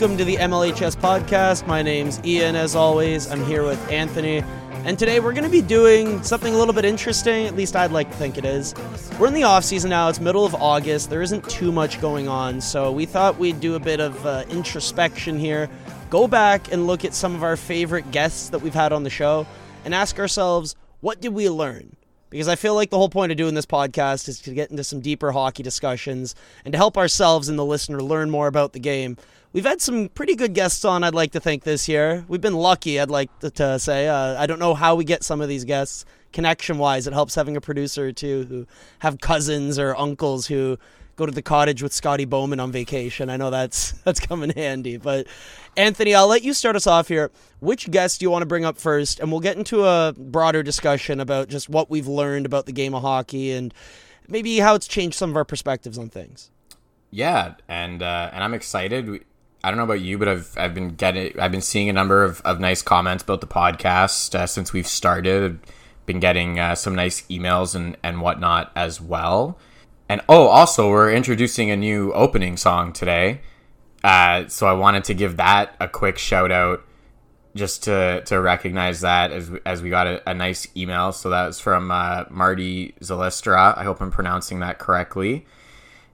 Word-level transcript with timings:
Welcome 0.00 0.16
to 0.16 0.24
the 0.24 0.36
MLHS 0.36 0.96
podcast. 0.96 1.66
My 1.66 1.82
name's 1.82 2.24
Ian, 2.24 2.56
as 2.56 2.74
always. 2.74 3.30
I'm 3.30 3.44
here 3.44 3.64
with 3.64 3.78
Anthony. 3.90 4.42
And 4.86 4.98
today 4.98 5.20
we're 5.20 5.34
going 5.34 5.44
to 5.44 5.50
be 5.50 5.60
doing 5.60 6.22
something 6.22 6.54
a 6.54 6.56
little 6.56 6.72
bit 6.72 6.86
interesting, 6.86 7.44
at 7.44 7.54
least 7.54 7.76
I'd 7.76 7.92
like 7.92 8.10
to 8.10 8.16
think 8.16 8.38
it 8.38 8.46
is. 8.46 8.74
We're 9.18 9.26
in 9.26 9.34
the 9.34 9.42
off 9.42 9.62
season 9.62 9.90
now, 9.90 10.08
it's 10.08 10.18
middle 10.18 10.46
of 10.46 10.54
August, 10.54 11.10
there 11.10 11.20
isn't 11.20 11.46
too 11.50 11.70
much 11.70 12.00
going 12.00 12.28
on, 12.28 12.62
so 12.62 12.90
we 12.90 13.04
thought 13.04 13.36
we'd 13.36 13.60
do 13.60 13.74
a 13.74 13.78
bit 13.78 14.00
of 14.00 14.24
uh, 14.24 14.44
introspection 14.48 15.38
here, 15.38 15.68
go 16.08 16.26
back 16.26 16.72
and 16.72 16.86
look 16.86 17.04
at 17.04 17.12
some 17.12 17.34
of 17.34 17.42
our 17.42 17.58
favorite 17.58 18.10
guests 18.10 18.48
that 18.48 18.60
we've 18.60 18.72
had 18.72 18.94
on 18.94 19.02
the 19.02 19.10
show, 19.10 19.46
and 19.84 19.94
ask 19.94 20.18
ourselves, 20.18 20.76
what 21.00 21.20
did 21.20 21.34
we 21.34 21.50
learn? 21.50 21.94
Because 22.30 22.48
I 22.48 22.54
feel 22.54 22.74
like 22.74 22.88
the 22.88 22.96
whole 22.96 23.10
point 23.10 23.32
of 23.32 23.38
doing 23.38 23.54
this 23.54 23.66
podcast 23.66 24.28
is 24.28 24.40
to 24.42 24.54
get 24.54 24.70
into 24.70 24.84
some 24.84 25.00
deeper 25.00 25.32
hockey 25.32 25.62
discussions 25.64 26.36
and 26.64 26.72
to 26.72 26.78
help 26.78 26.96
ourselves 26.96 27.48
and 27.48 27.58
the 27.58 27.64
listener 27.66 28.00
learn 28.00 28.30
more 28.30 28.46
about 28.46 28.72
the 28.72 28.78
game. 28.78 29.16
We've 29.52 29.64
had 29.64 29.80
some 29.80 30.08
pretty 30.10 30.36
good 30.36 30.54
guests 30.54 30.84
on, 30.84 31.02
I'd 31.02 31.14
like 31.14 31.32
to 31.32 31.40
think, 31.40 31.64
this 31.64 31.88
year. 31.88 32.24
We've 32.28 32.40
been 32.40 32.54
lucky, 32.54 33.00
I'd 33.00 33.10
like 33.10 33.36
to, 33.40 33.50
to 33.50 33.78
say. 33.80 34.06
Uh, 34.06 34.40
I 34.40 34.46
don't 34.46 34.60
know 34.60 34.74
how 34.74 34.94
we 34.94 35.04
get 35.04 35.24
some 35.24 35.40
of 35.40 35.48
these 35.48 35.64
guests 35.64 36.04
connection 36.32 36.78
wise. 36.78 37.08
It 37.08 37.12
helps 37.12 37.34
having 37.34 37.56
a 37.56 37.60
producer 37.60 38.06
or 38.06 38.12
two 38.12 38.44
who 38.44 38.66
have 39.00 39.20
cousins 39.20 39.76
or 39.76 39.96
uncles 39.96 40.46
who 40.46 40.78
go 41.16 41.26
to 41.26 41.32
the 41.32 41.42
cottage 41.42 41.82
with 41.82 41.92
Scotty 41.92 42.24
Bowman 42.24 42.60
on 42.60 42.70
vacation. 42.70 43.28
I 43.28 43.36
know 43.36 43.50
that's 43.50 43.90
that's 44.04 44.20
come 44.20 44.42
in 44.42 44.50
handy. 44.50 44.96
But 44.96 45.26
Anthony, 45.76 46.14
I'll 46.14 46.28
let 46.28 46.42
you 46.42 46.54
start 46.54 46.76
us 46.76 46.86
off 46.86 47.08
here. 47.08 47.32
Which 47.58 47.90
guest 47.90 48.20
do 48.20 48.24
you 48.24 48.30
want 48.30 48.42
to 48.42 48.46
bring 48.46 48.64
up 48.64 48.78
first? 48.78 49.18
And 49.18 49.32
we'll 49.32 49.40
get 49.40 49.56
into 49.56 49.84
a 49.84 50.14
broader 50.16 50.62
discussion 50.62 51.18
about 51.18 51.48
just 51.48 51.68
what 51.68 51.90
we've 51.90 52.06
learned 52.06 52.46
about 52.46 52.66
the 52.66 52.72
game 52.72 52.94
of 52.94 53.02
hockey 53.02 53.50
and 53.50 53.74
maybe 54.28 54.60
how 54.60 54.76
it's 54.76 54.86
changed 54.86 55.16
some 55.16 55.30
of 55.30 55.36
our 55.36 55.44
perspectives 55.44 55.98
on 55.98 56.08
things. 56.08 56.50
Yeah, 57.10 57.54
and 57.68 58.02
uh, 58.02 58.30
and 58.32 58.44
I'm 58.44 58.54
excited. 58.54 59.24
I 59.62 59.70
don't 59.70 59.76
know 59.76 59.84
about 59.84 60.00
you, 60.00 60.16
but 60.18 60.28
I've 60.28 60.54
I've 60.56 60.74
been 60.74 60.94
getting 60.94 61.38
I've 61.38 61.52
been 61.52 61.60
seeing 61.60 61.88
a 61.88 61.92
number 61.92 62.24
of, 62.24 62.40
of 62.42 62.60
nice 62.60 62.82
comments 62.82 63.22
about 63.22 63.40
the 63.40 63.46
podcast 63.46 64.34
uh, 64.34 64.46
since 64.46 64.72
we've 64.72 64.86
started. 64.86 65.60
Been 66.06 66.20
getting 66.20 66.58
uh, 66.58 66.74
some 66.74 66.94
nice 66.94 67.22
emails 67.22 67.74
and 67.74 67.96
and 68.02 68.20
whatnot 68.20 68.72
as 68.74 69.00
well. 69.00 69.58
And 70.08 70.22
oh, 70.28 70.46
also 70.46 70.88
we're 70.88 71.12
introducing 71.12 71.70
a 71.70 71.76
new 71.76 72.12
opening 72.14 72.56
song 72.56 72.92
today. 72.92 73.42
Uh, 74.02 74.48
so 74.48 74.66
I 74.66 74.72
wanted 74.72 75.04
to 75.04 75.14
give 75.14 75.36
that 75.36 75.76
a 75.78 75.86
quick 75.86 76.16
shout 76.16 76.50
out, 76.50 76.82
just 77.54 77.84
to 77.84 78.22
to 78.24 78.40
recognize 78.40 79.02
that 79.02 79.30
as 79.30 79.50
as 79.66 79.82
we 79.82 79.90
got 79.90 80.06
a, 80.06 80.30
a 80.30 80.32
nice 80.32 80.66
email. 80.74 81.12
So 81.12 81.28
that 81.30 81.46
was 81.46 81.60
from 81.60 81.90
uh, 81.90 82.24
Marty 82.30 82.94
Zalestra. 83.02 83.76
I 83.76 83.84
hope 83.84 84.00
I'm 84.00 84.10
pronouncing 84.10 84.60
that 84.60 84.78
correctly. 84.78 85.44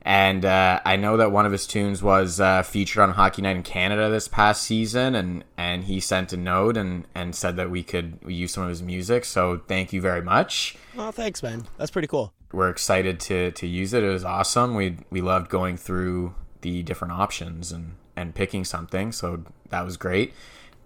And 0.07 0.45
uh, 0.45 0.79
I 0.85 0.95
know 0.95 1.17
that 1.17 1.33
one 1.33 1.47
of 1.47 1.53
his 1.53 1.67
tunes 1.67 2.01
was 2.01 2.41
uh, 2.41 2.63
featured 2.63 3.03
on 3.03 3.11
Hockey 3.11 3.43
Night 3.43 3.57
in 3.57 3.65
Canada 3.65 4.09
this 4.09 4.29
past 4.29 4.63
season, 4.63 5.17
and, 5.17 5.43
and 5.57 5.83
he 5.83 5.99
sent 5.99 6.33
a 6.33 6.37
note 6.37 6.77
and, 6.77 7.09
and 7.13 7.35
said 7.35 7.57
that 7.57 7.71
we 7.71 7.83
could 7.83 8.21
use 8.25 8.53
some 8.53 8.63
of 8.63 8.69
his 8.69 8.85
music. 8.85 9.25
So 9.25 9.63
thank 9.67 9.93
you 9.93 10.01
very 10.01 10.23
much. 10.23 10.77
Oh, 10.97 11.11
thanks, 11.11 11.43
man. 11.43 11.67
That's 11.77 11.91
pretty 11.91 12.07
cool. 12.07 12.33
We're 12.53 12.71
excited 12.71 13.19
to, 13.19 13.51
to 13.51 13.67
use 13.67 13.93
it. 13.93 14.05
It 14.05 14.09
was 14.09 14.25
awesome. 14.25 14.77
We 14.77 14.99
we 15.11 15.21
loved 15.21 15.51
going 15.51 15.77
through 15.77 16.37
the 16.61 16.85
different 16.85 17.13
options 17.13 17.73
and, 17.73 17.97
and 18.15 18.33
picking 18.33 18.65
something. 18.65 19.11
So 19.11 19.43
that 19.71 19.85
was 19.85 19.97
great. 19.97 20.33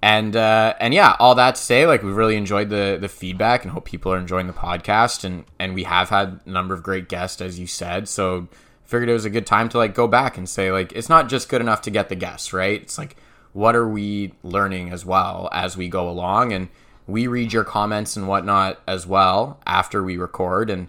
And 0.01 0.35
uh, 0.35 0.73
and 0.81 0.95
yeah, 0.95 1.17
all 1.19 1.35
that 1.35 1.57
to 1.57 1.61
say, 1.61 1.87
like 1.87 2.03
we've 2.03 2.17
really 2.17 2.39
enjoyed 2.39 2.71
the 2.71 2.97
the 2.99 3.09
feedback 3.09 3.65
and 3.65 3.73
hope 3.73 3.85
people 3.85 4.15
are 4.15 4.19
enjoying 4.19 4.47
the 4.47 4.55
podcast. 4.55 5.25
And 5.25 5.45
and 5.59 5.75
we 5.75 5.83
have 5.83 6.09
had 6.09 6.41
a 6.47 6.51
number 6.51 6.73
of 6.73 6.83
great 6.83 7.11
guests, 7.11 7.43
as 7.43 7.61
you 7.61 7.67
said. 7.67 8.09
So 8.09 8.49
figured 8.91 9.09
it 9.09 9.13
was 9.13 9.25
a 9.25 9.31
good 9.31 9.47
time 9.47 9.69
to 9.69 9.79
like 9.79 9.95
go 9.95 10.09
back 10.09 10.37
and 10.37 10.49
say 10.49 10.73
like 10.73 10.91
it's 10.93 11.09
not 11.09 11.29
just 11.29 11.49
good 11.49 11.61
enough 11.61 11.81
to 11.81 11.91
get 11.91 12.09
the 12.09 12.17
guests 12.17 12.53
right? 12.53 12.83
It's 12.83 12.99
like 12.99 13.17
what 13.53 13.77
are 13.77 13.89
we 13.89 14.35
learning 14.43 14.93
as 14.93 15.05
well 15.07 15.49
as 15.53 15.77
we 15.77 15.89
go 15.89 16.09
along? 16.09 16.53
And 16.53 16.69
we 17.07 17.29
read 17.29 17.53
your 17.53 17.63
comments 17.63 18.17
and 18.17 18.27
whatnot 18.27 18.81
as 18.89 19.07
well 19.07 19.61
after 19.65 20.03
we 20.03 20.17
record. 20.17 20.71
And 20.71 20.89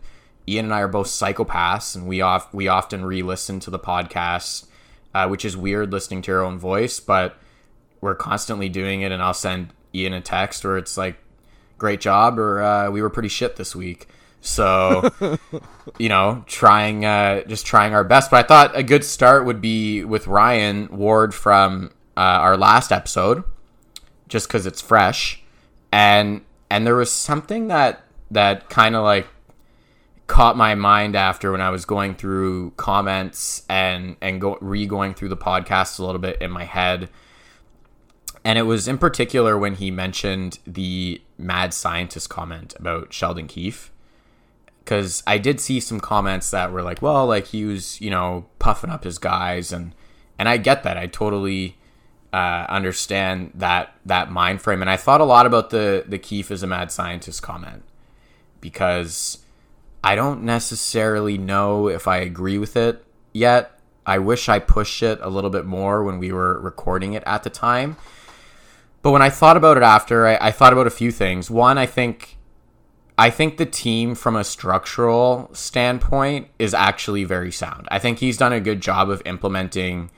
ian 0.50 0.66
and 0.66 0.73
i 0.73 0.81
are 0.81 0.88
both 0.88 1.06
psychopaths 1.06 1.95
and 1.95 2.07
we 2.07 2.22
off 2.22 2.51
we 2.51 2.67
often 2.67 3.06
re-listen 3.06 3.59
to 3.59 3.69
the 3.69 3.78
podcast 3.78 4.66
uh, 5.13 5.28
which 5.28 5.45
is 5.45 5.56
weird 5.56 5.91
listening 5.91 6.23
to 6.23 6.31
your 6.31 6.44
own 6.44 6.57
voice 6.57 7.00
but 7.00 7.38
we're 8.01 8.16
constantly 8.16 8.68
doing 8.68 9.01
it. 9.01 9.12
And 9.12 9.22
i'll 9.22 9.35
send 9.35 9.73
ian 9.94 10.13
a 10.13 10.22
text 10.22 10.63
where 10.63 10.79
it's 10.79 10.97
like 10.97 11.18
great 11.78 12.01
job 12.01 12.39
or 12.39 12.63
uh, 12.63 12.89
we 12.89 13.03
were 13.03 13.12
pretty 13.12 13.29
shit 13.29 13.57
this 13.57 13.75
week 13.75 14.07
so, 14.41 15.12
you 16.00 16.09
know, 16.09 16.44
trying 16.47 17.06
uh, 17.06 17.44
just 17.44 17.66
trying 17.66 17.94
our 17.94 18.03
best. 18.03 18.31
But 18.31 18.46
I 18.46 18.47
thought 18.47 18.78
a 18.78 18.84
good 18.84 19.06
start 19.06 19.46
would 19.46 19.62
be 19.62 20.03
with 20.03 20.28
Ryan 20.28 20.88
Ward 20.97 21.34
from 21.34 21.91
uh, 22.18 22.19
our 22.19 22.57
last 22.57 22.91
episode, 22.91 23.44
just 24.28 24.47
because 24.47 24.66
it's 24.66 24.81
fresh, 24.81 25.41
and 25.91 26.41
and 26.72 26.85
there 26.85 26.96
was 26.96 27.12
something 27.12 27.68
that 27.68 28.03
that 28.31 28.69
kind 28.69 28.96
of 28.96 29.03
like 29.03 29.28
caught 30.25 30.57
my 30.57 30.74
mind 30.74 31.16
after 31.16 31.51
when 31.51 31.62
I 31.62 31.69
was 31.69 31.85
going 31.85 32.16
through 32.16 32.72
comments 32.78 33.63
and 33.69 34.16
and 34.22 34.41
go 34.41 34.57
re 34.59 34.88
going 34.88 35.13
through 35.13 35.30
the 35.30 35.38
podcast 35.38 36.00
a 36.00 36.03
little 36.03 36.19
bit 36.19 36.41
in 36.41 36.50
my 36.50 36.63
head. 36.63 37.09
And 38.44 38.57
it 38.57 38.63
was 38.63 38.88
in 38.88 38.97
particular 38.97 39.56
when 39.56 39.75
he 39.75 39.91
mentioned 39.91 40.57
the 40.66 41.22
mad 41.38 41.75
scientist 41.75 42.31
comment 42.31 42.74
about 42.80 43.13
Sheldon 43.13 43.47
Keefe 43.47 43.91
because 44.84 45.24
I 45.28 45.38
did 45.38 45.59
see 45.59 45.80
some 45.80 46.00
comments 46.00 46.52
that 46.52 46.72
were 46.72 46.81
like, 46.81 47.02
well, 47.02 47.25
like 47.25 47.47
he 47.47 47.66
was, 47.66 48.02
you 48.02 48.09
know, 48.09 48.46
puffing 48.59 48.90
up 48.90 49.03
his 49.03 49.18
guys, 49.18 49.72
and 49.72 49.94
and 50.38 50.50
I 50.50 50.58
get 50.58 50.84
that. 50.84 50.97
I 50.97 51.08
totally 51.08 51.78
uh, 52.34 52.66
understand 52.69 53.52
that 53.56 53.94
that 54.06 54.31
mind 54.31 54.62
frame, 54.62 54.81
and 54.81 54.90
I 54.90 54.97
thought 54.97 55.22
a 55.22 55.25
lot 55.25 55.46
about 55.46 55.69
the 55.69 56.03
the 56.08 56.18
Keefe 56.18 56.52
is 56.52 56.64
a 56.64 56.68
mad 56.68 56.92
scientist 56.92 57.42
comment 57.42 57.84
because 58.59 59.40
I 60.03 60.16
don't 60.16 60.44
necessarily 60.44 61.38
know 61.38 61.88
if 61.88 62.08
I 62.08 62.18
agree 62.18 62.58
with 62.58 62.75
it 62.75 63.03
yet. 63.34 63.80
I 64.06 64.18
wish 64.18 64.50
I 64.50 64.59
pushed 64.59 65.03
it 65.03 65.19
a 65.22 65.30
little 65.30 65.52
bit 65.52 65.66
more 65.66 66.03
when 66.03 66.18
we 66.18 66.31
were 66.31 66.59
recording 66.59 67.13
it 67.13 67.24
at 67.25 67.44
the 67.44 67.50
time. 67.52 67.98
But 69.03 69.12
when 69.12 69.22
I 69.22 69.30
thought 69.30 69.58
about 69.58 69.78
it 69.78 69.84
after, 69.84 70.28
I, 70.28 70.38
I 70.42 70.52
thought 70.52 70.74
about 70.74 70.88
a 70.88 70.92
few 70.92 71.12
things. 71.12 71.50
One, 71.50 71.78
I 71.78 71.86
think 71.86 72.38
I 73.21 73.29
think 73.29 73.57
the 73.57 73.67
team, 73.67 74.15
from 74.15 74.35
a 74.35 74.43
structural 74.43 75.51
standpoint, 75.53 76.47
is 76.57 76.73
actually 76.73 77.23
very 77.23 77.51
sound. 77.51 77.87
I 77.91 77.99
think 77.99 78.17
he's 78.17 78.35
done 78.35 78.51
a 78.51 78.59
good 78.59 78.81
job 78.81 79.11
of 79.11 79.21
implementing 79.27 80.09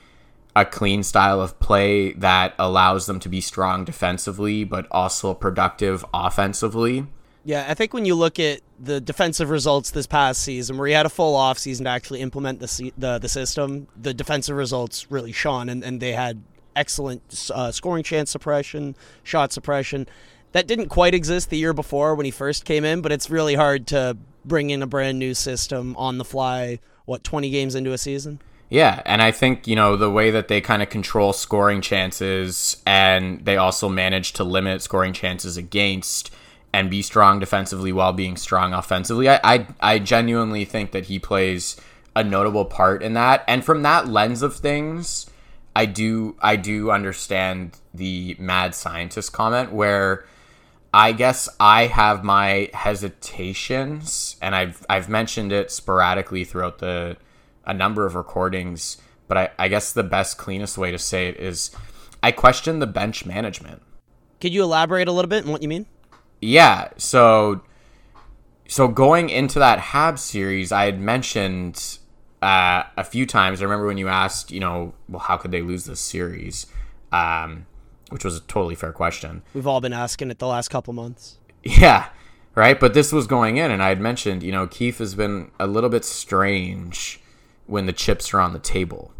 a 0.56 0.64
clean 0.64 1.02
style 1.02 1.38
of 1.42 1.60
play 1.60 2.14
that 2.14 2.54
allows 2.58 3.04
them 3.04 3.20
to 3.20 3.28
be 3.28 3.42
strong 3.42 3.84
defensively, 3.84 4.64
but 4.64 4.86
also 4.90 5.34
productive 5.34 6.02
offensively. 6.14 7.06
Yeah, 7.44 7.66
I 7.68 7.74
think 7.74 7.92
when 7.92 8.06
you 8.06 8.14
look 8.14 8.38
at 8.38 8.62
the 8.80 9.02
defensive 9.02 9.50
results 9.50 9.90
this 9.90 10.06
past 10.06 10.40
season, 10.40 10.78
where 10.78 10.86
he 10.86 10.94
had 10.94 11.04
a 11.04 11.10
full 11.10 11.36
off 11.36 11.58
season 11.58 11.84
to 11.84 11.90
actually 11.90 12.22
implement 12.22 12.60
the 12.60 12.90
the, 12.96 13.18
the 13.18 13.28
system, 13.28 13.86
the 14.00 14.14
defensive 14.14 14.56
results 14.56 15.10
really 15.10 15.32
shone, 15.32 15.68
and, 15.68 15.84
and 15.84 16.00
they 16.00 16.12
had 16.12 16.42
excellent 16.74 17.50
uh, 17.54 17.70
scoring 17.70 18.02
chance 18.02 18.30
suppression, 18.30 18.96
shot 19.24 19.52
suppression 19.52 20.08
that 20.54 20.68
didn't 20.68 20.88
quite 20.88 21.14
exist 21.14 21.50
the 21.50 21.58
year 21.58 21.72
before 21.72 22.14
when 22.14 22.24
he 22.24 22.30
first 22.30 22.64
came 22.64 22.84
in, 22.84 23.02
but 23.02 23.10
it's 23.10 23.28
really 23.28 23.56
hard 23.56 23.88
to 23.88 24.16
bring 24.44 24.70
in 24.70 24.82
a 24.82 24.86
brand 24.86 25.18
new 25.18 25.34
system 25.34 25.96
on 25.96 26.16
the 26.18 26.24
fly, 26.24 26.78
what, 27.06 27.24
20 27.24 27.50
games 27.50 27.74
into 27.74 27.92
a 27.92 27.98
season? 27.98 28.40
Yeah, 28.70 29.02
and 29.04 29.20
I 29.20 29.32
think, 29.32 29.66
you 29.66 29.74
know, 29.74 29.96
the 29.96 30.10
way 30.10 30.30
that 30.30 30.46
they 30.46 30.60
kind 30.60 30.80
of 30.80 30.90
control 30.90 31.32
scoring 31.32 31.80
chances 31.80 32.80
and 32.86 33.44
they 33.44 33.56
also 33.56 33.88
manage 33.88 34.32
to 34.34 34.44
limit 34.44 34.80
scoring 34.80 35.12
chances 35.12 35.56
against 35.56 36.30
and 36.72 36.88
be 36.88 37.02
strong 37.02 37.40
defensively 37.40 37.92
while 37.92 38.12
being 38.12 38.36
strong 38.36 38.72
offensively. 38.72 39.28
I 39.28 39.40
I, 39.42 39.66
I 39.80 39.98
genuinely 39.98 40.64
think 40.64 40.92
that 40.92 41.06
he 41.06 41.18
plays 41.18 41.76
a 42.14 42.22
notable 42.22 42.64
part 42.64 43.02
in 43.02 43.14
that. 43.14 43.44
And 43.48 43.64
from 43.64 43.82
that 43.82 44.06
lens 44.06 44.40
of 44.40 44.54
things, 44.56 45.28
I 45.74 45.86
do 45.86 46.36
I 46.40 46.54
do 46.54 46.92
understand 46.92 47.78
the 47.92 48.36
mad 48.38 48.76
scientist 48.76 49.32
comment 49.32 49.72
where 49.72 50.24
I 50.94 51.10
guess 51.10 51.48
I 51.58 51.88
have 51.88 52.22
my 52.22 52.70
hesitations, 52.72 54.36
and 54.40 54.54
I've 54.54 54.86
I've 54.88 55.08
mentioned 55.08 55.50
it 55.50 55.72
sporadically 55.72 56.44
throughout 56.44 56.78
the 56.78 57.16
a 57.66 57.74
number 57.74 58.06
of 58.06 58.14
recordings. 58.14 58.98
But 59.26 59.36
I, 59.36 59.50
I 59.58 59.68
guess 59.68 59.92
the 59.92 60.04
best, 60.04 60.38
cleanest 60.38 60.78
way 60.78 60.92
to 60.92 60.98
say 60.98 61.26
it 61.28 61.40
is, 61.40 61.72
I 62.22 62.30
question 62.30 62.78
the 62.78 62.86
bench 62.86 63.26
management. 63.26 63.82
Could 64.40 64.54
you 64.54 64.62
elaborate 64.62 65.08
a 65.08 65.12
little 65.12 65.28
bit 65.28 65.44
on 65.44 65.50
what 65.50 65.62
you 65.62 65.68
mean? 65.68 65.86
Yeah. 66.40 66.90
So, 66.96 67.62
so 68.68 68.86
going 68.86 69.30
into 69.30 69.58
that 69.58 69.80
Hab 69.80 70.20
series, 70.20 70.70
I 70.70 70.84
had 70.84 71.00
mentioned 71.00 71.98
uh, 72.40 72.84
a 72.96 73.02
few 73.02 73.26
times. 73.26 73.60
I 73.60 73.64
remember 73.64 73.86
when 73.86 73.98
you 73.98 74.06
asked, 74.06 74.52
you 74.52 74.60
know, 74.60 74.94
well, 75.08 75.20
how 75.20 75.38
could 75.38 75.50
they 75.50 75.62
lose 75.62 75.86
this 75.86 76.00
series? 76.00 76.66
Um, 77.10 77.66
which 78.14 78.24
was 78.24 78.36
a 78.36 78.40
totally 78.42 78.76
fair 78.76 78.92
question. 78.92 79.42
We've 79.54 79.66
all 79.66 79.80
been 79.80 79.92
asking 79.92 80.30
it 80.30 80.38
the 80.38 80.46
last 80.46 80.68
couple 80.68 80.94
months. 80.94 81.38
Yeah, 81.64 82.10
right. 82.54 82.78
But 82.78 82.94
this 82.94 83.10
was 83.10 83.26
going 83.26 83.56
in, 83.56 83.72
and 83.72 83.82
I 83.82 83.88
had 83.88 84.00
mentioned, 84.00 84.44
you 84.44 84.52
know, 84.52 84.68
Keefe 84.68 84.98
has 84.98 85.16
been 85.16 85.50
a 85.58 85.66
little 85.66 85.90
bit 85.90 86.04
strange 86.04 87.20
when 87.66 87.86
the 87.86 87.92
chips 87.92 88.32
are 88.32 88.38
on 88.40 88.52
the 88.52 88.60
table, 88.60 89.12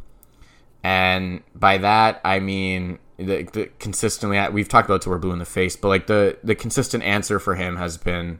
and 0.84 1.42
by 1.56 1.76
that 1.78 2.20
I 2.24 2.38
mean 2.38 3.00
the, 3.16 3.42
the 3.52 3.70
consistently. 3.80 4.38
We've 4.50 4.68
talked 4.68 4.88
about 4.88 5.02
till 5.02 5.10
we're 5.10 5.18
blue 5.18 5.32
in 5.32 5.40
the 5.40 5.44
face, 5.44 5.74
but 5.74 5.88
like 5.88 6.06
the 6.06 6.38
the 6.44 6.54
consistent 6.54 7.02
answer 7.02 7.40
for 7.40 7.56
him 7.56 7.76
has 7.76 7.96
been. 7.96 8.38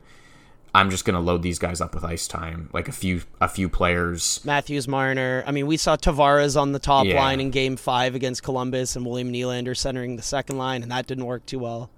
I'm 0.75 0.91
just 0.91 1.05
gonna 1.05 1.21
load 1.21 1.43
these 1.43 1.59
guys 1.61 1.81
up 1.81 1.95
with 1.95 2.05
ice 2.05 2.27
time, 2.27 2.69
like 2.73 2.89
a 2.89 2.93
few 2.93 3.23
a 3.41 3.49
few 3.49 3.69
players. 3.69 4.41
Matthews, 4.45 4.89
Marner. 4.89 5.45
I 5.47 5.53
mean, 5.53 5.67
we 5.69 5.77
saw 5.77 5.97
Tavares 5.97 6.61
on 6.61 6.73
the 6.73 6.79
top 6.81 7.07
Yeah. 7.07 7.21
line 7.21 7.41
in 7.41 7.51
Game 7.51 7.77
Five 7.77 8.15
against 8.15 8.43
Columbus, 8.43 8.97
and 8.97 9.07
William 9.07 9.33
Nylander 9.33 9.77
centering 9.77 10.17
the 10.17 10.23
second 10.23 10.59
line, 10.59 10.83
and 10.83 10.91
that 10.91 11.07
didn't 11.07 11.27
work 11.27 11.47
too 11.47 11.59
well. 11.61 11.91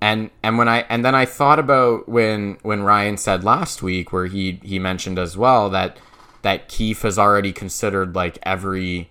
and 0.00 0.30
and 0.44 0.58
when 0.58 0.68
I 0.68 0.84
and 0.88 1.04
then 1.04 1.14
I 1.16 1.24
thought 1.24 1.58
about 1.58 2.08
when 2.08 2.58
when 2.62 2.82
Ryan 2.82 3.16
said 3.16 3.42
last 3.44 3.82
week 3.82 4.12
where 4.12 4.26
he 4.26 4.60
he 4.62 4.78
mentioned 4.78 5.18
as 5.18 5.36
well 5.36 5.68
that 5.70 5.98
that 6.42 6.68
Keefe 6.68 7.02
has 7.02 7.18
already 7.18 7.52
considered 7.52 8.14
like 8.14 8.38
every 8.44 9.10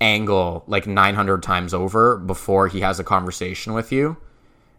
angle 0.00 0.64
like 0.66 0.86
900 0.86 1.42
times 1.42 1.72
over 1.74 2.16
before 2.16 2.68
he 2.68 2.80
has 2.80 2.98
a 2.98 3.04
conversation 3.04 3.72
with 3.74 3.92
you. 3.92 4.16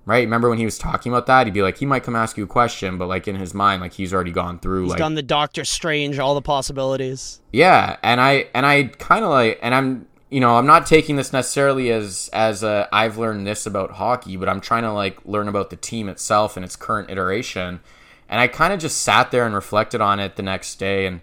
Right? 0.05 0.19
Remember 0.25 0.49
when 0.49 0.57
he 0.57 0.65
was 0.65 0.77
talking 0.77 1.13
about 1.13 1.27
that? 1.27 1.47
He'd 1.47 1.53
be 1.53 1.61
like 1.61 1.77
he 1.77 1.85
might 1.85 2.03
come 2.03 2.15
ask 2.15 2.37
you 2.37 2.43
a 2.43 2.47
question, 2.47 2.97
but 2.97 3.07
like 3.07 3.27
in 3.27 3.35
his 3.35 3.53
mind 3.53 3.81
like 3.81 3.93
he's 3.93 4.13
already 4.13 4.31
gone 4.31 4.59
through 4.59 4.83
He's 4.83 4.89
like 4.91 4.99
done 4.99 5.15
the 5.15 5.23
Doctor 5.23 5.63
Strange, 5.63 6.19
all 6.19 6.35
the 6.35 6.41
possibilities. 6.41 7.39
yeah, 7.53 7.95
and 8.03 8.19
I 8.19 8.47
and 8.53 8.65
I 8.65 8.83
kind 8.83 9.23
of 9.23 9.31
like, 9.31 9.59
and 9.61 9.73
I'm 9.73 10.07
you 10.29 10.41
know 10.41 10.57
I'm 10.57 10.65
not 10.65 10.85
taking 10.87 11.15
this 11.15 11.31
necessarily 11.31 11.89
as 11.89 12.29
as 12.33 12.63
a 12.63 12.89
I've 12.91 13.17
learned 13.17 13.47
this 13.47 13.65
about 13.65 13.91
hockey, 13.91 14.35
but 14.35 14.49
I'm 14.49 14.59
trying 14.59 14.83
to 14.83 14.91
like 14.91 15.23
learn 15.25 15.47
about 15.47 15.69
the 15.69 15.77
team 15.77 16.09
itself 16.09 16.57
and 16.57 16.65
its 16.65 16.75
current 16.75 17.09
iteration, 17.09 17.79
and 18.27 18.41
I 18.41 18.47
kind 18.49 18.73
of 18.73 18.81
just 18.81 19.01
sat 19.01 19.31
there 19.31 19.45
and 19.45 19.55
reflected 19.55 20.01
on 20.01 20.19
it 20.19 20.35
the 20.35 20.43
next 20.43 20.79
day, 20.79 21.05
and 21.05 21.21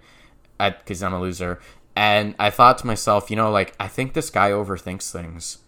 because 0.58 1.02
I'm 1.02 1.12
a 1.12 1.20
loser, 1.20 1.60
and 1.94 2.34
I 2.38 2.48
thought 2.48 2.78
to 2.78 2.86
myself, 2.86 3.28
you 3.30 3.36
know, 3.36 3.50
like 3.50 3.74
I 3.78 3.88
think 3.88 4.14
this 4.14 4.30
guy 4.30 4.52
overthinks 4.52 5.10
things. 5.10 5.58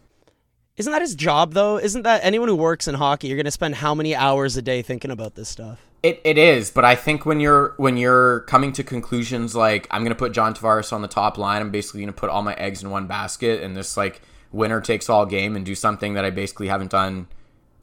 Isn't 0.76 0.92
that 0.92 1.02
his 1.02 1.14
job 1.14 1.52
though? 1.52 1.78
Isn't 1.78 2.02
that 2.02 2.24
anyone 2.24 2.48
who 2.48 2.56
works 2.56 2.88
in 2.88 2.94
hockey? 2.94 3.28
You're 3.28 3.36
going 3.36 3.44
to 3.44 3.50
spend 3.50 3.76
how 3.76 3.94
many 3.94 4.14
hours 4.14 4.56
a 4.56 4.62
day 4.62 4.82
thinking 4.82 5.10
about 5.10 5.34
this 5.34 5.48
stuff? 5.48 5.80
It, 6.02 6.20
it 6.24 6.36
is, 6.36 6.70
but 6.72 6.84
I 6.84 6.96
think 6.96 7.24
when 7.24 7.38
you're 7.38 7.74
when 7.76 7.96
you're 7.96 8.40
coming 8.40 8.72
to 8.72 8.82
conclusions 8.82 9.54
like 9.54 9.86
I'm 9.88 10.02
gonna 10.02 10.16
put 10.16 10.32
John 10.32 10.52
Tavares 10.52 10.92
on 10.92 11.00
the 11.00 11.06
top 11.06 11.38
line, 11.38 11.60
I'm 11.62 11.70
basically 11.70 12.00
gonna 12.00 12.12
put 12.12 12.28
all 12.28 12.42
my 12.42 12.54
eggs 12.54 12.82
in 12.82 12.90
one 12.90 13.06
basket 13.06 13.62
and 13.62 13.76
this 13.76 13.96
like 13.96 14.20
winner 14.50 14.80
takes 14.80 15.08
all 15.08 15.26
game 15.26 15.54
and 15.54 15.64
do 15.64 15.76
something 15.76 16.14
that 16.14 16.24
I 16.24 16.30
basically 16.30 16.66
haven't 16.66 16.90
done 16.90 17.28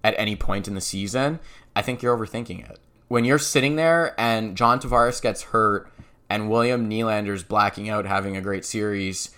at 0.04 0.16
any 0.18 0.36
point 0.36 0.68
in 0.68 0.76
the 0.76 0.82
season. 0.82 1.40
I 1.78 1.82
think 1.82 2.02
you're 2.02 2.18
overthinking 2.18 2.70
it. 2.70 2.80
When 3.08 3.24
you're 3.24 3.40
sitting 3.40 3.78
there 3.78 4.20
and 4.20 4.58
John 4.58 4.82
Tavares 4.82 5.22
gets 5.22 5.44
hurt 5.44 5.90
and 6.30 6.50
William 6.50 6.90
Nylander's 6.90 7.44
blacking 7.44 7.90
out, 7.90 8.06
having 8.06 8.36
a 8.36 8.42
great 8.42 8.66
series, 8.66 9.30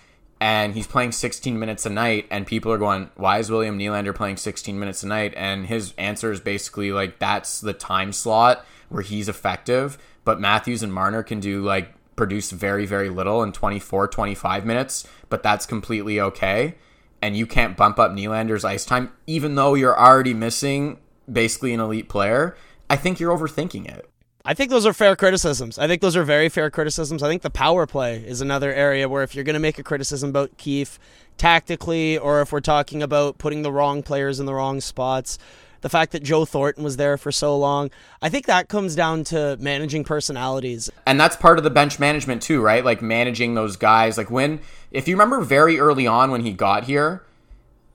and 0.42 0.74
he's 0.74 0.88
playing 0.88 1.12
16 1.12 1.56
minutes 1.56 1.86
a 1.86 1.90
night, 1.90 2.26
and 2.28 2.48
people 2.48 2.72
are 2.72 2.78
going, 2.78 3.10
"Why 3.14 3.38
is 3.38 3.48
William 3.48 3.78
Nylander 3.78 4.12
playing 4.12 4.38
16 4.38 4.76
minutes 4.76 5.04
a 5.04 5.06
night?" 5.06 5.32
And 5.36 5.66
his 5.66 5.94
answer 5.96 6.32
is 6.32 6.40
basically 6.40 6.90
like, 6.90 7.20
"That's 7.20 7.60
the 7.60 7.72
time 7.72 8.12
slot 8.12 8.66
where 8.88 9.04
he's 9.04 9.28
effective." 9.28 9.98
But 10.24 10.40
Matthews 10.40 10.82
and 10.82 10.92
Marner 10.92 11.22
can 11.22 11.38
do 11.38 11.62
like 11.62 11.94
produce 12.16 12.50
very 12.50 12.86
very 12.86 13.08
little 13.08 13.44
in 13.44 13.52
24 13.52 14.08
25 14.08 14.66
minutes, 14.66 15.06
but 15.28 15.44
that's 15.44 15.64
completely 15.64 16.20
okay. 16.20 16.74
And 17.22 17.36
you 17.36 17.46
can't 17.46 17.76
bump 17.76 18.00
up 18.00 18.10
Nylander's 18.10 18.64
ice 18.64 18.84
time, 18.84 19.12
even 19.28 19.54
though 19.54 19.74
you're 19.74 19.96
already 19.96 20.34
missing 20.34 20.98
basically 21.30 21.72
an 21.72 21.78
elite 21.78 22.08
player. 22.08 22.56
I 22.90 22.96
think 22.96 23.20
you're 23.20 23.36
overthinking 23.38 23.86
it. 23.86 24.11
I 24.44 24.54
think 24.54 24.70
those 24.70 24.86
are 24.86 24.92
fair 24.92 25.14
criticisms. 25.14 25.78
I 25.78 25.86
think 25.86 26.02
those 26.02 26.16
are 26.16 26.24
very 26.24 26.48
fair 26.48 26.68
criticisms. 26.68 27.22
I 27.22 27.28
think 27.28 27.42
the 27.42 27.50
power 27.50 27.86
play 27.86 28.16
is 28.16 28.40
another 28.40 28.72
area 28.72 29.08
where 29.08 29.22
if 29.22 29.34
you're 29.34 29.44
going 29.44 29.54
to 29.54 29.60
make 29.60 29.78
a 29.78 29.84
criticism 29.84 30.30
about 30.30 30.56
Keefe 30.56 30.98
tactically, 31.38 32.18
or 32.18 32.40
if 32.40 32.50
we're 32.50 32.60
talking 32.60 33.02
about 33.02 33.38
putting 33.38 33.62
the 33.62 33.70
wrong 33.70 34.02
players 34.02 34.40
in 34.40 34.46
the 34.46 34.54
wrong 34.54 34.80
spots, 34.80 35.38
the 35.82 35.88
fact 35.88 36.12
that 36.12 36.24
Joe 36.24 36.44
Thornton 36.44 36.82
was 36.82 36.96
there 36.96 37.16
for 37.16 37.30
so 37.30 37.56
long, 37.56 37.90
I 38.20 38.28
think 38.28 38.46
that 38.46 38.68
comes 38.68 38.96
down 38.96 39.22
to 39.24 39.56
managing 39.60 40.02
personalities. 40.02 40.90
and 41.06 41.20
that's 41.20 41.36
part 41.36 41.58
of 41.58 41.64
the 41.64 41.70
bench 41.70 42.00
management 42.00 42.42
too, 42.42 42.60
right? 42.60 42.84
Like 42.84 43.00
managing 43.00 43.54
those 43.54 43.76
guys. 43.76 44.18
Like 44.18 44.30
when, 44.30 44.60
if 44.90 45.06
you 45.06 45.14
remember 45.14 45.40
very 45.40 45.78
early 45.78 46.06
on 46.06 46.32
when 46.32 46.42
he 46.42 46.52
got 46.52 46.84
here, 46.84 47.22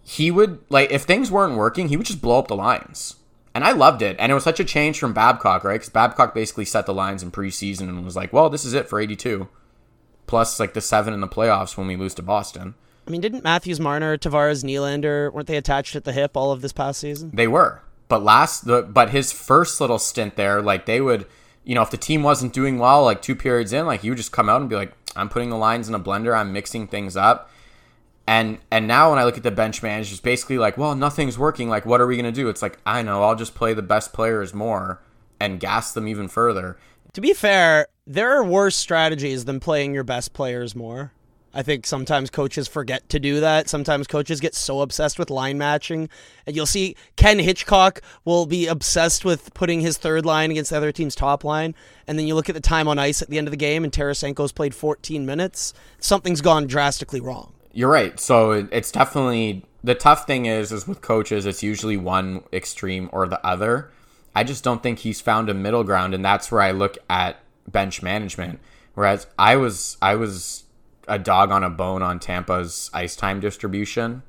he 0.04 0.32
would 0.32 0.60
like 0.70 0.92
if 0.92 1.04
things 1.04 1.30
weren't 1.30 1.58
working, 1.58 1.90
he 1.90 1.98
would 1.98 2.06
just 2.06 2.22
blow 2.22 2.40
up 2.40 2.48
the 2.48 2.56
lines, 2.56 3.16
and 3.58 3.66
I 3.66 3.72
loved 3.72 4.04
it. 4.04 4.16
And 4.20 4.32
it 4.32 4.36
was 4.36 4.44
such 4.44 4.60
a 4.60 4.64
change 4.64 5.00
from 5.00 5.14
Babcock, 5.14 5.64
right? 5.64 5.74
Because 5.74 5.90
Babcock 5.90 6.36
basically 6.36 6.64
set 6.64 6.86
the 6.86 6.94
lines 6.94 7.24
in 7.24 7.32
preseason 7.32 7.90
and 7.90 8.06
was 8.06 8.16
like, 8.16 8.32
"Well, 8.32 8.52
this 8.52 8.64
is 8.64 8.76
it 8.76 8.88
for 8.88 9.00
'82." 9.00 9.48
Plus, 10.28 10.60
like 10.60 10.76
the 10.76 10.82
seven 10.82 11.12
in 11.12 11.22
the 11.22 11.28
playoffs 11.28 11.76
when 11.76 11.88
we 11.88 11.96
lose 11.96 12.14
to 12.16 12.22
Boston, 12.22 12.76
I 13.08 13.10
mean, 13.10 13.20
didn't 13.20 13.44
Matthews, 13.44 13.80
Marner, 13.80 14.16
Tavares, 14.16 14.64
Nylander, 14.64 15.34
weren't 15.34 15.48
they 15.48 15.58
attached 15.58 15.96
at 15.96 16.04
the 16.04 16.12
hip 16.12 16.38
all 16.38 16.52
of 16.52 16.62
this 16.62 16.72
past 16.72 17.00
season? 17.00 17.32
They 17.34 17.48
were. 17.48 17.82
But 18.10 18.24
last 18.24 18.68
the 18.68 18.84
but 18.84 19.10
his 19.10 19.32
first 19.32 19.82
little 19.82 19.98
stint 19.98 20.36
there, 20.36 20.62
like 20.62 20.86
they 20.86 21.02
would, 21.02 21.26
you 21.64 21.74
know, 21.74 21.82
if 21.82 21.90
the 21.90 21.98
team 21.98 22.22
wasn't 22.22 22.54
doing 22.54 22.78
well, 22.78 23.04
like 23.04 23.24
two 23.24 23.36
periods 23.36 23.74
in, 23.74 23.88
like 23.88 24.04
you 24.04 24.12
would 24.12 24.18
just 24.18 24.32
come 24.32 24.50
out 24.50 24.62
and 24.62 24.70
be 24.70 24.76
like, 24.76 24.94
I'm 25.16 25.30
putting 25.30 25.50
the 25.50 25.58
lines 25.58 25.90
in 25.90 25.96
a 25.96 26.00
blender, 26.00 26.38
I'm 26.38 26.54
mixing 26.54 26.86
things 26.86 27.18
up. 27.18 27.50
And 28.28 28.60
and 28.70 28.88
now 28.88 29.10
when 29.10 29.20
I 29.20 29.24
look 29.24 29.38
at 29.38 29.44
the 29.44 29.52
bench 29.52 29.82
managers, 29.82 30.12
it's 30.12 30.22
basically 30.22 30.58
like, 30.58 30.78
well, 30.78 30.94
nothing's 30.96 31.40
working. 31.40 31.70
Like, 31.70 31.86
what 31.86 32.02
are 32.02 32.08
we 32.08 32.18
gonna 32.18 32.32
do? 32.32 32.50
It's 32.50 32.62
like, 32.62 32.78
I 32.86 33.02
know, 33.02 33.24
I'll 33.24 33.36
just 33.36 33.56
play 33.56 33.74
the 33.74 33.82
best 33.82 34.12
players 34.14 34.54
more 34.54 35.02
and 35.40 35.60
gas 35.60 35.94
them 35.94 36.08
even 36.08 36.28
further. 36.28 36.78
To 37.14 37.22
be 37.22 37.34
fair, 37.34 37.88
there 38.06 38.38
are 38.38 38.44
worse 38.44 38.76
strategies 38.76 39.46
than 39.46 39.60
playing 39.60 39.94
your 39.94 40.04
best 40.04 40.34
players 40.34 40.76
more. 40.76 41.14
I 41.54 41.64
think 41.64 41.88
sometimes 41.88 42.30
coaches 42.30 42.68
forget 42.68 43.10
to 43.10 43.20
do 43.20 43.40
that. 43.40 43.68
Sometimes 43.68 44.06
coaches 44.06 44.40
get 44.40 44.54
so 44.54 44.82
obsessed 44.82 45.18
with 45.18 45.32
line 45.32 45.58
matching. 45.58 46.08
And 46.46 46.56
you'll 46.56 46.68
see 46.68 46.96
Ken 47.16 47.40
Hitchcock 47.40 48.02
will 48.26 48.46
be 48.46 48.68
obsessed 48.68 49.26
with 49.26 49.52
putting 49.56 49.82
his 49.82 49.98
third 49.98 50.24
line 50.24 50.52
against 50.52 50.70
the 50.70 50.78
other 50.78 50.92
team's 50.92 51.16
top 51.16 51.44
line. 51.44 51.74
And 52.06 52.20
then 52.20 52.28
you 52.28 52.36
look 52.36 52.50
at 52.50 52.54
the 52.54 52.62
time 52.62 52.88
on 52.88 53.00
ice 53.00 53.24
at 53.24 53.30
the 53.30 53.40
end 53.40 53.48
of 53.48 53.52
the 53.52 53.58
game 53.58 53.84
and 53.84 53.92
Tarasenko's 53.92 54.52
played 54.52 54.76
14 54.76 55.26
minutes. 55.26 55.74
Something's 55.98 56.42
gone 56.42 56.68
drastically 56.68 57.22
wrong. 57.22 57.54
You're 57.78 57.92
right. 57.92 58.20
So 58.20 58.54
it- 58.54 58.70
it's 58.72 58.92
definitely 58.92 59.64
the 59.84 59.94
tough 59.94 60.26
thing 60.26 60.48
is 60.48 60.72
is 60.72 60.88
with 60.88 61.00
coaches, 61.02 61.46
it's 61.46 61.62
usually 61.62 61.96
one 61.96 62.42
extreme 62.52 63.08
or 63.14 63.28
the 63.28 63.40
other. 63.46 63.92
I 64.36 64.44
just 64.44 64.64
don't 64.64 64.82
think 64.82 64.98
he's 64.98 65.22
found 65.22 65.48
a 65.48 65.54
middle 65.54 65.84
ground, 65.84 66.16
and 66.16 66.26
that's 66.26 66.52
where 66.52 66.62
I 66.62 66.72
look 66.72 66.98
at 67.08 67.38
bench 67.72 68.02
management. 68.02 68.60
Whereas 68.96 69.28
I 69.38 69.58
was 69.58 69.96
I 70.02 70.16
was 70.16 70.64
a 71.08 71.20
dog 71.20 71.52
on 71.52 71.64
a 71.64 71.70
bone 71.70 72.02
on 72.02 72.18
Tampa's 72.18 72.90
ice 72.96 73.16
time 73.16 73.40
distribution. 73.40 74.24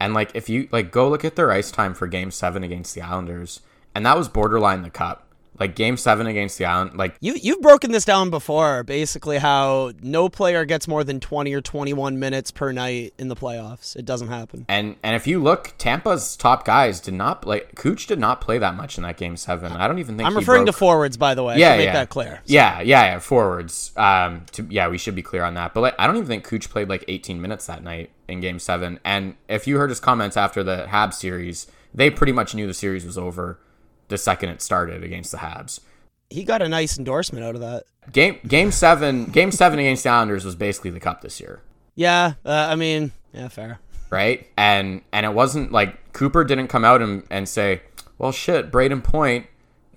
And 0.00 0.14
like 0.14 0.30
if 0.32 0.48
you 0.48 0.66
like 0.72 0.90
go 0.90 1.06
look 1.10 1.22
at 1.22 1.36
their 1.36 1.52
ice 1.52 1.70
time 1.70 1.92
for 1.92 2.06
game 2.06 2.30
seven 2.30 2.64
against 2.64 2.94
the 2.94 3.02
Islanders, 3.02 3.60
and 3.94 4.06
that 4.06 4.16
was 4.16 4.28
borderline 4.30 4.80
the 4.80 4.88
cup. 4.88 5.23
Like 5.58 5.76
game 5.76 5.96
seven 5.96 6.26
against 6.26 6.58
the 6.58 6.64
Island 6.64 6.96
like 6.96 7.16
You 7.20 7.34
you've 7.40 7.60
broken 7.60 7.92
this 7.92 8.04
down 8.04 8.30
before, 8.30 8.82
basically 8.82 9.38
how 9.38 9.92
no 10.02 10.28
player 10.28 10.64
gets 10.64 10.88
more 10.88 11.04
than 11.04 11.20
20 11.20 11.54
or 11.54 11.60
21 11.60 12.18
minutes 12.18 12.50
per 12.50 12.72
night 12.72 13.14
in 13.18 13.28
the 13.28 13.36
playoffs. 13.36 13.94
It 13.94 14.04
doesn't 14.04 14.28
happen. 14.28 14.66
And 14.68 14.96
and 15.02 15.14
if 15.14 15.26
you 15.26 15.42
look, 15.42 15.74
Tampa's 15.78 16.36
top 16.36 16.64
guys 16.64 17.00
did 17.00 17.14
not 17.14 17.46
like 17.46 17.74
Cooch 17.76 18.06
did 18.06 18.18
not 18.18 18.40
play 18.40 18.58
that 18.58 18.74
much 18.74 18.96
in 18.96 19.04
that 19.04 19.16
game 19.16 19.36
seven. 19.36 19.72
I 19.72 19.86
don't 19.86 19.98
even 19.98 20.16
think 20.16 20.26
I'm 20.26 20.36
referring 20.36 20.64
broke- 20.64 20.74
to 20.74 20.78
forwards, 20.78 21.16
by 21.16 21.34
the 21.34 21.42
way. 21.42 21.58
yeah, 21.58 21.72
to 21.72 21.76
make 21.78 21.86
yeah. 21.86 21.92
that 21.92 22.08
clear. 22.08 22.40
Yeah, 22.46 22.80
yeah, 22.80 23.04
yeah. 23.04 23.18
Forwards. 23.18 23.92
Um, 23.96 24.46
to, 24.52 24.66
yeah, 24.68 24.88
we 24.88 24.98
should 24.98 25.14
be 25.14 25.22
clear 25.22 25.44
on 25.44 25.54
that. 25.54 25.74
But 25.74 25.80
like, 25.80 25.94
I 25.98 26.06
don't 26.06 26.16
even 26.16 26.28
think 26.28 26.44
Cooch 26.44 26.68
played 26.68 26.88
like 26.88 27.04
18 27.08 27.40
minutes 27.40 27.66
that 27.66 27.82
night 27.82 28.10
in 28.28 28.40
Game 28.40 28.58
Seven. 28.58 28.98
And 29.04 29.36
if 29.48 29.66
you 29.66 29.78
heard 29.78 29.90
his 29.90 30.00
comments 30.00 30.36
after 30.36 30.62
the 30.62 30.88
hab 30.88 31.14
series, 31.14 31.66
they 31.94 32.10
pretty 32.10 32.32
much 32.32 32.54
knew 32.54 32.66
the 32.66 32.74
series 32.74 33.04
was 33.04 33.16
over 33.16 33.58
the 34.08 34.18
second 34.18 34.50
it 34.50 34.62
started 34.62 35.02
against 35.02 35.30
the 35.32 35.38
Habs. 35.38 35.80
He 36.30 36.44
got 36.44 36.62
a 36.62 36.68
nice 36.68 36.98
endorsement 36.98 37.44
out 37.44 37.54
of 37.54 37.60
that. 37.60 37.84
Game 38.12 38.38
Game 38.46 38.70
Seven, 38.70 39.26
Game 39.26 39.50
Seven 39.50 39.78
against 39.78 40.02
the 40.04 40.10
Islanders 40.10 40.44
was 40.44 40.54
basically 40.56 40.90
the 40.90 41.00
cup 41.00 41.20
this 41.20 41.40
year. 41.40 41.62
Yeah, 41.94 42.34
uh, 42.44 42.68
I 42.70 42.74
mean, 42.74 43.12
yeah, 43.32 43.48
fair. 43.48 43.78
right? 44.10 44.46
And 44.56 45.02
and 45.12 45.24
it 45.24 45.32
wasn't 45.32 45.72
like 45.72 46.12
Cooper 46.12 46.44
didn't 46.44 46.68
come 46.68 46.84
out 46.84 47.02
and, 47.02 47.22
and 47.30 47.48
say, 47.48 47.82
well, 48.18 48.32
shit, 48.32 48.70
Brayden 48.70 49.02
Point, 49.02 49.46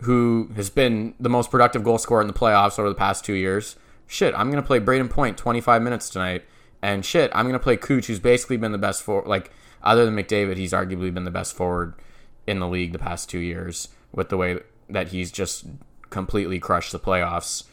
who 0.01 0.51
has 0.55 0.69
been 0.69 1.15
the 1.19 1.29
most 1.29 1.49
productive 1.49 1.83
goal 1.83 1.97
scorer 1.97 2.21
in 2.21 2.27
the 2.27 2.33
playoffs 2.33 2.77
over 2.77 2.89
the 2.89 2.95
past 2.95 3.25
two 3.25 3.33
years, 3.33 3.75
shit, 4.05 4.33
I'm 4.35 4.49
gonna 4.49 4.61
play 4.63 4.79
Brayden 4.79 5.09
Point 5.09 5.37
25 5.37 5.81
minutes 5.81 6.09
tonight, 6.09 6.43
and 6.81 7.03
shit, 7.03 7.31
I'm 7.33 7.45
gonna 7.47 7.59
play 7.59 7.77
Cooch, 7.77 8.07
who's 8.07 8.19
basically 8.19 8.57
been 8.57 8.71
the 8.71 8.77
best 8.77 9.01
for 9.01 9.23
like 9.25 9.51
other 9.83 10.05
than 10.05 10.15
McDavid, 10.15 10.57
he's 10.57 10.73
arguably 10.73 11.13
been 11.13 11.23
the 11.23 11.31
best 11.31 11.55
forward 11.55 11.93
in 12.45 12.59
the 12.59 12.67
league 12.67 12.93
the 12.93 12.99
past 12.99 13.29
two 13.29 13.39
years 13.39 13.89
with 14.11 14.29
the 14.29 14.37
way 14.37 14.59
that 14.89 15.09
he's 15.09 15.31
just 15.31 15.65
completely 16.09 16.59
crushed 16.59 16.91
the 16.91 16.99
playoffs. 16.99 17.63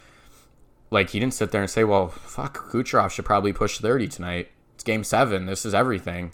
Like 0.91 1.11
he 1.11 1.21
didn't 1.21 1.35
sit 1.35 1.51
there 1.51 1.61
and 1.61 1.71
say, 1.71 1.85
"Well, 1.85 2.09
fuck, 2.09 2.71
Kucherov 2.71 3.11
should 3.11 3.25
probably 3.25 3.53
push 3.53 3.79
30 3.79 4.09
tonight. 4.09 4.51
It's 4.75 4.85
game 4.85 5.05
7. 5.05 5.47
This 5.47 5.65
is 5.65 5.75
everything." 5.75 6.33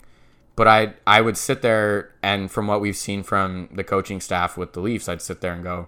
But 0.55 0.67
I 0.67 0.93
I 1.07 1.21
would 1.21 1.37
sit 1.37 1.61
there 1.61 2.11
and 2.21 2.51
from 2.51 2.67
what 2.67 2.81
we've 2.81 2.97
seen 2.97 3.23
from 3.23 3.69
the 3.71 3.83
coaching 3.83 4.19
staff 4.19 4.57
with 4.57 4.73
the 4.73 4.81
Leafs, 4.81 5.07
I'd 5.07 5.21
sit 5.21 5.41
there 5.41 5.53
and 5.53 5.63
go, 5.63 5.87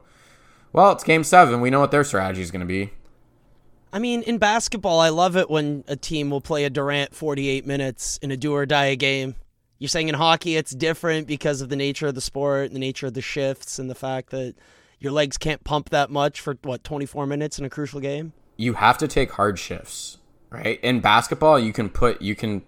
"Well, 0.72 0.92
it's 0.94 1.04
game 1.04 1.24
7. 1.24 1.62
We 1.62 1.70
know 1.70 1.82
what 1.82 1.92
their 1.92 2.04
strategy 2.04 2.42
is 2.42 2.52
going 2.52 2.62
to 2.62 2.66
be." 2.66 2.92
I 3.92 4.00
mean, 4.00 4.24
in 4.24 4.40
basketball, 4.40 5.00
I 5.00 5.10
love 5.10 5.38
it 5.38 5.52
when 5.52 5.84
a 5.88 5.96
team 5.96 6.32
will 6.32 6.42
play 6.42 6.64
a 6.64 6.70
Durant 6.72 7.14
48 7.14 7.68
minutes 7.68 8.18
in 8.24 8.32
a 8.32 8.38
do 8.38 8.52
or 8.54 8.66
die 8.66 8.96
game. 8.96 9.36
You're 9.84 9.90
saying 9.90 10.08
in 10.08 10.16
hockey 10.16 10.56
it's 10.56 10.72
different 10.72 11.28
because 11.28 11.60
of 11.60 11.68
the 11.68 11.76
nature 11.76 12.08
of 12.08 12.16
the 12.16 12.22
sport, 12.22 12.72
the 12.72 12.80
nature 12.80 13.08
of 13.08 13.16
the 13.16 13.22
shifts, 13.22 13.80
and 13.80 13.90
the 13.90 13.96
fact 13.96 14.30
that 14.30 14.56
your 14.98 15.12
legs 15.12 15.38
can't 15.38 15.62
pump 15.66 15.90
that 15.90 16.10
much 16.10 16.40
for 16.40 16.58
what 16.62 16.86
24 16.86 17.28
minutes 17.28 17.60
in 17.60 17.66
a 17.66 17.70
crucial 17.70 18.00
game. 18.00 18.32
You 18.56 18.76
have 18.76 18.98
to 19.00 19.10
take 19.10 19.32
hard 19.32 19.60
shifts, 19.60 20.20
right? 20.50 20.80
In 20.82 21.02
basketball, 21.02 21.60
you 21.60 21.74
can 21.74 21.90
put 21.90 22.22
you 22.22 22.34
can 22.34 22.62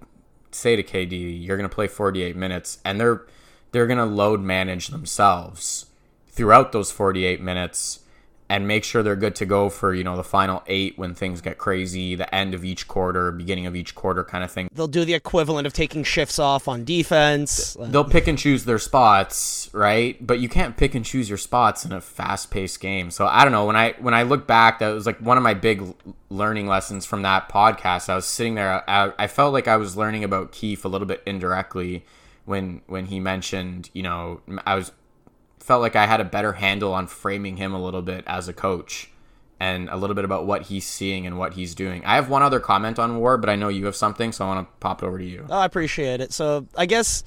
say 0.52 0.76
to 0.76 0.84
KD, 0.84 1.42
you're 1.42 1.56
going 1.56 1.70
to 1.70 1.74
play 1.74 1.88
48 1.88 2.36
minutes, 2.36 2.80
and 2.84 3.00
they're 3.00 3.26
they're 3.72 3.88
going 3.88 3.98
to 3.98 4.04
load 4.04 4.42
manage 4.42 4.90
themselves 4.90 5.86
throughout 6.28 6.74
those 6.74 6.92
48 6.92 7.40
minutes 7.40 8.02
and 8.48 8.68
make 8.68 8.84
sure 8.84 9.02
they're 9.02 9.16
good 9.16 9.36
to 9.36 9.46
go 9.46 9.70
for 9.70 9.94
you 9.94 10.04
know 10.04 10.16
the 10.16 10.24
final 10.24 10.64
eight 10.68 10.98
when 10.98 11.16
things 11.16 11.42
get 11.42 11.58
crazy 11.58 12.16
the 12.16 12.34
end 12.34 12.54
of 12.54 12.64
each 12.64 12.88
quarter 12.88 13.32
beginning 13.32 13.66
of 13.66 13.76
each 13.76 13.96
quarter 13.96 14.24
kind 14.24 14.44
of 14.44 14.52
thing. 14.52 14.70
They'll 14.72 14.88
do 14.88 15.06
the 15.06 15.14
equivalent 15.14 15.66
of 15.66 15.74
taking 15.74 16.04
shifts 16.04 16.38
off 16.38 16.68
on 16.68 16.84
defense. 16.84 17.76
they'll 17.80 18.04
pick 18.04 18.28
and 18.28 18.38
choose 18.38 18.66
their 18.66 18.80
spots 18.80 19.70
right? 19.74 20.26
But 20.26 20.40
you 20.40 20.50
can't 20.50 20.78
pick 20.78 20.96
and 20.96 21.04
choose 21.04 21.28
your 21.28 21.38
spots 21.38 21.86
in 21.86 21.92
a 21.92 22.02
fast-paced 22.02 22.80
game. 22.80 23.12
So 23.12 23.26
i 23.28 23.44
don't 23.44 23.52
know. 23.52 23.66
When 23.66 23.76
i 23.76 23.96
when 24.00 24.14
i 24.14 24.24
look 24.24 24.48
back 24.48 24.80
that 24.80 24.90
was 24.90 25.06
like 25.06 25.20
one 25.20 25.38
of 25.38 25.44
my 25.44 25.54
big 25.54 25.84
learning 26.30 26.68
lessons 26.68 27.06
from 27.06 27.24
that 27.24 27.50
podcast. 27.50 28.10
I 28.10 28.16
was 28.16 28.26
sitting 28.26 28.56
there 28.56 28.84
I, 28.90 29.12
I 29.18 29.28
felt 29.28 29.54
like 29.54 29.68
i 29.68 29.78
was 29.78 29.98
learning 29.98 30.24
about 30.24 30.52
Keefe 30.52 30.86
a 30.86 30.88
little 30.88 31.08
bit 31.08 31.22
indirectly 31.26 32.06
when 32.46 32.82
when 32.88 33.08
he 33.08 33.20
mentioned 33.20 33.90
you 33.94 34.04
know 34.04 34.42
i 34.66 34.76
was 34.76 34.92
felt 35.66 35.82
like 35.82 35.96
I 35.96 36.06
had 36.06 36.22
a 36.22 36.26
better 36.26 36.54
handle 36.54 36.94
on 36.94 37.08
framing 37.08 37.58
him 37.58 37.74
a 37.74 37.84
little 37.84 38.04
bit 38.04 38.24
as 38.28 38.48
a 38.48 38.54
coach 38.54 39.10
and 39.60 39.90
a 39.90 39.98
little 39.98 40.16
bit 40.16 40.24
about 40.24 40.46
what 40.46 40.64
he's 40.64 40.86
seeing 40.86 41.26
and 41.26 41.40
what 41.40 41.56
he's 41.56 41.74
doing. 41.74 42.06
I 42.06 42.16
have 42.16 42.30
one 42.30 42.44
other 42.44 42.60
comment 42.60 43.00
on 43.00 43.18
Ward, 43.18 43.42
but 43.42 43.50
I 43.50 43.56
know 43.56 43.70
you 43.70 43.86
have 43.86 43.96
something, 43.96 44.32
so 44.32 44.46
I 44.46 44.48
want 44.48 44.68
to 44.68 44.74
pop 44.80 45.02
it 45.02 45.08
over 45.08 45.18
to 45.18 45.26
you. 45.26 45.48
Oh, 45.50 45.58
I 45.58 45.66
appreciate 45.66 46.22
it. 46.22 46.32
So 46.32 46.68
I 46.78 46.86
guess, 46.86 47.24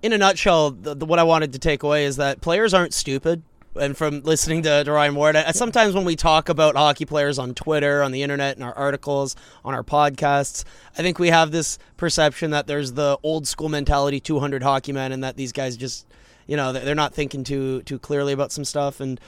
in 0.00 0.14
a 0.14 0.18
nutshell, 0.18 0.70
the, 0.70 0.94
the, 0.94 1.04
what 1.04 1.18
I 1.18 1.24
wanted 1.24 1.52
to 1.52 1.58
take 1.58 1.82
away 1.82 2.06
is 2.06 2.16
that 2.16 2.40
players 2.40 2.72
aren't 2.72 2.94
stupid. 2.94 3.42
And 3.74 3.94
from 3.94 4.22
listening 4.22 4.62
to, 4.62 4.84
to 4.84 4.92
Ryan 4.92 5.14
Ward, 5.14 5.36
I, 5.36 5.50
sometimes 5.52 5.94
when 5.94 6.06
we 6.06 6.16
talk 6.16 6.48
about 6.48 6.76
hockey 6.76 7.04
players 7.04 7.38
on 7.38 7.54
Twitter, 7.54 8.02
on 8.02 8.12
the 8.12 8.22
internet, 8.22 8.56
in 8.56 8.62
our 8.62 8.74
articles, 8.74 9.36
on 9.66 9.74
our 9.74 9.82
podcasts, 9.82 10.64
I 10.96 11.02
think 11.02 11.18
we 11.18 11.28
have 11.28 11.50
this 11.50 11.78
perception 11.98 12.52
that 12.52 12.66
there's 12.66 12.92
the 12.92 13.18
old 13.22 13.46
school 13.46 13.68
mentality 13.68 14.18
200 14.18 14.62
hockey 14.62 14.92
men 14.92 15.12
and 15.12 15.22
that 15.24 15.36
these 15.36 15.52
guys 15.52 15.76
just 15.76 16.06
you 16.52 16.56
know 16.58 16.70
they're 16.70 16.94
not 16.94 17.14
thinking 17.14 17.44
too 17.44 17.80
too 17.84 17.98
clearly 17.98 18.34
about 18.34 18.52
some 18.52 18.66
stuff. 18.66 19.00
And 19.00 19.18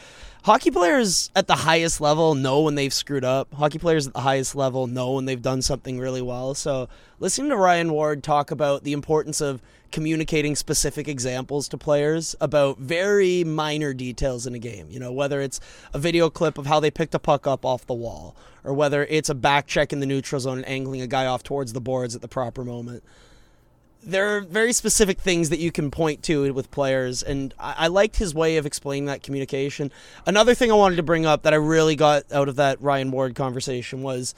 hockey 0.42 0.70
players 0.70 1.30
at 1.34 1.46
the 1.46 1.54
highest 1.54 1.98
level 1.98 2.34
know 2.34 2.60
when 2.60 2.74
they've 2.74 2.92
screwed 2.92 3.24
up. 3.24 3.50
Hockey 3.54 3.78
players 3.78 4.06
at 4.06 4.12
the 4.12 4.20
highest 4.20 4.54
level 4.54 4.86
know 4.86 5.12
when 5.12 5.24
they've 5.24 5.40
done 5.40 5.62
something 5.62 5.98
really 5.98 6.20
well. 6.20 6.52
So 6.52 6.86
listening 7.20 7.48
to 7.48 7.56
ryan 7.56 7.90
ward 7.92 8.22
talk 8.22 8.50
about 8.50 8.84
the 8.84 8.92
importance 8.92 9.40
of 9.40 9.62
communicating 9.90 10.54
specific 10.54 11.08
examples 11.08 11.66
to 11.68 11.78
players 11.78 12.36
about 12.42 12.76
very 12.78 13.42
minor 13.42 13.94
details 13.94 14.46
in 14.46 14.54
a 14.54 14.58
game 14.58 14.88
you 14.90 14.98
know 14.98 15.12
whether 15.12 15.40
it's 15.40 15.60
a 15.94 15.98
video 15.98 16.28
clip 16.28 16.58
of 16.58 16.66
how 16.66 16.80
they 16.80 16.90
picked 16.90 17.14
a 17.14 17.18
puck 17.18 17.46
up 17.46 17.64
off 17.64 17.86
the 17.86 17.94
wall 17.94 18.34
or 18.64 18.74
whether 18.74 19.04
it's 19.04 19.30
a 19.30 19.34
back 19.34 19.68
check 19.68 19.92
in 19.92 20.00
the 20.00 20.06
neutral 20.06 20.40
zone 20.40 20.58
and 20.58 20.68
angling 20.68 21.00
a 21.00 21.06
guy 21.06 21.24
off 21.24 21.44
towards 21.44 21.72
the 21.72 21.80
boards 21.80 22.16
at 22.16 22.20
the 22.20 22.28
proper 22.28 22.64
moment 22.64 23.04
there 24.06 24.36
are 24.36 24.40
very 24.40 24.72
specific 24.72 25.18
things 25.18 25.50
that 25.50 25.58
you 25.58 25.72
can 25.72 25.90
point 25.90 26.22
to 26.24 26.52
with 26.52 26.70
players, 26.70 27.22
and 27.22 27.54
I, 27.58 27.74
I, 27.78 27.86
liked 27.88 28.16
his 28.16 28.34
way 28.34 28.56
of 28.56 28.66
explaining 28.66 29.06
that 29.06 29.22
communication. 29.22 29.90
Another 30.26 30.54
thing 30.54 30.70
I 30.70 30.74
wanted 30.74 30.96
to 30.96 31.02
bring 31.02 31.26
up 31.26 31.42
that 31.42 31.52
I 31.52 31.56
really 31.56 31.96
got 31.96 32.30
out 32.32 32.48
of 32.48 32.56
that 32.56 32.80
Ryan 32.80 33.10
Ward 33.10 33.34
conversation 33.34 34.02
was 34.02 34.34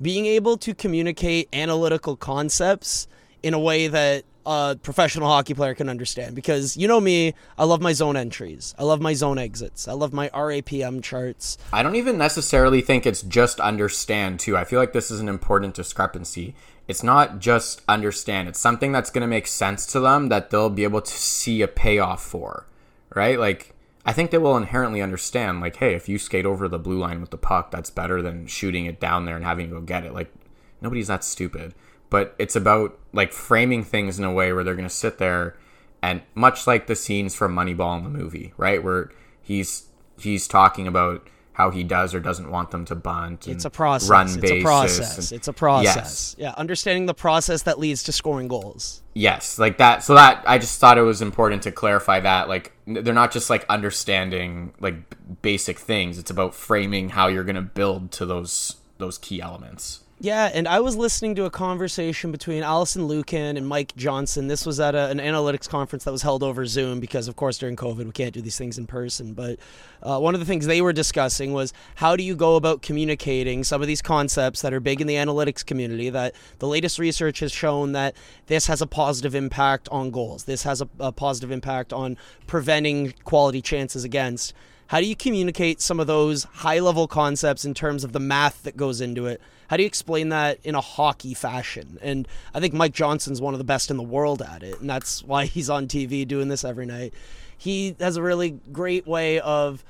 being 0.00 0.26
able 0.26 0.56
to 0.58 0.74
communicate 0.74 1.48
analytical 1.52 2.16
concepts 2.16 3.06
in 3.42 3.54
a 3.54 3.58
way 3.58 3.88
that 3.88 4.24
a 4.46 4.76
professional 4.82 5.28
hockey 5.28 5.54
player 5.54 5.74
can 5.74 5.88
understand. 5.88 6.34
Because 6.34 6.76
you 6.76 6.88
know 6.88 7.00
me, 7.00 7.34
I 7.58 7.64
love 7.64 7.80
my 7.80 7.92
zone 7.92 8.16
entries, 8.16 8.74
I 8.78 8.84
love 8.84 9.00
my 9.00 9.12
zone 9.14 9.38
exits, 9.38 9.86
I 9.86 9.92
love 9.92 10.12
my 10.12 10.28
RAPM 10.30 11.02
charts. 11.02 11.58
I 11.72 11.82
don't 11.82 11.96
even 11.96 12.18
necessarily 12.18 12.80
think 12.80 13.06
it's 13.06 13.22
just 13.22 13.60
understand, 13.60 14.40
too. 14.40 14.56
I 14.56 14.64
feel 14.64 14.80
like 14.80 14.92
this 14.92 15.10
is 15.10 15.20
an 15.20 15.28
important 15.28 15.74
discrepancy 15.74 16.54
it's 16.88 17.02
not 17.02 17.38
just 17.38 17.82
understand. 17.88 18.48
It's 18.48 18.58
something 18.58 18.92
that's 18.92 19.10
going 19.10 19.22
to 19.22 19.28
make 19.28 19.46
sense 19.46 19.86
to 19.86 20.00
them 20.00 20.28
that 20.28 20.50
they'll 20.50 20.70
be 20.70 20.84
able 20.84 21.02
to 21.02 21.12
see 21.12 21.62
a 21.62 21.68
payoff 21.68 22.22
for 22.22 22.66
right? 23.14 23.38
Like 23.38 23.74
i 24.06 24.12
think 24.14 24.30
they 24.30 24.38
will 24.38 24.56
inherently 24.56 25.02
understand 25.02 25.60
like 25.60 25.76
hey 25.76 25.94
if 25.94 26.08
you 26.08 26.18
skate 26.18 26.46
over 26.46 26.66
the 26.66 26.78
blue 26.78 26.98
line 26.98 27.20
with 27.20 27.28
the 27.28 27.36
puck 27.36 27.70
that's 27.70 27.90
better 27.90 28.22
than 28.22 28.46
shooting 28.46 28.86
it 28.86 28.98
down 28.98 29.26
there 29.26 29.36
and 29.36 29.44
having 29.44 29.68
to 29.68 29.74
go 29.74 29.80
get 29.80 30.04
it. 30.04 30.14
Like 30.14 30.32
nobody's 30.80 31.08
that 31.08 31.24
stupid. 31.24 31.74
But 32.08 32.34
it's 32.38 32.56
about 32.56 32.98
like 33.12 33.32
framing 33.32 33.84
things 33.84 34.18
in 34.18 34.24
a 34.24 34.32
way 34.32 34.52
where 34.52 34.64
they're 34.64 34.74
going 34.74 34.88
to 34.88 34.94
sit 34.94 35.18
there 35.18 35.56
and 36.02 36.22
much 36.34 36.66
like 36.66 36.86
the 36.86 36.96
scenes 36.96 37.34
from 37.34 37.54
moneyball 37.54 37.96
in 37.98 38.04
the 38.04 38.10
movie 38.10 38.52
right? 38.56 38.82
Where 38.82 39.10
he's 39.42 39.88
he's 40.18 40.48
talking 40.48 40.86
about 40.86 41.28
how 41.60 41.70
he 41.70 41.84
does 41.84 42.14
or 42.14 42.20
doesn't 42.20 42.50
want 42.50 42.70
them 42.70 42.86
to 42.86 42.94
bunt. 42.94 43.46
It's 43.46 43.66
a 43.66 43.70
process. 43.70 44.08
Run 44.08 44.28
it's 44.28 44.50
a 44.50 44.62
process. 44.62 45.30
And, 45.30 45.36
it's 45.36 45.46
a 45.46 45.52
process. 45.52 45.94
Yes. 45.94 46.36
Yeah, 46.38 46.54
understanding 46.56 47.04
the 47.04 47.12
process 47.12 47.64
that 47.64 47.78
leads 47.78 48.02
to 48.04 48.12
scoring 48.12 48.48
goals. 48.48 49.02
Yes, 49.12 49.58
like 49.58 49.76
that. 49.76 50.02
So 50.02 50.14
that 50.14 50.42
I 50.46 50.56
just 50.56 50.80
thought 50.80 50.96
it 50.96 51.02
was 51.02 51.20
important 51.20 51.64
to 51.64 51.72
clarify 51.72 52.20
that. 52.20 52.48
Like 52.48 52.72
they're 52.86 53.12
not 53.12 53.30
just 53.30 53.50
like 53.50 53.66
understanding 53.68 54.72
like 54.80 54.96
basic 55.42 55.78
things. 55.78 56.18
It's 56.18 56.30
about 56.30 56.54
framing 56.54 57.10
how 57.10 57.28
you're 57.28 57.44
going 57.44 57.56
to 57.56 57.62
build 57.62 58.10
to 58.12 58.24
those 58.24 58.76
those 58.96 59.18
key 59.18 59.42
elements. 59.42 60.00
Yeah, 60.22 60.50
and 60.52 60.68
I 60.68 60.80
was 60.80 60.96
listening 60.96 61.34
to 61.36 61.46
a 61.46 61.50
conversation 61.50 62.30
between 62.30 62.62
Alison 62.62 63.08
Lukan 63.08 63.56
and 63.56 63.66
Mike 63.66 63.96
Johnson. 63.96 64.48
This 64.48 64.66
was 64.66 64.78
at 64.78 64.94
a, 64.94 65.06
an 65.06 65.16
analytics 65.16 65.66
conference 65.66 66.04
that 66.04 66.12
was 66.12 66.20
held 66.20 66.42
over 66.42 66.66
Zoom 66.66 67.00
because, 67.00 67.26
of 67.26 67.36
course, 67.36 67.56
during 67.56 67.74
COVID, 67.74 68.04
we 68.04 68.12
can't 68.12 68.34
do 68.34 68.42
these 68.42 68.58
things 68.58 68.76
in 68.76 68.86
person. 68.86 69.32
But 69.32 69.58
uh, 70.02 70.18
one 70.18 70.34
of 70.34 70.40
the 70.40 70.44
things 70.44 70.66
they 70.66 70.82
were 70.82 70.92
discussing 70.92 71.54
was 71.54 71.72
how 71.94 72.16
do 72.16 72.22
you 72.22 72.36
go 72.36 72.56
about 72.56 72.82
communicating 72.82 73.64
some 73.64 73.80
of 73.80 73.88
these 73.88 74.02
concepts 74.02 74.60
that 74.60 74.74
are 74.74 74.80
big 74.80 75.00
in 75.00 75.06
the 75.06 75.14
analytics 75.14 75.64
community 75.64 76.10
that 76.10 76.34
the 76.58 76.68
latest 76.68 76.98
research 76.98 77.40
has 77.40 77.50
shown 77.50 77.92
that 77.92 78.14
this 78.44 78.66
has 78.66 78.82
a 78.82 78.86
positive 78.86 79.34
impact 79.34 79.88
on 79.88 80.10
goals, 80.10 80.44
this 80.44 80.64
has 80.64 80.82
a, 80.82 80.88
a 80.98 81.12
positive 81.12 81.50
impact 81.50 81.94
on 81.94 82.18
preventing 82.46 83.14
quality 83.24 83.62
chances 83.62 84.04
against. 84.04 84.52
How 84.90 84.98
do 84.98 85.06
you 85.06 85.14
communicate 85.14 85.80
some 85.80 86.00
of 86.00 86.08
those 86.08 86.42
high 86.52 86.80
level 86.80 87.06
concepts 87.06 87.64
in 87.64 87.74
terms 87.74 88.02
of 88.02 88.10
the 88.10 88.18
math 88.18 88.64
that 88.64 88.76
goes 88.76 89.00
into 89.00 89.26
it? 89.26 89.40
How 89.68 89.76
do 89.76 89.84
you 89.84 89.86
explain 89.86 90.30
that 90.30 90.58
in 90.64 90.74
a 90.74 90.80
hockey 90.80 91.32
fashion? 91.32 91.96
And 92.02 92.26
I 92.52 92.58
think 92.58 92.74
Mike 92.74 92.92
Johnson's 92.92 93.40
one 93.40 93.54
of 93.54 93.58
the 93.58 93.64
best 93.64 93.92
in 93.92 93.96
the 93.96 94.02
world 94.02 94.42
at 94.42 94.64
it, 94.64 94.80
and 94.80 94.90
that's 94.90 95.22
why 95.24 95.44
he's 95.46 95.70
on 95.70 95.86
TV 95.86 96.26
doing 96.26 96.48
this 96.48 96.64
every 96.64 96.86
night. 96.86 97.14
He 97.56 97.94
has 98.00 98.16
a 98.16 98.22
really 98.22 98.58
great 98.72 99.06
way 99.06 99.38
of 99.38 99.84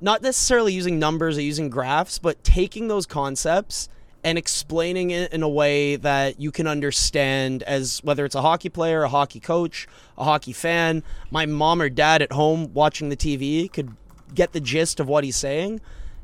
not 0.00 0.20
necessarily 0.20 0.72
using 0.72 0.98
numbers 0.98 1.38
or 1.38 1.42
using 1.42 1.70
graphs, 1.70 2.18
but 2.18 2.42
taking 2.42 2.88
those 2.88 3.06
concepts 3.06 3.88
and 4.24 4.36
explaining 4.36 5.12
it 5.12 5.32
in 5.32 5.44
a 5.44 5.48
way 5.48 5.94
that 5.94 6.40
you 6.40 6.50
can 6.50 6.66
understand 6.66 7.62
as 7.62 8.00
whether 8.02 8.24
it's 8.24 8.34
a 8.34 8.42
hockey 8.42 8.68
player, 8.68 9.04
a 9.04 9.08
hockey 9.08 9.38
coach, 9.38 9.86
a 10.18 10.24
hockey 10.24 10.52
fan, 10.52 11.04
my 11.30 11.46
mom 11.46 11.80
or 11.80 11.88
dad 11.88 12.20
at 12.20 12.32
home 12.32 12.74
watching 12.74 13.10
the 13.10 13.16
TV 13.16 13.72
could 13.72 13.94
get 14.34 14.52
the 14.52 14.60
gist 14.60 15.00
of 15.00 15.08
what 15.08 15.24
he's 15.24 15.36
saying. 15.36 15.80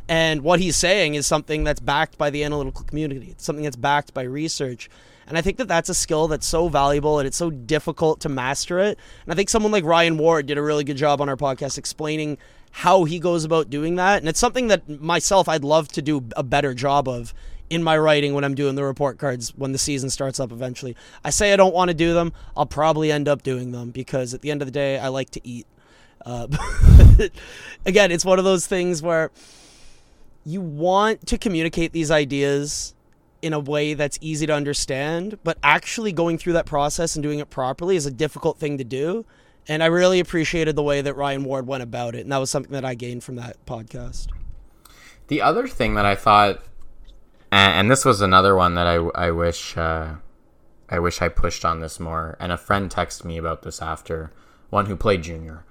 And 0.09 0.43
what 0.43 0.61
he's 0.61 0.77
saying 0.77 1.15
is 1.15 1.27
something 1.27 1.65
that's 1.65 1.81
backed 1.81 2.17
by 2.17 2.31
the 2.31 2.45
analytical 2.45 2.85
community. 2.85 3.29
It's 3.31 3.45
something 3.45 3.65
that's 3.65 3.77
backed 3.77 4.15
by 4.15 4.23
research. 4.23 4.89
And 5.27 5.37
I 5.37 5.41
think 5.41 5.57
that 5.57 5.67
that's 5.67 5.89
a 5.89 5.95
skill 5.95 6.29
that's 6.29 6.47
so 6.47 6.69
valuable 6.69 7.19
and 7.19 7.27
it's 7.27 7.37
so 7.37 7.51
difficult 7.51 8.21
to 8.21 8.29
master 8.29 8.79
it. 8.79 8.99
And 9.25 9.33
I 9.33 9.35
think 9.35 9.49
someone 9.49 9.73
like 9.73 9.85
Ryan 9.85 10.19
Ward 10.19 10.47
did 10.47 10.59
a 10.59 10.63
really 10.63 10.85
good 10.85 10.97
job 10.97 11.21
on 11.21 11.29
our 11.29 11.37
podcast 11.37 11.79
explaining 11.79 12.39
how 12.71 13.05
he 13.05 13.19
goes 13.19 13.45
about 13.45 13.69
doing 13.69 13.97
that. 13.97 14.19
And 14.19 14.29
it's 14.29 14.39
something 14.39 14.69
that 14.69 14.89
myself 15.01 15.49
I'd 15.49 15.65
love 15.65 15.89
to 15.89 16.03
do 16.03 16.25
a 16.37 16.45
better 16.45 16.75
job 16.75 17.09
of 17.09 17.35
in 17.69 17.83
my 17.83 17.99
writing 17.99 18.35
when 18.35 18.45
I'm 18.45 18.55
doing 18.55 18.77
the 18.77 18.85
report 18.85 19.19
cards 19.19 19.53
when 19.57 19.73
the 19.73 19.79
season 19.79 20.11
starts 20.11 20.39
up 20.39 20.53
eventually. 20.53 20.97
I 21.25 21.31
say 21.31 21.53
I 21.53 21.57
don't 21.57 21.75
want 21.75 21.89
to 21.89 21.95
do 21.95 22.15
them. 22.15 22.33
I'll 22.57 22.67
probably 22.67 23.11
end 23.11 23.27
up 23.27 23.43
doing 23.43 23.73
them 23.73 23.91
because 23.91 24.35
at 24.35 24.43
the 24.43 24.53
end 24.53 24.63
of 24.63 24.69
the 24.69 24.73
day, 24.73 24.99
I 24.99 25.09
like 25.09 25.31
to 25.31 25.41
eat. 25.43 25.67
Uh, 26.27 26.49
again, 27.87 28.11
it's 28.11 28.25
one 28.25 28.39
of 28.39 28.45
those 28.45 28.67
things 28.67 29.01
where 29.01 29.31
you 30.45 30.61
want 30.61 31.27
to 31.29 31.39
communicate 31.39 31.93
these 31.93 32.11
ideas 32.11 32.95
in 33.43 33.53
a 33.53 33.61
way 33.61 33.95
that's 33.95 34.19
easy 34.21 34.47
to 34.47 34.53
understand, 34.53 35.39
but 35.45 35.57
actually 35.63 36.13
going 36.13 36.37
through 36.37 36.55
that 36.55 36.67
process 36.67 37.15
and 37.15 37.23
doing 37.23 37.39
it 37.39 37.49
properly 37.49 37.95
is 37.95 38.07
a 38.07 38.11
difficult 38.11 38.59
thing 38.59 38.77
to 38.79 38.85
do. 38.85 39.25
And 39.69 39.83
I 39.83 39.87
really 39.87 40.21
appreciated 40.21 40.77
the 40.77 40.83
way 40.83 41.01
that 41.01 41.15
Ryan 41.15 41.45
Ward 41.45 41.67
went 41.67 41.83
about 41.83 42.15
it, 42.15 42.21
and 42.21 42.33
that 42.33 42.39
was 42.39 42.51
something 42.51 42.73
that 42.73 42.85
I 42.85 42.95
gained 42.95 43.25
from 43.25 43.37
that 43.37 43.57
podcast. 43.67 44.29
The 45.29 45.43
other 45.43 45.67
thing 45.67 45.95
that 45.95 46.07
I 46.07 46.15
thought, 46.15 46.63
and, 47.51 47.91
this 47.91 48.05
was 48.05 48.21
another 48.21 48.55
one 48.55 48.75
that 48.75 48.87
I, 48.87 48.97
I 49.15 49.31
wish 49.31 49.77
uh, 49.77 50.17
I 50.89 50.99
wish 50.99 51.21
I 51.21 51.29
pushed 51.29 51.65
on 51.65 51.81
this 51.81 51.99
more. 51.99 52.37
And 52.39 52.53
a 52.53 52.57
friend 52.57 52.91
texted 52.91 53.25
me 53.25 53.39
about 53.39 53.63
this 53.63 53.83
after 53.83 54.31
one 54.71 54.87
who 54.87 54.97
played 54.97 55.23
junior. 55.23 55.65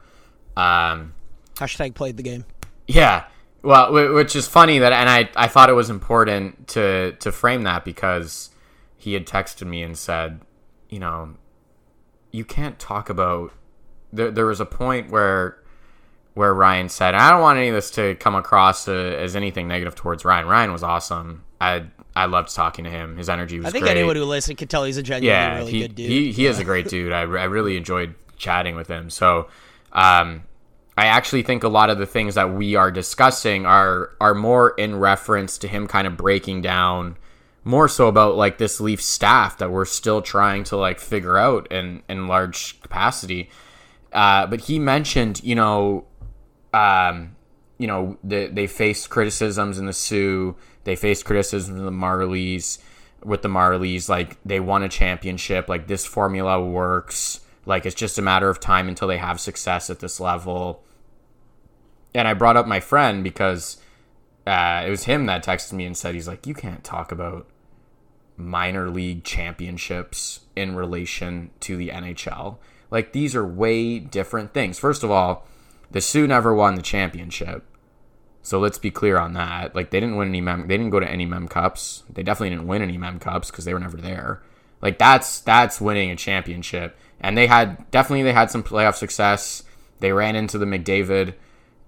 Um, 0.57 1.13
Hashtag 1.55 1.93
played 1.95 2.17
the 2.17 2.23
game. 2.23 2.45
yeah, 2.87 3.25
well, 3.61 3.87
wh- 3.87 4.13
which 4.13 4.35
is 4.35 4.47
funny 4.47 4.79
that, 4.79 4.93
and 4.93 5.09
I 5.09 5.29
I 5.35 5.47
thought 5.47 5.69
it 5.69 5.73
was 5.73 5.89
important 5.89 6.67
to 6.69 7.13
to 7.13 7.31
frame 7.31 7.63
that 7.63 7.83
because 7.85 8.49
he 8.97 9.13
had 9.13 9.25
texted 9.25 9.67
me 9.67 9.83
and 9.83 9.97
said, 9.97 10.41
you 10.89 10.99
know, 10.99 11.35
you 12.31 12.45
can't 12.45 12.79
talk 12.79 13.09
about. 13.09 13.51
There, 14.13 14.31
there 14.31 14.45
was 14.45 14.59
a 14.61 14.65
point 14.65 15.09
where 15.09 15.57
where 16.35 16.53
Ryan 16.53 16.89
said, 16.89 17.15
I 17.15 17.31
don't 17.31 17.41
want 17.41 17.57
any 17.57 17.69
of 17.69 17.75
this 17.75 17.89
to 17.91 18.15
come 18.15 18.35
across 18.35 18.87
uh, 18.87 18.91
as 18.91 19.35
anything 19.35 19.67
negative 19.67 19.95
towards 19.95 20.25
Ryan. 20.25 20.47
Ryan 20.47 20.71
was 20.71 20.83
awesome. 20.83 21.43
I 21.59 21.85
I 22.15 22.25
loved 22.25 22.53
talking 22.53 22.83
to 22.85 22.89
him. 22.91 23.17
His 23.17 23.29
energy 23.29 23.57
was 23.57 23.67
I 23.67 23.71
think 23.71 23.85
great. 23.85 23.97
anyone 23.97 24.15
who 24.15 24.23
listened 24.25 24.57
could 24.57 24.69
tell 24.69 24.83
he's 24.83 24.97
a 24.97 25.03
genuinely 25.03 25.27
yeah, 25.27 25.57
really 25.57 25.71
he, 25.71 25.81
good 25.81 25.95
dude. 25.95 26.09
he 26.09 26.31
he 26.31 26.45
is 26.45 26.59
a 26.59 26.63
great 26.63 26.87
dude. 26.87 27.11
I, 27.11 27.21
I 27.21 27.45
really 27.45 27.77
enjoyed 27.77 28.15
chatting 28.37 28.75
with 28.75 28.87
him. 28.87 29.09
So, 29.09 29.47
um, 29.95 30.43
I 30.97 31.07
actually 31.07 31.41
think 31.41 31.63
a 31.63 31.69
lot 31.69 31.89
of 31.89 31.97
the 31.97 32.05
things 32.05 32.35
that 32.35 32.53
we 32.53 32.75
are 32.75 32.91
discussing 32.91 33.65
are 33.65 34.11
are 34.21 34.35
more 34.35 34.69
in 34.77 34.95
reference 34.97 35.57
to 35.59 35.67
him 35.67 35.87
kind 35.87 36.05
of 36.05 36.15
breaking 36.15 36.61
down 36.61 37.17
more 37.65 37.87
so 37.89 38.07
about 38.07 38.35
like 38.35 38.59
this 38.59 38.79
Leaf 38.79 39.01
staff 39.01 39.57
that 39.57 39.71
we're 39.71 39.85
still 39.85 40.21
trying 40.21 40.63
to 40.65 40.77
like 40.77 40.99
figure 40.99 41.37
out 41.37 41.69
in 41.71 42.03
in 42.07 42.27
large 42.27 42.79
capacity. 42.81 43.49
Uh, 44.13 44.45
but 44.47 44.61
he 44.61 44.79
mentioned, 44.79 45.43
you 45.43 45.55
know, 45.55 46.05
um, 46.73 47.35
you 47.77 47.87
know, 47.87 48.17
they, 48.23 48.47
they 48.47 48.67
faced 48.67 49.09
criticisms 49.09 49.77
in 49.77 49.87
the 49.87 49.93
Soo. 49.93 50.55
They 50.85 50.95
faced 50.95 51.25
criticisms 51.25 51.77
in 51.77 51.85
the 51.85 51.91
Marlies. 51.91 52.77
With 53.23 53.41
the 53.41 53.49
Marlies, 53.49 54.07
like 54.07 54.37
they 54.45 54.59
won 54.59 54.83
a 54.83 54.89
championship. 54.89 55.67
Like 55.67 55.87
this 55.87 56.05
formula 56.05 56.63
works. 56.63 57.41
Like 57.65 57.85
it's 57.85 57.95
just 57.95 58.19
a 58.19 58.21
matter 58.21 58.49
of 58.49 58.59
time 58.59 58.87
until 58.87 59.07
they 59.07 59.17
have 59.17 59.39
success 59.39 59.89
at 59.89 59.99
this 59.99 60.19
level. 60.19 60.83
And 62.13 62.27
I 62.27 62.33
brought 62.33 62.57
up 62.57 62.67
my 62.67 62.79
friend 62.79 63.23
because 63.23 63.77
uh, 64.47 64.83
it 64.85 64.89
was 64.89 65.05
him 65.05 65.25
that 65.25 65.43
texted 65.43 65.73
me 65.73 65.85
and 65.85 65.97
said 65.97 66.15
he's 66.15 66.27
like, 66.27 66.45
you 66.45 66.53
can't 66.53 66.83
talk 66.83 67.11
about 67.11 67.47
minor 68.37 68.89
league 68.89 69.23
championships 69.23 70.41
in 70.55 70.75
relation 70.75 71.51
to 71.61 71.75
the 71.75 71.89
NHL. 71.89 72.57
Like 72.91 73.13
these 73.13 73.35
are 73.35 73.45
way 73.45 73.99
different 73.99 74.53
things. 74.53 74.77
First 74.77 75.03
of 75.03 75.11
all, 75.11 75.47
the 75.91 76.01
Soo 76.01 76.27
never 76.27 76.53
won 76.53 76.75
the 76.75 76.81
championship. 76.81 77.63
So 78.41 78.59
let's 78.59 78.77
be 78.77 78.91
clear 78.91 79.17
on 79.17 79.33
that. 79.33 79.75
Like 79.75 79.89
they 79.89 79.99
didn't 79.99 80.17
win 80.17 80.27
any 80.29 80.41
mem 80.41 80.67
they 80.67 80.77
didn't 80.77 80.91
go 80.91 80.99
to 80.99 81.09
any 81.09 81.25
mem 81.25 81.47
cups. 81.47 82.03
They 82.09 82.21
definitely 82.21 82.51
didn't 82.51 82.67
win 82.67 82.81
any 82.81 82.97
mem 82.97 83.19
cups 83.19 83.49
because 83.49 83.65
they 83.65 83.73
were 83.73 83.79
never 83.79 83.97
there. 83.97 84.43
Like 84.81 84.99
that's 84.99 85.39
that's 85.39 85.81
winning 85.81 86.11
a 86.11 86.15
championship. 86.15 86.95
And 87.19 87.37
they 87.37 87.47
had 87.47 87.89
definitely 87.91 88.23
they 88.23 88.33
had 88.33 88.51
some 88.51 88.63
playoff 88.63 88.95
success. 88.95 89.63
They 89.99 90.11
ran 90.11 90.35
into 90.35 90.57
the 90.57 90.65
McDavid 90.65 91.33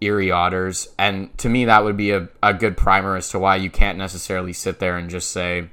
Erie 0.02 0.32
Otters. 0.32 0.90
And 0.98 1.36
to 1.38 1.50
me 1.50 1.66
that 1.66 1.84
would 1.84 1.98
be 1.98 2.12
a, 2.12 2.30
a 2.42 2.54
good 2.54 2.78
primer 2.78 3.16
as 3.16 3.30
to 3.30 3.40
why 3.40 3.56
you 3.56 3.70
can't 3.70 3.98
necessarily 3.98 4.54
sit 4.54 4.80
there 4.80 4.98
and 4.98 5.10
just 5.10 5.32
say, 5.32 5.70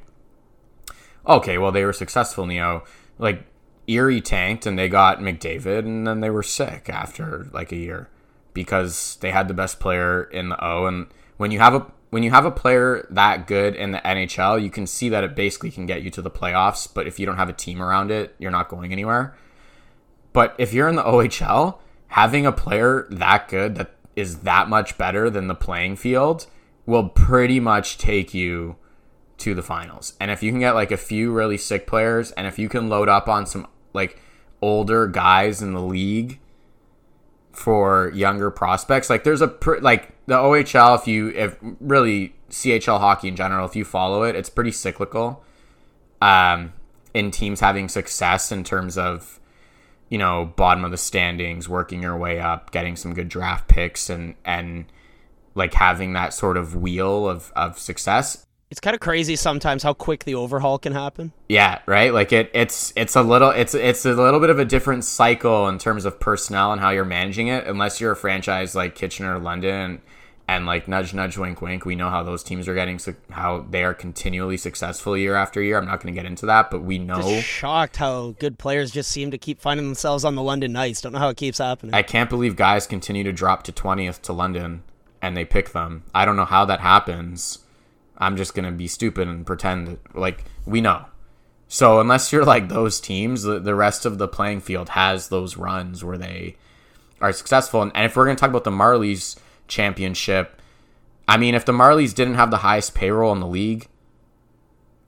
Okay, 1.26 1.58
well 1.58 1.72
they 1.72 1.84
were 1.84 1.92
successful, 1.92 2.46
Neo. 2.46 2.84
Like 3.18 3.44
Erie 3.86 4.20
tanked 4.20 4.66
and 4.66 4.78
they 4.78 4.88
got 4.88 5.20
McDavid 5.20 5.80
and 5.80 6.06
then 6.06 6.20
they 6.20 6.30
were 6.30 6.42
sick 6.42 6.88
after 6.88 7.48
like 7.52 7.72
a 7.72 7.76
year 7.76 8.08
because 8.52 9.16
they 9.20 9.30
had 9.30 9.48
the 9.48 9.54
best 9.54 9.80
player 9.80 10.24
in 10.24 10.48
the 10.48 10.64
O 10.64 10.86
and 10.86 11.06
when 11.36 11.50
you 11.50 11.58
have 11.58 11.74
a 11.74 11.86
when 12.14 12.22
you 12.22 12.30
have 12.30 12.44
a 12.44 12.50
player 12.52 13.08
that 13.10 13.48
good 13.48 13.74
in 13.74 13.90
the 13.90 13.98
NHL, 13.98 14.62
you 14.62 14.70
can 14.70 14.86
see 14.86 15.08
that 15.08 15.24
it 15.24 15.34
basically 15.34 15.72
can 15.72 15.84
get 15.84 16.02
you 16.02 16.10
to 16.10 16.22
the 16.22 16.30
playoffs, 16.30 16.88
but 16.94 17.08
if 17.08 17.18
you 17.18 17.26
don't 17.26 17.38
have 17.38 17.48
a 17.48 17.52
team 17.52 17.82
around 17.82 18.12
it, 18.12 18.36
you're 18.38 18.52
not 18.52 18.68
going 18.68 18.92
anywhere. 18.92 19.36
But 20.34 20.54
if 20.58 20.74
you're 20.74 20.88
in 20.88 20.96
the 20.96 21.02
OHL, 21.02 21.78
having 22.08 22.44
a 22.44 22.52
player 22.52 23.06
that 23.10 23.48
good 23.48 23.76
that 23.76 23.94
is 24.14 24.40
that 24.40 24.68
much 24.68 24.98
better 24.98 25.30
than 25.30 25.48
the 25.48 25.54
playing 25.54 25.96
field 25.96 26.46
will 26.84 27.08
pretty 27.08 27.58
much 27.58 27.96
take 27.96 28.34
you 28.34 28.76
to 29.38 29.54
the 29.54 29.62
finals. 29.62 30.14
And 30.20 30.30
if 30.30 30.42
you 30.42 30.50
can 30.50 30.60
get 30.60 30.72
like 30.72 30.92
a 30.92 30.96
few 30.96 31.32
really 31.32 31.56
sick 31.56 31.86
players 31.86 32.30
and 32.32 32.46
if 32.46 32.58
you 32.58 32.68
can 32.68 32.88
load 32.88 33.08
up 33.08 33.28
on 33.28 33.46
some 33.46 33.66
like 33.92 34.20
older 34.60 35.06
guys 35.06 35.62
in 35.62 35.72
the 35.72 35.80
league 35.80 36.40
for 37.52 38.10
younger 38.14 38.50
prospects, 38.50 39.08
like 39.08 39.24
there's 39.24 39.40
a 39.40 39.48
pr- 39.48 39.78
like 39.78 40.12
the 40.26 40.34
OHL 40.34 40.98
if 40.98 41.08
you 41.08 41.30
if 41.30 41.56
really 41.80 42.34
CHL 42.50 43.00
hockey 43.00 43.28
in 43.28 43.36
general 43.36 43.66
if 43.66 43.74
you 43.74 43.84
follow 43.84 44.24
it, 44.24 44.36
it's 44.36 44.50
pretty 44.50 44.72
cyclical. 44.72 45.44
Um 46.20 46.72
in 47.12 47.30
teams 47.30 47.60
having 47.60 47.88
success 47.88 48.50
in 48.50 48.64
terms 48.64 48.98
of 48.98 49.40
you 50.14 50.18
know, 50.18 50.52
bottom 50.54 50.84
of 50.84 50.92
the 50.92 50.96
standings, 50.96 51.68
working 51.68 52.00
your 52.00 52.16
way 52.16 52.38
up, 52.38 52.70
getting 52.70 52.94
some 52.94 53.14
good 53.14 53.28
draft 53.28 53.66
picks 53.66 54.08
and 54.08 54.36
and 54.44 54.84
like 55.56 55.74
having 55.74 56.12
that 56.12 56.32
sort 56.32 56.56
of 56.56 56.76
wheel 56.76 57.28
of 57.28 57.52
of 57.56 57.80
success 57.80 58.46
It's 58.70 58.78
kind 58.78 58.94
of 58.94 59.00
crazy 59.00 59.34
sometimes 59.34 59.82
how 59.82 59.92
quick 59.92 60.22
the 60.22 60.36
overhaul 60.36 60.78
can 60.78 60.92
happen. 60.92 61.32
Yeah, 61.48 61.80
right. 61.86 62.14
Like 62.14 62.32
it, 62.32 62.48
it's 62.54 62.92
it's 62.94 63.16
a 63.16 63.22
little 63.22 63.50
it's 63.50 63.74
it's 63.74 64.04
a 64.04 64.12
little 64.14 64.38
bit 64.38 64.50
of 64.50 64.60
a 64.60 64.64
different 64.64 65.04
cycle 65.04 65.66
in 65.66 65.80
terms 65.80 66.04
of 66.04 66.20
personnel 66.20 66.70
and 66.70 66.80
how 66.80 66.90
you're 66.90 67.04
managing 67.04 67.48
it. 67.48 67.66
Unless 67.66 68.00
you're 68.00 68.12
a 68.12 68.16
franchise 68.16 68.76
like 68.76 68.94
Kitchener, 68.94 69.34
or 69.34 69.40
London, 69.40 70.00
and, 70.46 70.66
like 70.66 70.88
nudge 70.88 71.14
nudge 71.14 71.38
wink 71.38 71.62
wink, 71.62 71.84
we 71.84 71.96
know 71.96 72.10
how 72.10 72.22
those 72.22 72.42
teams 72.42 72.68
are 72.68 72.74
getting 72.74 72.98
su- 72.98 73.16
how 73.30 73.66
they 73.70 73.82
are 73.82 73.94
continually 73.94 74.56
successful 74.56 75.16
year 75.16 75.34
after 75.34 75.62
year. 75.62 75.78
I'm 75.78 75.86
not 75.86 76.02
going 76.02 76.14
to 76.14 76.20
get 76.20 76.26
into 76.26 76.46
that, 76.46 76.70
but 76.70 76.82
we 76.82 76.98
know. 76.98 77.20
Just 77.20 77.46
shocked 77.46 77.96
how 77.96 78.34
good 78.38 78.58
players 78.58 78.90
just 78.90 79.10
seem 79.10 79.30
to 79.30 79.38
keep 79.38 79.60
finding 79.60 79.86
themselves 79.86 80.24
on 80.24 80.34
the 80.34 80.42
London 80.42 80.72
Knights. 80.72 81.00
Don't 81.00 81.12
know 81.12 81.18
how 81.18 81.30
it 81.30 81.36
keeps 81.36 81.58
happening. 81.58 81.94
I 81.94 82.02
can't 82.02 82.28
believe 82.28 82.56
guys 82.56 82.86
continue 82.86 83.24
to 83.24 83.32
drop 83.32 83.62
to 83.64 83.72
20th 83.72 84.20
to 84.22 84.32
London 84.32 84.82
and 85.22 85.36
they 85.36 85.44
pick 85.46 85.72
them. 85.72 86.04
I 86.14 86.26
don't 86.26 86.36
know 86.36 86.44
how 86.44 86.66
that 86.66 86.80
happens. 86.80 87.60
I'm 88.18 88.36
just 88.36 88.54
going 88.54 88.66
to 88.66 88.72
be 88.72 88.86
stupid 88.86 89.26
and 89.26 89.46
pretend 89.46 89.88
that, 89.88 90.16
like 90.16 90.44
we 90.66 90.80
know. 90.80 91.06
So 91.66 91.98
unless 91.98 92.30
you're 92.30 92.44
like 92.44 92.68
those 92.68 93.00
teams, 93.00 93.42
the, 93.42 93.58
the 93.58 93.74
rest 93.74 94.04
of 94.04 94.18
the 94.18 94.28
playing 94.28 94.60
field 94.60 94.90
has 94.90 95.28
those 95.28 95.56
runs 95.56 96.04
where 96.04 96.18
they 96.18 96.56
are 97.20 97.32
successful. 97.32 97.82
And, 97.82 97.90
and 97.94 98.04
if 98.04 98.16
we're 98.16 98.26
going 98.26 98.36
to 98.36 98.40
talk 98.40 98.50
about 98.50 98.64
the 98.64 98.70
Marlies 98.70 99.36
championship, 99.68 100.60
I 101.26 101.36
mean, 101.36 101.54
if 101.54 101.64
the 101.64 101.72
Marlies 101.72 102.14
didn't 102.14 102.34
have 102.34 102.50
the 102.50 102.58
highest 102.58 102.94
payroll 102.94 103.32
in 103.32 103.40
the 103.40 103.46
league 103.46 103.88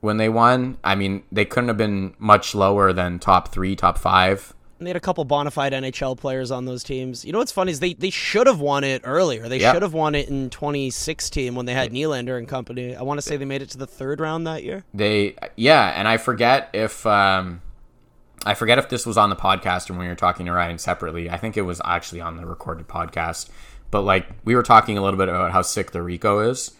when 0.01 0.17
they 0.17 0.29
won, 0.29 0.77
I 0.83 0.95
mean, 0.95 1.23
they 1.31 1.45
couldn't 1.45 1.67
have 1.67 1.77
been 1.77 2.13
much 2.19 2.53
lower 2.55 2.93
than 2.93 3.19
top 3.19 3.51
three, 3.51 3.75
top 3.75 3.97
five. 3.97 4.53
And 4.79 4.85
they 4.85 4.89
had 4.91 4.97
a 4.97 4.99
couple 4.99 5.25
bona 5.25 5.49
fide 5.49 5.73
NHL 5.73 6.17
players 6.17 6.51
on 6.51 6.65
those 6.65 6.83
teams. 6.83 7.25
You 7.25 7.31
know 7.33 7.39
what's 7.39 7.51
funny 7.51 7.71
is 7.71 7.79
they, 7.79 7.93
they 7.93 8.11
should 8.11 8.45
have 8.45 8.59
won 8.59 8.83
it 8.83 9.01
earlier. 9.05 9.49
They 9.49 9.59
Yep. 9.59 9.73
should 9.73 9.81
have 9.81 9.93
won 9.93 10.13
it 10.13 10.29
in 10.29 10.51
2016 10.51 11.55
when 11.55 11.65
they 11.65 11.73
had 11.73 11.91
Nylander 11.91 12.37
and 12.37 12.47
company. 12.47 12.95
I 12.95 13.01
want 13.01 13.17
to 13.17 13.23
say 13.23 13.37
they 13.37 13.45
made 13.45 13.63
it 13.63 13.71
to 13.71 13.77
the 13.79 13.87
third 13.87 14.19
round 14.19 14.45
that 14.45 14.63
year. 14.63 14.83
They 14.93 15.35
yeah, 15.55 15.93
and 15.95 16.07
I 16.07 16.17
forget 16.17 16.69
if 16.73 17.07
um 17.07 17.61
I 18.45 18.53
forget 18.53 18.77
if 18.77 18.87
this 18.87 19.07
was 19.07 19.17
on 19.17 19.31
the 19.31 19.35
podcast 19.35 19.89
or 19.89 19.93
when 19.93 20.01
we 20.03 20.07
were 20.09 20.15
talking 20.15 20.45
to 20.45 20.51
Ryan 20.51 20.77
separately. 20.77 21.27
I 21.27 21.37
think 21.37 21.57
it 21.57 21.63
was 21.63 21.81
actually 21.83 22.21
on 22.21 22.37
the 22.37 22.45
recorded 22.45 22.87
podcast. 22.87 23.49
But 23.91 24.01
like 24.01 24.27
we 24.43 24.55
were 24.55 24.63
talking 24.63 24.97
a 24.97 25.03
little 25.03 25.17
bit 25.17 25.29
about 25.29 25.51
how 25.51 25.61
sick 25.61 25.91
the 25.91 25.99
Ricoh 25.99 26.49
is. 26.49 26.71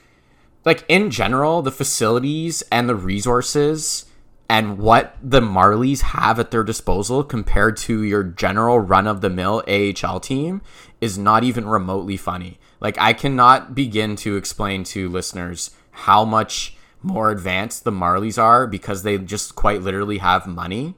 Like 0.65 0.83
in 0.89 1.11
general, 1.11 1.61
the 1.61 1.71
facilities 1.71 2.61
and 2.71 2.89
the 2.89 2.95
resources 2.95 4.05
and 4.49 4.77
what 4.77 5.15
the 5.21 5.41
Marlies 5.41 6.01
have 6.01 6.39
at 6.39 6.51
their 6.51 6.63
disposal 6.63 7.23
compared 7.23 7.77
to 7.77 8.01
your 8.03 8.23
general 8.23 8.79
run 8.79 9.07
of 9.07 9.21
the 9.21 9.29
mill 9.29 9.63
AHL 9.67 10.19
team 10.19 10.61
is 11.01 11.17
not 11.17 11.43
even 11.43 11.67
remotely 11.67 12.17
funny. 12.17 12.59
Like 12.79 12.97
I 12.99 13.13
cannot 13.13 13.75
begin 13.75 14.15
to 14.17 14.37
explain 14.37 14.83
to 14.85 15.09
listeners 15.09 15.71
how 15.91 16.23
much 16.23 16.77
more 17.01 17.29
advanced 17.29 17.83
the 17.83 17.91
Marlies 17.91 18.41
are 18.41 18.67
because 18.67 19.03
they 19.03 19.17
just 19.17 19.55
quite 19.55 19.81
literally 19.81 20.19
have 20.19 20.47
money. 20.47 20.95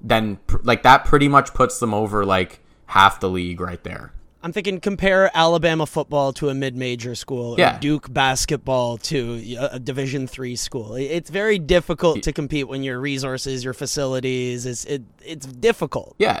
Then 0.00 0.38
like 0.62 0.82
that 0.82 1.04
pretty 1.04 1.28
much 1.28 1.54
puts 1.54 1.78
them 1.78 1.94
over 1.94 2.24
like 2.24 2.60
half 2.86 3.20
the 3.20 3.30
league 3.30 3.60
right 3.60 3.82
there. 3.82 4.12
I'm 4.44 4.52
thinking 4.52 4.78
compare 4.78 5.30
Alabama 5.34 5.86
football 5.86 6.34
to 6.34 6.50
a 6.50 6.54
mid-major 6.54 7.14
school, 7.14 7.54
or 7.54 7.58
Yeah. 7.58 7.78
Duke 7.78 8.12
basketball 8.12 8.98
to 8.98 9.56
a 9.58 9.78
Division 9.78 10.26
three 10.26 10.54
school. 10.54 10.96
It's 10.96 11.30
very 11.30 11.58
difficult 11.58 12.22
to 12.22 12.32
compete 12.32 12.68
when 12.68 12.82
your 12.82 13.00
resources, 13.00 13.64
your 13.64 13.72
facilities, 13.72 14.66
it's 14.66 14.84
it, 14.84 15.02
it's 15.24 15.46
difficult. 15.46 16.14
Yeah. 16.18 16.40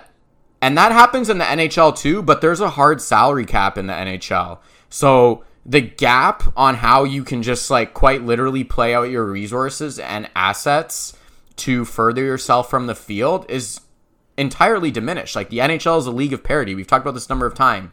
And 0.60 0.76
that 0.76 0.92
happens 0.92 1.30
in 1.30 1.38
the 1.38 1.44
NHL 1.44 1.96
too, 1.96 2.22
but 2.22 2.42
there's 2.42 2.60
a 2.60 2.70
hard 2.70 3.00
salary 3.00 3.46
cap 3.46 3.78
in 3.78 3.86
the 3.86 3.94
NHL. 3.94 4.58
So 4.90 5.42
the 5.64 5.80
gap 5.80 6.42
on 6.58 6.74
how 6.74 7.04
you 7.04 7.24
can 7.24 7.42
just 7.42 7.70
like 7.70 7.94
quite 7.94 8.22
literally 8.22 8.64
play 8.64 8.94
out 8.94 9.04
your 9.04 9.24
resources 9.24 9.98
and 9.98 10.28
assets 10.36 11.16
to 11.56 11.86
further 11.86 12.22
yourself 12.22 12.68
from 12.68 12.86
the 12.86 12.94
field 12.94 13.46
is 13.48 13.80
entirely 14.36 14.90
diminished. 14.90 15.36
Like 15.36 15.50
the 15.50 15.58
NHL 15.58 15.98
is 15.98 16.06
a 16.06 16.10
league 16.10 16.32
of 16.32 16.44
parity. 16.44 16.74
We've 16.74 16.86
talked 16.86 17.04
about 17.04 17.14
this 17.14 17.28
number 17.28 17.46
of 17.46 17.54
times. 17.54 17.90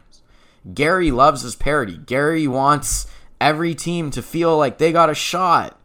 Gary 0.74 1.10
loves 1.10 1.42
his 1.42 1.56
parity. 1.56 1.98
Gary 1.98 2.46
wants 2.46 3.06
every 3.40 3.74
team 3.74 4.10
to 4.12 4.22
feel 4.22 4.56
like 4.56 4.78
they 4.78 4.92
got 4.92 5.10
a 5.10 5.14
shot. 5.14 5.78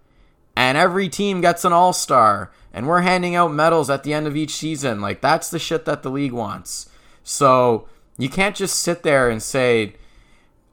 And 0.55 0.77
every 0.77 1.09
team 1.09 1.41
gets 1.41 1.65
an 1.65 1.73
all 1.73 1.93
star. 1.93 2.51
And 2.73 2.87
we're 2.87 3.01
handing 3.01 3.35
out 3.35 3.53
medals 3.53 3.89
at 3.89 4.03
the 4.03 4.13
end 4.13 4.27
of 4.27 4.35
each 4.35 4.55
season. 4.55 5.01
Like, 5.01 5.21
that's 5.21 5.49
the 5.49 5.59
shit 5.59 5.85
that 5.85 6.03
the 6.03 6.11
league 6.11 6.31
wants. 6.31 6.89
So 7.23 7.87
you 8.17 8.29
can't 8.29 8.55
just 8.55 8.79
sit 8.79 9.03
there 9.03 9.29
and 9.29 9.41
say, 9.41 9.95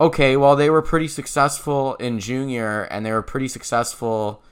okay, 0.00 0.36
well, 0.36 0.56
they 0.56 0.68
were 0.68 0.82
pretty 0.82 1.08
successful 1.08 1.94
in 1.96 2.20
junior 2.20 2.82
and 2.84 3.06
they 3.06 3.12
were 3.12 3.22
pretty 3.22 3.48
successful 3.48 4.42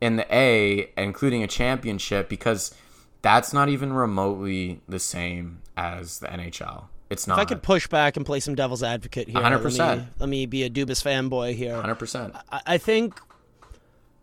in 0.00 0.16
the 0.16 0.34
A, 0.34 0.90
including 0.96 1.42
a 1.42 1.48
championship, 1.48 2.28
because 2.28 2.74
that's 3.22 3.52
not 3.52 3.68
even 3.68 3.92
remotely 3.92 4.80
the 4.88 4.98
same 4.98 5.60
as 5.76 6.20
the 6.20 6.28
NHL. 6.28 6.84
It's 7.10 7.26
not. 7.26 7.38
If 7.38 7.42
I 7.42 7.44
could 7.44 7.62
push 7.62 7.88
back 7.88 8.16
and 8.16 8.24
play 8.24 8.40
some 8.40 8.54
devil's 8.54 8.82
advocate 8.82 9.28
here, 9.28 9.40
let 9.40 9.52
100%. 9.52 9.98
me, 9.98 10.06
let 10.20 10.28
me 10.28 10.46
be 10.46 10.62
a 10.62 10.70
Dubas 10.70 11.02
fanboy 11.02 11.54
here. 11.54 11.74
100%. 11.74 12.40
I, 12.52 12.60
I 12.66 12.78
think 12.78 13.20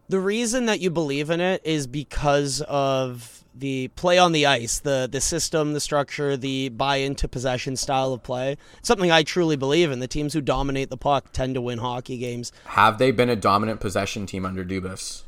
the 0.08 0.20
reason 0.20 0.66
that 0.68 0.80
you 0.80 0.90
believe 0.90 1.30
in 1.30 1.42
it 1.42 1.62
is 1.66 1.86
because 1.86 2.62
of 2.62 3.44
the 3.54 3.90
play 3.90 4.18
on 4.18 4.32
the 4.32 4.46
ice, 4.46 4.80
the 4.80 5.10
the 5.12 5.20
system, 5.20 5.74
the 5.74 5.80
structure, 5.80 6.38
the 6.38 6.70
buy 6.70 6.98
into 6.98 7.28
possession 7.28 7.76
style 7.76 8.14
of 8.14 8.24
play. 8.24 8.58
Something 8.84 9.12
I 9.12 9.24
truly 9.24 9.58
believe 9.58 9.92
in. 9.92 10.00
The 10.00 10.08
teams 10.08 10.34
who 10.34 10.42
dominate 10.42 10.90
the 10.90 10.98
puck 10.98 11.34
tend 11.34 11.56
to 11.56 11.62
win 11.62 11.80
hockey 11.80 12.18
games. 12.18 12.52
Have 12.66 13.00
they 13.00 13.12
been 13.12 13.30
a 13.30 13.36
dominant 13.36 13.80
possession 13.80 14.26
team 14.26 14.46
under 14.46 14.64
Dubas? 14.64 15.24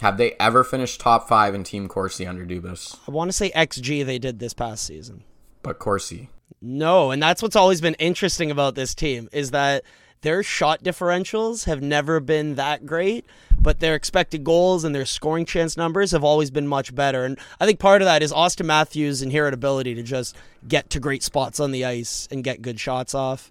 Have 0.00 0.18
they 0.18 0.32
ever 0.38 0.62
finished 0.62 1.00
top 1.00 1.28
five 1.28 1.54
in 1.54 1.64
Team 1.64 1.88
Corsi 1.88 2.26
under 2.26 2.44
Dubas? 2.44 2.98
I 3.08 3.10
want 3.10 3.28
to 3.28 3.32
say 3.32 3.50
XG 3.50 4.04
they 4.04 4.18
did 4.18 4.38
this 4.38 4.52
past 4.52 4.84
season. 4.84 5.24
But 5.62 5.78
Corsi. 5.78 6.28
No, 6.60 7.10
and 7.10 7.22
that's 7.22 7.42
what's 7.42 7.56
always 7.56 7.80
been 7.80 7.94
interesting 7.94 8.50
about 8.50 8.74
this 8.74 8.94
team 8.94 9.28
is 9.32 9.50
that 9.52 9.84
their 10.22 10.42
shot 10.42 10.82
differentials 10.82 11.64
have 11.64 11.82
never 11.82 12.20
been 12.20 12.56
that 12.56 12.86
great, 12.86 13.26
but 13.58 13.80
their 13.80 13.94
expected 13.94 14.44
goals 14.44 14.84
and 14.84 14.94
their 14.94 15.04
scoring 15.04 15.44
chance 15.44 15.76
numbers 15.76 16.10
have 16.10 16.24
always 16.24 16.50
been 16.50 16.66
much 16.66 16.94
better. 16.94 17.24
And 17.24 17.38
I 17.60 17.66
think 17.66 17.78
part 17.78 18.02
of 18.02 18.06
that 18.06 18.22
is 18.22 18.32
Auston 18.32 18.66
Matthews' 18.66 19.22
inherent 19.22 19.54
ability 19.54 19.94
to 19.94 20.02
just 20.02 20.36
get 20.66 20.90
to 20.90 21.00
great 21.00 21.22
spots 21.22 21.60
on 21.60 21.70
the 21.70 21.84
ice 21.84 22.28
and 22.30 22.42
get 22.42 22.62
good 22.62 22.80
shots 22.80 23.14
off. 23.14 23.50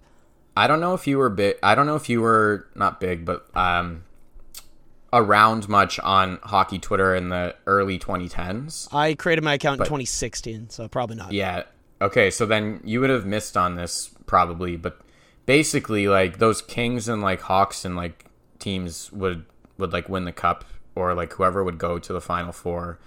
I 0.56 0.66
don't 0.66 0.80
know 0.80 0.94
if 0.94 1.06
you 1.06 1.18
were 1.18 1.28
big. 1.28 1.56
I 1.62 1.74
don't 1.74 1.86
know 1.86 1.96
if 1.96 2.08
you 2.08 2.22
were 2.22 2.66
not 2.74 2.98
big, 2.98 3.24
but 3.24 3.46
um, 3.54 4.04
around 5.12 5.68
much 5.68 5.98
on 6.00 6.38
hockey 6.42 6.78
Twitter 6.78 7.14
in 7.14 7.28
the 7.28 7.54
early 7.66 7.98
2010s. 7.98 8.92
I 8.92 9.14
created 9.14 9.44
my 9.44 9.54
account 9.54 9.80
in 9.80 9.84
2016, 9.86 10.70
so 10.70 10.88
probably 10.88 11.16
not. 11.16 11.32
Yeah. 11.32 11.64
Okay, 12.00 12.30
so 12.30 12.44
then 12.44 12.80
you 12.84 13.00
would 13.00 13.10
have 13.10 13.24
missed 13.24 13.56
on 13.56 13.76
this 13.76 14.10
probably, 14.26 14.76
but 14.76 15.00
basically 15.46 16.08
like 16.08 16.38
those 16.38 16.60
Kings 16.60 17.08
and 17.08 17.22
like 17.22 17.40
Hawks 17.40 17.84
and 17.84 17.96
like 17.96 18.26
teams 18.58 19.12
would 19.12 19.44
would 19.78 19.92
like 19.92 20.08
win 20.08 20.24
the 20.24 20.32
cup 20.32 20.64
or 20.94 21.14
like 21.14 21.32
whoever 21.34 21.62
would 21.62 21.78
go 21.78 21.98
to 21.98 22.12
the 22.12 22.20
final 22.20 22.52
four 22.52 22.98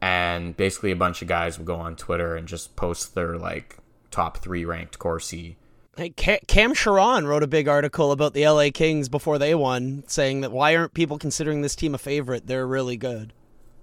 and 0.00 0.56
basically 0.56 0.90
a 0.90 0.96
bunch 0.96 1.22
of 1.22 1.28
guys 1.28 1.58
would 1.58 1.66
go 1.66 1.76
on 1.76 1.96
Twitter 1.96 2.34
and 2.36 2.48
just 2.48 2.76
post 2.76 3.14
their 3.14 3.36
like 3.36 3.76
top 4.10 4.38
3 4.38 4.64
ranked 4.64 4.98
Corsi 4.98 5.56
Hey, 5.98 6.10
Cam 6.10 6.74
Charron 6.74 7.26
wrote 7.26 7.42
a 7.42 7.48
big 7.48 7.66
article 7.66 8.12
about 8.12 8.32
the 8.32 8.46
LA 8.46 8.68
Kings 8.72 9.08
before 9.08 9.36
they 9.36 9.52
won, 9.52 10.04
saying 10.06 10.42
that 10.42 10.52
why 10.52 10.76
aren't 10.76 10.94
people 10.94 11.18
considering 11.18 11.62
this 11.62 11.74
team 11.74 11.92
a 11.92 11.98
favorite? 11.98 12.46
They're 12.46 12.68
really 12.68 12.96
good. 12.96 13.32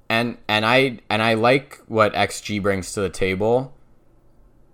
and 0.09 0.37
and 0.47 0.65
I 0.65 0.99
and 1.09 1.21
I 1.21 1.33
like 1.33 1.81
what 1.87 2.13
XG 2.13 2.61
brings 2.61 2.93
to 2.93 3.01
the 3.01 3.09
table, 3.09 3.73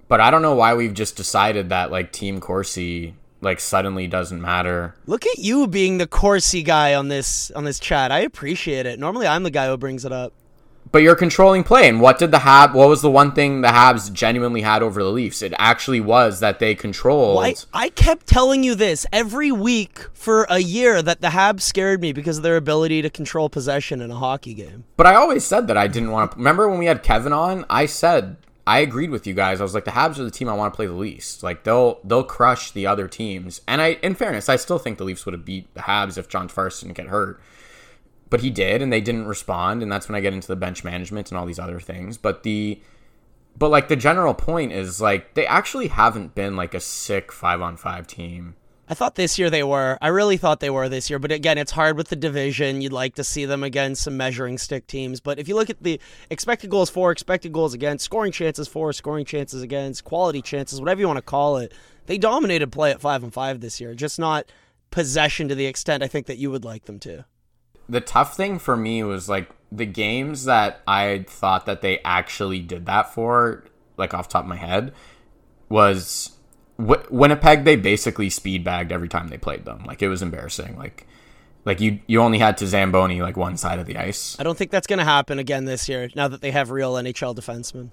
but 0.07 0.19
I 0.21 0.29
don't 0.29 0.43
know 0.43 0.53
why 0.53 0.75
we've 0.75 0.93
just 0.93 1.15
decided 1.15 1.69
that 1.69 1.89
like 1.89 2.11
Team 2.11 2.39
Corsi 2.39 3.15
like 3.41 3.59
suddenly 3.59 4.05
doesn't 4.05 4.39
matter. 4.39 4.93
Look 5.07 5.25
at 5.25 5.39
you 5.39 5.65
being 5.65 5.97
the 5.97 6.05
Corsi 6.05 6.61
guy 6.61 6.93
on 6.93 7.07
this 7.07 7.49
on 7.51 7.63
this 7.63 7.79
chat. 7.79 8.11
I 8.11 8.19
appreciate 8.19 8.85
it. 8.85 8.99
Normally, 8.99 9.25
I'm 9.25 9.41
the 9.41 9.49
guy 9.49 9.65
who 9.67 9.77
brings 9.77 10.05
it 10.05 10.11
up. 10.11 10.31
But 10.91 11.03
you're 11.03 11.15
controlling 11.15 11.63
play, 11.63 11.87
and 11.87 12.01
what 12.01 12.19
did 12.19 12.31
the 12.31 12.39
Hab? 12.39 12.73
What 12.73 12.89
was 12.89 13.01
the 13.01 13.09
one 13.09 13.31
thing 13.31 13.61
the 13.61 13.69
Habs 13.69 14.11
genuinely 14.11 14.61
had 14.61 14.83
over 14.83 15.01
the 15.01 15.09
Leafs? 15.09 15.41
It 15.41 15.53
actually 15.57 16.01
was 16.01 16.41
that 16.41 16.59
they 16.59 16.75
controlled. 16.75 17.37
Well, 17.37 17.53
I, 17.73 17.85
I 17.85 17.89
kept 17.89 18.27
telling 18.27 18.63
you 18.63 18.75
this 18.75 19.05
every 19.13 19.53
week 19.53 19.99
for 20.13 20.45
a 20.49 20.59
year 20.59 21.01
that 21.01 21.21
the 21.21 21.29
Habs 21.29 21.61
scared 21.61 22.01
me 22.01 22.11
because 22.11 22.37
of 22.37 22.43
their 22.43 22.57
ability 22.57 23.01
to 23.03 23.09
control 23.09 23.49
possession 23.49 24.01
in 24.01 24.11
a 24.11 24.15
hockey 24.15 24.53
game. 24.53 24.83
But 24.97 25.07
I 25.07 25.15
always 25.15 25.45
said 25.45 25.67
that 25.67 25.77
I 25.77 25.87
didn't 25.87 26.11
want 26.11 26.31
to. 26.31 26.37
Remember 26.37 26.69
when 26.69 26.79
we 26.79 26.87
had 26.87 27.03
Kevin 27.03 27.31
on? 27.31 27.65
I 27.69 27.85
said 27.85 28.35
I 28.65 28.79
agreed 28.79 29.09
with 29.09 29.25
you 29.25 29.33
guys. 29.33 29.59
I 29.59 29.63
was 29.63 29.73
like, 29.73 29.85
the 29.85 29.91
Habs 29.91 30.19
are 30.19 30.23
the 30.23 30.31
team 30.31 30.47
I 30.47 30.53
want 30.53 30.73
to 30.73 30.75
play 30.75 30.85
the 30.85 30.93
least. 30.93 31.43
Like 31.43 31.63
they'll 31.63 31.99
they'll 32.03 32.23
crush 32.23 32.71
the 32.71 32.87
other 32.87 33.07
teams. 33.07 33.61
And 33.67 33.81
I, 33.81 33.93
in 34.03 34.15
fairness, 34.15 34.49
I 34.49 34.55
still 34.55 34.77
think 34.77 34.97
the 34.97 35.03
Leafs 35.03 35.25
would 35.25 35.33
have 35.33 35.45
beat 35.45 35.73
the 35.73 35.81
Habs 35.81 36.17
if 36.17 36.29
John 36.29 36.47
Tavares 36.47 36.81
didn't 36.81 36.95
get 36.95 37.07
hurt. 37.07 37.41
But 38.31 38.41
he 38.41 38.49
did, 38.49 38.81
and 38.81 38.91
they 38.91 39.01
didn't 39.01 39.27
respond. 39.27 39.83
And 39.83 39.91
that's 39.91 40.09
when 40.09 40.15
I 40.15 40.21
get 40.21 40.33
into 40.33 40.47
the 40.47 40.55
bench 40.55 40.83
management 40.83 41.29
and 41.29 41.37
all 41.37 41.45
these 41.45 41.59
other 41.59 41.79
things. 41.79 42.17
But 42.17 42.41
the 42.41 42.81
but 43.55 43.69
like 43.69 43.89
the 43.89 43.95
general 43.95 44.33
point 44.33 44.71
is 44.71 44.99
like 44.99 45.35
they 45.35 45.45
actually 45.45 45.89
haven't 45.89 46.33
been 46.33 46.55
like 46.55 46.73
a 46.73 46.79
sick 46.79 47.31
five 47.31 47.61
on 47.61 47.77
five 47.77 48.07
team. 48.07 48.55
I 48.91 48.93
thought 48.93 49.15
this 49.15 49.39
year 49.39 49.49
they 49.49 49.63
were. 49.63 49.97
I 50.01 50.09
really 50.09 50.35
thought 50.35 50.59
they 50.59 50.69
were 50.69 50.89
this 50.89 51.09
year. 51.09 51.17
But 51.17 51.31
again, 51.31 51.57
it's 51.57 51.71
hard 51.71 51.95
with 51.95 52.09
the 52.09 52.15
division. 52.17 52.81
You'd 52.81 52.91
like 52.91 53.15
to 53.15 53.23
see 53.23 53.45
them 53.45 53.63
against 53.63 54.03
some 54.03 54.17
measuring 54.17 54.57
stick 54.57 54.85
teams. 54.85 55.21
But 55.21 55.39
if 55.39 55.47
you 55.47 55.55
look 55.55 55.69
at 55.69 55.81
the 55.81 55.97
expected 56.29 56.69
goals 56.69 56.89
for, 56.89 57.09
expected 57.09 57.53
goals 57.53 57.73
against, 57.73 58.03
scoring 58.03 58.33
chances 58.33 58.67
for, 58.67 58.91
scoring 58.91 59.23
chances 59.23 59.61
against, 59.61 60.03
quality 60.03 60.41
chances, 60.41 60.81
whatever 60.81 60.99
you 60.99 61.07
want 61.07 61.17
to 61.17 61.21
call 61.21 61.55
it, 61.55 61.73
they 62.07 62.17
dominated 62.17 62.73
play 62.73 62.91
at 62.91 62.99
five 62.99 63.23
and 63.23 63.33
five 63.33 63.61
this 63.61 63.79
year. 63.79 63.93
Just 63.93 64.19
not 64.19 64.51
possession 64.89 65.47
to 65.47 65.55
the 65.55 65.67
extent 65.67 66.03
I 66.03 66.07
think 66.07 66.25
that 66.25 66.37
you 66.37 66.51
would 66.51 66.65
like 66.65 66.83
them 66.83 66.99
to. 66.99 67.23
The 67.91 68.01
tough 68.01 68.37
thing 68.37 68.57
for 68.57 68.77
me 68.77 69.03
was 69.03 69.27
like 69.27 69.49
the 69.69 69.85
games 69.85 70.45
that 70.45 70.81
I 70.87 71.25
thought 71.27 71.65
that 71.65 71.81
they 71.81 71.99
actually 72.05 72.61
did 72.61 72.85
that 72.85 73.13
for, 73.13 73.65
like 73.97 74.13
off 74.13 74.29
top 74.29 74.45
of 74.45 74.49
my 74.49 74.55
head, 74.55 74.93
was 75.67 76.31
w- 76.79 77.03
Winnipeg. 77.09 77.65
They 77.65 77.75
basically 77.75 78.29
speed 78.29 78.63
bagged 78.63 78.93
every 78.93 79.09
time 79.09 79.27
they 79.27 79.37
played 79.37 79.65
them. 79.65 79.83
Like 79.85 80.01
it 80.01 80.07
was 80.07 80.21
embarrassing. 80.21 80.77
Like 80.77 81.05
like 81.65 81.81
you 81.81 81.99
you 82.07 82.21
only 82.21 82.39
had 82.39 82.57
to 82.59 82.67
zamboni 82.67 83.21
like 83.21 83.35
one 83.35 83.57
side 83.57 83.77
of 83.77 83.85
the 83.85 83.97
ice. 83.97 84.39
I 84.39 84.43
don't 84.43 84.57
think 84.57 84.71
that's 84.71 84.87
going 84.87 84.99
to 84.99 85.05
happen 85.05 85.37
again 85.37 85.65
this 85.65 85.89
year 85.89 86.09
now 86.15 86.29
that 86.29 86.39
they 86.39 86.51
have 86.51 86.71
real 86.71 86.93
NHL 86.93 87.35
defensemen. 87.35 87.89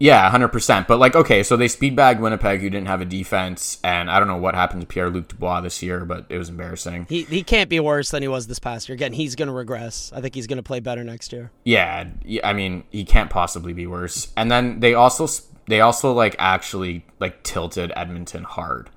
Yeah, 0.00 0.28
hundred 0.30 0.48
percent. 0.48 0.88
But 0.88 0.98
like, 0.98 1.14
okay, 1.14 1.42
so 1.42 1.56
they 1.56 1.68
speed 1.68 1.94
bagged 1.94 2.20
Winnipeg, 2.20 2.60
who 2.60 2.70
didn't 2.70 2.88
have 2.88 3.02
a 3.02 3.04
defense, 3.04 3.78
and 3.84 4.10
I 4.10 4.18
don't 4.18 4.28
know 4.28 4.38
what 4.38 4.54
happened 4.54 4.80
to 4.80 4.86
Pierre 4.86 5.10
Luc 5.10 5.28
Dubois 5.28 5.60
this 5.60 5.82
year, 5.82 6.06
but 6.06 6.24
it 6.30 6.38
was 6.38 6.48
embarrassing. 6.48 7.06
He, 7.08 7.24
he 7.24 7.42
can't 7.42 7.68
be 7.68 7.78
worse 7.80 8.10
than 8.10 8.22
he 8.22 8.28
was 8.28 8.46
this 8.46 8.58
past 8.58 8.88
year. 8.88 8.94
Again, 8.94 9.12
he's 9.12 9.36
going 9.36 9.48
to 9.48 9.54
regress. 9.54 10.10
I 10.16 10.22
think 10.22 10.34
he's 10.34 10.46
going 10.46 10.56
to 10.56 10.62
play 10.62 10.80
better 10.80 11.04
next 11.04 11.34
year. 11.34 11.50
Yeah, 11.64 12.08
yeah, 12.24 12.48
I 12.48 12.54
mean, 12.54 12.84
he 12.90 13.04
can't 13.04 13.28
possibly 13.28 13.74
be 13.74 13.86
worse. 13.86 14.32
And 14.38 14.50
then 14.50 14.80
they 14.80 14.94
also 14.94 15.28
they 15.68 15.82
also 15.82 16.12
like 16.12 16.34
actually 16.38 17.04
like 17.20 17.42
tilted 17.42 17.92
Edmonton 17.94 18.44
hard. 18.44 18.88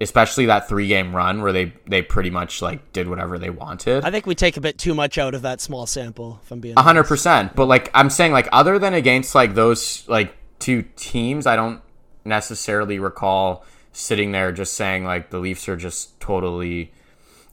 Especially 0.00 0.46
that 0.46 0.68
3-game 0.68 1.14
run 1.14 1.42
where 1.42 1.52
they 1.52 1.72
they 1.86 2.02
pretty 2.02 2.30
much 2.30 2.62
like 2.62 2.92
did 2.92 3.08
whatever 3.08 3.38
they 3.38 3.50
wanted. 3.50 4.04
I 4.04 4.10
think 4.10 4.26
we 4.26 4.34
take 4.34 4.56
a 4.56 4.60
bit 4.60 4.78
too 4.78 4.94
much 4.94 5.18
out 5.18 5.34
of 5.34 5.42
that 5.42 5.60
small 5.60 5.86
sample, 5.86 6.40
if 6.44 6.52
I'm 6.52 6.60
being 6.60 6.74
A 6.76 6.82
hundred 6.82 7.04
percent. 7.04 7.56
But 7.56 7.66
like 7.66 7.90
I'm 7.94 8.08
saying, 8.10 8.32
like 8.32 8.48
other 8.52 8.78
than 8.78 8.94
against 8.94 9.34
like 9.34 9.54
those 9.54 10.08
like 10.08 10.36
two 10.60 10.82
teams, 10.96 11.46
I 11.46 11.56
don't 11.56 11.80
necessarily 12.24 12.98
recall 12.98 13.64
sitting 13.92 14.32
there 14.32 14.52
just 14.52 14.74
saying 14.74 15.04
like 15.04 15.30
the 15.30 15.38
Leafs 15.38 15.68
are 15.68 15.76
just 15.76 16.20
totally 16.20 16.92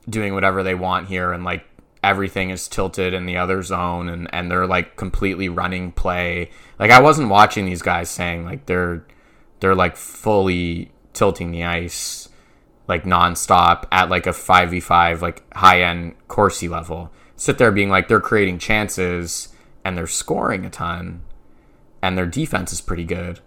doing 0.08 0.36
whatever 0.36 0.62
they 0.62 0.75
want 0.75 1.08
here 1.08 1.31
and 1.31 1.43
like 1.43 1.65
everything 2.03 2.51
is 2.51 2.67
tilted 2.67 3.15
in 3.15 3.25
the 3.25 3.38
other 3.38 3.63
zone 3.63 4.08
and 4.08 4.29
and 4.31 4.51
they're 4.51 4.67
like 4.67 4.95
completely 4.95 5.49
running 5.49 5.91
play. 5.91 6.51
Like 6.77 6.91
I 6.91 7.01
wasn't 7.01 7.29
watching 7.29 7.65
these 7.65 7.81
guys 7.81 8.10
saying 8.10 8.45
like 8.45 8.67
they're 8.67 9.03
they're 9.60 9.75
like 9.75 9.97
fully 9.97 10.91
tilting 11.13 11.51
the 11.51 11.63
ice 11.63 12.24
like 12.88 13.04
nonstop 13.04 13.86
at 13.91 14.10
like 14.10 14.28
a 14.28 14.32
5v5 14.32 15.21
like 15.21 15.43
high 15.56 15.82
end 15.82 16.15
Corsi 16.28 16.67
level. 16.67 17.12
Sit 17.36 17.58
there 17.58 17.71
being 17.71 17.89
like 17.89 18.08
they're 18.08 18.21
creating 18.21 18.60
chances 18.60 19.50
and 19.84 19.98
they're 19.98 20.08
scoring 20.08 20.65
a 20.65 20.69
ton 20.69 21.21
and 22.02 22.17
their 22.17 22.26
defense 22.28 22.71
is 22.71 22.82
pretty 22.82 23.04
good. 23.04 23.39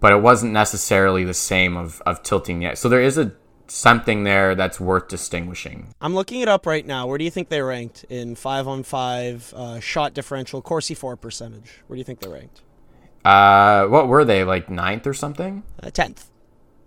But 0.00 0.12
it 0.12 0.22
wasn't 0.22 0.52
necessarily 0.52 1.24
the 1.24 1.34
same 1.34 1.76
of, 1.76 2.02
of 2.06 2.22
tilting 2.22 2.62
yet. 2.62 2.78
So 2.78 2.88
there 2.88 3.02
is 3.02 3.18
a 3.18 3.32
something 3.68 4.24
there 4.24 4.56
that's 4.56 4.80
worth 4.80 5.06
distinguishing. 5.06 5.94
I'm 6.00 6.14
looking 6.14 6.40
it 6.40 6.48
up 6.48 6.66
right 6.66 6.84
now. 6.84 7.06
Where 7.06 7.18
do 7.18 7.24
you 7.24 7.30
think 7.30 7.48
they 7.48 7.62
ranked 7.62 8.04
in 8.08 8.34
five 8.34 8.66
on 8.66 8.82
five 8.82 9.52
uh, 9.56 9.78
shot 9.78 10.12
differential, 10.12 10.60
Corsi 10.60 10.94
for 10.94 11.16
percentage? 11.16 11.82
Where 11.86 11.94
do 11.94 11.98
you 11.98 12.04
think 12.04 12.20
they 12.20 12.28
ranked? 12.28 12.62
Uh 13.24 13.84
what 13.86 14.08
were 14.08 14.24
they, 14.24 14.44
like 14.44 14.70
ninth 14.70 15.06
or 15.06 15.12
something? 15.14 15.62
Uh, 15.82 15.90
Tenth. 15.90 16.29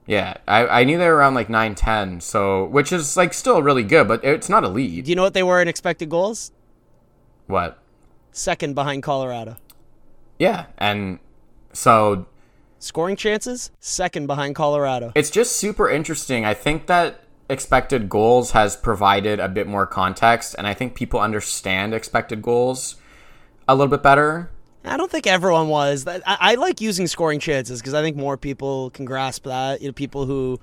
Yeah. 0.06 0.36
I, 0.48 0.68
I 0.68 0.84
knew 0.84 0.98
they 0.98 1.08
were 1.08 1.16
around 1.16 1.34
like 1.34 1.50
nine 1.50 1.76
ten, 1.76 2.20
so 2.22 2.66
which 2.66 2.92
is 2.92 3.16
like 3.16 3.34
still 3.34 3.62
really 3.62 3.84
good, 3.84 4.08
but 4.08 4.24
it's 4.24 4.50
not 4.50 4.64
a 4.64 4.68
lead. 4.68 5.06
do 5.06 5.10
you 5.10 5.16
know 5.16 5.24
what 5.24 5.34
they 5.34 5.44
were 5.44 5.62
in 5.62 5.68
expected 5.68 6.10
goals? 6.10 6.52
What? 7.48 7.80
Second 8.32 8.76
behind 8.76 9.04
Colorado. 9.04 9.58
Yeah. 10.40 10.66
And 10.78 11.20
so 11.72 12.26
Scoring 12.80 13.16
chances? 13.16 13.72
Second 13.80 14.28
behind 14.28 14.56
Colorado. 14.56 15.14
it's 15.16 15.30
just 15.30 15.56
super 15.56 15.90
interesting. 15.90 16.44
I 16.44 16.54
think 16.54 16.88
that 16.88 17.22
expected 17.50 18.10
goals 18.10 18.52
has 18.52 18.76
provided 18.76 19.40
a 19.40 19.48
bit 19.48 19.68
more 19.68 19.86
context, 19.86 20.56
and 20.58 20.68
I 20.68 20.74
think 20.74 20.96
people 20.96 21.20
understand 21.20 21.94
expected 21.94 22.42
goals 22.42 22.96
a 23.68 23.76
little 23.76 23.90
bit 23.90 24.04
better. 24.04 24.50
I 24.86 24.98
don't 24.98 25.10
think 25.10 25.28
everyone 25.28 25.70
was. 25.70 26.06
I, 26.08 26.22
I 26.26 26.56
like 26.56 26.82
using 26.82 27.08
scoring 27.08 27.40
chances 27.40 27.80
because 27.80 27.94
I 27.94 28.02
think 28.02 28.18
more 28.18 28.38
people 28.38 28.90
can 28.90 29.06
grasp 29.06 29.44
that. 29.46 29.82
You 29.82 29.88
know, 29.88 29.94
people 29.94 30.26
who 30.26 30.60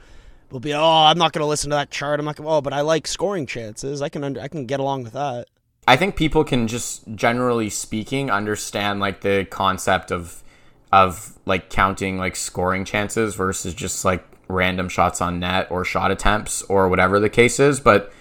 will 0.51 0.61
be, 0.61 0.75
oh, 0.75 0.83
I'm 0.83 1.19
not 1.19 1.33
going 1.33 1.43
to 1.43 1.47
listen 1.47 1.71
to 1.71 1.77
that 1.77 1.91
chart. 1.91 2.21
I'm 2.21 2.27
not 2.27 2.37
going. 2.37 2.49
Oh, 2.49 2.61
but 2.61 2.73
I 2.73 2.83
like 2.83 3.07
scoring 3.07 3.47
chances. 3.47 4.03
I 4.03 4.09
can 4.09 4.23
under, 4.25 4.41
I 4.41 4.49
can 4.49 4.67
get 4.67 4.81
along 4.81 5.05
with 5.05 5.15
that. 5.15 5.49
I 5.89 5.97
think 5.97 6.17
people 6.17 6.45
can 6.45 6.69
just 6.69 7.03
generally 7.15 7.71
speaking 7.71 8.31
understand 8.31 9.01
like 9.01 9.23
the 9.23 9.47
concept 9.51 10.13
of 10.13 10.43
of 10.93 11.39
like 11.47 11.71
counting 11.71 12.19
like 12.19 12.37
scoring 12.37 12.85
chances 12.85 13.35
versus 13.35 13.75
just 13.75 14.05
like 14.05 14.25
random 14.49 14.89
shots 14.89 15.21
on 15.21 15.39
net 15.41 15.71
or 15.71 15.85
shot 15.85 16.11
attempts 16.11 16.63
or 16.63 16.89
whatever 16.89 17.21
the 17.21 17.29
case 17.29 17.61
is, 17.61 17.81
but 17.81 18.13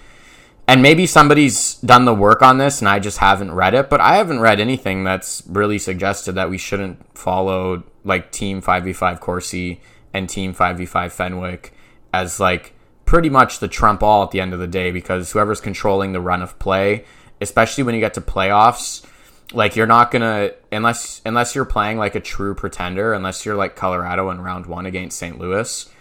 and 0.70 0.84
maybe 0.84 1.08
somebody's 1.08 1.76
done 1.78 2.06
the 2.06 2.14
work 2.14 2.44
on 2.44 2.60
this 2.60 2.80
and 2.80 2.88
I 2.88 3.00
just 3.00 3.18
haven't 3.18 3.52
read 3.52 3.74
it, 3.74 3.90
but 3.90 4.00
I 4.02 4.18
haven't 4.18 4.40
read 4.40 4.60
anything 4.60 5.04
that's 5.04 5.42
really 5.48 5.80
suggested 5.80 6.34
that 6.34 6.52
we 6.52 6.60
shouldn't 6.60 7.18
follow 7.18 7.82
like 8.04 8.32
team 8.32 8.62
5v5 8.62 9.20
Corsi 9.20 9.82
and 10.14 10.30
team 10.30 10.54
5v5 10.54 11.12
Fenwick 11.12 11.74
as 12.14 12.40
like 12.40 12.74
pretty 13.06 13.32
much 13.32 13.58
the 13.58 13.68
trump 13.68 14.04
all 14.04 14.22
at 14.22 14.30
the 14.30 14.40
end 14.40 14.54
of 14.54 14.60
the 14.60 14.68
day 14.68 14.92
because 14.92 15.32
whoever's 15.32 15.60
controlling 15.60 16.14
the 16.14 16.22
run 16.22 16.44
of 16.44 16.60
play, 16.60 17.04
especially 17.42 17.84
when 17.84 17.96
you 17.96 18.00
get 18.00 18.14
to 18.14 18.22
playoffs, 18.22 19.04
like 19.52 19.76
you're 19.76 19.88
not 19.88 20.12
gonna 20.12 20.52
unless 20.72 21.20
unless 21.26 21.56
you're 21.56 21.66
playing 21.66 21.98
like 21.98 22.14
a 22.14 22.20
true 22.20 22.54
pretender, 22.54 23.14
unless 23.14 23.44
you're 23.44 23.56
like 23.56 23.76
Colorado 23.76 24.30
in 24.30 24.40
round 24.40 24.68
one 24.68 24.86
against 24.86 25.18
St. 25.18 25.40
Louis, 25.40 25.92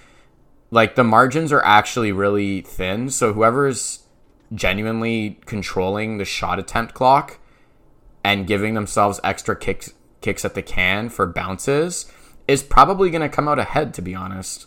like 0.70 0.94
the 0.94 1.04
margins 1.04 1.54
are 1.54 1.64
actually 1.64 2.12
really 2.12 2.60
thin. 2.60 3.08
So 3.08 3.32
whoever's 3.32 4.00
genuinely 4.54 5.38
controlling 5.46 6.18
the 6.18 6.24
shot 6.24 6.58
attempt 6.58 6.94
clock 6.94 7.38
and 8.24 8.46
giving 8.46 8.74
themselves 8.74 9.20
extra 9.22 9.56
kicks 9.56 9.92
kicks 10.20 10.44
at 10.44 10.54
the 10.54 10.62
can 10.62 11.08
for 11.08 11.26
bounces 11.26 12.10
is 12.48 12.62
probably 12.62 13.10
going 13.10 13.22
to 13.22 13.28
come 13.28 13.46
out 13.46 13.58
ahead 13.58 13.94
to 13.94 14.02
be 14.02 14.14
honest. 14.14 14.66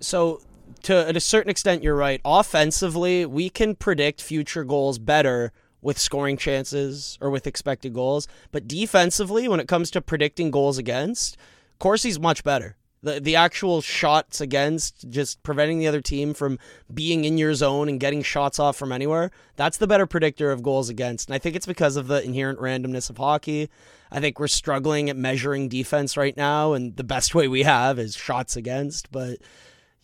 So 0.00 0.40
to 0.82 1.08
at 1.08 1.16
a 1.16 1.20
certain 1.20 1.50
extent 1.50 1.82
you're 1.82 1.94
right. 1.94 2.20
Offensively, 2.24 3.24
we 3.26 3.50
can 3.50 3.74
predict 3.74 4.20
future 4.20 4.64
goals 4.64 4.98
better 4.98 5.52
with 5.80 5.98
scoring 5.98 6.36
chances 6.36 7.18
or 7.20 7.30
with 7.30 7.46
expected 7.46 7.92
goals, 7.92 8.28
but 8.50 8.68
defensively 8.68 9.48
when 9.48 9.60
it 9.60 9.68
comes 9.68 9.90
to 9.90 10.00
predicting 10.00 10.50
goals 10.50 10.78
against, 10.78 11.36
Corsi's 11.80 12.18
much 12.18 12.44
better 12.44 12.76
the 13.02 13.20
the 13.20 13.36
actual 13.36 13.80
shots 13.80 14.40
against 14.40 15.08
just 15.10 15.42
preventing 15.42 15.78
the 15.78 15.88
other 15.88 16.00
team 16.00 16.34
from 16.34 16.58
being 16.92 17.24
in 17.24 17.36
your 17.36 17.54
zone 17.54 17.88
and 17.88 18.00
getting 18.00 18.22
shots 18.22 18.58
off 18.58 18.76
from 18.76 18.92
anywhere 18.92 19.30
that's 19.56 19.78
the 19.78 19.86
better 19.86 20.06
predictor 20.06 20.50
of 20.50 20.62
goals 20.62 20.88
against. 20.88 21.28
And 21.28 21.34
i 21.34 21.38
think 21.38 21.56
it's 21.56 21.66
because 21.66 21.96
of 21.96 22.06
the 22.06 22.22
inherent 22.24 22.58
randomness 22.58 23.10
of 23.10 23.18
hockey. 23.18 23.68
I 24.10 24.20
think 24.20 24.38
we're 24.38 24.48
struggling 24.48 25.08
at 25.08 25.16
measuring 25.16 25.68
defense 25.68 26.16
right 26.16 26.36
now 26.36 26.74
and 26.74 26.96
the 26.96 27.04
best 27.04 27.34
way 27.34 27.48
we 27.48 27.62
have 27.62 27.98
is 27.98 28.14
shots 28.14 28.56
against 28.56 29.10
but 29.10 29.38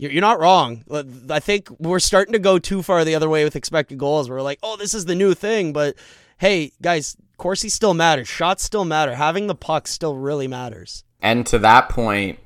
you're, 0.00 0.20
not 0.20 0.38
wrong. 0.38 0.84
I 1.28 1.40
think 1.40 1.68
we're 1.80 1.98
starting 1.98 2.32
to 2.32 2.38
go 2.38 2.60
too 2.60 2.84
far 2.84 3.04
the 3.04 3.16
other 3.16 3.28
way 3.28 3.42
with 3.42 3.56
expected 3.56 3.98
goals. 3.98 4.28
We're 4.28 4.42
like 4.42 4.58
oh 4.62 4.76
this 4.76 4.94
is 4.94 5.04
the 5.04 5.14
new 5.14 5.34
thing 5.34 5.72
but 5.72 5.96
hey 6.38 6.72
guys 6.82 7.16
Corsi 7.36 7.68
still 7.68 7.94
matters 7.94 8.26
shots 8.28 8.64
still 8.64 8.84
matter. 8.84 9.14
Having 9.14 9.46
the 9.46 9.54
puck 9.54 9.86
still 9.86 10.16
really 10.16 10.48
matters. 10.48 11.04
And 11.20 11.46
to 11.48 11.58
that 11.58 11.88
point 11.88 12.38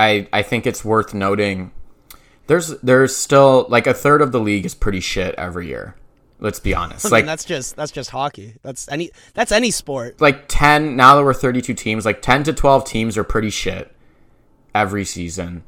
I 0.00 0.28
I 0.32 0.42
think 0.42 0.66
it's 0.66 0.84
worth 0.84 1.14
noting 1.14 1.72
there's 2.46 2.68
there's 2.80 3.14
still 3.14 3.66
like 3.68 3.86
a 3.86 3.94
third 3.94 4.22
of 4.22 4.32
the 4.32 4.40
league 4.40 4.66
is 4.66 4.74
pretty 4.74 4.98
shit 4.98 5.34
every 5.36 5.68
year. 5.68 5.94
Let's 6.40 6.58
be 6.58 6.74
honest. 6.74 7.06
I 7.06 7.08
mean, 7.08 7.12
like 7.12 7.26
that's 7.26 7.44
just 7.44 7.76
that's 7.76 7.92
just 7.92 8.10
hockey. 8.10 8.56
That's 8.62 8.88
any 8.88 9.10
that's 9.34 9.52
any 9.52 9.70
sport. 9.70 10.20
Like 10.20 10.46
10 10.48 10.96
now 10.96 11.14
that 11.14 11.22
we're 11.22 11.34
32 11.34 11.74
teams, 11.74 12.04
like 12.04 12.22
10 12.22 12.44
to 12.44 12.52
12 12.52 12.84
teams 12.84 13.16
are 13.16 13.24
pretty 13.24 13.50
shit 13.50 13.94
every 14.74 15.04
season. 15.04 15.62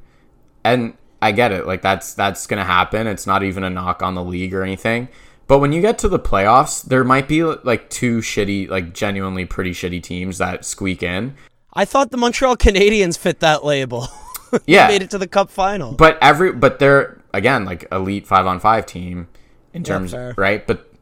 And 0.65 0.95
I 1.21 1.31
get 1.31 1.53
it. 1.53 1.69
Like 1.69 1.83
that's 1.83 2.15
that's 2.15 2.49
going 2.49 2.59
to 2.59 2.65
happen. 2.65 3.07
It's 3.07 3.29
not 3.29 3.45
even 3.45 3.63
a 3.63 3.71
knock 3.71 4.03
on 4.03 4.15
the 4.15 4.25
league 4.25 4.55
or 4.55 4.65
anything. 4.65 5.09
But 5.47 5.59
when 5.59 5.73
you 5.73 5.81
get 5.83 5.99
to 6.01 6.09
the 6.09 6.19
playoffs, 6.19 6.83
there 6.83 7.05
might 7.05 7.29
be 7.29 7.45
like 7.45 7.91
two 7.91 8.19
shitty, 8.19 8.69
like 8.69 8.93
genuinely 8.93 9.45
pretty 9.45 9.73
shitty 9.73 10.03
teams 10.03 10.39
that 10.39 10.65
squeak 10.65 11.03
in. 11.03 11.37
I 11.73 11.85
thought 11.85 12.11
the 12.11 12.17
Montreal 12.17 12.57
Canadiens 12.57 13.19
fit 13.19 13.41
that 13.41 13.65
label. 13.65 14.09
yeah, 14.67 14.89
made 14.89 15.03
it 15.03 15.11
to 15.11 15.19
the 15.19 15.27
Cup 15.27 15.51
final. 15.51 15.93
But 15.93 16.19
every 16.21 16.53
but 16.53 16.79
they're 16.79 17.21
again 17.33 17.65
like 17.65 17.87
elite 17.91 18.27
five 18.27 18.47
on 18.47 18.61
five 18.61 18.87
team 18.87 19.29
in 19.73 19.83
terms 19.83 20.13
yeah, 20.13 20.33
right. 20.37 20.67
But 20.67 20.93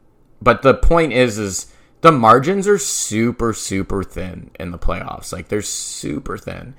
but 0.41 0.61
the 0.61 0.73
point 0.73 1.13
is 1.13 1.37
is 1.37 1.73
the 2.01 2.11
margins 2.11 2.67
are 2.67 2.77
super 2.77 3.53
super 3.53 4.03
thin 4.03 4.51
in 4.59 4.71
the 4.71 4.79
playoffs. 4.79 5.33
Like 5.33 5.49
they're 5.49 5.61
super 5.61 6.37
thin. 6.37 6.75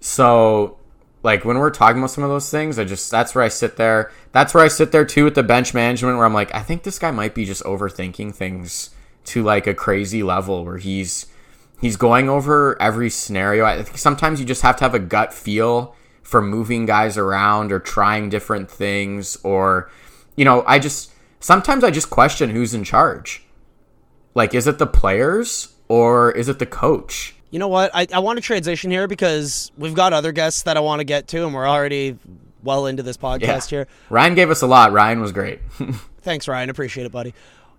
So 0.00 0.78
like 1.22 1.44
when 1.44 1.58
we're 1.58 1.70
talking 1.70 1.98
about 1.98 2.10
some 2.10 2.24
of 2.24 2.30
those 2.30 2.50
things, 2.50 2.78
I 2.78 2.84
just 2.84 3.10
that's 3.10 3.34
where 3.34 3.44
I 3.44 3.48
sit 3.48 3.76
there. 3.76 4.12
That's 4.32 4.54
where 4.54 4.64
I 4.64 4.68
sit 4.68 4.92
there 4.92 5.04
too 5.04 5.24
with 5.24 5.34
the 5.34 5.42
bench 5.42 5.72
management 5.72 6.16
where 6.16 6.26
I'm 6.26 6.34
like, 6.34 6.54
I 6.54 6.62
think 6.62 6.82
this 6.82 6.98
guy 6.98 7.10
might 7.10 7.34
be 7.34 7.44
just 7.44 7.62
overthinking 7.62 8.34
things 8.34 8.90
to 9.26 9.42
like 9.42 9.66
a 9.66 9.74
crazy 9.74 10.22
level 10.22 10.64
where 10.64 10.78
he's 10.78 11.26
he's 11.80 11.96
going 11.96 12.28
over 12.28 12.80
every 12.80 13.10
scenario. 13.10 13.64
I 13.64 13.82
think 13.82 13.98
sometimes 13.98 14.40
you 14.40 14.46
just 14.46 14.62
have 14.62 14.76
to 14.76 14.84
have 14.84 14.94
a 14.94 14.98
gut 14.98 15.32
feel 15.32 15.94
for 16.22 16.42
moving 16.42 16.86
guys 16.86 17.16
around 17.16 17.72
or 17.72 17.78
trying 17.78 18.28
different 18.28 18.70
things 18.70 19.36
or 19.42 19.90
you 20.34 20.44
know, 20.44 20.64
I 20.66 20.78
just 20.78 21.12
sometimes 21.40 21.84
I 21.84 21.90
just 21.90 22.10
question 22.10 22.50
who's 22.50 22.74
in 22.74 22.84
charge. 22.84 23.44
Like 24.34 24.54
is 24.54 24.66
it 24.66 24.78
the 24.78 24.86
players 24.86 25.74
or 25.88 26.32
is 26.32 26.48
it 26.48 26.58
the 26.58 26.66
coach? 26.66 27.34
You 27.50 27.58
know 27.58 27.68
what? 27.68 27.90
I, 27.94 28.06
I 28.12 28.18
want 28.18 28.38
to 28.38 28.42
transition 28.42 28.90
here 28.90 29.06
because 29.06 29.70
we've 29.78 29.94
got 29.94 30.12
other 30.12 30.32
guests 30.32 30.62
that 30.64 30.76
I 30.76 30.80
want 30.80 31.00
to 31.00 31.04
get 31.04 31.28
to 31.28 31.44
and 31.44 31.54
we're 31.54 31.68
already 31.68 32.18
well 32.62 32.86
into 32.86 33.02
this 33.02 33.16
podcast 33.16 33.70
yeah. 33.70 33.78
here. 33.78 33.88
Ryan 34.10 34.34
gave 34.34 34.50
us 34.50 34.62
a 34.62 34.66
lot. 34.66 34.92
Ryan 34.92 35.20
was 35.20 35.32
great. 35.32 35.60
Thanks, 36.22 36.48
Ryan. 36.48 36.68
Appreciate 36.68 37.06
it, 37.06 37.12
buddy. 37.12 37.32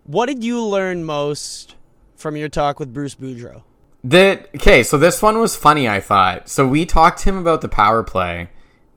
What 0.06 0.28
did 0.28 0.44
you 0.44 0.64
learn 0.64 1.04
most 1.04 1.76
from 2.16 2.38
your 2.38 2.48
talk 2.48 2.80
with 2.80 2.94
Bruce 2.94 3.14
Boudreau? 3.14 3.64
The 4.04 4.48
okay, 4.56 4.84
so 4.84 4.98
this 4.98 5.22
one 5.22 5.40
was 5.40 5.56
funny. 5.56 5.90
I 5.90 6.00
thought 6.00 6.50
so. 6.50 6.68
We 6.68 6.86
talked 6.86 7.20
to 7.20 7.30
him 7.30 7.38
about 7.38 7.62
the 7.62 7.68
power 7.68 8.04
play, 8.04 8.50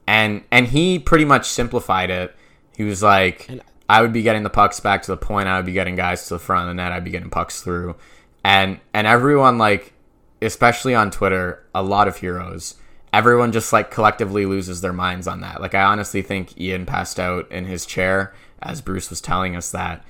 and 0.07 0.43
and 0.51 0.69
he 0.69 0.99
pretty 0.99 1.25
much 1.25 1.49
simplified 1.49 2.11
it. 2.11 2.35
He 2.77 2.85
was 2.85 3.03
like, 3.03 3.49
"I 3.89 4.03
would 4.03 4.13
be 4.13 4.23
getting 4.23 4.43
the 4.43 4.51
pucks 4.51 4.79
back 4.79 5.03
to 5.03 5.11
the 5.11 5.17
point. 5.17 5.49
I 5.49 5.57
would 5.57 5.67
be 5.67 5.73
getting 5.73 5.97
guys 5.97 6.29
to 6.29 6.35
the 6.35 6.39
front 6.39 6.63
of 6.63 6.69
the 6.69 6.75
net. 6.75 6.93
I'd 6.93 7.05
be 7.05 7.11
getting 7.11 7.31
pucks 7.31 7.63
through." 7.63 7.97
And 8.45 8.79
and 8.93 9.07
everyone 9.07 9.59
like, 9.59 9.95
especially 10.43 10.95
on 10.95 11.11
Twitter, 11.11 11.65
a 11.75 11.83
lot 11.83 12.09
of 12.09 12.19
heroes. 12.19 12.75
Everyone 13.13 13.53
just 13.53 13.73
like 13.73 13.91
collectively 13.91 14.47
loses 14.47 14.83
their 14.83 14.93
minds 14.93 15.27
on 15.27 15.41
that. 15.41 15.61
Like 15.61 15.75
I 15.75 15.83
honestly 15.83 16.23
think 16.23 16.61
Ian 16.61 16.87
passed 16.87 17.19
out 17.19 17.51
in 17.51 17.65
his 17.65 17.85
chair 17.85 18.33
as 18.63 18.81
Bruce 18.81 19.11
was 19.11 19.21
telling 19.21 19.57
us 19.57 19.71
that 19.73 20.05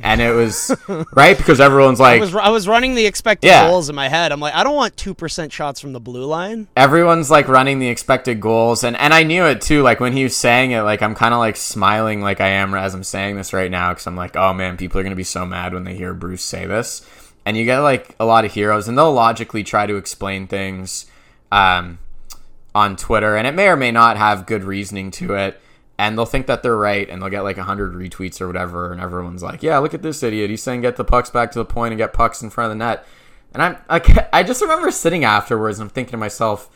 and 0.00 0.20
it 0.20 0.32
was 0.32 0.74
right 1.12 1.36
because 1.36 1.60
everyone's 1.60 2.00
like, 2.00 2.18
I 2.18 2.20
was, 2.20 2.34
I 2.34 2.48
was 2.48 2.66
running 2.66 2.94
the 2.94 3.04
expected 3.04 3.48
yeah. 3.48 3.68
goals 3.68 3.88
in 3.88 3.94
my 3.94 4.08
head. 4.08 4.32
I'm 4.32 4.40
like, 4.40 4.54
I 4.54 4.64
don't 4.64 4.74
want 4.74 4.96
two 4.96 5.14
percent 5.14 5.52
shots 5.52 5.80
from 5.80 5.92
the 5.92 6.00
blue 6.00 6.24
line. 6.24 6.68
Everyone's 6.76 7.30
like 7.30 7.48
running 7.48 7.78
the 7.78 7.88
expected 7.88 8.40
goals, 8.40 8.84
and 8.84 8.96
and 8.96 9.12
I 9.12 9.22
knew 9.22 9.44
it 9.44 9.60
too. 9.60 9.82
Like 9.82 10.00
when 10.00 10.12
he 10.12 10.22
was 10.24 10.36
saying 10.36 10.70
it, 10.70 10.82
like 10.82 11.02
I'm 11.02 11.14
kind 11.14 11.34
of 11.34 11.38
like 11.38 11.56
smiling, 11.56 12.22
like 12.22 12.40
I 12.40 12.48
am 12.48 12.74
as 12.74 12.94
I'm 12.94 13.04
saying 13.04 13.36
this 13.36 13.52
right 13.52 13.70
now, 13.70 13.90
because 13.90 14.06
I'm 14.06 14.16
like, 14.16 14.36
oh 14.36 14.54
man, 14.54 14.76
people 14.76 14.98
are 14.98 15.02
gonna 15.02 15.14
be 15.16 15.24
so 15.24 15.44
mad 15.44 15.74
when 15.74 15.84
they 15.84 15.94
hear 15.94 16.14
Bruce 16.14 16.42
say 16.42 16.66
this. 16.66 17.06
And 17.44 17.56
you 17.56 17.64
get 17.64 17.80
like 17.80 18.14
a 18.20 18.24
lot 18.24 18.44
of 18.44 18.52
heroes, 18.52 18.88
and 18.88 18.96
they'll 18.96 19.12
logically 19.12 19.64
try 19.64 19.86
to 19.86 19.96
explain 19.96 20.46
things 20.46 21.06
um, 21.50 21.98
on 22.74 22.96
Twitter, 22.96 23.36
and 23.36 23.46
it 23.46 23.52
may 23.52 23.68
or 23.68 23.76
may 23.76 23.90
not 23.90 24.16
have 24.16 24.46
good 24.46 24.64
reasoning 24.64 25.10
to 25.12 25.34
it 25.34 25.60
and 26.02 26.18
they'll 26.18 26.26
think 26.26 26.46
that 26.46 26.62
they're 26.62 26.76
right 26.76 27.08
and 27.08 27.22
they'll 27.22 27.30
get 27.30 27.42
like 27.42 27.56
100 27.56 27.94
retweets 27.94 28.40
or 28.40 28.46
whatever 28.46 28.92
and 28.92 29.00
everyone's 29.00 29.42
like 29.42 29.62
yeah 29.62 29.78
look 29.78 29.94
at 29.94 30.02
this 30.02 30.22
idiot 30.22 30.50
he's 30.50 30.62
saying 30.62 30.80
get 30.80 30.96
the 30.96 31.04
pucks 31.04 31.30
back 31.30 31.52
to 31.52 31.58
the 31.58 31.64
point 31.64 31.92
and 31.92 31.98
get 31.98 32.12
pucks 32.12 32.42
in 32.42 32.50
front 32.50 32.72
of 32.72 32.78
the 32.78 32.84
net 32.84 33.06
and 33.54 33.62
i'm 33.62 33.76
i, 33.88 34.28
I 34.32 34.42
just 34.42 34.60
remember 34.60 34.90
sitting 34.90 35.24
afterwards 35.24 35.78
and 35.78 35.86
i'm 35.86 35.90
thinking 35.90 36.12
to 36.12 36.16
myself 36.16 36.68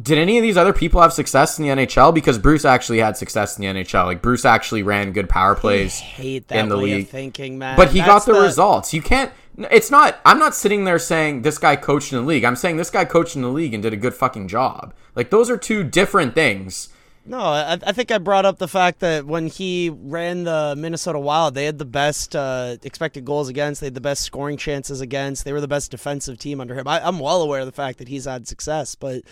did 0.00 0.16
any 0.16 0.38
of 0.38 0.42
these 0.42 0.56
other 0.56 0.72
people 0.72 1.02
have 1.02 1.12
success 1.12 1.58
in 1.58 1.66
the 1.66 1.70
NHL? 1.70 2.14
Because 2.14 2.38
Bruce 2.38 2.64
actually 2.64 2.98
had 2.98 3.16
success 3.16 3.58
in 3.58 3.62
the 3.62 3.82
NHL. 3.82 4.06
Like 4.06 4.22
Bruce 4.22 4.46
actually 4.46 4.82
ran 4.82 5.12
good 5.12 5.28
power 5.28 5.54
plays 5.54 5.98
Hate 5.98 6.50
in 6.50 6.70
the 6.70 6.76
league. 6.76 7.08
thinking, 7.08 7.58
man. 7.58 7.76
But 7.76 7.90
he 7.90 7.98
That's 7.98 8.08
got 8.08 8.26
the, 8.26 8.32
the, 8.32 8.40
results. 8.40 8.94
You 8.94 9.02
can't. 9.02 9.30
It's 9.70 9.90
not. 9.90 10.18
I'm 10.24 10.38
not 10.38 10.54
sitting 10.54 10.84
there 10.84 10.98
saying 10.98 11.42
this 11.42 11.58
guy 11.58 11.76
coached 11.76 12.10
in 12.10 12.20
the 12.20 12.24
league. 12.24 12.44
I'm 12.44 12.56
saying 12.56 12.78
this 12.78 12.88
guy 12.88 13.04
coached 13.04 13.36
in 13.36 13.42
the 13.42 13.50
league 13.50 13.74
and 13.74 13.82
did 13.82 13.92
a 13.92 13.98
good 13.98 14.14
fucking 14.14 14.48
job. 14.48 14.94
Like 15.14 15.28
those 15.28 15.50
are 15.50 15.58
two 15.58 15.84
different 15.84 16.34
things. 16.34 16.88
No, 17.24 17.38
I, 17.38 17.78
I, 17.86 17.92
think 17.92 18.10
I 18.10 18.18
brought 18.18 18.44
up 18.44 18.58
the 18.58 18.66
fact 18.66 18.98
that 19.00 19.24
when 19.24 19.46
he 19.46 19.90
ran 19.90 20.42
the 20.42 20.74
Minnesota 20.76 21.20
Wild, 21.20 21.54
they 21.54 21.66
had 21.66 21.78
the 21.78 21.84
best 21.84 22.34
uh, 22.34 22.76
expected 22.82 23.24
goals 23.24 23.48
against, 23.48 23.80
they 23.80 23.86
had 23.86 23.94
the 23.94 24.00
best 24.00 24.22
scoring 24.22 24.56
chances 24.56 25.00
against, 25.00 25.44
they 25.44 25.52
were 25.52 25.60
the 25.60 25.68
best 25.68 25.92
defensive 25.92 26.38
team 26.38 26.60
under 26.60 26.74
him. 26.74 26.88
I, 26.88 27.06
I'm 27.06 27.20
well 27.20 27.40
aware 27.40 27.60
of 27.60 27.66
the 27.66 27.72
fact 27.72 27.98
that 27.98 28.08
he's 28.08 28.24
had 28.24 28.48
success, 28.48 28.96
but 28.96 29.22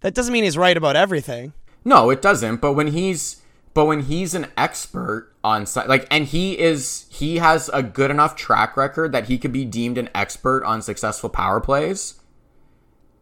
that 0.00 0.14
doesn't 0.14 0.32
mean 0.32 0.44
he's 0.44 0.56
right 0.56 0.76
about 0.76 0.96
everything. 0.96 1.52
No, 1.84 2.08
it 2.08 2.22
doesn't. 2.22 2.62
But 2.62 2.72
when 2.72 2.88
he's 2.88 3.42
But 3.74 3.84
when 3.84 4.04
he's 4.04 4.34
an 4.34 4.46
expert 4.56 5.32
on 5.44 5.66
like, 5.86 6.06
and 6.10 6.24
he 6.24 6.58
is, 6.58 7.06
he 7.10 7.36
has 7.36 7.68
a 7.72 7.82
good 7.82 8.10
enough 8.10 8.36
track 8.36 8.76
record 8.76 9.12
that 9.12 9.26
he 9.26 9.38
could 9.38 9.52
be 9.52 9.64
deemed 9.64 9.98
an 9.98 10.08
expert 10.14 10.64
on 10.64 10.82
successful 10.82 11.28
power 11.28 11.60
plays. 11.60 12.14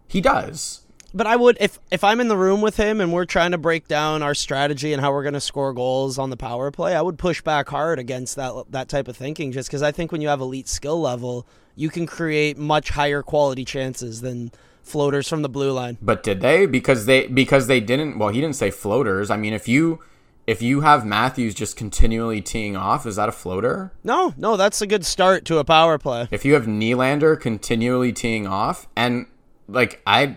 He 0.08 0.20
does. 0.20 0.82
But 1.16 1.26
I 1.26 1.34
would 1.34 1.56
if 1.60 1.80
if 1.90 2.04
I'm 2.04 2.20
in 2.20 2.28
the 2.28 2.36
room 2.36 2.60
with 2.60 2.76
him 2.76 3.00
and 3.00 3.10
we're 3.10 3.24
trying 3.24 3.52
to 3.52 3.58
break 3.58 3.88
down 3.88 4.22
our 4.22 4.34
strategy 4.34 4.92
and 4.92 5.00
how 5.00 5.12
we're 5.12 5.22
going 5.22 5.32
to 5.32 5.40
score 5.40 5.72
goals 5.72 6.18
on 6.18 6.28
the 6.28 6.36
power 6.36 6.70
play, 6.70 6.94
I 6.94 7.00
would 7.00 7.16
push 7.16 7.40
back 7.40 7.70
hard 7.70 7.98
against 7.98 8.36
that 8.36 8.52
that 8.68 8.90
type 8.90 9.08
of 9.08 9.16
thinking 9.16 9.50
just 9.50 9.70
cuz 9.70 9.80
I 9.80 9.92
think 9.92 10.12
when 10.12 10.20
you 10.20 10.28
have 10.28 10.42
elite 10.42 10.68
skill 10.68 11.00
level, 11.00 11.46
you 11.74 11.88
can 11.88 12.04
create 12.06 12.58
much 12.58 12.90
higher 12.90 13.22
quality 13.22 13.64
chances 13.64 14.20
than 14.20 14.52
floaters 14.82 15.26
from 15.26 15.40
the 15.40 15.48
blue 15.48 15.72
line. 15.72 15.96
But 16.02 16.22
did 16.22 16.42
they? 16.42 16.66
Because 16.66 17.06
they 17.06 17.28
because 17.28 17.66
they 17.66 17.80
didn't. 17.80 18.18
Well, 18.18 18.28
he 18.28 18.42
didn't 18.42 18.56
say 18.56 18.70
floaters. 18.70 19.30
I 19.30 19.38
mean, 19.38 19.54
if 19.54 19.66
you 19.66 20.00
if 20.46 20.60
you 20.60 20.82
have 20.82 21.06
Matthews 21.06 21.54
just 21.54 21.78
continually 21.78 22.42
teeing 22.42 22.76
off, 22.76 23.06
is 23.06 23.16
that 23.16 23.30
a 23.30 23.32
floater? 23.32 23.90
No, 24.04 24.34
no, 24.36 24.58
that's 24.58 24.82
a 24.82 24.86
good 24.86 25.06
start 25.06 25.46
to 25.46 25.56
a 25.56 25.64
power 25.64 25.96
play. 25.96 26.28
If 26.30 26.44
you 26.44 26.52
have 26.52 26.66
Nylander 26.66 27.40
continually 27.40 28.12
teeing 28.12 28.46
off, 28.46 28.86
and 28.94 29.28
like 29.66 30.02
I 30.06 30.36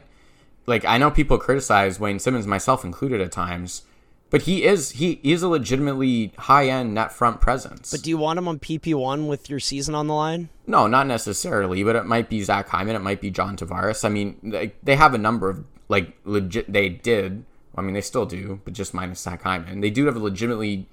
like 0.70 0.86
I 0.86 0.98
know 0.98 1.10
people 1.10 1.38
criticize 1.38 2.00
Wayne 2.00 2.20
Simmonds, 2.20 2.48
myself 2.48 2.86
included 2.86 3.20
at 3.20 3.32
times, 3.32 3.82
but 4.30 4.44
he 4.44 4.64
is 4.64 4.92
he 4.92 5.20
is 5.24 5.42
a 5.42 5.50
legitimately 5.50 6.32
high 6.38 6.68
end 6.68 6.94
net 6.94 7.12
front 7.12 7.42
presence. 7.42 7.92
But 7.92 8.04
do 8.04 8.10
you 8.12 8.18
want 8.18 8.38
him 8.38 8.48
on 8.48 8.60
PP 8.60 8.94
one 8.94 9.28
with 9.28 9.50
your 9.50 9.60
season 9.60 9.96
on 9.96 10.08
the 10.08 10.14
line? 10.14 10.50
no, 10.68 10.86
not 10.86 11.08
necessarily, 11.08 11.84
but 11.84 11.96
it 11.96 12.06
might 12.06 12.30
be 12.30 12.44
Zach 12.44 12.70
Hyman, 12.70 12.96
it 12.96 13.02
might 13.02 13.20
be 13.20 13.32
John 13.32 13.58
Tavares. 13.58 14.06
I 14.06 14.10
mean, 14.10 14.38
they, 14.44 14.74
they 14.84 14.96
have 14.96 15.16
a 15.16 15.18
number 15.18 15.50
of 15.50 15.66
like 15.90 16.14
legit. 16.24 16.72
They 16.72 16.90
did. 16.90 17.44
I 17.76 17.82
mean, 17.82 17.96
they 17.96 18.02
still 18.02 18.28
do, 18.28 18.62
but 18.64 18.74
just 18.74 18.94
minus 18.94 19.22
Zach 19.22 19.42
Hyman. 19.42 19.82
They 19.82 19.90
do 19.90 20.06
have 20.06 20.16
a 20.16 20.20
legitimately 20.20 20.88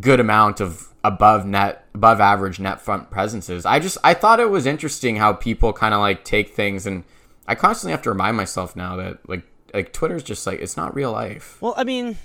good 0.00 0.20
amount 0.20 0.60
of 0.60 0.88
above 1.04 1.44
net 1.44 1.84
above 1.94 2.20
average 2.20 2.58
net 2.58 2.80
front 2.80 3.10
presences. 3.10 3.66
I 3.66 3.78
just 3.78 3.98
I 4.02 4.14
thought 4.14 4.40
it 4.40 4.48
was 4.48 4.64
interesting 4.64 5.16
how 5.16 5.34
people 5.34 5.74
kind 5.74 5.92
of 5.92 6.00
like 6.00 6.24
take 6.24 6.54
things 6.54 6.86
and 6.86 7.04
I 7.46 7.54
constantly 7.54 7.92
have 7.92 8.02
to 8.02 8.10
remind 8.10 8.36
myself 8.36 8.76
now 8.76 8.96
that 8.96 9.28
like 9.28 9.42
like 9.74 9.92
Twitter's 9.92 10.22
just 10.22 10.46
like 10.46 10.60
it's 10.60 10.76
not 10.76 10.94
real 10.94 11.12
life. 11.12 11.58
Well, 11.60 11.74
I 11.76 11.84
mean, 11.84 12.16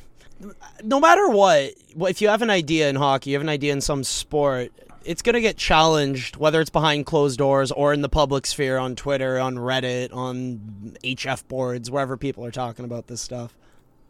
no 0.83 0.99
matter 0.99 1.27
what, 1.29 1.73
if 1.97 2.21
you 2.21 2.27
have 2.27 2.41
an 2.41 2.49
idea 2.49 2.89
in 2.89 2.95
hockey, 2.95 3.31
you 3.31 3.35
have 3.35 3.41
an 3.43 3.49
idea 3.49 3.73
in 3.73 3.81
some 3.81 4.03
sport, 4.03 4.71
it's 5.03 5.21
going 5.21 5.35
to 5.35 5.41
get 5.41 5.55
challenged, 5.57 6.35
whether 6.37 6.59
it's 6.59 6.69
behind 6.71 7.05
closed 7.05 7.37
doors 7.37 7.71
or 7.71 7.93
in 7.93 8.01
the 8.01 8.09
public 8.09 8.45
sphere 8.45 8.77
on 8.77 8.95
Twitter, 8.95 9.39
on 9.39 9.55
Reddit, 9.55 10.13
on 10.13 10.97
HF 11.03 11.47
boards, 11.47 11.89
wherever 11.91 12.17
people 12.17 12.43
are 12.43 12.51
talking 12.51 12.85
about 12.85 13.07
this 13.07 13.21
stuff. 13.21 13.55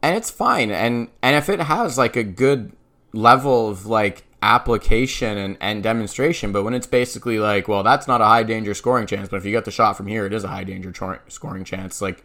and 0.02 0.16
it's 0.16 0.30
fine 0.30 0.72
and 0.72 1.10
and 1.22 1.36
if 1.36 1.50
it 1.50 1.60
has 1.60 1.98
like 1.98 2.16
a 2.16 2.24
good 2.24 2.72
level 3.14 3.70
of 3.70 3.86
like 3.86 4.25
application 4.42 5.38
and, 5.38 5.58
and 5.60 5.82
demonstration 5.82 6.52
but 6.52 6.64
when 6.64 6.74
it's 6.74 6.88
basically 6.88 7.40
like 7.40 7.68
well 7.68 7.82
that's 7.82 8.08
not 8.08 8.22
a 8.22 8.26
high 8.26 8.44
danger 8.44 8.74
scoring 8.74 9.08
chance 9.08 9.28
but 9.28 9.38
if 9.38 9.46
you 9.46 9.52
get 9.52 9.66
the 9.66 9.72
shot 9.72 9.98
from 9.98 10.08
here 10.08 10.26
it 10.26 10.34
is 10.34 10.44
a 10.44 10.50
high 10.50 10.64
danger 10.64 10.94
scoring 11.28 11.64
chance 11.64 12.02
like 12.02 12.24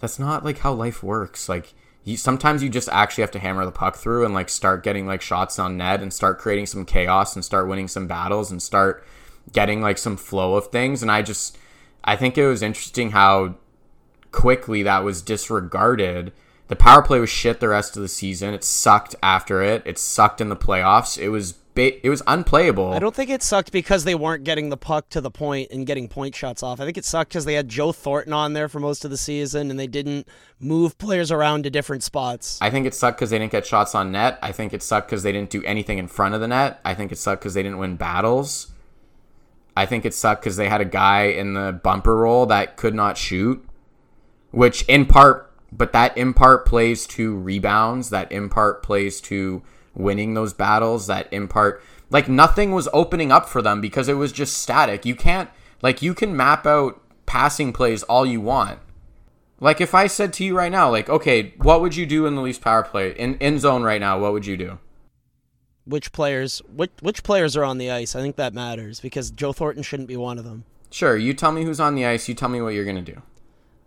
that's 0.00 0.18
not 0.18 0.44
like 0.44 0.58
how 0.58 0.72
life 0.72 1.02
works 1.02 1.48
like 1.48 1.74
you 2.04 2.16
sometimes 2.16 2.62
you 2.62 2.68
just 2.68 2.88
actually 2.88 3.22
have 3.22 3.30
to 3.30 3.38
hammer 3.38 3.64
the 3.64 3.70
puck 3.70 3.96
through 3.96 4.24
and 4.24 4.34
like 4.34 4.48
start 4.48 4.82
getting 4.82 5.06
like 5.06 5.22
shots 5.22 5.58
on 5.58 5.76
net 5.76 6.02
and 6.02 6.12
start 6.12 6.38
creating 6.38 6.66
some 6.66 6.84
chaos 6.84 7.36
and 7.36 7.44
start 7.44 7.68
winning 7.68 7.88
some 7.88 8.08
battles 8.08 8.50
and 8.50 8.60
start 8.60 9.06
getting 9.52 9.80
like 9.80 9.98
some 9.98 10.16
flow 10.16 10.54
of 10.54 10.68
things 10.68 11.02
and 11.02 11.10
i 11.10 11.22
just 11.22 11.56
i 12.02 12.16
think 12.16 12.36
it 12.36 12.46
was 12.46 12.62
interesting 12.62 13.12
how 13.12 13.54
quickly 14.32 14.82
that 14.82 15.04
was 15.04 15.22
disregarded. 15.22 16.32
The 16.68 16.76
power 16.76 17.02
play 17.02 17.18
was 17.18 17.30
shit 17.30 17.60
the 17.60 17.68
rest 17.68 17.96
of 17.96 18.02
the 18.02 18.08
season. 18.08 18.54
It 18.54 18.62
sucked 18.62 19.14
after 19.22 19.62
it. 19.62 19.82
It 19.86 19.98
sucked 19.98 20.40
in 20.40 20.50
the 20.50 20.56
playoffs. 20.56 21.18
It 21.18 21.30
was 21.30 21.54
ba- 21.78 22.04
it 22.06 22.10
was 22.10 22.22
unplayable. 22.26 22.92
I 22.92 22.98
don't 22.98 23.14
think 23.14 23.30
it 23.30 23.42
sucked 23.42 23.72
because 23.72 24.04
they 24.04 24.14
weren't 24.14 24.44
getting 24.44 24.68
the 24.68 24.76
puck 24.76 25.08
to 25.10 25.22
the 25.22 25.30
point 25.30 25.70
and 25.70 25.86
getting 25.86 26.08
point 26.08 26.34
shots 26.34 26.62
off. 26.62 26.78
I 26.78 26.84
think 26.84 26.98
it 26.98 27.06
sucked 27.06 27.30
because 27.30 27.46
they 27.46 27.54
had 27.54 27.68
Joe 27.68 27.92
Thornton 27.92 28.34
on 28.34 28.52
there 28.52 28.68
for 28.68 28.80
most 28.80 29.04
of 29.04 29.10
the 29.10 29.16
season 29.16 29.70
and 29.70 29.80
they 29.80 29.86
didn't 29.86 30.28
move 30.60 30.98
players 30.98 31.32
around 31.32 31.64
to 31.64 31.70
different 31.70 32.02
spots. 32.02 32.58
I 32.60 32.68
think 32.68 32.86
it 32.86 32.94
sucked 32.94 33.18
because 33.18 33.30
they 33.30 33.38
didn't 33.38 33.52
get 33.52 33.64
shots 33.64 33.94
on 33.94 34.12
net. 34.12 34.38
I 34.42 34.52
think 34.52 34.74
it 34.74 34.82
sucked 34.82 35.08
because 35.08 35.22
they 35.22 35.32
didn't 35.32 35.50
do 35.50 35.62
anything 35.64 35.96
in 35.96 36.08
front 36.08 36.34
of 36.34 36.42
the 36.42 36.48
net. 36.48 36.80
I 36.84 36.94
think 36.94 37.12
it 37.12 37.16
sucked 37.18 37.40
because 37.42 37.54
they 37.54 37.62
didn't 37.62 37.78
win 37.78 37.96
battles. 37.96 38.72
I 39.74 39.86
think 39.86 40.04
it 40.04 40.12
sucked 40.12 40.42
because 40.42 40.56
they 40.56 40.68
had 40.68 40.80
a 40.80 40.84
guy 40.84 41.26
in 41.26 41.54
the 41.54 41.80
bumper 41.82 42.16
role 42.16 42.44
that 42.46 42.76
could 42.76 42.94
not 42.94 43.16
shoot, 43.16 43.64
which 44.50 44.82
in 44.82 45.06
part, 45.06 45.47
but 45.72 45.92
that 45.92 46.16
in 46.16 46.34
part 46.34 46.66
plays 46.66 47.06
to 47.08 47.36
rebounds, 47.36 48.10
that 48.10 48.30
in 48.32 48.48
part 48.48 48.82
plays 48.82 49.20
to 49.22 49.62
winning 49.94 50.34
those 50.34 50.52
battles, 50.52 51.06
that 51.06 51.32
in 51.32 51.48
part, 51.48 51.82
like 52.10 52.28
nothing 52.28 52.72
was 52.72 52.88
opening 52.92 53.30
up 53.30 53.48
for 53.48 53.60
them 53.60 53.80
because 53.80 54.08
it 54.08 54.14
was 54.14 54.32
just 54.32 54.56
static. 54.58 55.04
You 55.04 55.14
can't, 55.14 55.50
like, 55.82 56.02
you 56.02 56.14
can 56.14 56.36
map 56.36 56.66
out 56.66 57.00
passing 57.26 57.72
plays 57.72 58.02
all 58.04 58.24
you 58.24 58.40
want. 58.40 58.78
Like 59.60 59.80
if 59.80 59.94
I 59.94 60.06
said 60.06 60.32
to 60.34 60.44
you 60.44 60.56
right 60.56 60.72
now, 60.72 60.90
like, 60.90 61.08
okay, 61.08 61.52
what 61.58 61.80
would 61.80 61.96
you 61.96 62.06
do 62.06 62.26
in 62.26 62.34
the 62.34 62.42
Leafs 62.42 62.58
power 62.58 62.82
play 62.82 63.10
in 63.10 63.36
in 63.38 63.58
zone 63.58 63.82
right 63.82 64.00
now? 64.00 64.18
What 64.18 64.32
would 64.32 64.46
you 64.46 64.56
do? 64.56 64.78
Which 65.84 66.12
players 66.12 66.62
which 66.74 66.92
which 67.00 67.22
players 67.22 67.56
are 67.56 67.64
on 67.64 67.78
the 67.78 67.90
ice? 67.90 68.14
I 68.14 68.20
think 68.20 68.36
that 68.36 68.54
matters 68.54 69.00
because 69.00 69.30
Joe 69.30 69.52
Thornton 69.52 69.82
shouldn't 69.82 70.08
be 70.08 70.16
one 70.16 70.38
of 70.38 70.44
them. 70.44 70.64
Sure, 70.90 71.16
you 71.16 71.34
tell 71.34 71.52
me 71.52 71.64
who's 71.64 71.80
on 71.80 71.96
the 71.96 72.06
ice. 72.06 72.28
You 72.28 72.34
tell 72.34 72.48
me 72.48 72.60
what 72.60 72.74
you're 72.74 72.84
gonna 72.84 73.02
do. 73.02 73.20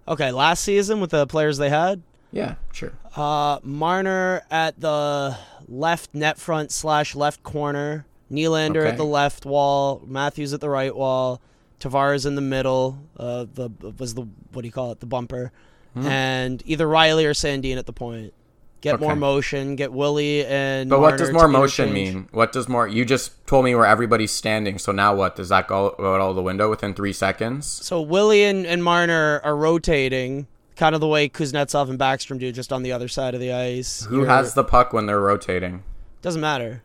Okay, 0.07 0.31
last 0.31 0.63
season 0.63 0.99
with 0.99 1.11
the 1.11 1.27
players 1.27 1.57
they 1.57 1.69
had, 1.69 2.01
Yeah, 2.31 2.55
sure. 2.73 2.91
uh, 3.15 3.59
Marner 3.63 4.41
at 4.49 4.79
the 4.79 5.37
left 5.67 6.13
net 6.13 6.37
front 6.37 6.71
slash 6.71 7.15
left 7.15 7.43
corner, 7.43 8.05
Nylander 8.31 8.77
Okay. 8.77 8.89
at 8.89 8.97
the 8.97 9.05
left 9.05 9.45
wall, 9.45 10.01
Matthews 10.05 10.53
at 10.53 10.61
the 10.61 10.69
right 10.69 10.95
wall, 10.95 11.39
Tavares 11.79 12.25
in 12.25 12.35
the 12.35 12.41
middle. 12.41 12.97
Uh, 13.17 13.45
the 13.53 13.69
was 13.97 14.13
the 14.13 14.27
what 14.53 14.61
do 14.61 14.67
you 14.67 14.71
call 14.71 14.91
it? 14.91 14.99
The 14.99 15.05
bumper, 15.05 15.51
and 15.95 16.61
either 16.65 16.85
Rielly 16.87 17.25
or 17.25 17.31
Sandin 17.33 17.77
at 17.77 17.85
the 17.85 17.93
point. 17.93 18.33
Get 18.81 18.99
more 18.99 19.13
Hmm. 19.13 19.19
Motion. 19.19 19.75
Get 19.75 19.93
Willie 19.93 20.45
and. 20.45 20.89
But 20.89 20.99
what 20.99 21.17
does 21.17 21.31
more 21.31 21.47
motion 21.47 21.93
mean? 21.93 22.27
What 22.31 22.51
does 22.51 22.67
more? 22.67 22.87
You 22.87 23.05
just 23.05 23.45
told 23.45 23.63
me 23.63 23.75
where 23.75 23.85
everybody's 23.85 24.31
standing. 24.31 24.79
So 24.79 24.91
now 24.91 25.13
what? 25.15 25.35
Does 25.35 25.49
that 25.49 25.67
go 25.67 25.95
go 25.97 26.15
out 26.19 26.33
the 26.33 26.41
window 26.41 26.69
within 26.69 26.93
three 26.95 27.13
seconds? 27.13 27.67
So 27.67 28.01
Willie 28.01 28.43
and, 28.43 28.65
and 28.65 28.83
Marner 28.83 29.39
are 29.43 29.55
rotating, 29.55 30.47
kind 30.75 30.95
of 30.95 31.01
the 31.01 31.07
way 31.07 31.29
Kuznetsov 31.29 31.89
and 31.89 31.99
Backstrom 31.99 32.39
do, 32.39 32.51
just 32.51 32.73
on 32.73 32.81
the 32.81 32.91
other 32.91 33.07
side 33.07 33.35
of 33.35 33.39
the 33.39 33.53
ice. 33.53 34.03
Who 34.05 34.17
You're- 34.17 34.27
has 34.29 34.55
the 34.55 34.63
puck 34.63 34.93
when 34.93 35.05
they're 35.05 35.19
rotating? 35.21 35.83
Doesn't 36.23 36.41
matter. 36.41 36.81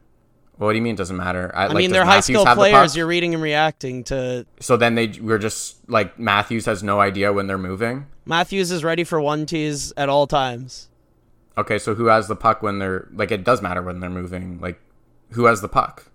What 0.58 0.72
do 0.72 0.76
you 0.76 0.82
mean 0.82 0.94
it 0.94 0.98
doesn't 0.98 1.16
matter? 1.16 1.50
I 1.54 1.66
like, 1.66 1.76
mean, 1.76 1.92
they're 1.92 2.06
high 2.06 2.20
the 2.22 2.52
players. 2.54 2.96
You're 2.96 3.06
reading 3.06 3.34
and 3.34 3.42
reacting 3.42 4.04
to. 4.04 4.46
So 4.60 4.76
then 4.78 4.94
they 4.94 5.08
we're 5.20 5.38
just 5.38 5.76
like 5.88 6.18
Matthews 6.18 6.64
has 6.64 6.82
no 6.82 6.98
idea 7.00 7.32
when 7.32 7.46
they're 7.46 7.58
moving. 7.58 8.06
Matthews 8.24 8.70
is 8.70 8.82
ready 8.82 9.04
for 9.04 9.20
one 9.20 9.44
tees 9.44 9.92
at 9.98 10.08
all 10.08 10.26
times. 10.26 10.88
Okay, 11.58 11.78
so 11.78 11.94
who 11.94 12.06
has 12.06 12.28
the 12.28 12.36
puck 12.36 12.62
when 12.62 12.78
they're 12.78 13.08
like? 13.12 13.30
It 13.30 13.44
does 13.44 13.62
matter 13.62 13.82
when 13.82 14.00
they're 14.00 14.10
moving. 14.10 14.60
Like, 14.60 14.80
who 15.30 15.46
has 15.46 15.60
the 15.60 15.68
puck? 15.68 16.10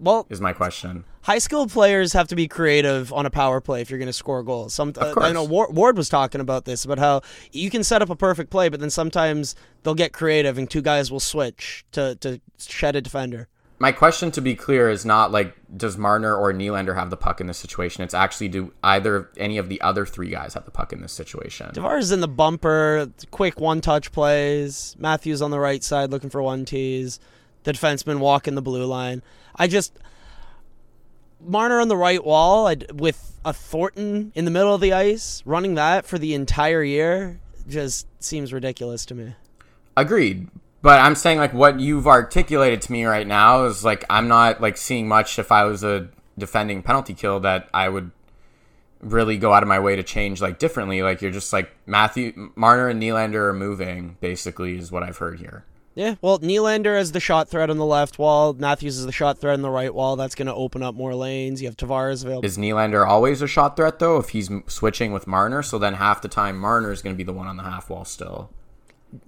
Well, 0.00 0.26
Is 0.28 0.40
my 0.40 0.52
question. 0.52 1.04
high 1.22 1.38
skill 1.38 1.68
players 1.68 2.12
have 2.12 2.26
to 2.28 2.34
be 2.34 2.48
creative 2.48 3.12
on 3.12 3.24
a 3.24 3.30
power 3.30 3.60
play 3.60 3.80
if 3.82 3.88
you're 3.88 4.00
going 4.00 4.08
to 4.08 4.12
score 4.12 4.42
goals. 4.42 4.74
Some, 4.74 4.92
uh, 4.98 5.14
I 5.16 5.30
know 5.32 5.44
Ward, 5.44 5.76
Ward 5.76 5.96
was 5.96 6.08
talking 6.08 6.40
about 6.40 6.64
this 6.64 6.84
about 6.84 6.98
how 6.98 7.20
you 7.52 7.70
can 7.70 7.84
set 7.84 8.02
up 8.02 8.10
a 8.10 8.16
perfect 8.16 8.50
play, 8.50 8.68
but 8.68 8.80
then 8.80 8.90
sometimes 8.90 9.54
they'll 9.84 9.94
get 9.94 10.12
creative 10.12 10.58
and 10.58 10.68
two 10.68 10.82
guys 10.82 11.12
will 11.12 11.20
switch 11.20 11.84
to 11.92 12.16
to 12.16 12.40
shed 12.58 12.96
a 12.96 13.00
defender. 13.00 13.48
My 13.82 13.90
question, 13.90 14.30
to 14.30 14.40
be 14.40 14.54
clear, 14.54 14.88
is 14.88 15.04
not 15.04 15.32
like 15.32 15.56
does 15.76 15.98
Marner 15.98 16.36
or 16.36 16.52
Nylander 16.52 16.94
have 16.94 17.10
the 17.10 17.16
puck 17.16 17.40
in 17.40 17.48
this 17.48 17.58
situation. 17.58 18.04
It's 18.04 18.14
actually 18.14 18.46
do 18.46 18.72
either 18.84 19.28
any 19.36 19.58
of 19.58 19.68
the 19.68 19.80
other 19.80 20.06
three 20.06 20.30
guys 20.30 20.54
have 20.54 20.64
the 20.66 20.70
puck 20.70 20.92
in 20.92 21.00
this 21.02 21.12
situation. 21.12 21.68
Tavares 21.72 22.12
in 22.12 22.20
the 22.20 22.28
bumper, 22.28 23.10
quick 23.32 23.58
one 23.58 23.80
touch 23.80 24.12
plays. 24.12 24.94
Matthews 25.00 25.42
on 25.42 25.50
the 25.50 25.58
right 25.58 25.82
side 25.82 26.12
looking 26.12 26.30
for 26.30 26.40
one 26.40 26.64
tees. 26.64 27.18
The 27.64 27.72
defenseman 27.72 28.20
walking 28.20 28.54
the 28.54 28.62
blue 28.62 28.84
line. 28.84 29.20
I 29.56 29.66
just 29.66 29.98
Marner 31.44 31.80
on 31.80 31.88
the 31.88 31.96
right 31.96 32.24
wall 32.24 32.68
I'd, 32.68 33.00
with 33.00 33.36
a 33.44 33.52
Thornton 33.52 34.30
in 34.36 34.44
the 34.44 34.52
middle 34.52 34.76
of 34.76 34.80
the 34.80 34.92
ice, 34.92 35.42
running 35.44 35.74
that 35.74 36.06
for 36.06 36.18
the 36.18 36.34
entire 36.34 36.84
year, 36.84 37.40
just 37.66 38.06
seems 38.22 38.52
ridiculous 38.52 39.04
to 39.06 39.16
me. 39.16 39.34
Agreed. 39.96 40.48
But 40.82 41.00
I'm 41.00 41.14
saying 41.14 41.38
like 41.38 41.54
what 41.54 41.78
you've 41.80 42.08
articulated 42.08 42.82
to 42.82 42.92
me 42.92 43.04
right 43.04 43.26
now 43.26 43.64
is 43.64 43.84
like 43.84 44.04
I'm 44.10 44.28
not 44.28 44.60
like 44.60 44.76
seeing 44.76 45.08
much 45.08 45.38
if 45.38 45.52
I 45.52 45.64
was 45.64 45.84
a 45.84 46.08
defending 46.36 46.82
penalty 46.82 47.14
kill 47.14 47.40
that 47.40 47.68
I 47.72 47.88
would 47.88 48.10
really 49.00 49.36
go 49.36 49.52
out 49.52 49.62
of 49.62 49.68
my 49.68 49.78
way 49.78 49.96
to 49.96 50.02
change 50.02 50.40
like 50.40 50.58
differently. 50.58 51.02
Like 51.02 51.22
you're 51.22 51.30
just 51.30 51.52
like 51.52 51.70
Matthew 51.86 52.50
Marner 52.56 52.88
and 52.88 53.00
Nylander 53.00 53.34
are 53.34 53.52
moving 53.52 54.16
basically 54.20 54.76
is 54.76 54.90
what 54.90 55.04
I've 55.04 55.18
heard 55.18 55.38
here. 55.38 55.64
Yeah, 55.94 56.14
well, 56.22 56.38
Nylander 56.38 56.98
is 56.98 57.12
the 57.12 57.20
shot 57.20 57.50
threat 57.50 57.68
on 57.68 57.76
the 57.76 57.84
left 57.84 58.18
wall, 58.18 58.54
Matthews 58.54 58.96
is 58.96 59.04
the 59.04 59.12
shot 59.12 59.38
threat 59.38 59.52
on 59.52 59.60
the 59.60 59.68
right 59.68 59.94
wall. 59.94 60.16
That's 60.16 60.34
going 60.34 60.46
to 60.46 60.54
open 60.54 60.82
up 60.82 60.94
more 60.94 61.14
lanes. 61.14 61.60
You 61.60 61.68
have 61.68 61.76
Tavares 61.76 62.24
available. 62.24 62.46
Is 62.46 62.56
Nylander 62.56 63.06
always 63.06 63.42
a 63.42 63.46
shot 63.46 63.76
threat 63.76 63.98
though 63.98 64.16
if 64.16 64.30
he's 64.30 64.50
switching 64.68 65.12
with 65.12 65.26
Marner? 65.26 65.62
So 65.62 65.78
then 65.78 65.94
half 65.94 66.22
the 66.22 66.28
time 66.28 66.58
Marner 66.58 66.92
is 66.92 67.02
going 67.02 67.14
to 67.14 67.18
be 67.18 67.24
the 67.24 67.32
one 67.32 67.46
on 67.46 67.58
the 67.58 67.62
half 67.62 67.90
wall 67.90 68.06
still. 68.06 68.50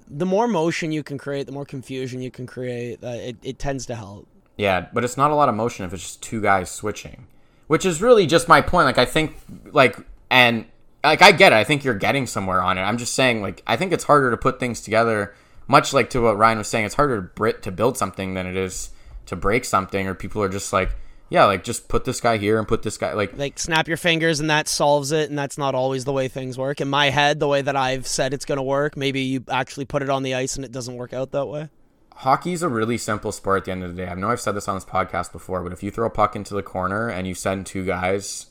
The 0.08 0.26
more 0.26 0.46
motion 0.46 0.92
you 0.92 1.02
can 1.02 1.18
create, 1.18 1.46
the 1.46 1.52
more 1.52 1.64
confusion 1.64 2.22
you 2.22 2.30
can 2.30 2.46
create. 2.46 3.02
Uh, 3.02 3.08
it, 3.08 3.36
it 3.42 3.58
tends 3.58 3.86
to 3.86 3.94
help. 3.94 4.28
Yeah, 4.56 4.86
but 4.92 5.04
it's 5.04 5.16
not 5.16 5.30
a 5.30 5.34
lot 5.34 5.48
of 5.48 5.54
motion 5.54 5.84
if 5.84 5.92
it's 5.92 6.02
just 6.02 6.22
two 6.22 6.40
guys 6.40 6.70
switching, 6.70 7.26
which 7.66 7.84
is 7.84 8.00
really 8.00 8.26
just 8.26 8.48
my 8.48 8.60
point. 8.60 8.86
Like 8.86 8.98
I 8.98 9.04
think 9.04 9.36
like 9.72 9.98
and 10.30 10.66
like 11.02 11.22
I 11.22 11.32
get 11.32 11.52
it. 11.52 11.56
I 11.56 11.64
think 11.64 11.84
you're 11.84 11.94
getting 11.94 12.26
somewhere 12.26 12.62
on 12.62 12.78
it. 12.78 12.82
I'm 12.82 12.98
just 12.98 13.14
saying 13.14 13.42
like 13.42 13.62
I 13.66 13.76
think 13.76 13.92
it's 13.92 14.04
harder 14.04 14.30
to 14.30 14.36
put 14.36 14.60
things 14.60 14.80
together. 14.80 15.34
Much 15.66 15.92
like 15.92 16.10
to 16.10 16.20
what 16.20 16.36
Ryan 16.36 16.58
was 16.58 16.68
saying, 16.68 16.84
it's 16.84 16.94
harder 16.94 17.32
to 17.36 17.52
to 17.52 17.72
build 17.72 17.96
something 17.96 18.34
than 18.34 18.46
it 18.46 18.56
is 18.56 18.90
to 19.26 19.36
break 19.36 19.64
something. 19.64 20.06
Or 20.06 20.14
people 20.14 20.42
are 20.42 20.48
just 20.48 20.72
like, 20.72 20.94
yeah, 21.28 21.44
like 21.44 21.64
just 21.64 21.88
put 21.88 22.04
this 22.04 22.20
guy 22.20 22.38
here 22.38 22.58
and 22.58 22.68
put 22.68 22.82
this 22.82 22.96
guy 22.96 23.12
like 23.12 23.36
like 23.36 23.58
snap 23.58 23.88
your 23.88 23.96
fingers 23.96 24.40
and 24.40 24.50
that 24.50 24.68
solves 24.68 25.12
it 25.12 25.30
and 25.30 25.38
that's 25.38 25.58
not 25.58 25.74
always 25.74 26.04
the 26.04 26.12
way 26.12 26.28
things 26.28 26.56
work. 26.58 26.80
In 26.80 26.88
my 26.88 27.10
head, 27.10 27.40
the 27.40 27.48
way 27.48 27.62
that 27.62 27.76
I've 27.76 28.06
said 28.06 28.34
it's 28.34 28.44
going 28.44 28.58
to 28.58 28.62
work, 28.62 28.96
maybe 28.96 29.20
you 29.20 29.44
actually 29.48 29.84
put 29.84 30.02
it 30.02 30.10
on 30.10 30.22
the 30.22 30.34
ice 30.34 30.56
and 30.56 30.64
it 30.64 30.72
doesn't 30.72 30.96
work 30.96 31.12
out 31.12 31.32
that 31.32 31.46
way 31.46 31.68
hockey's 32.16 32.62
a 32.62 32.68
really 32.68 32.96
simple 32.96 33.32
sport 33.32 33.58
at 33.58 33.64
the 33.64 33.72
end 33.72 33.82
of 33.82 33.94
the 33.94 34.02
day. 34.02 34.08
I 34.08 34.14
know 34.14 34.30
I've 34.30 34.40
said 34.40 34.54
this 34.54 34.68
on 34.68 34.76
this 34.76 34.84
podcast 34.84 35.32
before, 35.32 35.62
but 35.62 35.72
if 35.72 35.82
you 35.82 35.90
throw 35.90 36.06
a 36.06 36.10
puck 36.10 36.36
into 36.36 36.54
the 36.54 36.62
corner 36.62 37.08
and 37.08 37.26
you 37.26 37.34
send 37.34 37.66
two 37.66 37.84
guys 37.84 38.46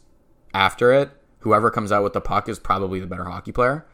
after 0.54 0.92
it, 0.92 1.12
whoever 1.40 1.72
comes 1.72 1.92
out 1.92 2.04
with 2.04 2.14
the 2.14 2.22
puck 2.22 2.50
is 2.50 2.60
probably 2.60 3.00
the 3.00 3.08
better 3.08 3.26
hockey 3.26 3.52
player. 3.52 3.86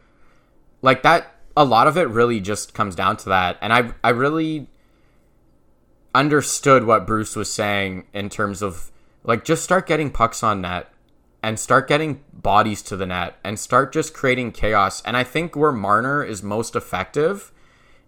Like 0.81 1.03
that 1.03 1.35
a 1.55 1.65
lot 1.65 1.87
of 1.87 1.97
it 1.97 2.07
really 2.07 2.39
just 2.39 2.73
comes 2.73 2.95
down 2.95 3.17
to 3.17 3.29
that. 3.29 3.57
And 3.61 3.73
I 3.73 3.93
I 4.03 4.09
really 4.09 4.67
understood 6.13 6.85
what 6.85 7.07
Bruce 7.07 7.35
was 7.35 7.51
saying 7.51 8.05
in 8.13 8.29
terms 8.29 8.61
of 8.61 8.91
like 9.23 9.45
just 9.45 9.63
start 9.63 9.87
getting 9.87 10.09
pucks 10.09 10.43
on 10.43 10.61
net 10.61 10.91
and 11.41 11.59
start 11.59 11.87
getting 11.87 12.23
bodies 12.33 12.81
to 12.81 12.95
the 12.95 13.05
net 13.05 13.37
and 13.43 13.59
start 13.59 13.93
just 13.93 14.13
creating 14.13 14.51
chaos. 14.51 15.01
And 15.03 15.15
I 15.15 15.23
think 15.23 15.55
where 15.55 15.71
Marner 15.71 16.23
is 16.23 16.43
most 16.43 16.75
effective 16.75 17.51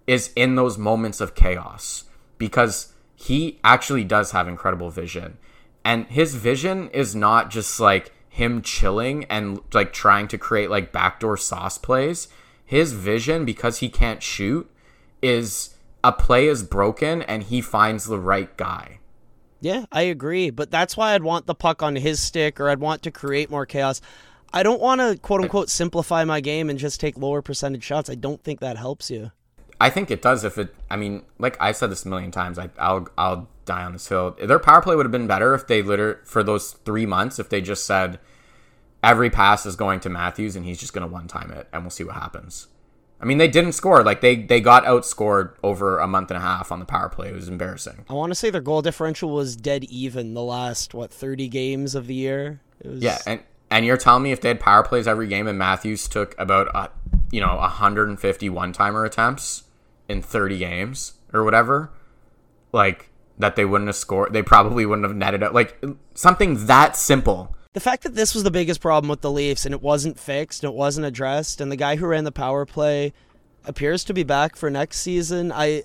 is 0.08 0.32
in 0.36 0.56
those 0.56 0.78
moments 0.78 1.22
of 1.22 1.36
chaos 1.36 2.06
because 2.38 2.94
he 3.16 3.60
actually 3.64 4.04
does 4.04 4.32
have 4.32 4.48
incredible 4.48 4.90
vision. 4.90 5.38
And 5.86 6.08
his 6.08 6.36
vision 6.36 6.90
is 6.90 7.16
not 7.16 7.50
just 7.50 7.80
like 7.80 8.12
him 8.30 8.62
chilling 8.62 9.26
and 9.26 9.62
like 9.74 9.94
trying 9.94 10.28
to 10.30 10.38
create 10.38 10.70
like 10.70 10.92
backdoor 10.92 11.38
sauce 11.38 11.78
plays. 11.78 12.28
His 12.66 12.94
vision, 12.94 13.44
because 13.44 13.80
he 13.80 13.90
can't 13.90 14.24
shoot, 14.24 14.70
is 15.22 15.76
a 16.04 16.12
play 16.12 16.48
is 16.48 16.64
broken 16.64 17.22
and 17.22 17.44
he 17.44 17.62
finds 17.62 18.06
the 18.06 18.20
right 18.20 18.56
guy. 18.58 19.00
Yeah, 19.60 19.86
I 19.92 20.04
agree. 20.04 20.50
But 20.50 20.72
that's 20.72 20.98
why 20.98 21.14
I'd 21.14 21.24
want 21.24 21.46
the 21.46 21.56
puck 21.56 21.84
on 21.84 21.96
his 21.96 22.20
stick 22.20 22.60
or 22.60 22.70
I'd 22.70 22.80
want 22.80 23.04
to 23.04 23.12
create 23.12 23.50
more 23.50 23.66
chaos. 23.66 24.02
I 24.54 24.64
don't 24.64 24.82
want 24.82 25.00
to 25.00 25.18
quote 25.18 25.42
unquote 25.42 25.70
simplify 25.70 26.26
my 26.26 26.42
game 26.42 26.70
and 26.70 26.78
just 26.78 27.00
take 27.00 27.18
lower 27.18 27.42
percentage 27.42 27.84
shots. 27.84 28.10
I 28.10 28.16
don't 28.16 28.44
think 28.44 28.60
that 28.60 28.78
helps 28.78 29.10
you. 29.10 29.32
I 29.80 29.90
think 29.90 30.12
it 30.12 30.22
does 30.22 30.44
if 30.44 30.58
it. 30.58 30.76
I 30.90 30.96
mean, 30.96 31.24
like 31.40 31.58
I've 31.60 31.78
said 31.78 31.90
this 31.90 32.06
a 32.06 32.10
million 32.10 32.32
times. 32.32 32.60
I, 32.60 32.70
I'll 32.78 33.08
I'll 33.18 33.48
die 33.66 33.84
on 33.84 33.94
this 33.94 34.08
hill. 34.08 34.36
Their 34.42 34.60
power 34.60 34.82
play 34.82 34.96
would 34.96 35.06
have 35.06 35.12
been 35.12 35.28
better 35.28 35.54
if 35.54 35.68
they 35.68 35.82
liter 35.82 36.22
for 36.26 36.44
those 36.44 36.72
three 36.72 37.06
months 37.06 37.40
if 37.40 37.50
they 37.50 37.62
just 37.62 37.86
said 37.86 38.20
every 39.04 39.30
pass 39.30 39.66
is 39.66 39.76
going 39.76 40.00
to 40.02 40.10
Matthews 40.10 40.56
and 40.56 40.66
he's 40.66 40.80
just 40.80 40.94
going 40.94 41.08
to 41.08 41.12
one 41.12 41.28
time 41.28 41.52
it 41.52 41.68
and 41.72 41.84
we'll 41.84 41.90
see 41.90 42.04
what 42.04 42.16
happens. 42.16 42.68
I 43.22 43.26
mean, 43.26 43.38
they 43.38 43.48
didn't 43.48 43.74
score. 43.74 44.04
Like 44.04 44.22
they 44.22 44.36
they 44.36 44.60
got 44.60 44.84
outscored 44.86 45.54
over 45.64 46.00
a 46.00 46.08
month 46.08 46.32
and 46.32 46.38
a 46.38 46.42
half 46.42 46.72
on 46.72 46.80
the 46.80 46.86
power 46.86 47.08
play. 47.08 47.30
It 47.30 47.36
was 47.36 47.48
embarrassing. 47.48 48.06
I 48.10 48.14
want 48.14 48.32
to 48.32 48.36
say 48.36 48.50
their 48.50 48.62
goal 48.62 48.82
differential 48.82 49.30
was 49.30 49.56
dead 49.56 49.84
even 49.86 50.34
the 50.34 50.42
last 50.42 50.94
what 50.94 51.12
thirty 51.12 51.48
games 51.48 51.94
of 51.94 52.08
the 52.08 52.16
year. 52.16 52.62
Was... 52.84 53.02
Yeah, 53.02 53.20
and 53.28 53.44
and 53.70 53.86
you're 53.86 53.98
telling 53.98 54.24
me 54.24 54.32
if 54.32 54.42
they 54.42 54.50
had 54.50 54.60
power 54.60 54.84
plays 54.84 55.08
every 55.08 55.28
game 55.28 55.48
and 55.48 55.58
Matthews 55.58 56.08
took 56.08 56.34
about 56.40 56.68
a, 56.74 56.90
you 57.32 57.40
know 57.40 57.56
150 57.58 58.50
one 58.50 58.74
timer 58.74 59.06
attempts 59.06 59.64
in 60.10 60.22
30 60.22 60.58
games 60.58 61.14
or 61.32 61.44
whatever, 61.44 61.92
like 62.74 63.10
that 63.38 63.56
they 63.56 63.66
wouldn't 63.66 63.88
have 63.88 63.96
scored, 63.96 64.34
they 64.34 64.44
probably 64.44 64.86
wouldn't 64.86 65.08
have 65.08 65.16
netted 65.16 65.44
out. 65.44 65.54
Like 65.54 65.82
something 66.16 66.66
that 66.66 66.96
simple. 66.96 67.56
The 67.74 67.80
fact 67.80 68.04
that 68.04 68.16
this 68.16 68.34
was 68.34 68.44
the 68.44 68.52
biggest 68.52 68.82
problem 68.82 69.10
with 69.10 69.22
the 69.22 69.32
Leafs 69.32 69.66
and 69.66 69.74
it 69.74 69.82
wasn't 69.82 70.20
fixed, 70.20 70.66
it 70.66 70.74
wasn't 70.74 71.06
addressed, 71.06 71.62
and 71.62 71.72
the 71.72 71.78
guy 71.78 71.96
who 71.96 72.06
ran 72.06 72.26
the 72.26 72.32
power 72.32 72.66
play 72.66 73.14
appears 73.64 74.04
to 74.06 74.14
be 74.14 74.24
back 74.24 74.58
for 74.58 74.70
next 74.70 75.00
season. 75.00 75.54
I 75.54 75.84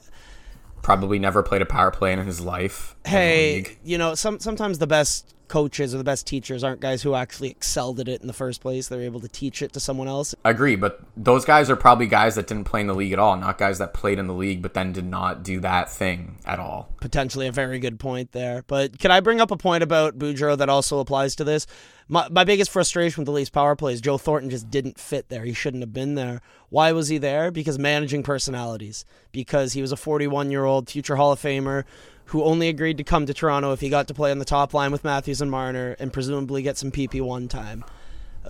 probably 0.82 1.20
never 1.20 1.44
played 1.44 1.62
a 1.62 1.66
power 1.66 1.92
play 1.92 2.12
in 2.12 2.18
his 2.18 2.40
life. 2.40 2.95
Hey, 3.06 3.78
you 3.84 3.98
know, 3.98 4.14
some 4.14 4.40
sometimes 4.40 4.78
the 4.78 4.86
best 4.86 5.36
coaches 5.48 5.94
or 5.94 5.98
the 5.98 6.04
best 6.04 6.26
teachers 6.26 6.64
aren't 6.64 6.80
guys 6.80 7.02
who 7.02 7.14
actually 7.14 7.50
excelled 7.50 8.00
at 8.00 8.08
it 8.08 8.20
in 8.20 8.26
the 8.26 8.32
first 8.32 8.60
place. 8.60 8.88
They're 8.88 9.02
able 9.02 9.20
to 9.20 9.28
teach 9.28 9.62
it 9.62 9.72
to 9.74 9.80
someone 9.80 10.08
else. 10.08 10.34
I 10.44 10.50
agree, 10.50 10.76
but 10.76 11.00
those 11.16 11.44
guys 11.44 11.70
are 11.70 11.76
probably 11.76 12.06
guys 12.06 12.34
that 12.34 12.46
didn't 12.46 12.64
play 12.64 12.80
in 12.80 12.86
the 12.86 12.94
league 12.94 13.12
at 13.12 13.18
all, 13.18 13.36
not 13.36 13.58
guys 13.58 13.78
that 13.78 13.94
played 13.94 14.18
in 14.18 14.26
the 14.26 14.34
league 14.34 14.62
but 14.62 14.74
then 14.74 14.92
did 14.92 15.04
not 15.04 15.42
do 15.42 15.60
that 15.60 15.90
thing 15.90 16.38
at 16.44 16.58
all. 16.58 16.92
Potentially 17.00 17.46
a 17.46 17.52
very 17.52 17.78
good 17.78 18.00
point 18.00 18.32
there. 18.32 18.64
But 18.66 18.98
can 18.98 19.10
I 19.10 19.20
bring 19.20 19.40
up 19.40 19.50
a 19.50 19.56
point 19.56 19.82
about 19.82 20.18
Boudreau 20.18 20.58
that 20.58 20.68
also 20.68 20.98
applies 20.98 21.36
to 21.36 21.44
this? 21.44 21.66
My, 22.08 22.28
my 22.28 22.44
biggest 22.44 22.70
frustration 22.70 23.22
with 23.22 23.26
the 23.26 23.32
Leafs 23.32 23.50
power 23.50 23.74
play 23.74 23.92
is 23.92 24.00
Joe 24.00 24.18
Thornton 24.18 24.50
just 24.50 24.70
didn't 24.70 24.98
fit 24.98 25.28
there. 25.28 25.44
He 25.44 25.52
shouldn't 25.52 25.82
have 25.82 25.92
been 25.92 26.14
there. 26.14 26.40
Why 26.68 26.92
was 26.92 27.08
he 27.08 27.18
there? 27.18 27.50
Because 27.50 27.78
managing 27.78 28.22
personalities. 28.22 29.04
Because 29.32 29.72
he 29.72 29.82
was 29.82 29.92
a 29.92 29.96
41 29.96 30.50
year 30.50 30.64
old 30.64 30.88
future 30.88 31.16
Hall 31.16 31.32
of 31.32 31.40
Famer 31.40 31.84
who 32.26 32.42
only 32.42 32.68
agreed 32.68 32.98
to 32.98 33.04
come 33.04 33.26
to 33.26 33.34
Toronto 33.34 33.72
if 33.72 33.80
he 33.80 33.88
got 33.88 34.08
to 34.08 34.14
play 34.14 34.30
on 34.30 34.38
the 34.38 34.44
top 34.44 34.74
line 34.74 34.92
with 34.92 35.04
Matthews 35.04 35.40
and 35.40 35.50
Marner 35.50 35.96
and 35.98 36.12
presumably 36.12 36.62
get 36.62 36.76
some 36.76 36.90
PP1 36.90 37.48
time. 37.48 37.84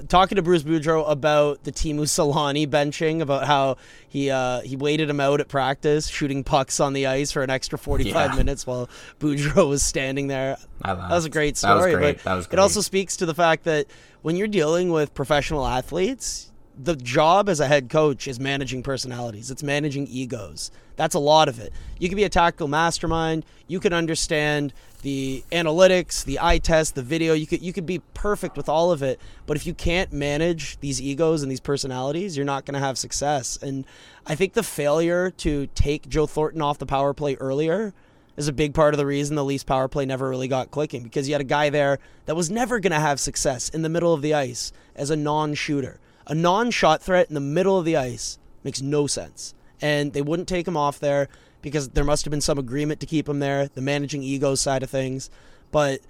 Talking 0.09 0.37
to 0.37 0.43
Bruce 0.43 0.63
Boudreau 0.63 1.09
about 1.11 1.65
the 1.65 1.73
Teemu 1.73 2.03
Selanne 2.03 2.69
benching, 2.69 3.23
about 3.23 3.47
how 3.47 3.79
he 4.07 4.31
uh, 4.31 4.61
he 4.61 4.77
waited 4.77 5.09
him 5.09 5.21
out 5.21 5.41
at 5.41 5.49
practice, 5.49 6.07
shooting 6.07 6.45
pucks 6.45 6.81
on 6.81 6.93
the 6.93 7.07
ice 7.07 7.33
for 7.33 7.43
an 7.43 7.49
extra 7.49 7.79
45 7.79 8.13
yeah. 8.13 8.37
minutes 8.37 8.67
while 8.67 8.91
Boudreau 9.21 9.67
was 9.67 9.83
standing 9.83 10.27
there. 10.27 10.59
That 10.83 11.09
was 11.09 11.25
a 11.25 11.31
great 11.31 11.57
story. 11.57 11.95
Great. 11.95 12.23
But 12.25 12.53
it 12.53 12.59
also 12.59 12.83
speaks 12.83 13.17
to 13.19 13.27
the 13.27 13.35
fact 13.35 13.65
that 13.65 13.87
when 14.21 14.37
you're 14.37 14.49
dealing 14.49 14.91
with 14.91 15.15
professional 15.15 15.67
athletes, 15.67 16.46
the 16.79 16.97
job 16.97 17.49
as 17.49 17.61
a 17.61 17.67
head 17.67 17.89
coach 17.89 18.29
is 18.29 18.39
managing 18.39 18.83
personalities. 18.83 19.51
It's 19.51 19.63
managing 19.63 20.07
egos. 20.09 20.71
That's 20.97 21.15
a 21.15 21.19
lot 21.19 21.49
of 21.49 21.59
it. 21.59 21.73
You 21.99 22.09
can 22.09 22.17
be 22.17 22.25
a 22.25 22.29
tactical 22.29 22.69
mastermind. 22.69 23.45
You 23.67 23.81
can 23.81 23.93
understand 23.93 24.73
the 25.03 25.45
analytics, 25.53 26.25
the 26.25 26.39
eye 26.41 26.59
test, 26.59 26.95
the 26.95 27.03
video. 27.03 27.35
You 27.35 27.47
could 27.47 27.63
you 27.63 27.73
could 27.73 27.87
be 27.87 28.01
perfect 28.15 28.57
with 28.57 28.69
all 28.69 28.93
of 28.93 29.03
it. 29.03 29.21
But 29.47 29.57
if 29.57 29.67
you 29.67 29.75
can't 29.75 30.13
manage 30.13 30.79
these 30.81 31.01
egos 31.01 31.43
and 31.43 31.51
these 31.51 31.61
personalities, 31.61 32.37
you're 32.37 32.47
not 32.47 32.65
going 32.65 32.75
to 32.75 32.81
have 32.81 32.99
success. 32.99 33.59
And 33.63 33.87
I 34.27 34.35
think 34.35 34.53
the 34.53 34.63
failure 34.63 35.31
to 35.31 35.69
take 35.69 36.09
Joe 36.09 36.27
Thornton 36.27 36.63
off 36.63 36.79
the 36.79 36.87
power 36.87 37.15
play 37.15 37.37
earlier 37.37 37.95
is 38.37 38.49
a 38.49 38.53
big 38.53 38.75
part 38.75 38.93
of 38.93 38.99
the 38.99 39.07
reason 39.07 39.35
the 39.35 39.45
Leafs 39.45 39.65
power 39.65 39.89
play 39.89 40.05
never 40.05 40.29
really 40.29 40.49
got 40.49 40.71
clicking 40.71 41.03
because 41.03 41.27
you 41.27 41.35
had 41.35 41.41
a 41.41 41.45
guy 41.45 41.71
there 41.71 41.99
that 42.27 42.37
was 42.37 42.51
never 42.51 42.81
going 42.81 42.93
to 42.93 43.01
have 43.01 43.19
success 43.19 43.71
in 43.71 43.81
the 43.81 43.89
middle 43.89 44.13
of 44.13 44.21
the 44.21 44.35
ice 44.35 44.73
as 44.95 45.11
a 45.11 45.17
non-shooter. 45.17 45.99
A 46.27 46.35
non-shot 46.35 47.03
threat 47.03 47.29
in 47.29 47.35
the 47.35 47.41
middle 47.41 47.79
of 47.79 47.85
the 47.85 47.97
ice 47.97 48.39
makes 48.65 48.83
no 48.83 49.07
sense 49.07 49.55
and 49.81 50.13
they 50.13 50.23
wouldn't 50.23 50.49
take 50.49 50.67
him 50.67 50.77
off 50.77 50.99
there 50.99 51.29
because 51.63 51.91
there 51.91 52.05
must 52.05 52.25
have 52.25 52.31
been 52.31 52.41
some 52.41 52.59
agreement 52.59 53.01
to 53.01 53.07
keep 53.07 53.29
him 53.29 53.41
there, 53.41 53.69
the 53.69 53.81
managing 53.81 54.23
ego 54.23 54.55
side 54.55 54.83
of 54.83 54.91
things. 54.91 55.31
But 55.71 56.01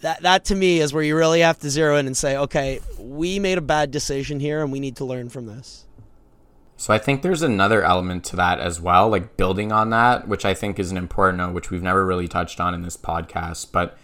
that 0.00 0.22
that 0.22 0.44
to 0.46 0.54
me 0.54 0.80
is 0.80 0.92
where 0.92 1.02
you 1.02 1.16
really 1.16 1.40
have 1.40 1.58
to 1.60 1.70
zero 1.70 1.96
in 1.96 2.06
and 2.06 2.16
say, 2.16 2.36
okay, 2.36 2.80
we 2.98 3.38
made 3.38 3.58
a 3.58 3.62
bad 3.62 3.90
decision 3.90 4.40
here 4.40 4.62
and 4.62 4.72
we 4.72 4.80
need 4.80 4.96
to 4.96 5.04
learn 5.04 5.28
from 5.28 5.46
this. 5.46 5.86
So 6.76 6.92
I 6.92 6.98
think 6.98 7.22
there's 7.22 7.42
another 7.42 7.82
element 7.82 8.24
to 8.26 8.36
that 8.36 8.58
as 8.58 8.80
well, 8.80 9.08
like 9.08 9.36
building 9.36 9.70
on 9.70 9.90
that, 9.90 10.26
which 10.26 10.44
I 10.44 10.54
think 10.54 10.78
is 10.78 10.90
an 10.90 10.96
important 10.96 11.38
note, 11.38 11.54
which 11.54 11.70
we've 11.70 11.82
never 11.82 12.04
really 12.04 12.26
touched 12.26 12.60
on 12.60 12.74
in 12.74 12.82
this 12.82 12.96
podcast. 12.96 13.70
But 13.70 13.96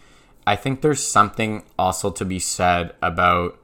I 0.46 0.54
think 0.56 0.80
there's 0.80 1.04
something 1.04 1.64
also 1.78 2.10
to 2.12 2.24
be 2.24 2.38
said 2.38 2.94
about 3.02 3.58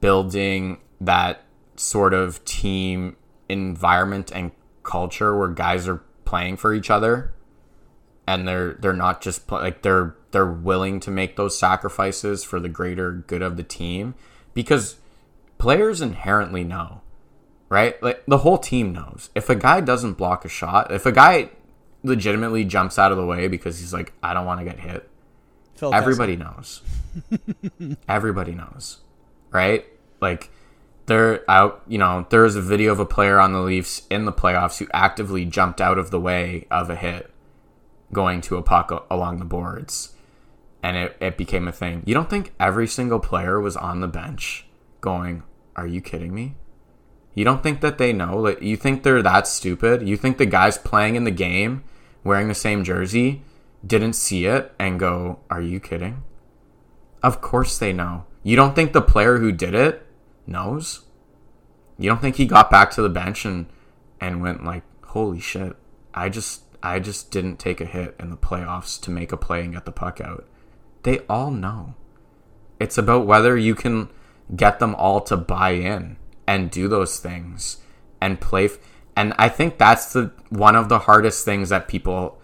building 0.00 0.78
that 1.04 1.44
sort 1.76 2.14
of 2.14 2.44
team 2.44 3.16
environment 3.48 4.30
and 4.34 4.52
culture 4.82 5.36
where 5.36 5.48
guys 5.48 5.88
are 5.88 6.02
playing 6.24 6.56
for 6.56 6.72
each 6.72 6.90
other 6.90 7.32
and 8.26 8.46
they're 8.46 8.74
they're 8.74 8.92
not 8.92 9.20
just 9.20 9.46
play, 9.46 9.60
like 9.60 9.82
they're 9.82 10.14
they're 10.30 10.50
willing 10.50 11.00
to 11.00 11.10
make 11.10 11.36
those 11.36 11.58
sacrifices 11.58 12.44
for 12.44 12.60
the 12.60 12.68
greater 12.68 13.12
good 13.12 13.42
of 13.42 13.56
the 13.56 13.62
team 13.62 14.14
because 14.54 14.96
players 15.58 16.00
inherently 16.00 16.64
know 16.64 17.00
right? 17.68 18.02
Like 18.02 18.22
the 18.26 18.38
whole 18.38 18.58
team 18.58 18.92
knows. 18.92 19.30
If 19.34 19.48
a 19.48 19.54
guy 19.54 19.80
doesn't 19.80 20.14
block 20.14 20.44
a 20.44 20.48
shot 20.48 20.92
if 20.92 21.06
a 21.06 21.12
guy 21.12 21.50
legitimately 22.02 22.64
jumps 22.64 22.98
out 22.98 23.12
of 23.12 23.18
the 23.18 23.26
way 23.26 23.48
because 23.48 23.78
he's 23.78 23.92
like 23.92 24.12
I 24.22 24.34
don't 24.34 24.46
want 24.46 24.60
to 24.60 24.64
get 24.64 24.80
hit 24.80 25.08
Phil 25.74 25.94
everybody 25.94 26.36
knows. 26.36 26.82
Everybody 28.08 28.52
knows 28.52 29.00
right? 29.50 29.84
Like 30.20 30.50
there 31.06 31.48
out 31.50 31.82
you 31.88 31.98
know 31.98 32.26
there 32.30 32.44
is 32.44 32.56
a 32.56 32.62
video 32.62 32.92
of 32.92 33.00
a 33.00 33.06
player 33.06 33.38
on 33.38 33.52
the 33.52 33.60
Leafs 33.60 34.02
in 34.10 34.24
the 34.24 34.32
playoffs 34.32 34.78
who 34.78 34.86
actively 34.92 35.44
jumped 35.44 35.80
out 35.80 35.98
of 35.98 36.10
the 36.10 36.20
way 36.20 36.66
of 36.70 36.90
a 36.90 36.96
hit 36.96 37.30
going 38.12 38.40
to 38.40 38.56
a 38.56 38.62
puck 38.62 39.06
along 39.10 39.38
the 39.38 39.44
boards 39.44 40.14
and 40.82 40.96
it, 40.96 41.16
it 41.20 41.36
became 41.36 41.66
a 41.66 41.72
thing 41.72 42.02
you 42.06 42.14
don't 42.14 42.30
think 42.30 42.52
every 42.60 42.86
single 42.86 43.20
player 43.20 43.60
was 43.60 43.76
on 43.76 44.00
the 44.00 44.08
bench 44.08 44.66
going 45.00 45.42
are 45.74 45.86
you 45.86 46.00
kidding 46.00 46.34
me 46.34 46.54
You 47.34 47.44
don't 47.44 47.62
think 47.62 47.80
that 47.80 47.96
they 47.96 48.12
know? 48.12 48.38
Like, 48.38 48.60
you 48.60 48.76
think 48.76 49.02
they're 49.02 49.22
that 49.22 49.46
stupid? 49.46 50.06
You 50.06 50.16
think 50.16 50.36
the 50.36 50.46
guys 50.46 50.76
playing 50.76 51.16
in 51.16 51.24
the 51.24 51.30
game, 51.30 51.82
wearing 52.22 52.48
the 52.48 52.54
same 52.54 52.84
jersey, 52.84 53.42
didn't 53.84 54.12
see 54.12 54.44
it 54.44 54.72
and 54.78 55.00
go, 55.00 55.40
"Are 55.48 55.62
you 55.62 55.80
kidding?" 55.80 56.22
Of 57.22 57.40
course 57.40 57.78
they 57.78 57.92
know. 57.92 58.24
You 58.42 58.54
don't 58.54 58.74
think 58.74 58.92
the 58.92 59.00
player 59.00 59.38
who 59.38 59.50
did 59.50 59.74
it 59.74 60.06
knows? 60.46 61.02
You 61.98 62.08
don't 62.08 62.20
think 62.20 62.36
he 62.36 62.46
got 62.46 62.70
back 62.70 62.90
to 62.92 63.02
the 63.02 63.08
bench 63.08 63.44
and 63.44 63.66
and 64.20 64.42
went 64.42 64.64
like, 64.64 64.82
"Holy 65.06 65.40
shit! 65.40 65.76
I 66.14 66.28
just 66.28 66.62
I 66.82 66.98
just 66.98 67.30
didn't 67.30 67.58
take 67.58 67.80
a 67.80 67.86
hit 67.86 68.16
in 68.18 68.30
the 68.30 68.36
playoffs 68.36 69.00
to 69.02 69.10
make 69.10 69.32
a 69.32 69.36
play 69.36 69.62
and 69.62 69.74
get 69.74 69.84
the 69.84 69.92
puck 69.92 70.20
out." 70.20 70.46
They 71.02 71.20
all 71.28 71.50
know. 71.50 71.94
It's 72.78 72.98
about 72.98 73.26
whether 73.26 73.56
you 73.56 73.74
can 73.74 74.08
get 74.54 74.78
them 74.78 74.94
all 74.96 75.20
to 75.22 75.36
buy 75.36 75.70
in 75.70 76.16
and 76.46 76.70
do 76.70 76.88
those 76.88 77.18
things 77.18 77.78
and 78.20 78.40
play. 78.40 78.66
F- 78.66 78.78
and 79.16 79.34
I 79.38 79.48
think 79.48 79.78
that's 79.78 80.12
the 80.12 80.32
one 80.48 80.76
of 80.76 80.88
the 80.88 81.00
hardest 81.00 81.44
things 81.44 81.68
that 81.68 81.88
people 81.88 82.40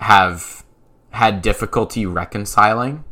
have 0.00 0.64
had 1.10 1.42
difficulty 1.42 2.06
reconciling 2.06 3.04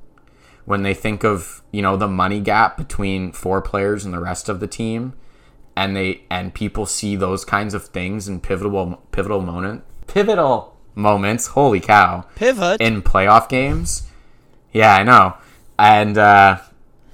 when 0.66 0.82
they 0.82 0.92
think 0.92 1.24
of 1.24 1.62
you 1.72 1.80
know 1.80 1.96
the 1.96 2.08
money 2.08 2.40
gap 2.40 2.76
between 2.76 3.32
four 3.32 3.62
players 3.62 4.04
and 4.04 4.12
the 4.12 4.20
rest 4.20 4.50
of 4.50 4.60
the 4.60 4.66
team 4.66 5.14
and 5.74 5.96
they 5.96 6.22
and 6.28 6.52
people 6.52 6.84
see 6.84 7.16
those 7.16 7.44
kinds 7.44 7.72
of 7.72 7.86
things 7.86 8.28
in 8.28 8.40
pivotal 8.40 9.02
pivotal 9.12 9.40
moment 9.40 9.82
pivotal 10.06 10.76
moments 10.94 11.48
holy 11.48 11.80
cow 11.80 12.24
Pivot. 12.34 12.80
in 12.80 13.00
playoff 13.02 13.48
games. 13.48 14.02
Yeah 14.72 14.94
i 14.94 15.02
know. 15.02 15.36
And 15.78 16.18
uh 16.18 16.58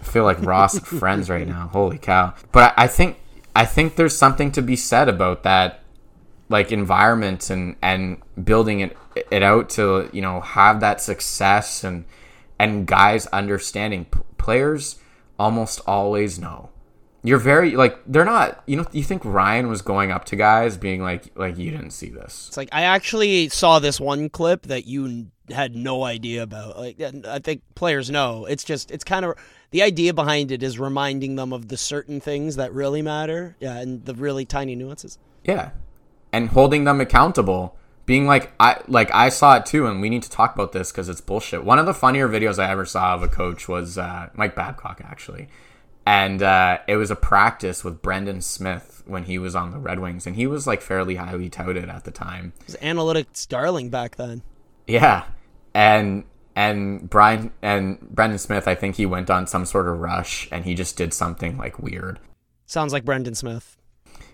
I 0.01 0.05
feel 0.05 0.25
like 0.25 0.43
ross 0.43 0.79
friends 0.99 1.31
right 1.31 1.47
now. 1.47 1.69
Holy 1.69 1.99
cow. 1.99 2.35
But 2.51 2.75
I, 2.77 2.85
I 2.85 2.87
think 2.89 3.19
i 3.55 3.65
think 3.65 3.97
there's 3.97 4.17
something 4.17 4.51
to 4.53 4.63
be 4.63 4.77
said 4.77 5.09
about 5.09 5.43
that 5.43 5.81
like 6.49 6.73
environment 6.73 7.51
and 7.51 7.77
and 7.83 8.23
building 8.43 8.81
it 8.81 8.97
it 9.31 9.43
out 9.43 9.69
to 9.71 10.09
you 10.13 10.23
know 10.23 10.41
have 10.41 10.81
that 10.81 11.01
success 11.01 11.85
and 11.85 12.05
and 12.63 12.87
guys 12.87 13.27
understanding 13.29 14.05
P- 14.07 14.21
players 14.39 14.99
almost 15.39 15.81
always 15.87 16.39
know 16.39 16.71
you're 17.25 17.39
very 17.39 17.77
like 17.77 17.99
they're 18.07 18.25
not 18.25 18.63
you 18.67 18.77
know 18.77 18.87
you 18.93 19.03
think 19.03 19.25
Ryan 19.25 19.69
was 19.69 19.83
going 19.83 20.11
up 20.11 20.25
to 20.27 20.37
guys 20.37 20.77
being 20.77 21.03
like 21.03 21.31
like 21.37 21.57
you 21.59 21.71
didn't 21.71 21.91
see 21.91 22.11
this 22.11 22.49
It's 22.49 22.57
like 22.57 22.69
I 22.73 22.83
actually 22.83 23.49
saw 23.49 23.79
this 23.79 24.01
one 24.01 24.29
clip 24.29 24.63
that 24.67 24.87
you 24.87 25.29
had 25.51 25.75
no 25.75 26.05
idea 26.05 26.43
about. 26.43 26.79
Like 26.79 27.01
I 27.01 27.39
think 27.41 27.63
players 27.75 28.11
know. 28.11 28.47
It's 28.47 28.65
just 28.65 28.91
it's 28.91 29.05
kind 29.05 29.25
of 29.25 29.35
the 29.71 29.83
idea 29.83 30.15
behind 30.15 30.51
it 30.53 30.63
is 30.63 30.79
reminding 30.79 31.37
them 31.37 31.53
of 31.53 31.69
the 31.69 31.77
certain 31.77 32.21
things 32.21 32.57
that 32.57 32.73
really 32.73 33.03
matter. 33.03 33.57
Yeah, 33.61 33.79
and 33.79 34.05
the 34.05 34.15
really 34.15 34.45
tiny 34.45 34.75
nuances. 34.75 35.19
yeah 35.45 35.71
and 36.33 36.49
holding 36.49 36.85
them 36.85 37.01
accountable 37.01 37.77
being 38.07 38.27
like 38.27 38.53
I 38.59 38.81
like 38.89 39.13
I 39.15 39.29
saw 39.29 39.57
it 39.57 39.67
too 39.67 39.87
and 39.87 40.01
we 40.01 40.11
need 40.11 40.23
to 40.25 40.31
talk 40.31 40.55
about 40.55 40.73
this 40.73 40.91
cuz 40.93 41.09
it's 41.09 41.21
bullshit 41.21 41.65
one 41.65 41.79
of 41.79 41.87
the 41.87 41.95
funnier 41.95 42.29
videos 42.29 42.59
I 42.59 42.71
ever 42.71 42.85
saw 42.85 43.15
of 43.15 43.23
a 43.23 43.29
coach 43.29 43.69
was 43.69 43.97
uh, 43.99 44.29
Mike 44.35 44.55
Babcock 44.55 45.01
actually 45.05 45.49
and 46.05 46.43
uh, 46.43 46.79
it 46.89 46.97
was 46.97 47.11
a 47.11 47.17
practice 47.17 47.85
with 47.85 48.03
Brendan 48.03 48.41
Smith 48.41 49.03
when 49.07 49.25
he 49.25 49.39
was 49.39 49.55
on 49.55 49.71
the 49.71 49.79
Red 49.79 50.01
Wings 50.01 50.27
and 50.27 50.37
he 50.37 50.47
was 50.47 50.67
like 50.67 50.81
fairly 50.81 51.15
highly 51.15 51.49
touted 51.49 51.89
at 51.89 52.05
the 52.05 52.11
time 52.11 52.53
It 52.61 52.67
was 52.67 52.77
analytics 52.77 53.47
darling 53.47 53.89
back 53.89 54.17
then. 54.17 54.43
Yeah, 54.87 55.25
and 55.75 56.25
and 56.55 57.09
Brian 57.09 57.53
and 57.63 58.01
Brendan 58.01 58.39
Smith, 58.39 58.69
I 58.69 58.75
think 58.75 58.97
he 58.97 59.07
went 59.07 59.31
on 59.31 59.47
some 59.47 59.65
sort 59.65 59.89
of 59.89 60.01
rush 60.01 60.49
and 60.51 60.65
he 60.65 60.75
just 60.75 60.97
did 60.97 61.15
something 61.15 61.57
like 61.57 61.79
weird. 61.79 62.19
Sounds 62.67 62.93
like 62.93 63.05
Brendan 63.05 63.35
Smith. 63.35 63.77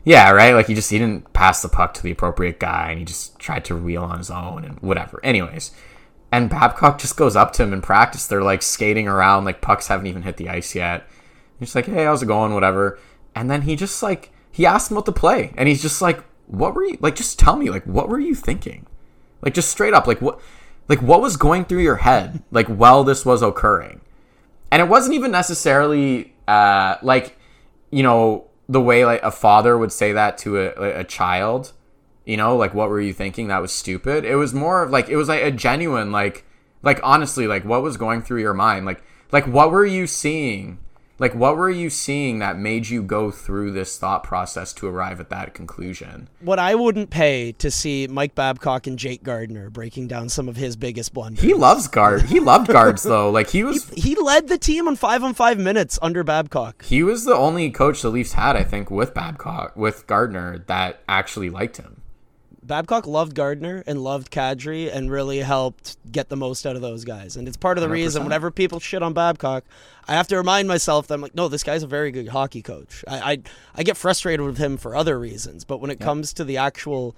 Yeah, 0.05 0.31
right. 0.31 0.55
Like 0.55 0.67
he 0.67 0.75
just 0.75 0.91
he 0.91 0.99
didn't 0.99 1.33
pass 1.33 1.63
the 1.63 1.69
puck 1.69 1.95
to 1.95 2.03
the 2.03 2.11
appropriate 2.11 2.59
guy 2.59 2.91
and 2.91 2.99
he 2.99 3.05
just 3.05 3.39
tried 3.39 3.65
to 3.67 3.75
reel 3.75 4.05
on 4.05 4.19
his 4.19 4.31
own 4.31 4.65
and 4.65 4.81
whatever. 4.81 5.21
Anyways, 5.23 5.73
and 6.31 6.51
Babcock 6.51 6.99
just 6.99 7.17
goes 7.17 7.37
up 7.37 7.53
to 7.55 7.63
him 7.63 7.73
in 7.73 7.83
practice. 7.83 8.27
They're 8.27 8.43
like 8.43 8.63
skating 8.63 9.09
around, 9.09 9.45
like 9.45 9.61
pucks 9.61 9.89
haven't 9.89 10.07
even 10.07 10.23
hit 10.23 10.37
the 10.37 10.49
ice 10.49 10.75
yet. 10.75 11.07
He's 11.59 11.75
like, 11.75 11.87
"Hey, 11.87 12.05
how's 12.05 12.23
it 12.23 12.27
going?" 12.27 12.55
Whatever. 12.55 12.99
And 13.35 13.51
then 13.51 13.63
he 13.63 13.77
just 13.77 14.03
like 14.03 14.33
he 14.51 14.67
asked 14.67 14.91
him 14.91 14.97
what 14.97 15.07
to 15.07 15.13
play, 15.13 15.53
and 15.57 15.69
he's 15.69 15.83
just 15.83 16.03
like, 16.03 16.25
"What 16.47 16.75
were 16.75 16.85
you 16.85 16.99
like? 17.01 17.17
Just 17.17 17.39
tell 17.39 17.57
me, 17.57 17.71
like, 17.71 17.85
what 17.85 18.09
were 18.09 18.19
you 18.19 18.35
thinking?" 18.35 18.87
Like 19.43 19.55
just 19.55 19.71
straight 19.71 19.95
up, 19.95 20.07
like 20.07 20.21
what, 20.21 20.41
like 20.89 21.01
what 21.01 21.21
was 21.21 21.37
going 21.37 21.65
through 21.65 21.83
your 21.83 21.97
head, 21.97 22.43
like 22.51 22.67
while 22.67 23.05
this 23.05 23.25
was 23.25 23.43
occurring, 23.43 24.01
and 24.71 24.83
it 24.83 24.89
wasn't 24.89 25.15
even 25.15 25.31
necessarily 25.31 26.35
uh, 26.49 26.97
like, 27.03 27.39
you 27.91 28.03
know, 28.03 28.48
the 28.69 28.81
way 28.81 29.05
like 29.05 29.23
a 29.23 29.31
father 29.31 29.79
would 29.79 29.93
say 29.93 30.13
that 30.13 30.39
to 30.39 30.59
a, 30.59 31.01
a 31.01 31.05
child, 31.05 31.73
you 32.25 32.37
know, 32.37 32.57
like 32.57 32.75
what 32.75 32.91
were 32.91 33.01
you 33.01 33.13
thinking? 33.13 33.49
That 33.49 33.63
was 33.63 33.73
stupid. 33.73 34.25
It 34.25 34.37
was 34.37 34.53
more 34.53 34.83
of 34.83 34.91
like 34.91 35.09
it 35.09 35.17
was 35.17 35.29
like 35.29 35.43
a 35.43 35.51
genuine 35.51 36.13
like, 36.13 36.45
like 36.83 37.01
honestly, 37.03 37.47
like 37.47 37.65
what 37.65 37.83
was 37.83 37.97
going 37.97 38.23
through 38.23 38.41
your 38.41 38.55
mind, 38.55 38.85
like 38.85 39.03
like 39.33 39.47
what 39.47 39.71
were 39.71 39.87
you 39.87 40.07
seeing? 40.07 40.79
Like 41.19 41.35
what 41.35 41.57
were 41.57 41.71
you 41.71 41.91
seeing 41.91 42.39
that 42.39 42.59
made 42.59 42.89
you 42.89 43.03
go 43.03 43.31
through 43.31 43.73
this 43.73 43.99
thought 43.99 44.23
process 44.23 44.73
to 44.75 44.87
arrive 44.87 45.19
at 45.21 45.31
that 45.31 45.53
conclusion? 45.53 46.29
What 46.41 46.59
I 46.59 46.75
wouldn't 46.77 47.11
pay 47.11 47.53
to 47.53 47.71
see 47.71 48.07
Mike 48.07 48.35
Babcock 48.35 48.87
and 48.87 48.99
Jake 48.99 49.23
Gardiner 49.25 49.69
breaking 49.69 50.07
down 50.09 50.29
some 50.29 50.49
of 50.49 50.57
his 50.57 50.77
biggest 50.77 51.13
blunders. 51.13 51.43
He 51.43 51.55
loves 51.55 51.89
guard. 51.89 52.23
He 52.23 52.41
loved 52.41 52.69
guards 52.69 53.03
though. 53.03 53.31
Like 53.39 53.51
he 53.51 53.63
was 53.65 53.89
He 53.91 54.15
led 54.17 54.49
the 54.49 54.59
team 54.59 54.89
on 54.89 54.97
five 54.97 55.23
on 55.23 55.35
five 55.35 55.59
minutes 55.59 55.99
under 56.01 56.25
Babcock. 56.25 56.85
he 56.85 57.03
was 57.03 57.25
the 57.25 57.35
only 57.35 57.71
coach 57.71 58.01
the 58.03 58.09
Leafs 58.11 58.33
had, 58.33 58.57
I 58.57 58.63
think, 58.65 58.91
with 58.91 59.13
Babcock, 59.15 59.77
with 59.77 60.07
Gardiner, 60.07 60.65
that 60.67 61.01
actually 61.09 61.51
liked 61.51 61.77
him. 61.77 61.98
Babcock 62.69 63.07
loved 63.07 63.35
Gardiner 63.35 63.83
and 63.87 64.05
loved 64.05 64.31
Kadri 64.31 64.95
and 64.95 65.11
really 65.11 65.39
helped 65.39 65.97
get 66.13 66.29
the 66.29 66.37
most 66.37 66.67
out 66.67 66.77
of 66.77 66.83
those 66.83 67.05
guys. 67.05 67.37
And 67.37 67.49
it's 67.49 67.57
part 67.57 67.79
of 67.79 67.83
the 67.83 67.89
reason 67.89 68.23
100%. 68.23 68.25
whenever 68.27 68.51
people 68.51 68.79
shit 68.79 69.03
on 69.03 69.15
Babcock, 69.15 69.65
I 70.07 70.13
have 70.13 70.29
to 70.29 70.37
remind 70.37 70.69
myself 70.69 71.09
that 71.09 71.15
I'm 71.15 71.21
like, 71.21 71.35
no, 71.35 71.49
this 71.49 71.65
guy's 71.65 71.83
a 71.83 71.89
very 71.89 72.13
good 72.13 72.29
hockey 72.29 72.63
coach. 72.63 73.05
I 73.09 73.33
I, 73.33 73.39
I 73.75 73.83
get 73.83 73.97
frustrated 73.97 74.45
with 74.45 74.59
him 74.59 74.77
for 74.77 74.95
other 74.95 75.19
reasons, 75.19 75.65
but 75.65 75.81
when 75.81 75.91
it 75.91 75.99
comes 75.99 76.33
to 76.35 76.45
the 76.45 76.59
actual 76.59 77.17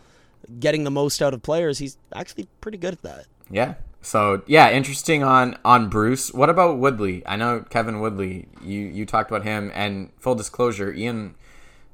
getting 0.59 0.85
the 0.85 0.91
most 0.91 1.21
out 1.21 1.35
of 1.35 1.43
players, 1.43 1.79
he's 1.79 1.99
actually 2.15 2.49
pretty 2.61 2.79
good 2.79 2.95
at 2.95 3.03
that. 3.03 3.27
Yeah. 3.51 3.75
So 4.03 4.43
yeah, 4.47 4.71
interesting 4.71 5.23
on 5.23 5.59
on 5.65 5.89
Bruce. 5.89 6.33
What 6.33 6.49
about 6.49 6.79
Woodley? 6.79 7.23
I 7.27 7.37
know 7.37 7.65
Kevin 7.69 8.01
Woodley. 8.01 8.49
You 8.63 8.81
you 8.81 9.05
talked 9.05 9.31
about 9.31 9.45
him, 9.45 9.71
and 9.75 10.11
full 10.19 10.35
disclosure, 10.35 10.93
Ian 10.93 11.35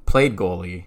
played 0.05 0.35
goalie, 0.35 0.85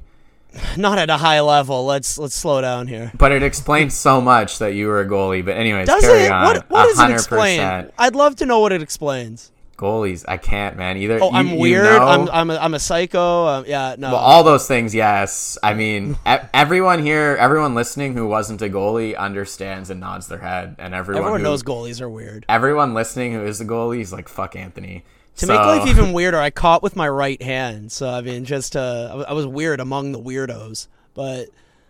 Not 0.77 0.99
at 0.99 1.11
a 1.11 1.17
high 1.17 1.41
level. 1.41 1.85
Let's 1.87 2.19
let's 2.19 2.35
slow 2.35 2.61
down 2.61 2.87
here. 2.87 3.13
but 3.17 3.33
it 3.33 3.43
explains 3.43 3.95
so 3.95 4.21
much 4.21 4.59
that 4.59 4.75
you 4.75 4.87
were 4.89 5.01
a 5.01 5.07
goalie. 5.07 5.45
But 5.45 5.57
anyways, 5.57 5.87
Does 5.87 6.01
carry 6.03 6.23
it? 6.25 6.31
on. 6.31 6.45
What 6.45 6.71
what 6.71 6.85
does 6.87 7.01
it 7.01 7.11
explain? 7.13 7.91
I'd 7.99 8.15
love 8.15 8.37
to 8.37 8.47
know 8.47 8.61
what 8.61 8.73
it 8.73 8.83
explains. 8.83 9.53
Goalies, 9.77 10.27
I 10.29 10.37
can't, 10.37 10.77
man. 10.77 10.99
Either. 10.99 11.21
Oh, 11.23 11.31
you- 11.31 11.37
I'm 11.37 11.49
you 11.49 11.57
weird. 11.59 11.85
know- 11.85 12.07
I'm 12.07 12.29
I'm 12.29 12.51
a, 12.51 12.57
I'm 12.57 12.75
a 12.75 12.79
psycho. 12.79 13.47
Um, 13.47 13.65
yeah, 13.67 13.95
no. 13.97 14.09
Well, 14.09 14.17
all 14.21 14.43
those 14.45 14.69
things, 14.69 14.95
yes. 14.95 15.57
I 15.63 15.73
mean, 15.73 16.19
everyone 16.27 17.03
here, 17.03 17.35
everyone 17.41 17.75
listening 17.75 18.13
who 18.15 18.27
wasn't 18.27 18.61
a 18.61 18.69
goalie 18.69 19.17
understands 19.17 19.89
and 19.89 19.99
nods 20.01 20.27
their 20.29 20.39
head, 20.41 20.77
and 20.79 20.95
everyone 20.95 21.23
Everyone 21.23 21.41
who, 21.41 21.45
knows 21.45 21.63
goalies 21.63 22.03
are 22.03 22.11
weird. 22.11 22.45
everyone 22.49 22.93
listening 22.93 23.33
who 23.33 23.43
is 23.45 23.61
a 23.63 23.65
goalie 23.65 24.01
is 24.01 24.13
like, 24.13 24.29
"Fuck 24.29 24.55
Anthony." 24.55 25.03
To 25.37 25.47
So- 25.47 25.53
make 25.53 25.61
life 25.61 25.89
even 25.89 26.13
weirder, 26.13 26.39
I 26.39 26.51
caught 26.51 26.83
with 26.83 26.97
my 26.97 27.09
right 27.09 27.41
hand. 27.41 27.93
So 27.93 28.09
I 28.09 28.21
mean, 28.21 28.45
just 28.45 28.77
uh, 28.77 29.25
I 29.29 29.33
was 29.33 29.47
weird 29.47 29.81
among 29.81 30.13
the 30.13 30.21
weirdos. 30.21 30.87
But 31.15 31.49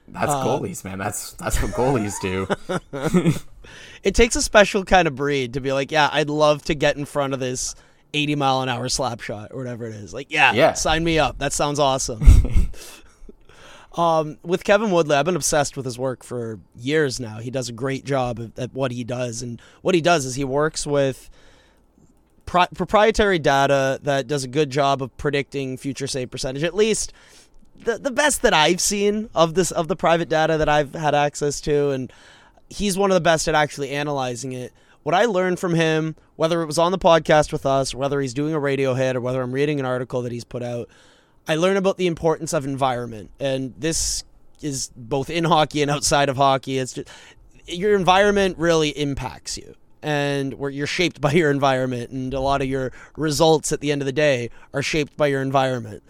that's 0.09 0.31
uh, 0.33 0.45
goalies, 0.45 0.85
man. 0.85 0.99
That's 0.99 1.33
that's 1.33 1.61
what 1.63 1.73
goalies 1.73 2.21
do. 2.21 2.47
it 4.03 4.15
takes 4.15 4.37
a 4.37 4.43
special 4.43 4.85
kind 4.85 5.07
of 5.09 5.15
breed 5.17 5.55
to 5.55 5.61
be 5.61 5.73
like, 5.73 5.91
yeah, 5.91 6.09
I'd 6.13 6.31
love 6.31 6.63
to 6.65 6.75
get 6.75 6.97
in 6.97 7.05
front 7.05 7.35
of 7.35 7.41
this 7.41 7.75
80 8.15 8.35
mile 8.37 8.63
an 8.63 8.69
hour 8.69 8.89
slap 8.89 9.21
shot 9.21 9.51
or 9.53 9.59
whatever 9.59 9.87
it 9.87 9.95
is. 9.95 10.13
Like, 10.15 10.31
yeah, 10.31 10.53
Yeah. 10.53 10.73
sign 10.75 11.05
me 11.05 11.19
up. 11.19 11.39
That 11.39 11.53
sounds 11.53 11.79
awesome. 11.79 12.23
um, 13.95 14.39
with 14.43 14.65
Kevin 14.65 14.91
Woodley, 14.91 15.17
I've 15.17 15.25
been 15.25 15.37
obsessed 15.37 15.77
with 15.77 15.85
his 15.85 15.99
work 15.99 16.25
for 16.25 16.59
years 16.77 17.21
now. 17.21 17.39
He 17.39 17.51
does 17.51 17.69
a 17.69 17.73
great 17.73 18.05
job 18.05 18.41
at, 18.41 18.59
at 18.59 18.75
what 18.75 18.93
he 18.93 19.05
does, 19.05 19.43
and 19.43 19.61
what 19.83 19.95
he 19.95 20.01
does 20.01 20.25
is 20.25 20.35
he 20.35 20.45
works 20.45 20.87
with 20.87 21.31
pri- 22.51 22.67
proprietary 22.75 23.39
data 23.39 24.01
that 24.03 24.27
does 24.27 24.43
a 24.43 24.49
good 24.49 24.71
job 24.71 25.01
of 25.01 25.17
predicting 25.17 25.77
future 25.77 26.09
save 26.09 26.33
percentage. 26.33 26.65
At 26.65 26.75
least 26.75 27.13
the 27.85 27.97
the 27.97 28.11
best 28.11 28.43
that 28.43 28.53
I've 28.53 28.81
seen 28.81 29.31
of 29.37 29.55
this 29.55 29.71
of 29.71 29.87
the 29.87 29.95
private 29.95 30.29
data 30.29 30.59
that 30.59 30.69
I've 30.69 30.93
had 30.93 31.15
access 31.15 31.61
to, 31.63 31.91
and 31.91 32.13
he's 32.69 32.99
one 32.99 33.13
of 33.13 33.15
the 33.15 33.21
best 33.21 33.47
at 33.47 33.55
actually 33.55 33.91
analyzing 33.91 34.51
it. 34.51 34.73
What 35.05 35.15
I 35.15 35.27
learned 35.27 35.61
from 35.61 35.75
him, 35.75 36.17
whether 36.35 36.61
it 36.61 36.67
was 36.67 36.77
on 36.77 36.91
the 36.91 36.99
podcast 36.99 37.53
with 37.53 37.65
us, 37.65 37.95
whether 37.95 38.21
he's 38.21 38.35
doing 38.35 38.53
a 38.53 38.59
radio 38.59 38.95
hit, 38.95 39.15
or 39.15 39.21
whether 39.21 39.41
I'm 39.41 39.53
reading 39.53 39.79
an 39.79 39.87
article 39.87 40.21
that 40.23 40.33
he's 40.33 40.45
put 40.45 40.65
out, 40.65 40.89
I 41.47 41.55
learned 41.55 41.79
about 41.79 41.99
the 41.99 42.09
importance 42.09 42.53
of 42.53 42.65
environment, 42.65 43.31
and 43.39 43.75
this 43.79 44.25
is 44.61 44.91
both 44.97 45.31
in 45.31 45.45
hockey 45.45 45.83
and 45.83 45.91
outside 45.91 46.29
of 46.29 46.37
hockey. 46.37 46.79
It's 46.79 46.95
just 46.95 47.09
your 47.67 47.95
environment 47.95 48.59
really 48.59 48.89
impacts 48.91 49.57
you 49.57 49.77
and 50.03 50.55
where 50.55 50.71
you're 50.71 50.87
shaped 50.87 51.21
by 51.21 51.33
your 51.33 51.51
environment 51.51 52.11
and 52.11 52.33
a 52.35 52.41
lot 52.41 52.63
of 52.63 52.69
your 52.69 52.93
results 53.17 53.73
at 53.73 53.81
the 53.81 53.93
end 53.93 54.03
of 54.03 54.07
the 54.07 54.13
day 54.13 54.51
are 54.73 54.83
shaped 54.83 55.17
by 55.17 55.27
your 55.27 55.43
environment 55.43 56.03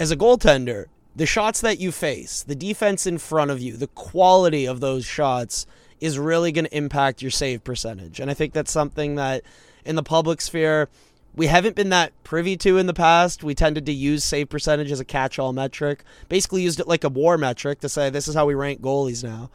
as 0.00 0.10
a 0.10 0.16
goaltender, 0.16 0.86
the 1.14 1.26
shots 1.26 1.60
that 1.60 1.78
you 1.78 1.92
face, 1.92 2.42
the 2.42 2.54
defense 2.54 3.06
in 3.06 3.18
front 3.18 3.50
of 3.50 3.60
you, 3.60 3.76
the 3.76 3.88
quality 3.88 4.66
of 4.66 4.80
those 4.80 5.04
shots 5.04 5.66
is 6.00 6.18
really 6.18 6.50
going 6.50 6.64
to 6.64 6.76
impact 6.76 7.20
your 7.20 7.30
save 7.30 7.62
percentage. 7.62 8.18
And 8.18 8.30
I 8.30 8.34
think 8.34 8.54
that's 8.54 8.72
something 8.72 9.16
that 9.16 9.42
in 9.84 9.96
the 9.96 10.02
public 10.02 10.40
sphere, 10.40 10.88
we 11.36 11.48
haven't 11.48 11.76
been 11.76 11.90
that 11.90 12.12
privy 12.24 12.56
to 12.56 12.78
in 12.78 12.86
the 12.86 12.94
past. 12.94 13.44
We 13.44 13.54
tended 13.54 13.84
to 13.86 13.92
use 13.92 14.24
save 14.24 14.48
percentage 14.48 14.90
as 14.90 15.00
a 15.00 15.04
catch 15.04 15.38
all 15.38 15.52
metric, 15.52 16.02
basically 16.30 16.62
used 16.62 16.80
it 16.80 16.88
like 16.88 17.04
a 17.04 17.10
war 17.10 17.36
metric 17.36 17.80
to 17.80 17.88
say 17.90 18.08
this 18.08 18.26
is 18.26 18.34
how 18.34 18.46
we 18.46 18.54
rank 18.54 18.80
goalies 18.80 19.22
now. 19.22 19.50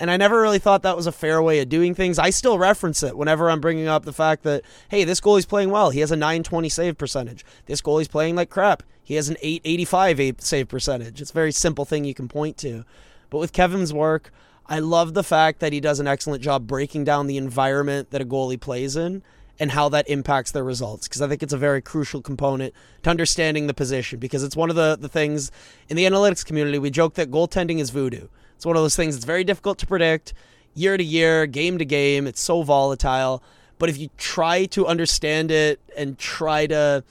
And 0.00 0.10
I 0.10 0.16
never 0.16 0.40
really 0.40 0.58
thought 0.58 0.82
that 0.82 0.96
was 0.96 1.06
a 1.06 1.12
fair 1.12 1.42
way 1.42 1.60
of 1.60 1.68
doing 1.68 1.94
things. 1.94 2.18
I 2.18 2.30
still 2.30 2.58
reference 2.58 3.02
it 3.02 3.16
whenever 3.16 3.50
I'm 3.50 3.60
bringing 3.60 3.88
up 3.88 4.04
the 4.04 4.12
fact 4.12 4.44
that, 4.44 4.62
hey, 4.90 5.04
this 5.04 5.20
goalie's 5.20 5.46
playing 5.46 5.70
well. 5.70 5.90
He 5.90 6.00
has 6.00 6.12
a 6.12 6.16
920 6.16 6.68
save 6.68 6.96
percentage. 6.96 7.44
This 7.66 7.80
goalie's 7.80 8.08
playing 8.08 8.36
like 8.36 8.50
crap. 8.50 8.82
He 9.02 9.14
has 9.14 9.28
an 9.28 9.36
885 9.40 10.36
save 10.38 10.68
percentage. 10.68 11.20
It's 11.20 11.30
a 11.30 11.34
very 11.34 11.52
simple 11.52 11.84
thing 11.84 12.04
you 12.04 12.14
can 12.14 12.28
point 12.28 12.56
to. 12.58 12.84
But 13.30 13.38
with 13.38 13.52
Kevin's 13.52 13.92
work, 13.92 14.32
I 14.66 14.78
love 14.78 15.14
the 15.14 15.24
fact 15.24 15.60
that 15.60 15.72
he 15.72 15.80
does 15.80 15.98
an 15.98 16.06
excellent 16.06 16.42
job 16.42 16.66
breaking 16.66 17.04
down 17.04 17.26
the 17.26 17.38
environment 17.38 18.10
that 18.10 18.20
a 18.20 18.26
goalie 18.26 18.60
plays 18.60 18.96
in 18.96 19.22
and 19.58 19.72
how 19.72 19.88
that 19.88 20.08
impacts 20.08 20.50
their 20.52 20.62
results 20.62 21.08
because 21.08 21.22
I 21.22 21.28
think 21.28 21.42
it's 21.42 21.52
a 21.52 21.58
very 21.58 21.82
crucial 21.82 22.22
component 22.22 22.74
to 23.02 23.10
understanding 23.10 23.66
the 23.66 23.74
position 23.74 24.18
because 24.18 24.44
it's 24.44 24.54
one 24.54 24.70
of 24.70 24.76
the, 24.76 24.96
the 25.00 25.08
things 25.08 25.50
in 25.88 25.96
the 25.96 26.04
analytics 26.04 26.44
community 26.44 26.78
we 26.78 26.90
joke 26.90 27.14
that 27.14 27.30
goaltending 27.30 27.80
is 27.80 27.90
voodoo. 27.90 28.28
It's 28.58 28.66
one 28.66 28.74
of 28.74 28.82
those 28.82 28.96
things 28.96 29.14
that's 29.14 29.24
very 29.24 29.44
difficult 29.44 29.78
to 29.78 29.86
predict 29.86 30.34
year 30.74 30.96
to 30.96 31.04
year, 31.04 31.46
game 31.46 31.78
to 31.78 31.84
game. 31.84 32.26
It's 32.26 32.40
so 32.40 32.62
volatile. 32.62 33.40
But 33.78 33.88
if 33.88 33.96
you 33.96 34.10
try 34.18 34.64
to 34.64 34.84
understand 34.84 35.52
it 35.52 35.78
and 35.96 36.18
try 36.18 36.66
to 36.66 37.04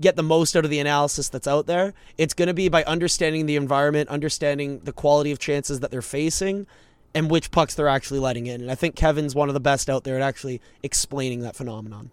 get 0.00 0.16
the 0.16 0.22
most 0.22 0.56
out 0.56 0.64
of 0.64 0.70
the 0.70 0.78
analysis 0.78 1.28
that's 1.28 1.46
out 1.46 1.66
there, 1.66 1.92
it's 2.16 2.32
going 2.32 2.48
to 2.48 2.54
be 2.54 2.70
by 2.70 2.84
understanding 2.84 3.44
the 3.44 3.56
environment, 3.56 4.08
understanding 4.08 4.78
the 4.78 4.94
quality 4.94 5.30
of 5.30 5.38
chances 5.38 5.80
that 5.80 5.90
they're 5.90 6.00
facing, 6.00 6.66
and 7.14 7.30
which 7.30 7.50
pucks 7.50 7.74
they're 7.74 7.86
actually 7.86 8.20
letting 8.20 8.46
in. 8.46 8.62
And 8.62 8.70
I 8.70 8.74
think 8.74 8.96
Kevin's 8.96 9.34
one 9.34 9.50
of 9.50 9.54
the 9.54 9.60
best 9.60 9.90
out 9.90 10.04
there 10.04 10.16
at 10.16 10.22
actually 10.22 10.62
explaining 10.82 11.40
that 11.40 11.54
phenomenon. 11.54 12.12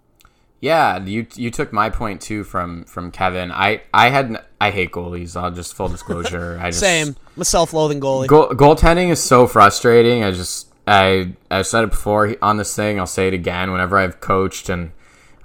Yeah, 0.59 1.01
you 1.05 1.25
you 1.35 1.49
took 1.51 1.71
my 1.71 1.89
point 1.89 2.19
too 2.19 2.43
from 2.43 2.83
from 2.83 3.11
Kevin. 3.11 3.49
I 3.49 3.81
I 3.93 4.09
had 4.09 4.43
I 4.59 4.71
hate 4.71 4.91
goalies. 4.91 5.39
I'll 5.39 5.51
just 5.51 5.73
full 5.73 5.87
disclosure. 5.87 6.59
I 6.61 6.71
just, 6.71 6.79
Same. 6.81 7.15
I'm 7.39 7.43
a 7.43 7.45
self-loathing 7.45 8.01
goalie. 8.01 8.27
Goal, 8.27 8.49
goaltending 8.49 9.11
is 9.11 9.23
so 9.23 9.47
frustrating. 9.47 10.25
I 10.25 10.31
just 10.31 10.67
I 10.85 11.35
I 11.49 11.61
said 11.61 11.85
it 11.85 11.91
before 11.91 12.35
on 12.41 12.57
this 12.57 12.75
thing. 12.75 12.99
I'll 12.99 13.07
say 13.07 13.29
it 13.29 13.33
again. 13.33 13.71
Whenever 13.71 13.97
I've 13.97 14.19
coached, 14.19 14.67
and 14.67 14.91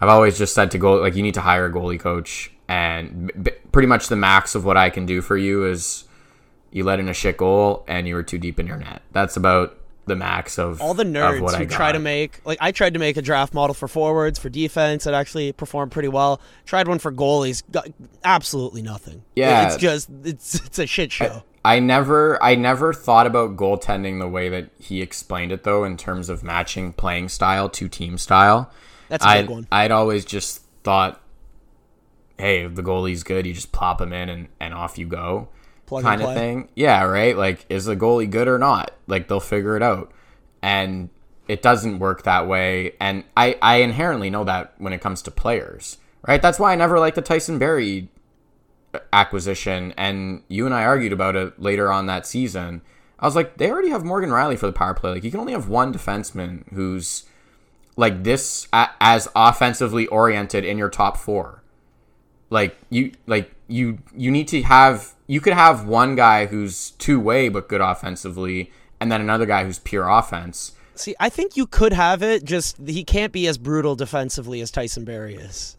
I've 0.01 0.09
always 0.09 0.37
just 0.37 0.57
said 0.57 0.73
to 0.73 0.79
go 0.79 0.95
like 0.97 1.15
you 1.15 1.23
need 1.23 1.35
to 1.35 1.41
hire 1.41 1.67
a 1.67 1.73
goalie 1.73 2.01
coach, 2.01 2.51
and 2.67 3.31
b- 3.41 3.53
pretty 3.71 3.87
much 3.87 4.09
the 4.09 4.17
max 4.17 4.57
of 4.57 4.65
what 4.65 4.77
I 4.77 4.91
can 4.91 5.07
do 5.07 5.23
for 5.23 5.37
you 5.37 5.67
is 5.67 6.03
you 6.73 6.83
let 6.83 6.99
in 6.99 7.09
a 7.09 7.15
shit 7.15 7.37
goal 7.37 7.85
and 7.87 8.09
you 8.09 8.17
were 8.17 8.25
too 8.25 8.39
deep 8.39 8.59
in 8.59 8.67
your 8.67 8.79
net. 8.79 9.03
That's 9.13 9.37
about 9.37 9.79
the 10.07 10.17
max 10.17 10.59
of 10.59 10.81
all 10.83 10.95
the 10.95 11.03
of 11.03 11.07
nerds 11.07 11.57
who 11.57 11.67
try 11.67 11.93
to 11.93 12.01
make 12.01 12.41
like 12.45 12.59
I 12.61 12.73
tried 12.73 12.95
to 12.95 12.99
make 12.99 13.17
a 13.17 13.23
draft 13.23 13.55
model 13.55 13.73
for 13.73 13.87
forwards 13.87 14.41
for 14.41 14.49
defense 14.49 15.05
that 15.05 15.15
actually 15.15 15.53
performed 15.53 15.93
pretty 15.93 16.09
well. 16.09 16.41
Tried 16.67 16.89
one 16.89 16.99
for 16.99 17.13
goalies, 17.13 17.63
got 17.71 17.89
absolutely 18.25 18.83
nothing. 18.83 19.23
Yeah. 19.37 19.67
it's 19.69 19.77
just 19.77 20.11
it's 20.25 20.57
it's 20.57 20.81
a 20.81 20.87
shit 20.89 21.13
show. 21.13 21.45
I 21.65 21.79
never 21.79 22.43
I 22.43 22.55
never 22.55 22.93
thought 22.93 23.27
about 23.27 23.57
goaltending 23.57 24.19
the 24.19 24.29
way 24.29 24.49
that 24.51 24.71
he 24.79 25.01
explained 25.01 25.51
it 25.51 25.65
though 25.65 25.85
in 25.85 25.97
terms 25.97 26.29
of 26.29 26.43
matching 26.43 26.93
playing 26.93 27.31
style 27.31 27.71
to 27.71 27.89
team 27.89 28.19
style. 28.19 28.71
That's 29.09 29.25
a 29.25 29.29
I 29.29 29.41
big 29.43 29.51
one. 29.51 29.67
I'd 29.73 29.91
always 29.91 30.25
just 30.25 30.63
thought 30.83 31.21
hey, 32.37 32.65
if 32.65 32.75
the 32.75 32.83
goalie's 32.83 33.23
good, 33.23 33.47
you 33.47 33.55
just 33.55 33.71
plop 33.71 34.01
him 34.01 34.13
in 34.13 34.29
and, 34.29 34.49
and 34.59 34.75
off 34.75 34.99
you 34.99 35.07
go. 35.07 35.49
Plug 35.87 36.05
and 36.05 36.07
kind 36.07 36.23
of 36.23 36.35
thing. 36.35 36.69
Yeah, 36.75 37.05
right? 37.05 37.37
Like 37.37 37.65
is 37.71 37.87
the 37.87 37.97
goalie 37.97 38.31
good 38.31 38.49
or 38.49 38.59
not? 38.59 38.93
Like 39.07 39.29
they'll 39.29 39.41
figure 39.41 39.77
it 39.77 39.83
out. 39.83 40.13
And 40.63 41.09
it 41.49 41.63
doesn't 41.63 41.99
work 41.99 42.25
that 42.25 42.47
way. 42.47 42.95
And 43.01 43.25
I, 43.37 43.59
I 43.63 43.77
inherently 43.77 44.29
know 44.31 44.45
that 44.45 44.75
when 44.79 44.93
it 44.93 45.01
comes 45.01 45.23
to 45.23 45.31
players. 45.31 45.99
Right? 46.27 46.41
That's 46.41 46.59
why 46.59 46.73
I 46.73 46.77
never 46.77 46.99
liked 46.99 47.17
the 47.17 47.23
Tyson 47.23 47.59
Barrie 47.59 48.09
acquisition 49.13 49.93
and 49.97 50.43
you 50.49 50.67
and 50.67 50.75
I 50.75 50.85
argued 50.85 51.13
about 51.13 51.37
it 51.37 51.61
later 51.61 51.93
on 51.93 52.07
that 52.07 52.27
season. 52.27 52.83
I 53.19 53.27
was 53.27 53.37
like, 53.37 53.57
they 53.57 53.71
already 53.71 53.91
have 53.91 54.05
Morgan 54.05 54.31
Rielly 54.31 54.59
for 54.59 54.67
the 54.67 54.73
power 54.73 54.95
play. 54.95 55.13
Like 55.13 55.25
you 55.25 55.31
can 55.31 55.41
only 55.41 55.53
have 55.53 55.69
one 55.69 55.93
defenseman 55.93 56.65
who's 56.73 57.25
like 57.97 58.25
this 58.25 58.69
a- 58.73 58.91
as 59.01 59.29
offensively 59.35 60.07
oriented 60.09 60.65
in 60.65 60.79
your 60.79 60.91
top 60.91 61.17
4. 61.17 61.63
Like 62.51 62.77
you 62.91 63.13
like 63.27 63.55
you 63.69 63.99
you 64.15 64.31
need 64.31 64.49
to 64.49 64.63
have 64.63 65.15
you 65.27 65.41
could 65.41 65.55
have 65.55 65.87
one 65.87 66.15
guy 66.17 66.47
who's 66.47 66.91
two-way 66.93 67.49
but 67.49 67.69
good 67.69 67.81
offensively 67.81 68.71
and 69.01 69.11
then 69.11 69.21
another 69.21 69.47
guy 69.47 69.65
who's 69.65 69.79
pure 69.79 70.09
offense. 70.09 70.73
See, 70.95 71.17
I 71.19 71.29
think 71.29 71.57
you 71.57 71.67
could 71.67 71.93
have 71.93 72.23
it. 72.23 72.45
Just 72.45 72.77
he 72.87 73.03
can't 73.05 73.33
be 73.33 73.47
as 73.49 73.59
brutal 73.59 73.97
defensively 73.97 74.61
as 74.61 74.71
Tyson 74.71 75.05
Barrie 75.05 75.35
is. 75.35 75.77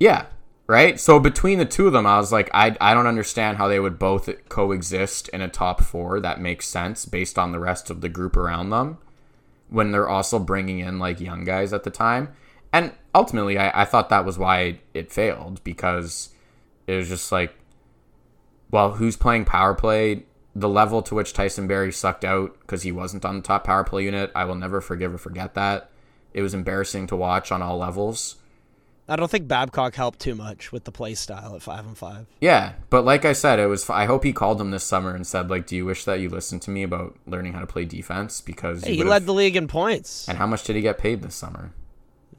Yeah, 0.00 0.26
right. 0.70 0.98
So 1.00 1.18
between 1.20 1.58
the 1.58 1.64
two 1.64 1.86
of 1.86 1.92
them, 1.92 2.06
I 2.06 2.18
was 2.18 2.32
like, 2.32 2.50
I 2.54 2.76
I 2.80 2.94
don't 2.94 3.06
understand 3.06 3.58
how 3.58 3.68
they 3.68 3.80
would 3.80 3.98
both 3.98 4.28
coexist 4.48 5.28
in 5.30 5.40
a 5.40 5.48
top 5.48 5.82
four. 5.82 6.20
That 6.20 6.40
makes 6.40 6.66
sense 6.66 7.04
based 7.06 7.38
on 7.38 7.52
the 7.52 7.60
rest 7.60 7.90
of 7.90 8.00
the 8.00 8.08
group 8.08 8.36
around 8.36 8.70
them. 8.70 8.98
When 9.68 9.92
they're 9.92 10.08
also 10.08 10.38
bringing 10.38 10.80
in 10.80 10.98
like 10.98 11.20
young 11.20 11.44
guys 11.44 11.72
at 11.72 11.84
the 11.84 11.90
time, 11.90 12.34
and 12.72 12.92
ultimately, 13.14 13.58
I, 13.58 13.82
I 13.82 13.84
thought 13.84 14.08
that 14.08 14.24
was 14.24 14.38
why 14.38 14.80
it 14.94 15.12
failed 15.12 15.62
because 15.64 16.30
it 16.86 16.94
was 16.96 17.08
just 17.08 17.30
like, 17.32 17.54
well, 18.70 18.92
who's 18.92 19.16
playing 19.16 19.44
power 19.44 19.74
play? 19.74 20.24
The 20.54 20.68
level 20.68 21.02
to 21.02 21.14
which 21.14 21.32
Tyson 21.32 21.68
Barrie 21.68 21.92
sucked 21.92 22.24
out 22.24 22.58
because 22.60 22.82
he 22.82 22.90
wasn't 22.90 23.24
on 23.24 23.36
the 23.36 23.42
top 23.42 23.64
power 23.64 23.84
play 23.84 24.04
unit, 24.04 24.32
I 24.34 24.44
will 24.44 24.56
never 24.56 24.80
forgive 24.80 25.14
or 25.14 25.18
forget 25.18 25.54
that. 25.54 25.90
It 26.34 26.42
was 26.42 26.54
embarrassing 26.54 27.06
to 27.08 27.16
watch 27.16 27.52
on 27.52 27.62
all 27.62 27.78
levels. 27.78 28.36
I 29.10 29.16
don't 29.16 29.30
think 29.30 29.48
Babcock 29.48 29.96
helped 29.96 30.20
too 30.20 30.34
much 30.34 30.70
with 30.72 30.84
the 30.84 30.92
play 30.92 31.14
style 31.14 31.56
at 31.56 31.62
five 31.62 31.84
and 31.84 31.98
five. 31.98 32.26
Yeah, 32.40 32.74
but 32.90 33.04
like 33.04 33.24
I 33.24 33.32
said, 33.32 33.58
it 33.58 33.66
was. 33.66 33.90
I 33.90 34.04
hope 34.06 34.22
he 34.24 34.32
called 34.32 34.60
him 34.60 34.70
this 34.70 34.84
summer 34.84 35.14
and 35.14 35.26
said, 35.26 35.50
like, 35.50 35.66
"Do 35.66 35.74
you 35.76 35.84
wish 35.84 36.04
that 36.04 36.20
you 36.20 36.28
listened 36.28 36.62
to 36.62 36.70
me 36.70 36.82
about 36.84 37.16
learning 37.26 37.52
how 37.54 37.60
to 37.60 37.66
play 37.66 37.84
defense?" 37.84 38.40
Because 38.40 38.84
Hey, 38.84 38.94
he 38.94 39.02
led 39.04 39.26
the 39.26 39.34
league 39.34 39.56
in 39.56 39.66
points 39.68 40.28
And 40.28 40.38
how 40.38 40.46
much 40.46 40.62
did 40.64 40.76
he 40.76 40.82
get 40.82 40.96
paid 40.98 41.22
this 41.22 41.34
summer? 41.34 41.72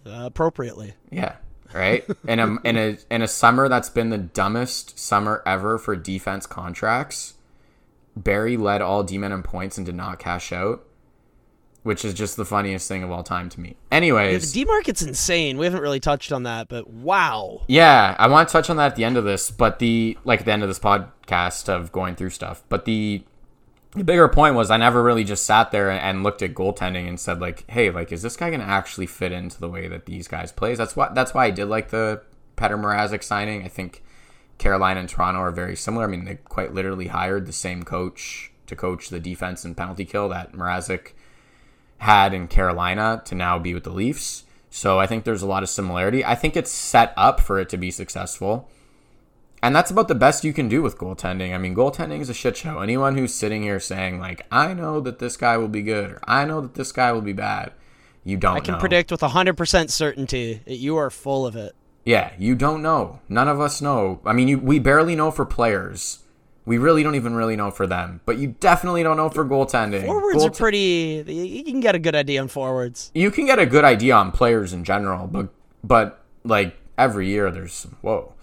uh, 0.05 0.23
appropriately. 0.25 0.93
Yeah, 1.11 1.35
right. 1.73 2.03
in 2.27 2.39
a 2.39 2.57
in 2.63 2.77
a 2.77 2.97
in 3.11 3.21
a 3.21 3.27
summer 3.27 3.67
that's 3.69 3.89
been 3.89 4.09
the 4.09 4.17
dumbest 4.17 4.97
summer 4.97 5.43
ever 5.45 5.77
for 5.77 5.95
defense 5.95 6.45
contracts. 6.47 7.35
Barrie 8.15 8.57
led 8.57 8.81
all 8.81 9.03
D-men 9.03 9.31
in 9.31 9.41
points 9.43 9.77
and 9.77 9.85
did 9.85 9.95
not 9.95 10.19
cash 10.19 10.51
out, 10.51 10.83
which 11.83 12.05
is 12.05 12.13
just 12.13 12.37
the 12.37 12.45
funniest 12.45 12.87
thing 12.87 13.03
of 13.03 13.11
all 13.11 13.23
time 13.23 13.49
to 13.49 13.59
me. 13.59 13.69
Yeah, 13.69 13.97
Anyways, 13.97 14.53
the 14.53 14.61
D 14.61 14.65
market's 14.65 15.01
insane. 15.01 15.57
We 15.57 15.65
haven't 15.65 15.81
really 15.81 15.99
touched 15.99 16.31
on 16.31 16.43
that, 16.43 16.67
but 16.67 16.89
wow. 16.89 17.61
Yeah, 17.67 18.15
I 18.19 18.27
want 18.27 18.49
to 18.49 18.51
touch 18.51 18.69
on 18.69 18.77
that 18.77 18.87
at 18.91 18.95
the 18.95 19.03
end 19.03 19.17
of 19.17 19.23
this, 19.23 19.51
but 19.51 19.79
the 19.79 20.17
like 20.23 20.41
at 20.41 20.45
the 20.45 20.51
end 20.51 20.63
of 20.63 20.69
this 20.69 20.79
podcast 20.79 21.69
of 21.69 21.91
going 21.91 22.15
through 22.15 22.29
stuff. 22.29 22.63
But 22.69 22.85
the 22.85 23.23
the 23.93 24.03
bigger 24.03 24.29
point 24.29 24.55
was 24.55 24.71
I 24.71 24.77
never 24.77 25.03
really 25.03 25.23
just 25.23 25.45
sat 25.45 25.71
there 25.71 25.89
and 25.89 26.23
looked 26.23 26.41
at 26.41 26.53
goaltending 26.53 27.07
and 27.07 27.19
said 27.19 27.41
like, 27.41 27.69
hey, 27.69 27.89
like 27.89 28.11
is 28.11 28.21
this 28.21 28.37
guy 28.37 28.49
gonna 28.51 28.63
actually 28.63 29.07
fit 29.07 29.31
into 29.31 29.59
the 29.59 29.69
way 29.69 29.87
that 29.87 30.05
these 30.05 30.27
guys 30.27 30.51
plays? 30.51 30.77
That's 30.77 30.95
why 30.95 31.11
that's 31.13 31.33
why 31.33 31.45
I 31.45 31.51
did 31.51 31.65
like 31.65 31.89
the 31.89 32.21
Petr 32.57 32.79
Mrazek 32.79 33.23
signing. 33.23 33.63
I 33.63 33.67
think 33.67 34.03
Carolina 34.59 34.99
and 34.99 35.09
Toronto 35.09 35.39
are 35.39 35.51
very 35.51 35.75
similar. 35.75 36.05
I 36.05 36.07
mean, 36.07 36.25
they 36.25 36.35
quite 36.35 36.73
literally 36.73 37.07
hired 37.07 37.47
the 37.47 37.53
same 37.53 37.81
coach 37.81 38.51
to 38.67 38.75
coach 38.75 39.09
the 39.09 39.19
defense 39.19 39.65
and 39.65 39.75
penalty 39.75 40.05
kill 40.05 40.29
that 40.29 40.53
Mrazek 40.53 41.13
had 42.01 42.33
in 42.33 42.47
Carolina 42.47 43.21
to 43.25 43.35
now 43.35 43.59
be 43.59 43.75
with 43.75 43.83
the 43.83 43.91
Leafs. 43.91 44.43
So 44.71 44.99
I 44.99 45.05
think 45.05 45.23
there's 45.23 45.43
a 45.43 45.47
lot 45.47 45.61
of 45.61 45.69
similarity. 45.69 46.25
I 46.25 46.33
think 46.33 46.57
it's 46.57 46.71
set 46.71 47.13
up 47.15 47.39
for 47.39 47.59
it 47.59 47.69
to 47.69 47.77
be 47.77 47.91
successful. 47.91 48.67
And 49.61 49.75
that's 49.75 49.91
about 49.91 50.07
the 50.07 50.15
best 50.15 50.43
you 50.43 50.51
can 50.51 50.67
do 50.67 50.81
with 50.81 50.97
goaltending. 50.97 51.53
I 51.53 51.59
mean, 51.59 51.75
goaltending 51.75 52.19
is 52.19 52.29
a 52.29 52.33
shit 52.33 52.57
show. 52.57 52.79
Anyone 52.79 53.15
who's 53.15 53.35
sitting 53.35 53.61
here 53.61 53.79
saying 53.79 54.19
like, 54.19 54.47
"I 54.51 54.73
know 54.73 54.99
that 55.01 55.19
this 55.19 55.37
guy 55.37 55.57
will 55.57 55.67
be 55.67 55.83
good," 55.83 56.09
or 56.09 56.19
"I 56.23 56.43
know 56.45 56.61
that 56.61 56.73
this 56.73 56.91
guy 56.91 57.11
will 57.11 57.21
be 57.21 57.33
bad," 57.33 57.71
you 58.23 58.35
don't. 58.35 58.57
I 58.57 58.61
can 58.61 58.73
know. 58.73 58.79
predict 58.79 59.11
with 59.11 59.21
100% 59.21 59.91
certainty 59.91 60.61
that 60.65 60.77
you 60.77 60.97
are 60.97 61.11
full 61.11 61.45
of 61.45 61.55
it. 61.55 61.75
Yeah, 62.03 62.31
you 62.39 62.55
don't 62.55 62.81
know. 62.81 63.19
None 63.29 63.47
of 63.47 63.61
us 63.61 63.79
know. 63.79 64.21
I 64.25 64.33
mean, 64.33 64.47
you, 64.47 64.57
we 64.57 64.79
barely 64.79 65.15
know 65.15 65.29
for 65.29 65.45
players. 65.45 66.19
We 66.65 66.77
really 66.77 67.01
don't 67.03 67.15
even 67.15 67.33
really 67.33 67.55
know 67.55 67.71
for 67.71 67.87
them. 67.87 68.21
But 68.25 68.37
you 68.37 68.55
definitely 68.59 69.01
don't 69.03 69.17
know 69.17 69.29
for 69.29 69.43
goaltending. 69.45 70.05
Forwards 70.05 70.45
are 70.45 70.51
pretty. 70.51 71.23
You 71.27 71.63
can 71.63 71.79
get 71.79 71.95
a 71.95 71.99
good 71.99 72.15
idea 72.15 72.41
on 72.41 72.47
forwards. 72.47 73.11
you 73.13 73.31
can 73.31 73.45
get 73.45 73.59
a 73.59 73.65
good 73.65 73.83
idea 73.83 74.15
on 74.15 74.31
players 74.31 74.73
in 74.73 74.83
general, 74.83 75.27
but 75.27 75.49
but 75.83 76.23
like 76.43 76.77
every 76.97 77.27
year 77.29 77.49
there's 77.51 77.73
some 77.73 77.97
whoa. 78.01 78.33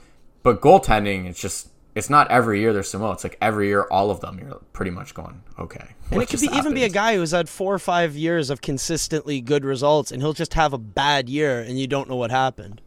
But 0.42 0.60
goaltending, 0.60 1.26
it's 1.26 1.40
just 1.40 1.68
it's 1.94 2.10
not 2.10 2.30
every 2.30 2.60
year 2.60 2.72
there's 2.72 2.90
some 2.90 3.00
whoa. 3.02 3.12
It's 3.12 3.24
like 3.24 3.38
every 3.40 3.68
year 3.68 3.86
all 3.90 4.10
of 4.10 4.20
them 4.20 4.38
you're 4.38 4.60
pretty 4.72 4.90
much 4.90 5.14
going 5.14 5.42
okay. 5.58 5.94
And 6.10 6.22
it 6.22 6.28
could 6.28 6.40
be 6.40 6.48
even 6.54 6.74
be 6.74 6.84
a 6.84 6.88
guy 6.88 7.16
who's 7.16 7.30
had 7.32 7.48
four 7.48 7.72
or 7.74 7.78
five 7.78 8.16
years 8.16 8.50
of 8.50 8.60
consistently 8.60 9.40
good 9.40 9.64
results, 9.64 10.10
and 10.10 10.22
he'll 10.22 10.32
just 10.32 10.54
have 10.54 10.72
a 10.72 10.78
bad 10.78 11.28
year, 11.28 11.60
and 11.60 11.78
you 11.78 11.86
don't 11.86 12.08
know 12.08 12.16
what 12.16 12.30
happened. 12.30 12.80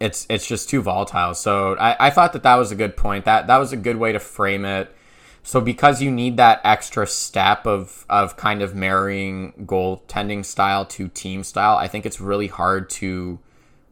It's 0.00 0.26
it's 0.28 0.46
just 0.46 0.68
too 0.68 0.82
volatile. 0.82 1.34
So 1.34 1.76
I, 1.78 1.96
I 2.06 2.10
thought 2.10 2.32
that 2.34 2.42
that 2.42 2.56
was 2.56 2.70
a 2.70 2.76
good 2.76 2.96
point. 2.96 3.24
That 3.24 3.46
that 3.46 3.58
was 3.58 3.72
a 3.72 3.76
good 3.76 3.96
way 3.96 4.12
to 4.12 4.20
frame 4.20 4.64
it. 4.64 4.94
So 5.42 5.60
because 5.60 6.02
you 6.02 6.10
need 6.10 6.36
that 6.38 6.60
extra 6.64 7.06
step 7.06 7.66
of 7.66 8.04
of 8.10 8.36
kind 8.36 8.62
of 8.62 8.74
marrying 8.74 9.52
goaltending 9.64 10.44
style 10.44 10.84
to 10.86 11.08
team 11.08 11.44
style, 11.44 11.76
I 11.76 11.86
think 11.88 12.04
it's 12.04 12.20
really 12.20 12.48
hard 12.48 12.90
to 12.90 13.38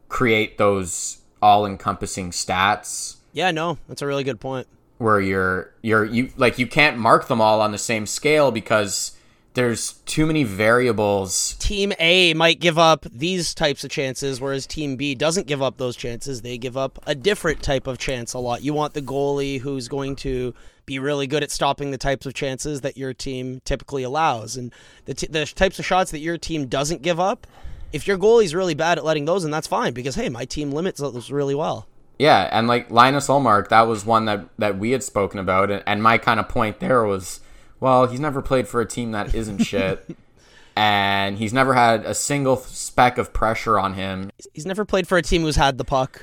create 0.08 0.58
those 0.58 1.18
all 1.42 1.66
encompassing 1.66 2.30
stats 2.30 3.16
Yeah, 3.32 3.50
no, 3.50 3.78
that's 3.88 4.00
a 4.02 4.06
really 4.06 4.24
good 4.24 4.40
point. 4.40 4.66
where 4.98 5.20
you're 5.20 5.72
you're 5.82 6.04
you 6.04 6.30
like 6.36 6.58
you 6.58 6.66
can't 6.66 6.96
mark 6.98 7.28
them 7.28 7.40
all 7.40 7.60
on 7.60 7.72
the 7.72 7.78
same 7.78 8.06
scale 8.06 8.50
because 8.50 9.16
there's 9.54 9.92
too 10.04 10.26
many 10.26 10.44
variables. 10.44 11.54
Team 11.54 11.92
A 11.98 12.34
might 12.34 12.60
give 12.60 12.78
up 12.78 13.06
these 13.10 13.54
types 13.54 13.84
of 13.84 13.90
chances, 13.90 14.40
whereas 14.40 14.66
Team 14.66 14.96
B 14.96 15.14
doesn't 15.14 15.46
give 15.46 15.62
up 15.62 15.76
those 15.76 15.96
chances. 15.96 16.42
They 16.42 16.58
give 16.58 16.76
up 16.76 16.98
a 17.06 17.14
different 17.14 17.62
type 17.62 17.86
of 17.86 17.98
chance 17.98 18.34
a 18.34 18.38
lot. 18.38 18.62
You 18.62 18.74
want 18.74 18.94
the 18.94 19.02
goalie 19.02 19.60
who's 19.60 19.88
going 19.88 20.16
to 20.16 20.54
be 20.86 20.98
really 20.98 21.26
good 21.26 21.42
at 21.42 21.50
stopping 21.50 21.90
the 21.90 21.98
types 21.98 22.26
of 22.26 22.34
chances 22.34 22.82
that 22.82 22.96
your 22.96 23.14
team 23.14 23.60
typically 23.64 24.02
allows, 24.02 24.56
and 24.56 24.72
the, 25.06 25.14
t- 25.14 25.28
the 25.28 25.46
types 25.46 25.78
of 25.78 25.86
shots 25.86 26.10
that 26.10 26.18
your 26.18 26.36
team 26.36 26.66
doesn't 26.66 27.02
give 27.02 27.18
up. 27.18 27.46
If 27.92 28.08
your 28.08 28.18
goalie's 28.18 28.54
really 28.54 28.74
bad 28.74 28.98
at 28.98 29.04
letting 29.04 29.24
those, 29.24 29.44
and 29.44 29.54
that's 29.54 29.68
fine 29.68 29.94
because 29.94 30.16
hey, 30.16 30.28
my 30.28 30.44
team 30.44 30.72
limits 30.72 31.00
those 31.00 31.30
really 31.30 31.54
well. 31.54 31.86
Yeah, 32.18 32.48
and 32.52 32.68
like 32.68 32.90
Linus 32.90 33.28
Ullmark, 33.28 33.68
that 33.68 33.82
was 33.82 34.04
one 34.04 34.24
that 34.26 34.48
that 34.58 34.78
we 34.78 34.90
had 34.90 35.02
spoken 35.02 35.38
about, 35.38 35.70
and, 35.70 35.82
and 35.86 36.02
my 36.02 36.18
kind 36.18 36.40
of 36.40 36.48
point 36.48 36.80
there 36.80 37.04
was, 37.04 37.40
well, 37.84 38.06
he's 38.06 38.18
never 38.18 38.40
played 38.40 38.66
for 38.66 38.80
a 38.80 38.86
team 38.86 39.12
that 39.12 39.34
isn't 39.34 39.58
shit, 39.58 40.16
and 40.76 41.36
he's 41.36 41.52
never 41.52 41.74
had 41.74 42.06
a 42.06 42.14
single 42.14 42.56
speck 42.56 43.18
of 43.18 43.34
pressure 43.34 43.78
on 43.78 43.92
him. 43.92 44.30
He's 44.54 44.64
never 44.64 44.86
played 44.86 45.06
for 45.06 45.18
a 45.18 45.22
team 45.22 45.42
who's 45.42 45.56
had 45.56 45.76
the 45.76 45.84
puck. 45.84 46.22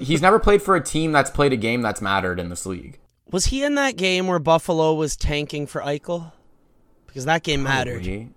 He's 0.00 0.20
never 0.20 0.40
played 0.40 0.60
for 0.60 0.74
a 0.74 0.82
team 0.82 1.12
that's 1.12 1.30
played 1.30 1.52
a 1.52 1.56
game 1.56 1.82
that's 1.82 2.02
mattered 2.02 2.40
in 2.40 2.48
this 2.48 2.66
league. 2.66 2.98
Was 3.30 3.46
he 3.46 3.62
in 3.62 3.76
that 3.76 3.96
game 3.96 4.26
where 4.26 4.40
Buffalo 4.40 4.92
was 4.94 5.14
tanking 5.14 5.68
for 5.68 5.82
Eichel? 5.82 6.32
Because 7.06 7.26
that 7.26 7.44
game 7.44 7.62
mattered. 7.62 8.04
He- 8.04 8.30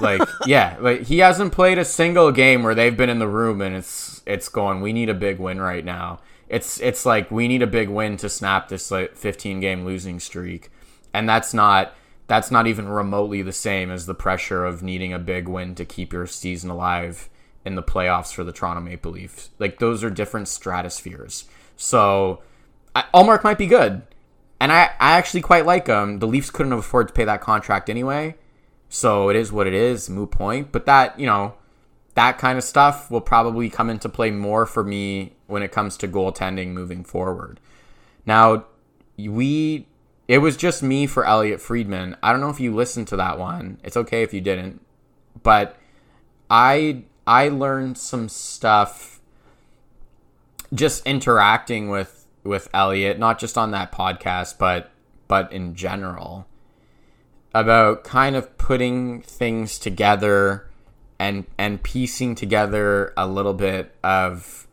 like 0.00 0.20
yeah, 0.46 0.76
like 0.80 1.02
he 1.02 1.18
hasn't 1.18 1.52
played 1.52 1.78
a 1.78 1.84
single 1.84 2.32
game 2.32 2.64
where 2.64 2.74
they've 2.74 2.96
been 2.96 3.08
in 3.08 3.20
the 3.20 3.28
room 3.28 3.60
and 3.60 3.76
it's 3.76 4.20
it's 4.26 4.48
going. 4.48 4.80
We 4.80 4.92
need 4.92 5.08
a 5.08 5.14
big 5.14 5.38
win 5.38 5.60
right 5.60 5.84
now. 5.84 6.20
It's 6.48 6.80
it's 6.80 7.06
like 7.06 7.30
we 7.30 7.46
need 7.46 7.62
a 7.62 7.66
big 7.66 7.88
win 7.88 8.16
to 8.18 8.28
snap 8.28 8.68
this 8.68 8.90
like 8.90 9.16
15 9.16 9.60
game 9.60 9.84
losing 9.84 10.18
streak, 10.20 10.70
and 11.12 11.28
that's 11.28 11.54
not 11.54 11.94
that's 12.26 12.50
not 12.50 12.66
even 12.66 12.88
remotely 12.88 13.40
the 13.40 13.52
same 13.52 13.90
as 13.90 14.06
the 14.06 14.14
pressure 14.14 14.64
of 14.64 14.82
needing 14.82 15.12
a 15.12 15.18
big 15.18 15.48
win 15.48 15.74
to 15.74 15.84
keep 15.84 16.12
your 16.12 16.26
season 16.26 16.68
alive 16.68 17.30
in 17.64 17.74
the 17.74 17.82
playoffs 17.82 18.32
for 18.32 18.44
the 18.44 18.52
Toronto 18.52 18.82
Maple 18.82 19.12
Leafs. 19.12 19.50
Like 19.58 19.78
those 19.78 20.04
are 20.04 20.10
different 20.10 20.48
stratospheres. 20.48 21.44
So 21.76 22.42
I, 22.94 23.04
Ullmark 23.14 23.44
might 23.44 23.58
be 23.58 23.66
good, 23.66 24.02
and 24.60 24.72
I 24.72 24.90
I 25.00 25.12
actually 25.12 25.42
quite 25.42 25.66
like 25.66 25.86
him. 25.86 26.18
The 26.18 26.26
Leafs 26.26 26.50
couldn't 26.50 26.72
afford 26.72 27.08
to 27.08 27.14
pay 27.14 27.24
that 27.24 27.40
contract 27.40 27.88
anyway. 27.88 28.36
So 28.88 29.28
it 29.28 29.36
is 29.36 29.52
what 29.52 29.66
it 29.66 29.74
is, 29.74 30.08
moot 30.08 30.30
point. 30.30 30.72
But 30.72 30.86
that, 30.86 31.18
you 31.20 31.26
know, 31.26 31.54
that 32.14 32.38
kind 32.38 32.58
of 32.58 32.64
stuff 32.64 33.10
will 33.10 33.20
probably 33.20 33.70
come 33.70 33.90
into 33.90 34.08
play 34.08 34.30
more 34.30 34.66
for 34.66 34.82
me 34.82 35.34
when 35.46 35.62
it 35.62 35.72
comes 35.72 35.96
to 35.98 36.08
goaltending 36.08 36.68
moving 36.68 37.04
forward. 37.04 37.60
Now, 38.26 38.64
we 39.16 39.86
it 40.28 40.38
was 40.38 40.58
just 40.58 40.82
me 40.82 41.06
for 41.06 41.24
Elliotte 41.24 41.60
Friedman. 41.60 42.14
I 42.22 42.32
don't 42.32 42.42
know 42.42 42.50
if 42.50 42.60
you 42.60 42.74
listened 42.74 43.08
to 43.08 43.16
that 43.16 43.38
one. 43.38 43.80
It's 43.82 43.96
okay 43.96 44.22
if 44.22 44.34
you 44.34 44.42
didn't. 44.42 44.84
But 45.42 45.76
I 46.50 47.04
I 47.26 47.48
learned 47.48 47.96
some 47.96 48.28
stuff 48.28 49.20
just 50.72 51.06
interacting 51.06 51.88
with 51.88 52.26
with 52.44 52.68
Elliotte, 52.74 53.18
not 53.18 53.38
just 53.38 53.56
on 53.56 53.70
that 53.70 53.90
podcast, 53.90 54.58
but 54.58 54.90
but 55.28 55.50
in 55.50 55.74
general 55.74 56.46
about 57.54 58.04
kind 58.04 58.36
of 58.36 58.56
putting 58.58 59.22
things 59.22 59.78
together 59.78 60.68
and 61.18 61.46
and 61.56 61.82
piecing 61.82 62.34
together 62.34 63.14
a 63.16 63.26
little 63.26 63.54
bit 63.54 63.94
of 64.04 64.66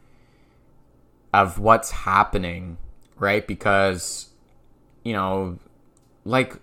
of 1.33 1.59
what's 1.59 1.91
happening, 1.91 2.77
right? 3.17 3.47
Because 3.47 4.29
you 5.05 5.13
know, 5.13 5.57
like 6.25 6.57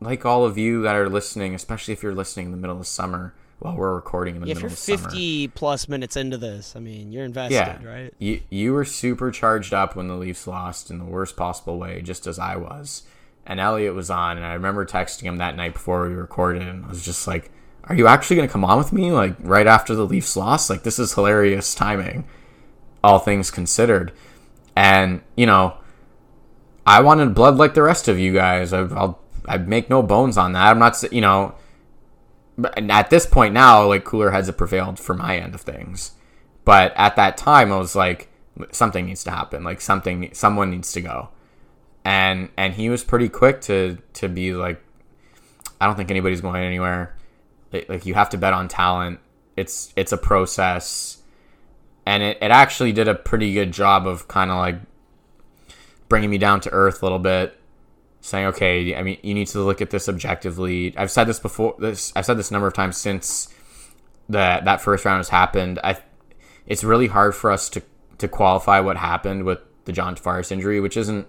like 0.00 0.24
all 0.24 0.44
of 0.44 0.56
you 0.56 0.82
that 0.82 0.94
are 0.94 1.08
listening, 1.08 1.56
especially 1.56 1.92
if 1.92 2.04
you're 2.04 2.14
listening 2.14 2.46
in 2.46 2.52
the 2.52 2.58
middle 2.58 2.78
of 2.78 2.86
summer 2.86 3.34
while 3.58 3.74
we're 3.74 3.96
recording 3.96 4.36
in 4.36 4.42
the 4.42 4.46
If 4.48 4.58
middle 4.58 4.62
you're 4.68 4.72
of 4.72 4.78
summer. 4.78 4.98
50 4.98 5.48
plus 5.48 5.88
minutes 5.88 6.16
into 6.16 6.36
this, 6.38 6.76
I 6.76 6.78
mean, 6.78 7.10
you're 7.10 7.24
invested, 7.24 7.54
Yeah. 7.56 7.84
right? 7.84 8.14
You 8.20 8.40
you 8.50 8.72
were 8.72 8.84
super 8.84 9.32
charged 9.32 9.74
up 9.74 9.96
when 9.96 10.06
the 10.06 10.14
Leafs 10.14 10.46
lost 10.46 10.90
in 10.92 10.98
the 10.98 11.04
worst 11.04 11.36
possible 11.36 11.76
way, 11.78 12.00
just 12.02 12.28
as 12.28 12.38
I 12.38 12.54
was. 12.54 13.02
And 13.44 13.58
Elliotte 13.58 13.94
was 13.94 14.10
on, 14.10 14.36
and 14.36 14.46
I 14.46 14.52
remember 14.52 14.84
texting 14.86 15.22
him 15.22 15.38
that 15.38 15.56
night 15.56 15.72
before 15.72 16.06
we 16.06 16.14
recorded, 16.14 16.62
and 16.62 16.84
I 16.84 16.88
was 16.88 17.02
just 17.04 17.26
like, 17.26 17.50
"Are 17.84 17.94
you 17.96 18.06
actually 18.06 18.36
gonna 18.36 18.46
come 18.46 18.64
on 18.64 18.76
with 18.78 18.92
me? 18.92 19.10
Like 19.10 19.34
right 19.40 19.66
after 19.66 19.94
the 19.96 20.06
Leafs 20.06 20.36
lost? 20.36 20.68
Like 20.70 20.82
this 20.84 20.98
is 21.00 21.14
hilarious 21.14 21.74
timing, 21.74 22.26
all 23.02 23.18
things 23.18 23.50
considered." 23.50 24.12
And 24.76 25.22
you 25.34 25.46
know, 25.46 25.74
I 26.88 27.00
wanted 27.00 27.34
blood 27.34 27.56
like 27.58 27.74
the 27.74 27.82
rest 27.82 28.08
of 28.08 28.18
you 28.18 28.32
guys. 28.32 28.72
I, 28.72 28.80
I'll 28.80 29.20
I 29.46 29.58
make 29.58 29.90
no 29.90 30.02
bones 30.02 30.38
on 30.38 30.52
that. 30.52 30.70
I'm 30.70 30.78
not, 30.78 31.02
you 31.12 31.20
know, 31.20 31.54
at 32.64 33.10
this 33.10 33.26
point 33.26 33.52
now, 33.52 33.86
like 33.86 34.04
cooler 34.04 34.30
heads 34.30 34.46
have 34.46 34.56
prevailed 34.56 34.98
for 34.98 35.12
my 35.12 35.36
end 35.36 35.54
of 35.54 35.60
things. 35.60 36.12
But 36.64 36.94
at 36.96 37.14
that 37.16 37.36
time, 37.36 37.70
I 37.70 37.76
was 37.76 37.94
like, 37.94 38.30
something 38.72 39.04
needs 39.04 39.22
to 39.24 39.30
happen. 39.30 39.64
Like 39.64 39.82
something, 39.82 40.30
someone 40.32 40.70
needs 40.70 40.90
to 40.92 41.02
go. 41.02 41.28
And 42.06 42.48
and 42.56 42.72
he 42.72 42.88
was 42.88 43.04
pretty 43.04 43.28
quick 43.28 43.60
to 43.62 43.98
to 44.14 44.28
be 44.28 44.54
like, 44.54 44.82
I 45.82 45.86
don't 45.86 45.96
think 45.96 46.10
anybody's 46.10 46.40
going 46.40 46.62
anywhere. 46.64 47.14
Like 47.70 47.88
like, 47.90 48.06
you 48.06 48.14
have 48.14 48.30
to 48.30 48.38
bet 48.38 48.54
on 48.54 48.66
talent. 48.66 49.20
It's 49.58 49.92
it's 49.94 50.12
a 50.12 50.16
process, 50.16 51.18
and 52.06 52.22
it, 52.22 52.38
it 52.40 52.50
actually 52.50 52.92
did 52.92 53.08
a 53.08 53.14
pretty 53.14 53.52
good 53.52 53.72
job 53.72 54.06
of 54.06 54.26
kind 54.26 54.50
of 54.50 54.56
like 54.56 54.76
bringing 56.08 56.30
me 56.30 56.38
down 56.38 56.60
to 56.62 56.70
earth 56.70 57.02
a 57.02 57.04
little 57.04 57.18
bit 57.18 57.58
saying, 58.20 58.46
okay, 58.46 58.94
I 58.94 59.02
mean, 59.02 59.18
you 59.22 59.34
need 59.34 59.46
to 59.48 59.60
look 59.60 59.80
at 59.80 59.90
this 59.90 60.08
objectively. 60.08 60.96
I've 60.96 61.10
said 61.10 61.24
this 61.24 61.38
before. 61.38 61.76
This 61.78 62.12
I've 62.16 62.26
said 62.26 62.38
this 62.38 62.50
a 62.50 62.52
number 62.52 62.66
of 62.66 62.74
times 62.74 62.96
since 62.96 63.48
that 64.28 64.64
that 64.64 64.80
first 64.80 65.04
round 65.04 65.18
has 65.18 65.28
happened. 65.28 65.78
I, 65.82 65.98
it's 66.66 66.84
really 66.84 67.06
hard 67.06 67.34
for 67.34 67.50
us 67.50 67.68
to 67.70 67.82
to 68.18 68.28
qualify 68.28 68.80
what 68.80 68.96
happened 68.96 69.44
with 69.44 69.60
the 69.84 69.92
John 69.92 70.16
Tavares 70.16 70.52
injury, 70.52 70.80
which 70.80 70.96
isn't. 70.96 71.26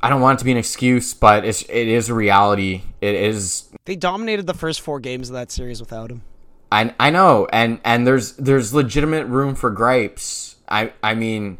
I 0.00 0.08
don't 0.08 0.20
want 0.20 0.38
it 0.38 0.40
to 0.40 0.44
be 0.44 0.52
an 0.52 0.58
excuse, 0.58 1.12
but 1.14 1.44
it's 1.44 1.62
it 1.62 1.88
is 1.88 2.08
a 2.08 2.14
reality. 2.14 2.82
It 3.00 3.14
is. 3.14 3.68
They 3.84 3.96
dominated 3.96 4.46
the 4.46 4.54
first 4.54 4.80
four 4.80 5.00
games 5.00 5.28
of 5.28 5.34
that 5.34 5.50
series 5.50 5.80
without 5.80 6.10
him. 6.10 6.22
I 6.70 6.94
I 7.00 7.10
know, 7.10 7.48
and 7.52 7.80
and 7.84 8.06
there's 8.06 8.34
there's 8.34 8.72
legitimate 8.72 9.26
room 9.26 9.54
for 9.54 9.70
gripes. 9.70 10.56
I 10.68 10.92
I 11.02 11.14
mean. 11.14 11.58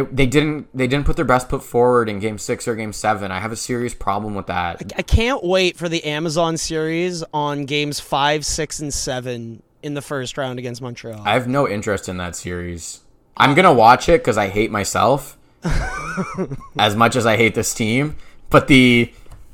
It, 0.00 0.16
they 0.16 0.26
didn't. 0.26 0.68
They 0.76 0.86
didn't 0.86 1.06
put 1.06 1.16
their 1.16 1.24
best 1.24 1.48
foot 1.48 1.62
forward 1.62 2.08
in 2.08 2.18
Game 2.18 2.38
Six 2.38 2.66
or 2.66 2.74
Game 2.74 2.92
Seven. 2.92 3.30
I 3.30 3.40
have 3.40 3.52
a 3.52 3.56
serious 3.56 3.94
problem 3.94 4.34
with 4.34 4.46
that. 4.46 4.92
I 4.96 5.02
can't 5.02 5.44
wait 5.44 5.76
for 5.76 5.88
the 5.88 6.04
Amazon 6.04 6.56
series 6.56 7.22
on 7.32 7.66
games 7.66 8.00
five, 8.00 8.44
six, 8.44 8.80
and 8.80 8.92
seven 8.92 9.62
in 9.82 9.94
the 9.94 10.02
first 10.02 10.36
round 10.36 10.58
against 10.58 10.82
Montreal. 10.82 11.22
I 11.24 11.34
have 11.34 11.48
no 11.48 11.68
interest 11.68 12.08
in 12.08 12.16
that 12.18 12.36
series. 12.36 13.00
I'm 13.36 13.54
gonna 13.54 13.72
watch 13.72 14.08
it 14.08 14.20
because 14.20 14.36
I 14.36 14.48
hate 14.48 14.70
myself 14.70 15.38
as 16.78 16.96
much 16.96 17.16
as 17.16 17.26
I 17.26 17.36
hate 17.36 17.54
this 17.54 17.72
team. 17.74 18.16
But 18.50 18.68
the 18.68 19.12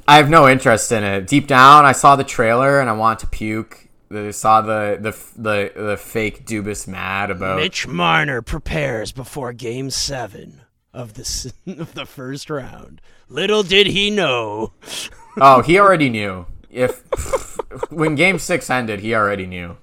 I 0.09 0.16
have 0.16 0.30
no 0.30 0.49
interest 0.49 0.92
in 0.92 1.05
it. 1.05 1.26
Deep 1.26 1.47
down, 1.47 1.84
I 1.84 1.92
saw 1.92 2.16
the 2.16 2.24
trailer 2.24 2.80
and 2.80 2.88
I 2.88 2.92
want 2.92 3.20
to 3.20 3.26
puke. 3.26 3.86
I 4.11 4.30
saw 4.30 4.61
the 4.61 4.98
the 5.00 5.40
the, 5.40 5.72
the 5.74 5.96
fake 5.96 6.46
Dubas 6.46 6.86
mad 6.86 7.30
about 7.30 7.57
Mitch 7.57 7.86
Marner 7.86 8.42
prepares 8.42 9.12
before 9.12 9.52
Game 9.52 9.90
Seven 9.90 10.62
of 10.92 11.14
the 11.14 11.52
of 11.78 11.94
the 11.94 12.07
first 12.07 12.50
round. 12.50 13.00
Little 13.28 13.62
did 13.62 13.86
he 13.88 14.11
know. 14.11 14.72
Oh, 15.38 15.61
he 15.61 15.78
already 15.78 16.09
knew. 16.09 16.46
If 16.70 17.02
when 17.90 18.14
Game 18.14 18.38
Six 18.38 18.70
ended, 18.70 19.00
he 19.00 19.14
already 19.14 19.44
knew. 19.44 19.76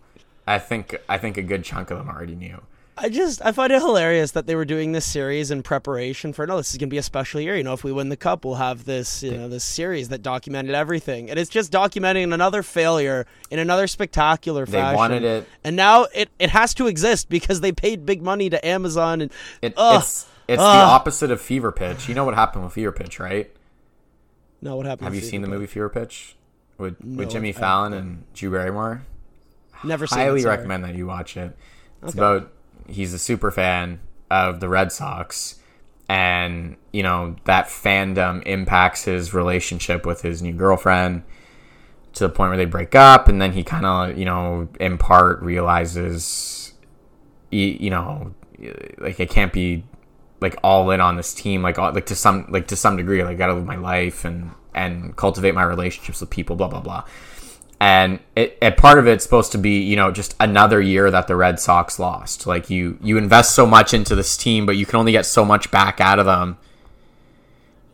I 0.47 0.57
think 0.57 0.99
I 1.07 1.19
think 1.19 1.38
a 1.38 1.43
good 1.43 1.63
chunk 1.63 1.91
of 1.91 1.99
them 1.99 2.09
already 2.09 2.34
knew. 2.34 2.59
I 2.96 3.10
just 3.10 3.44
I 3.44 3.52
find 3.52 3.74
it 3.74 3.82
hilarious 3.82 4.32
that 4.32 4.46
they 4.46 4.56
were 4.56 4.66
doing 4.66 4.91
this 4.91 5.06
series 5.06 5.50
in 5.50 5.64
preparation 5.64 6.32
for 6.32 6.46
no, 6.46 6.58
this 6.58 6.72
is 6.72 6.78
gonna 6.78 6.89
be 6.89 7.00
a 7.00 7.04
special 7.04 7.41
year. 7.41 7.56
You 7.58 7.64
know, 7.64 7.74
if 7.74 7.84
we 7.84 7.91
win 7.91 8.10
the 8.10 8.16
cup, 8.18 8.46
we'll 8.46 8.56
have 8.56 8.86
this 8.86 9.24
you 9.24 9.32
know 9.32 9.50
this 9.50 9.64
series 9.64 10.10
that 10.10 10.22
documented 10.22 10.76
everything, 10.76 11.30
and 11.30 11.39
it's 11.39 11.50
just 11.50 11.72
documenting 11.72 12.32
another 12.34 12.62
failure 12.62 13.26
in 13.50 13.58
another 13.58 13.88
spectacular 13.88 14.66
They 14.66 14.74
fashion. 14.74 14.96
wanted 14.96 15.24
it. 15.24 15.48
and 15.64 15.76
now 15.76 16.06
it 16.14 16.30
it 16.38 16.52
has 16.52 16.74
to 16.76 16.86
exist 16.88 17.30
because 17.30 17.62
they 17.62 17.72
paid 17.72 18.06
big 18.06 18.22
money 18.22 18.50
to 18.52 18.64
Amazon 18.66 19.22
and 19.22 19.32
It, 19.62 19.74
Ugh. 19.76 20.00
it's 20.02 20.28
it's 20.48 20.62
the 20.62 20.68
opposite 20.68 21.32
of 21.32 21.41
Fever 21.41 21.72
Pitch. 21.72 22.08
You 22.08 22.14
know 22.16 22.26
what 22.26 22.36
happened 22.36 22.64
with 22.66 22.74
Fever 22.74 22.91
Pitch, 22.91 23.20
right? 23.20 23.50
no, 24.62 24.76
what 24.78 24.86
happened? 24.86 25.06
Have 25.06 25.16
you 25.16 25.22
seen 25.22 25.41
the 25.41 25.48
movie 25.48 25.66
Fever 25.68 25.89
Pitch 25.89 26.36
with 26.78 27.04
No, 27.04 27.18
with 27.20 27.32
Jimmy 27.32 27.52
Fallon 27.54 27.91
and 27.94 28.24
Drew 28.34 28.52
Barrymore? 28.52 29.02
Never 29.84 30.06
seen. 30.08 30.20
Highly 30.20 30.41
it, 30.41 30.46
recommend 30.48 30.84
that 30.86 30.96
you 30.96 31.08
watch 31.08 31.36
it. 31.38 31.58
It's 32.02 32.12
Okay. 32.12 32.20
about 32.20 32.52
he's 32.88 33.14
a 33.14 33.20
super 33.20 33.52
fan 33.52 34.00
of 34.30 34.60
the 34.60 34.70
Red 34.70 34.92
Sox, 34.92 35.60
and 36.10 36.76
you 36.92 37.04
know 37.04 37.36
that 37.46 37.68
fandom 37.68 38.44
impacts 38.46 39.06
his 39.06 39.34
relationship 39.34 40.06
with 40.06 40.22
his 40.22 40.42
new 40.42 40.54
girlfriend 40.54 41.24
to 42.14 42.28
the 42.28 42.30
point 42.30 42.50
where 42.50 42.58
they 42.58 42.66
break 42.66 42.96
up, 42.96 43.28
and 43.28 43.42
then 43.42 43.54
he 43.54 43.64
kind 43.64 43.86
of 43.86 44.18
you 44.18 44.26
know 44.26 44.68
in 44.80 44.98
part 44.98 45.42
realizes, 45.42 46.74
you, 47.52 47.90
know, 47.90 48.34
like 48.98 49.20
I 49.20 49.26
can't 49.26 49.54
be 49.54 49.84
like 50.42 50.58
all 50.64 50.92
in 50.92 51.02
on 51.02 51.16
this 51.16 51.34
team, 51.34 51.62
like 51.62 51.80
all, 51.80 51.92
like 51.94 52.08
to 52.08 52.16
some 52.16 52.48
like 52.50 52.68
to 52.68 52.76
some 52.76 52.98
degree, 52.98 53.24
like 53.24 53.34
I 53.34 53.36
gotta 53.36 53.54
live 53.54 53.66
my 53.66 53.78
life 53.78 54.26
and 54.26 54.52
and 54.76 55.16
cultivate 55.16 55.54
my 55.54 55.64
relationships 55.64 56.22
with 56.22 56.30
people, 56.30 56.56
blah 56.56 56.68
blah 56.68 56.82
blah 56.82 57.04
and 57.84 58.20
it, 58.38 58.58
it, 58.62 58.78
part 58.78 58.98
of 58.98 59.08
it's 59.08 59.26
supposed 59.26 59.52
to 59.52 59.58
be 59.58 59.82
you 59.82 59.98
know 59.98 60.10
just 60.10 60.38
another 60.40 60.80
year 60.80 61.12
that 61.12 61.28
the 61.28 61.36
Red 61.36 61.60
Sox 61.60 62.00
lost. 62.00 62.48
Like 62.48 62.70
you 62.70 62.98
you 63.02 63.18
invest 63.18 63.54
so 63.54 63.66
much 63.68 63.94
into 63.94 64.16
this 64.16 64.38
team, 64.38 64.66
but 64.66 64.78
you 64.78 64.86
can 64.86 65.00
only 65.00 65.12
get 65.12 65.26
so 65.26 65.44
much 65.44 65.70
back 65.70 66.00
out 66.00 66.18
of 66.18 66.26
them. 66.26 66.58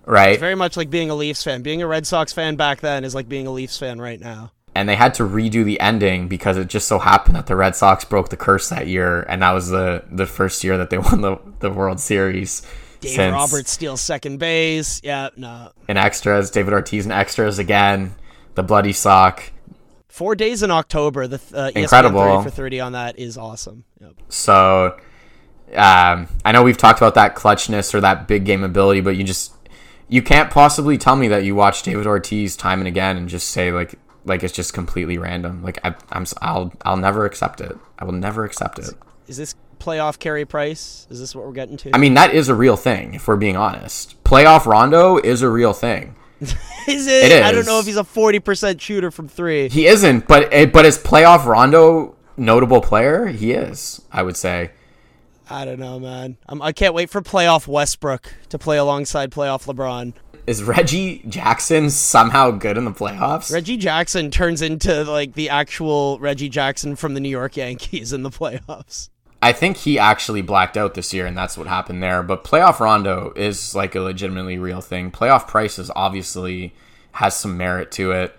Right. 0.06 0.34
It's 0.34 0.40
very 0.40 0.54
much 0.54 0.78
like 0.78 0.92
being 0.92 1.10
a 1.10 1.16
Leafs 1.16 1.44
fan. 1.44 1.64
Being 1.64 1.82
a 1.82 1.88
Red 1.88 2.06
Sox 2.06 2.32
fan 2.32 2.56
back 2.56 2.82
then 2.82 3.04
is 3.04 3.16
like 3.16 3.28
being 3.28 3.48
a 3.48 3.52
Leafs 3.52 3.80
fan 3.80 4.00
right 4.00 4.20
now. 4.20 4.52
And 4.76 4.88
they 4.88 4.96
had 4.96 5.16
to 5.16 5.24
redo 5.24 5.66
the 5.66 5.80
ending 5.80 6.28
because 6.28 6.56
it 6.56 6.68
just 6.68 6.88
so 6.88 7.00
happened 7.00 7.36
that 7.36 7.48
the 7.48 7.56
Red 7.56 7.76
Sox 7.76 8.06
broke 8.06 8.30
the 8.30 8.38
curse 8.38 8.70
that 8.70 8.86
year, 8.86 9.24
and 9.24 9.42
that 9.42 9.54
was 9.54 9.70
the 9.70 10.04
the 10.12 10.28
first 10.28 10.64
year 10.64 10.78
that 10.78 10.92
they 10.92 10.98
won 11.10 11.22
the 11.22 11.38
the 11.62 11.72
World 11.72 12.00
Series. 12.00 12.62
Dave 13.02 13.12
since, 13.12 13.34
Roberts 13.34 13.72
steals 13.72 14.02
second 14.02 14.38
base. 14.38 15.02
Yeah, 15.04 15.30
no. 15.36 15.72
In 15.88 15.98
extras, 15.98 16.52
David 16.52 16.74
Ortiz 16.74 17.08
in 17.08 17.12
extras 17.12 17.58
again. 17.58 18.14
The 18.54 18.64
bloody 18.64 18.94
sock 18.94 19.52
Four 20.10 20.36
days 20.36 20.64
in 20.64 20.72
October. 20.72 21.28
The 21.28 21.40
uh, 21.54 21.72
incredible 21.76 22.20
30 22.20 22.44
for 22.44 22.50
thirty 22.50 22.80
on 22.80 22.92
that 22.94 23.18
is 23.20 23.38
awesome. 23.38 23.86
Yep. 24.02 24.14
So, 24.28 25.00
um, 25.76 26.28
I 26.44 26.52
know 26.52 26.64
we've 26.64 26.78
talked 26.78 27.00
about 27.00 27.16
that 27.16 27.36
clutchness 27.36 27.94
or 27.94 28.02
that 28.02 28.28
big 28.28 28.44
game 28.44 28.64
ability, 28.64 29.02
but 29.02 29.16
you 29.16 29.24
just 29.24 29.54
you 30.08 30.22
can't 30.22 30.50
possibly 30.50 30.98
tell 30.98 31.16
me 31.16 31.28
that 31.28 31.44
you 31.44 31.56
watch 31.56 31.84
David 31.84 32.08
Ortiz 32.08 32.58
time 32.58 32.80
and 32.80 32.88
again 32.88 33.18
and 33.18 33.30
just 33.30 33.50
say 33.50 33.72
like 33.72 33.96
like 34.26 34.44
it's 34.44 34.54
just 34.54 34.74
completely 34.74 35.18
random. 35.18 35.64
Like 35.64 35.80
I, 35.84 35.96
I'm 36.10 36.26
I'll 36.42 36.74
I'll 36.84 36.98
never 36.98 37.26
accept 37.26 37.62
it. 37.62 37.78
I 38.00 38.06
will 38.06 38.14
never 38.14 38.44
accept 38.46 38.80
it. 38.80 38.90
Is 39.28 39.38
this 39.38 39.54
playoff 39.80 40.20
Carey 40.20 40.46
Price? 40.46 41.08
Is 41.10 41.20
this 41.20 41.36
what 41.36 41.46
we're 41.46 41.54
getting 41.54 41.78
to? 41.78 41.92
I 41.94 42.00
mean, 42.00 42.16
that 42.16 42.34
is 42.34 42.50
a 42.50 42.56
real 42.56 42.76
thing. 42.76 43.14
If 43.14 43.28
we're 43.28 43.38
being 43.38 43.58
honest, 43.58 44.22
playoff 44.24 44.66
Rondo 44.66 45.18
is 45.18 45.42
a 45.42 45.50
real 45.50 45.74
thing. 45.74 46.16
is 46.88 47.08
it? 47.08 47.26
it 47.26 47.32
is. 47.32 47.42
I 47.42 47.52
don't 47.52 47.66
know 47.66 47.80
if 47.80 47.86
he's 47.86 47.98
a 47.98 48.04
forty 48.04 48.40
percent 48.40 48.82
shooter 48.82 49.12
from 49.12 49.28
three. 49.28 49.70
He 49.70 49.88
isn't, 49.88 50.28
but 50.28 50.52
eh, 50.54 50.66
but 50.66 50.86
is 50.86 50.98
playoff 50.98 51.46
Rondo 51.46 52.16
notable 52.38 52.82
player? 52.82 53.28
He 53.28 53.52
is. 53.52 54.02
I 54.12 54.24
would 54.24 54.38
say. 54.38 54.72
I 55.50 55.66
don't 55.66 55.80
know, 55.80 56.00
man. 56.00 56.38
I'm, 56.48 56.62
I 56.62 56.72
can 56.72 56.88
not 56.88 56.94
wait 56.94 57.10
for 57.10 57.22
playoff 57.22 57.68
Westbrook 57.68 58.34
to 58.50 58.60
play 58.60 58.78
alongside 58.78 59.32
playoff 59.32 59.66
LeBron. 59.66 60.14
Is 60.46 60.64
Reggie 60.64 61.24
Jackson 61.28 61.90
somehow 61.90 62.52
good 62.52 62.78
in 62.78 62.86
the 62.86 62.92
playoffs? 62.92 63.52
Reggie 63.52 63.78
Jackson 63.78 64.32
turns 64.32 64.62
into 64.62 65.04
like 65.04 65.34
the 65.34 65.50
actual 65.50 66.20
Reggie 66.20 66.50
Jackson 66.50 66.96
from 66.96 67.16
the 67.16 67.20
New 67.20 67.30
York 67.30 67.58
Yankees 67.58 68.14
in 68.14 68.24
the 68.24 68.30
playoffs. 68.30 69.10
I 69.42 69.54
think 69.54 69.78
he 69.78 69.98
actually 69.98 70.42
blacked 70.42 70.76
out 70.76 70.96
this 70.96 71.14
year, 71.14 71.26
and 71.26 71.38
that's 71.38 71.58
what 71.58 71.68
happened 71.68 72.04
there. 72.04 72.24
But 72.24 72.44
playoff 72.44 72.80
Rondo 72.80 73.32
is 73.36 73.74
like 73.74 73.96
a 73.96 74.02
legitimately 74.02 74.58
real 74.58 74.82
thing. 74.82 75.12
Playoff 75.12 75.48
prices 75.48 75.90
obviously 75.96 76.74
has 77.14 77.36
some 77.36 77.58
merit 77.58 77.92
to 77.94 78.12
it. 78.12 78.36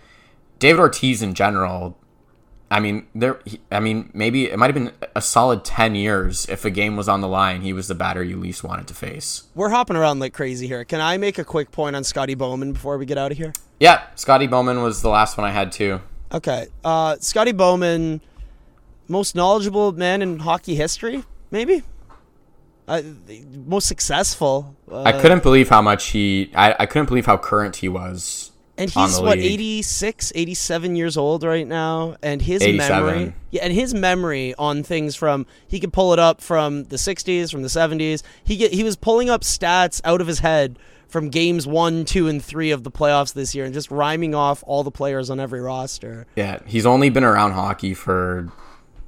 David 0.58 0.80
Ortiz 0.80 1.22
in 1.22 1.32
general, 1.32 1.96
I 2.70 2.80
mean, 2.80 3.06
there. 3.14 3.40
I 3.72 3.80
mean, 3.80 4.10
maybe 4.12 4.44
it 4.44 4.58
might 4.58 4.66
have 4.66 4.74
been 4.74 4.92
a 5.16 5.22
solid 5.22 5.64
ten 5.64 5.94
years 5.94 6.46
if 6.50 6.66
a 6.66 6.70
game 6.70 6.96
was 6.96 7.08
on 7.08 7.22
the 7.22 7.28
line. 7.28 7.62
He 7.62 7.72
was 7.72 7.88
the 7.88 7.94
batter 7.94 8.22
you 8.22 8.36
least 8.36 8.62
wanted 8.62 8.86
to 8.88 8.94
face. 8.94 9.44
We're 9.54 9.70
hopping 9.70 9.96
around 9.96 10.20
like 10.20 10.34
crazy 10.34 10.66
here. 10.66 10.84
Can 10.84 11.00
I 11.00 11.16
make 11.16 11.38
a 11.38 11.44
quick 11.44 11.72
point 11.72 11.96
on 11.96 12.04
Scotty 12.04 12.34
Bowman 12.34 12.74
before 12.74 12.98
we 12.98 13.06
get 13.06 13.16
out 13.16 13.32
of 13.32 13.38
here? 13.38 13.54
Yeah, 13.80 14.02
Scotty 14.14 14.46
Bowman 14.46 14.82
was 14.82 15.00
the 15.00 15.08
last 15.08 15.38
one 15.38 15.46
I 15.46 15.50
had 15.50 15.72
too. 15.72 16.00
Okay, 16.32 16.68
uh, 16.84 17.16
Scotty 17.20 17.52
Bowman 17.52 18.20
most 19.10 19.34
knowledgeable 19.34 19.92
man 19.92 20.22
in 20.22 20.38
hockey 20.38 20.76
history, 20.76 21.24
maybe. 21.50 21.82
Uh, 22.86 23.02
most 23.52 23.86
successful. 23.86 24.74
Uh, 24.90 25.02
I 25.02 25.12
couldn't 25.12 25.42
believe 25.42 25.68
how 25.68 25.82
much 25.82 26.08
he. 26.08 26.50
I, 26.54 26.74
I 26.80 26.86
couldn't 26.86 27.06
believe 27.06 27.26
how 27.26 27.36
current 27.36 27.76
he 27.76 27.88
was. 27.88 28.52
And 28.78 28.88
he's 28.88 29.20
what 29.20 29.36
86, 29.36 30.32
87 30.34 30.96
years 30.96 31.18
old 31.18 31.44
right 31.44 31.66
now, 31.66 32.16
and 32.22 32.40
his 32.40 32.62
87. 32.62 32.88
memory, 32.88 33.34
yeah, 33.50 33.62
and 33.62 33.74
his 33.74 33.92
memory 33.92 34.54
on 34.54 34.82
things 34.82 35.14
from 35.14 35.44
he 35.68 35.78
could 35.78 35.92
pull 35.92 36.14
it 36.14 36.18
up 36.18 36.40
from 36.40 36.84
the 36.84 36.96
'60s, 36.96 37.50
from 37.50 37.60
the 37.60 37.68
'70s. 37.68 38.22
He 38.42 38.56
get 38.56 38.72
he 38.72 38.82
was 38.82 38.96
pulling 38.96 39.28
up 39.28 39.42
stats 39.42 40.00
out 40.02 40.22
of 40.22 40.26
his 40.26 40.38
head 40.38 40.78
from 41.08 41.28
games 41.28 41.66
one, 41.66 42.06
two, 42.06 42.26
and 42.26 42.42
three 42.42 42.70
of 42.70 42.82
the 42.84 42.90
playoffs 42.90 43.34
this 43.34 43.54
year, 43.54 43.66
and 43.66 43.74
just 43.74 43.90
rhyming 43.90 44.34
off 44.34 44.64
all 44.66 44.82
the 44.82 44.90
players 44.90 45.28
on 45.28 45.38
every 45.38 45.60
roster. 45.60 46.26
Yeah, 46.34 46.60
he's 46.66 46.86
only 46.86 47.10
been 47.10 47.24
around 47.24 47.52
hockey 47.52 47.92
for 47.92 48.50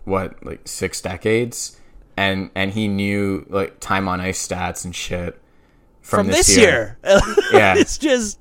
what 0.05 0.44
like 0.44 0.66
six 0.66 1.00
decades, 1.00 1.78
and 2.16 2.50
and 2.55 2.72
he 2.72 2.88
knew 2.88 3.46
like 3.48 3.80
time 3.80 4.09
on 4.09 4.20
ice 4.20 4.46
stats 4.46 4.84
and 4.84 4.94
shit 4.94 5.40
from, 6.00 6.18
from 6.18 6.26
this, 6.28 6.46
this, 6.46 6.57
year. 6.57 6.98
year. 7.05 7.22
yeah, 7.53 7.74
it's 7.76 7.98
just. 7.98 8.38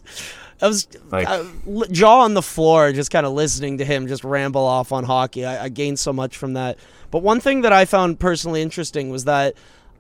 I 0.62 0.68
was 0.68 0.88
like, 1.10 1.28
uh, 1.28 1.44
jaw 1.90 2.20
on 2.20 2.36
the 2.36 2.42
floor, 2.44 2.92
just 2.92 3.10
kind 3.10 3.26
of 3.26 3.34
listening 3.34 3.80
to 3.80 3.86
him 3.86 4.06
just 4.06 4.24
ramble 4.24 4.64
off 4.64 4.92
on 4.92 5.04
hockey. 5.04 5.44
I, 5.44 5.64
I, 5.64 5.70
gained 5.70 5.98
so 5.98 6.14
much 6.14 6.38
from 6.38 6.54
that. 6.54 6.78
But 7.10 7.24
one 7.24 7.40
thing 7.40 7.62
that 7.62 7.74
I 7.74 7.86
found 7.86 8.20
personally 8.20 8.62
interesting 8.62 9.10
was 9.10 9.26
that 9.26 9.56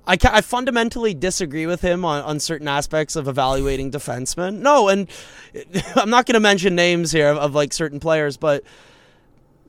I, 0.05 0.17
I 0.23 0.41
fundamentally 0.41 1.13
disagree 1.13 1.65
with 1.65 1.81
him 1.81 2.05
on, 2.05 2.23
on 2.23 2.39
certain 2.39 2.67
aspects 2.67 3.15
of 3.15 3.27
evaluating 3.27 3.91
defensemen. 3.91 4.59
No, 4.59 4.87
and 4.87 5.09
I'm 5.95 6.09
not 6.09 6.25
going 6.25 6.33
to 6.33 6.39
mention 6.39 6.75
names 6.75 7.11
here 7.11 7.29
of, 7.29 7.37
of 7.37 7.55
like 7.55 7.73
certain 7.73 7.99
players, 7.99 8.37
but 8.37 8.63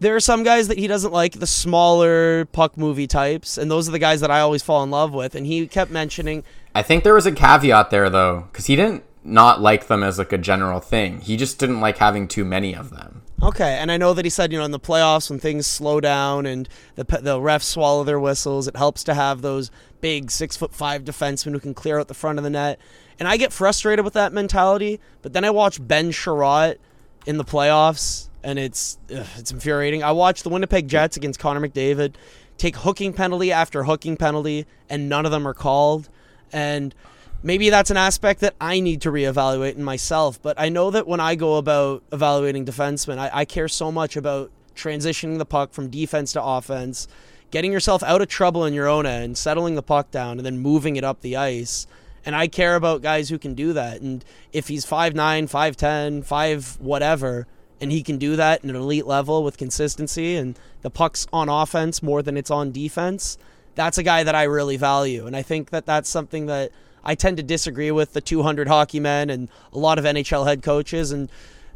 there 0.02 0.16
are 0.16 0.20
some 0.20 0.42
guys 0.42 0.68
that 0.68 0.78
he 0.78 0.86
doesn't 0.86 1.12
like, 1.12 1.34
the 1.34 1.46
smaller 1.46 2.44
puck 2.46 2.76
movie 2.76 3.06
types, 3.06 3.56
and 3.56 3.70
those 3.70 3.88
are 3.88 3.92
the 3.92 3.98
guys 3.98 4.20
that 4.20 4.30
I 4.30 4.40
always 4.40 4.62
fall 4.62 4.82
in 4.82 4.90
love 4.90 5.14
with. 5.14 5.34
And 5.34 5.46
he 5.46 5.66
kept 5.66 5.90
mentioning. 5.90 6.44
I 6.74 6.82
think 6.82 7.04
there 7.04 7.14
was 7.14 7.26
a 7.26 7.32
caveat 7.32 7.90
there 7.90 8.10
though, 8.10 8.48
because 8.50 8.66
he 8.66 8.76
didn't 8.76 9.04
not 9.24 9.60
like 9.60 9.86
them 9.86 10.02
as 10.02 10.18
like 10.18 10.32
a 10.32 10.38
general 10.38 10.80
thing. 10.80 11.20
He 11.20 11.36
just 11.36 11.58
didn't 11.58 11.80
like 11.80 11.98
having 11.98 12.26
too 12.26 12.44
many 12.44 12.74
of 12.74 12.90
them. 12.90 13.22
Okay, 13.40 13.76
and 13.78 13.90
I 13.90 13.96
know 13.96 14.14
that 14.14 14.24
he 14.24 14.30
said, 14.30 14.52
you 14.52 14.58
know, 14.58 14.64
in 14.64 14.72
the 14.72 14.80
playoffs 14.80 15.30
when 15.30 15.38
things 15.38 15.66
slow 15.66 16.00
down 16.00 16.46
and 16.46 16.68
the 16.96 17.04
the 17.04 17.38
refs 17.38 17.62
swallow 17.62 18.04
their 18.04 18.20
whistles, 18.20 18.66
it 18.66 18.76
helps 18.76 19.04
to 19.04 19.14
have 19.14 19.42
those 19.42 19.70
big 20.00 20.30
six 20.30 20.56
foot 20.56 20.74
five 20.74 21.04
defensemen 21.04 21.52
who 21.52 21.60
can 21.60 21.74
clear 21.74 21.98
out 21.98 22.08
the 22.08 22.14
front 22.14 22.38
of 22.38 22.44
the 22.44 22.50
net. 22.50 22.80
And 23.18 23.28
I 23.28 23.36
get 23.36 23.52
frustrated 23.52 24.04
with 24.04 24.14
that 24.14 24.32
mentality, 24.32 25.00
but 25.22 25.32
then 25.32 25.44
I 25.44 25.50
watch 25.50 25.86
Ben 25.86 26.10
Chiarot 26.10 26.78
in 27.24 27.36
the 27.36 27.44
playoffs 27.44 28.28
and 28.42 28.58
it's 28.58 28.98
ugh, 29.14 29.26
it's 29.36 29.52
infuriating. 29.52 30.02
I 30.02 30.12
watched 30.12 30.44
the 30.44 30.50
Winnipeg 30.50 30.88
Jets 30.88 31.16
against 31.16 31.38
Connor 31.38 31.66
McDavid 31.66 32.14
take 32.58 32.76
hooking 32.76 33.12
penalty 33.12 33.50
after 33.50 33.84
hooking 33.84 34.16
penalty, 34.16 34.66
and 34.88 35.08
none 35.08 35.26
of 35.26 35.32
them 35.32 35.46
are 35.46 35.54
called. 35.54 36.08
And 36.52 36.94
maybe 37.42 37.70
that's 37.70 37.90
an 37.90 37.96
aspect 37.96 38.40
that 38.40 38.54
I 38.60 38.80
need 38.80 39.00
to 39.02 39.10
reevaluate 39.10 39.74
in 39.74 39.82
myself. 39.82 40.40
But 40.40 40.60
I 40.60 40.68
know 40.68 40.90
that 40.90 41.06
when 41.06 41.20
I 41.20 41.34
go 41.34 41.56
about 41.56 42.02
evaluating 42.12 42.64
defensemen, 42.64 43.18
I, 43.18 43.30
I 43.32 43.44
care 43.44 43.68
so 43.68 43.90
much 43.90 44.16
about 44.16 44.50
transitioning 44.74 45.38
the 45.38 45.44
puck 45.44 45.72
from 45.72 45.90
defense 45.90 46.32
to 46.34 46.42
offense, 46.42 47.08
getting 47.50 47.72
yourself 47.72 48.02
out 48.02 48.22
of 48.22 48.28
trouble 48.28 48.64
in 48.64 48.74
your 48.74 48.88
own 48.88 49.06
end, 49.06 49.36
settling 49.38 49.74
the 49.74 49.82
puck 49.82 50.10
down, 50.10 50.38
and 50.38 50.46
then 50.46 50.58
moving 50.58 50.96
it 50.96 51.04
up 51.04 51.20
the 51.20 51.36
ice. 51.36 51.86
And 52.24 52.36
I 52.36 52.46
care 52.46 52.76
about 52.76 53.02
guys 53.02 53.28
who 53.28 53.38
can 53.38 53.54
do 53.54 53.72
that. 53.72 54.00
And 54.00 54.24
if 54.52 54.68
he's 54.68 54.86
5'9, 54.86 55.50
5'10, 55.50 56.24
5 56.24 56.80
whatever, 56.80 57.48
and 57.82 57.90
he 57.90 58.02
can 58.02 58.16
do 58.16 58.36
that 58.36 58.60
at 58.60 58.64
an 58.64 58.76
elite 58.76 59.06
level 59.06 59.42
with 59.42 59.58
consistency 59.58 60.36
and 60.36 60.56
the 60.82 60.88
puck's 60.88 61.26
on 61.32 61.48
offense 61.48 62.02
more 62.02 62.22
than 62.22 62.36
it's 62.36 62.50
on 62.50 62.70
defense, 62.70 63.36
that's 63.74 63.98
a 63.98 64.04
guy 64.04 64.22
that 64.22 64.36
I 64.36 64.44
really 64.44 64.76
value. 64.76 65.26
And 65.26 65.36
I 65.36 65.42
think 65.42 65.70
that 65.70 65.84
that's 65.84 66.08
something 66.08 66.46
that 66.46 66.70
I 67.02 67.16
tend 67.16 67.38
to 67.38 67.42
disagree 67.42 67.90
with 67.90 68.12
the 68.12 68.20
200 68.20 68.68
hockey 68.68 69.00
men 69.00 69.28
and 69.28 69.48
a 69.72 69.78
lot 69.78 69.98
of 69.98 70.04
NHL 70.04 70.46
head 70.46 70.62
coaches 70.62 71.10
and 71.10 71.28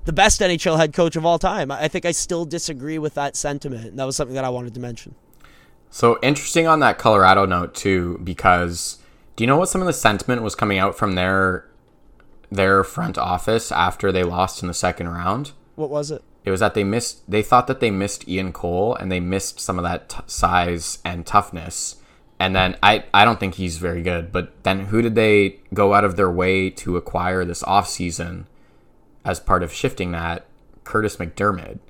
the 0.05 0.13
best 0.13 0.41
NHL 0.41 0.79
head 0.79 0.93
coach 0.93 1.17
of 1.17 1.27
all 1.27 1.41
time. 1.41 1.73
I 1.73 1.89
think 1.89 2.07
I 2.07 2.13
still 2.13 2.45
disagree 2.45 2.99
with 2.99 3.15
that 3.15 3.35
sentiment. 3.35 3.87
And 3.87 3.99
that 3.99 4.05
was 4.05 4.15
something 4.15 4.37
that 4.37 4.45
I 4.45 4.49
wanted 4.49 4.75
to 4.75 4.81
mention. 4.81 5.17
So 5.91 6.21
interesting 6.23 6.69
on 6.69 6.79
that 6.81 6.99
Colorado 6.99 7.47
note 7.47 7.75
too, 7.75 8.21
because 8.23 8.99
do 9.35 9.43
you 9.43 9.49
know 9.49 9.57
what 9.57 9.69
some 9.69 9.81
of 9.81 9.89
the 9.89 9.93
sentiment 9.93 10.43
was 10.43 10.55
coming 10.55 10.79
out 10.79 10.97
from 10.97 11.17
their 11.17 11.69
their 12.49 12.85
front 12.85 13.19
office 13.19 13.73
after 13.73 14.13
they 14.13 14.23
lost 14.23 14.63
in 14.63 14.69
the 14.69 14.75
second 14.75 15.09
round? 15.09 15.51
What 15.77 15.91
was 15.91 16.11
it? 16.11 16.23
It 16.45 16.51
was 16.51 16.61
that 16.61 16.75
they 16.75 16.85
missed. 16.85 17.31
They 17.31 17.43
thought 17.43 17.67
that 17.69 17.81
they 17.81 17.91
missed 17.91 18.29
Ian 18.29 18.53
Cole, 18.53 18.95
and 18.95 19.13
they 19.13 19.21
missed 19.21 19.61
some 19.61 19.79
of 19.79 19.85
that 19.85 20.09
t- 20.09 20.19
size 20.27 20.99
and 21.05 21.25
toughness. 21.25 21.97
And 22.39 22.55
then 22.55 22.77
I, 22.83 23.05
I 23.15 23.25
don't 23.25 23.41
think 23.41 23.55
he's 23.55 23.79
very 23.79 24.03
good. 24.03 24.33
But 24.33 24.53
then 24.63 24.87
who 24.87 25.01
did 25.01 25.15
they 25.15 25.61
go 25.73 25.95
out 25.95 26.05
of 26.05 26.17
their 26.17 26.31
way 26.31 26.69
to 26.71 26.97
acquire 26.97 27.45
this 27.45 27.63
offseason 27.63 28.45
as 29.25 29.41
part 29.41 29.63
of 29.63 29.73
shifting 29.73 30.13
that? 30.13 30.47
Kurtis 30.85 31.17
MacDermid, 31.17 31.81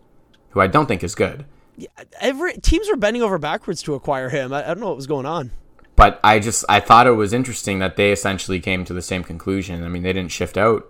who 0.50 0.60
I 0.60 0.66
don't 0.66 0.86
think 0.86 1.04
is 1.04 1.14
good. 1.14 1.44
Yeah, 1.76 1.88
every 2.20 2.54
teams 2.54 2.88
were 2.88 2.96
bending 2.96 3.22
over 3.22 3.38
backwards 3.38 3.82
to 3.82 3.94
acquire 3.94 4.30
him. 4.30 4.52
I, 4.52 4.64
I 4.64 4.68
don't 4.68 4.80
know 4.80 4.88
what 4.88 4.96
was 4.96 5.06
going 5.06 5.26
on. 5.26 5.50
But 5.94 6.18
I 6.24 6.38
just 6.38 6.64
I 6.68 6.80
thought 6.80 7.06
it 7.06 7.12
was 7.12 7.32
interesting 7.32 7.78
that 7.80 7.96
they 7.96 8.12
essentially 8.12 8.60
came 8.60 8.84
to 8.84 8.94
the 8.94 9.02
same 9.02 9.22
conclusion. 9.22 9.84
I 9.84 9.88
mean, 9.88 10.02
they 10.02 10.12
didn't 10.12 10.32
shift 10.32 10.56
out 10.56 10.86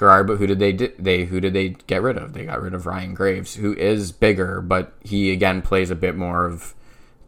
Gerard, 0.00 0.26
but 0.26 0.38
who 0.38 0.46
did 0.46 0.58
they 0.58 0.72
di- 0.72 0.92
they 0.98 1.26
who 1.26 1.40
did 1.40 1.52
they 1.52 1.68
get 1.86 2.00
rid 2.00 2.16
of? 2.16 2.32
They 2.32 2.46
got 2.46 2.62
rid 2.62 2.72
of 2.72 2.86
Ryan 2.86 3.12
Graves, 3.12 3.56
who 3.56 3.74
is 3.74 4.12
bigger, 4.12 4.62
but 4.62 4.94
he 5.04 5.30
again 5.30 5.60
plays 5.60 5.90
a 5.90 5.94
bit 5.94 6.16
more 6.16 6.46
of 6.46 6.74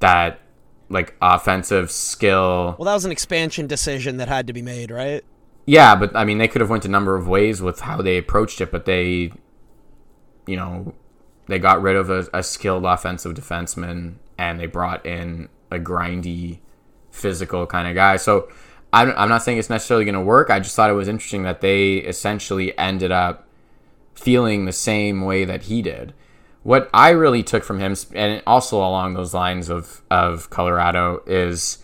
that 0.00 0.40
like 0.88 1.14
offensive 1.20 1.90
skill. 1.90 2.74
Well, 2.78 2.86
that 2.86 2.94
was 2.94 3.04
an 3.04 3.12
expansion 3.12 3.66
decision 3.66 4.16
that 4.16 4.28
had 4.28 4.46
to 4.46 4.54
be 4.54 4.62
made, 4.62 4.90
right? 4.90 5.22
Yeah, 5.66 5.94
but 5.94 6.16
I 6.16 6.24
mean, 6.24 6.38
they 6.38 6.48
could 6.48 6.62
have 6.62 6.70
went 6.70 6.86
a 6.86 6.88
number 6.88 7.14
of 7.14 7.28
ways 7.28 7.60
with 7.60 7.80
how 7.80 8.00
they 8.00 8.16
approached 8.16 8.62
it, 8.62 8.72
but 8.72 8.86
they, 8.86 9.32
you 10.46 10.56
know, 10.56 10.94
they 11.48 11.58
got 11.58 11.82
rid 11.82 11.96
of 11.96 12.08
a, 12.08 12.26
a 12.32 12.42
skilled 12.42 12.86
offensive 12.86 13.34
defenseman 13.34 14.14
and 14.38 14.58
they 14.58 14.66
brought 14.66 15.04
in 15.04 15.50
a 15.70 15.78
grindy, 15.78 16.60
physical 17.10 17.66
kind 17.66 17.86
of 17.86 17.94
guy. 17.94 18.16
So 18.16 18.50
I'm, 18.92 19.12
I'm 19.16 19.28
not 19.28 19.42
saying 19.42 19.58
it's 19.58 19.70
necessarily 19.70 20.04
going 20.04 20.14
to 20.14 20.20
work. 20.20 20.50
I 20.50 20.60
just 20.60 20.76
thought 20.76 20.90
it 20.90 20.94
was 20.94 21.08
interesting 21.08 21.44
that 21.44 21.60
they 21.60 21.94
essentially 21.94 22.76
ended 22.78 23.10
up 23.10 23.48
feeling 24.14 24.64
the 24.64 24.72
same 24.72 25.22
way 25.22 25.44
that 25.44 25.64
he 25.64 25.82
did. 25.82 26.12
What 26.62 26.88
I 26.94 27.10
really 27.10 27.42
took 27.42 27.64
from 27.64 27.80
him, 27.80 27.96
and 28.14 28.42
also 28.46 28.76
along 28.76 29.14
those 29.14 29.34
lines 29.34 29.68
of, 29.68 30.02
of 30.10 30.50
Colorado, 30.50 31.22
is 31.26 31.78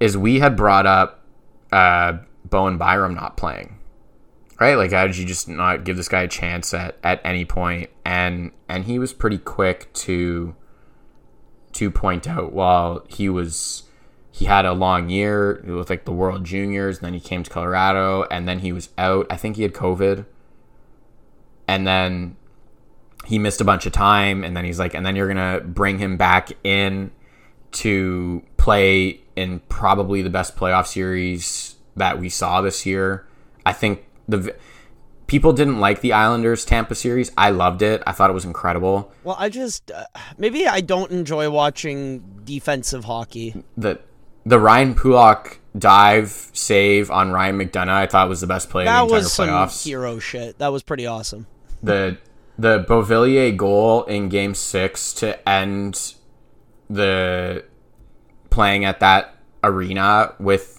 is 0.00 0.16
we 0.16 0.38
had 0.38 0.56
brought 0.56 0.86
up 0.86 1.24
uh, 1.72 2.18
Bowen 2.44 2.78
Byram 2.78 3.14
not 3.14 3.36
playing, 3.36 3.78
right? 4.60 4.74
Like, 4.74 4.92
how 4.92 5.06
did 5.06 5.16
you 5.16 5.26
just 5.26 5.48
not 5.48 5.84
give 5.84 5.96
this 5.96 6.08
guy 6.08 6.22
a 6.22 6.28
chance 6.28 6.72
at, 6.72 6.96
at 7.04 7.20
any 7.24 7.44
point? 7.44 7.90
And 8.04 8.52
and 8.68 8.84
he 8.84 8.98
was 8.98 9.12
pretty 9.12 9.38
quick 9.38 9.92
to 9.94 10.56
to 11.74 11.90
point 11.90 12.26
out 12.26 12.52
while 12.52 13.04
he 13.08 13.28
was 13.28 13.84
he 14.38 14.44
had 14.44 14.64
a 14.64 14.72
long 14.72 15.08
year 15.08 15.60
with 15.66 15.90
like 15.90 16.04
the 16.04 16.12
World 16.12 16.44
Juniors, 16.44 16.98
and 16.98 17.06
then 17.06 17.12
he 17.12 17.18
came 17.18 17.42
to 17.42 17.50
Colorado, 17.50 18.22
and 18.30 18.46
then 18.46 18.60
he 18.60 18.72
was 18.72 18.90
out. 18.96 19.26
I 19.28 19.36
think 19.36 19.56
he 19.56 19.62
had 19.62 19.74
COVID, 19.74 20.26
and 21.66 21.84
then 21.84 22.36
he 23.26 23.36
missed 23.36 23.60
a 23.60 23.64
bunch 23.64 23.84
of 23.84 23.92
time, 23.92 24.44
and 24.44 24.56
then 24.56 24.64
he's 24.64 24.78
like, 24.78 24.94
and 24.94 25.04
then 25.04 25.16
you're 25.16 25.26
gonna 25.26 25.60
bring 25.60 25.98
him 25.98 26.16
back 26.16 26.52
in 26.62 27.10
to 27.72 28.44
play 28.58 29.22
in 29.34 29.58
probably 29.68 30.22
the 30.22 30.30
best 30.30 30.54
playoff 30.54 30.86
series 30.86 31.74
that 31.96 32.20
we 32.20 32.28
saw 32.28 32.60
this 32.60 32.86
year. 32.86 33.26
I 33.66 33.72
think 33.72 34.04
the 34.28 34.54
people 35.26 35.52
didn't 35.52 35.80
like 35.80 36.00
the 36.00 36.12
Islanders 36.12 36.64
Tampa 36.64 36.94
series. 36.94 37.32
I 37.36 37.50
loved 37.50 37.82
it. 37.82 38.04
I 38.06 38.12
thought 38.12 38.30
it 38.30 38.34
was 38.34 38.44
incredible. 38.44 39.12
Well, 39.24 39.36
I 39.36 39.48
just 39.48 39.90
uh, 39.90 40.04
maybe 40.38 40.68
I 40.68 40.80
don't 40.80 41.10
enjoy 41.10 41.50
watching 41.50 42.22
defensive 42.44 43.04
hockey. 43.04 43.64
The 43.76 43.98
the 44.48 44.58
Ryan 44.58 44.94
Pulock 44.94 45.58
dive 45.76 46.50
save 46.52 47.10
on 47.10 47.30
Ryan 47.30 47.58
McDonagh, 47.58 47.88
I 47.88 48.06
thought 48.06 48.28
was 48.28 48.40
the 48.40 48.46
best 48.46 48.70
play 48.70 48.84
That 48.84 49.02
of 49.02 49.08
the 49.08 49.14
entire 49.14 49.24
was 49.24 49.32
some 49.32 49.48
playoffs. 49.48 49.84
hero 49.84 50.18
shit. 50.18 50.58
That 50.58 50.68
was 50.68 50.82
pretty 50.82 51.06
awesome. 51.06 51.46
the 51.82 52.18
the 52.58 52.82
Beauvillier 52.88 53.56
goal 53.56 54.04
in 54.04 54.28
Game 54.28 54.54
Six 54.54 55.12
to 55.14 55.48
end 55.48 56.14
the 56.90 57.64
playing 58.50 58.84
at 58.84 58.98
that 59.00 59.36
arena 59.62 60.34
with 60.40 60.77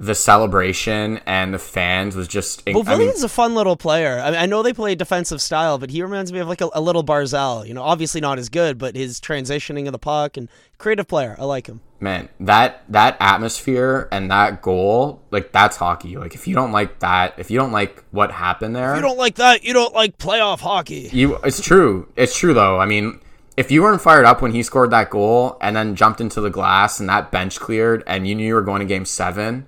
the 0.00 0.14
celebration 0.14 1.20
and 1.26 1.52
the 1.52 1.58
fans 1.58 2.14
was 2.14 2.28
just. 2.28 2.62
I 2.66 2.72
Beauvillier 2.72 2.98
mean, 2.98 3.08
is 3.08 3.24
a 3.24 3.28
fun 3.28 3.54
little 3.54 3.76
player. 3.76 4.20
I, 4.20 4.30
mean, 4.30 4.40
I 4.40 4.46
know 4.46 4.62
they 4.62 4.72
play 4.72 4.94
defensive 4.94 5.42
style, 5.42 5.78
but 5.78 5.90
he 5.90 6.02
reminds 6.02 6.32
me 6.32 6.38
of 6.38 6.48
like 6.48 6.60
a, 6.60 6.70
a 6.72 6.80
little 6.80 7.04
Barzal. 7.04 7.66
You 7.66 7.74
know, 7.74 7.82
obviously 7.82 8.20
not 8.20 8.38
as 8.38 8.48
good, 8.48 8.78
but 8.78 8.94
his 8.94 9.20
transitioning 9.20 9.86
of 9.86 9.92
the 9.92 9.98
puck 9.98 10.36
and 10.36 10.48
creative 10.78 11.08
player. 11.08 11.34
I 11.38 11.44
like 11.44 11.66
him. 11.66 11.80
man, 12.00 12.28
that 12.40 12.84
that 12.88 13.16
atmosphere 13.18 14.08
and 14.12 14.30
that 14.30 14.62
goal, 14.62 15.20
like 15.30 15.50
that's 15.52 15.76
hockey. 15.76 16.16
Like 16.16 16.34
if 16.34 16.46
you 16.46 16.54
don't 16.54 16.70
like 16.72 17.00
that, 17.00 17.34
if 17.38 17.50
you 17.50 17.58
don't 17.58 17.72
like 17.72 18.04
what 18.12 18.30
happened 18.30 18.76
there, 18.76 18.92
If 18.92 18.96
you 18.96 19.02
don't 19.02 19.18
like 19.18 19.34
that, 19.36 19.64
you 19.64 19.72
don't 19.72 19.94
like 19.94 20.16
playoff 20.18 20.60
hockey. 20.60 21.10
You, 21.12 21.36
it's 21.44 21.60
true. 21.60 22.08
It's 22.16 22.36
true 22.38 22.54
though. 22.54 22.78
I 22.78 22.86
mean, 22.86 23.20
if 23.56 23.72
you 23.72 23.82
weren't 23.82 24.00
fired 24.00 24.24
up 24.24 24.40
when 24.40 24.52
he 24.52 24.62
scored 24.62 24.92
that 24.92 25.10
goal 25.10 25.56
and 25.60 25.74
then 25.74 25.96
jumped 25.96 26.20
into 26.20 26.40
the 26.40 26.50
glass 26.50 27.00
and 27.00 27.08
that 27.08 27.32
bench 27.32 27.58
cleared 27.58 28.04
and 28.06 28.28
you 28.28 28.36
knew 28.36 28.46
you 28.46 28.54
were 28.54 28.62
going 28.62 28.78
to 28.78 28.86
Game 28.86 29.04
Seven, 29.04 29.66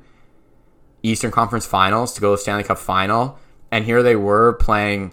Eastern 1.03 1.31
Conference 1.31 1.67
Finals 1.67 2.13
to 2.15 2.21
go 2.21 2.29
to 2.29 2.37
the 2.37 2.43
Stanley 2.43 2.65
Cup 2.65 2.79
Final, 2.79 3.39
and 3.71 3.85
here 3.85 4.03
they 4.03 4.17
were 4.17 4.55
playing 4.55 5.13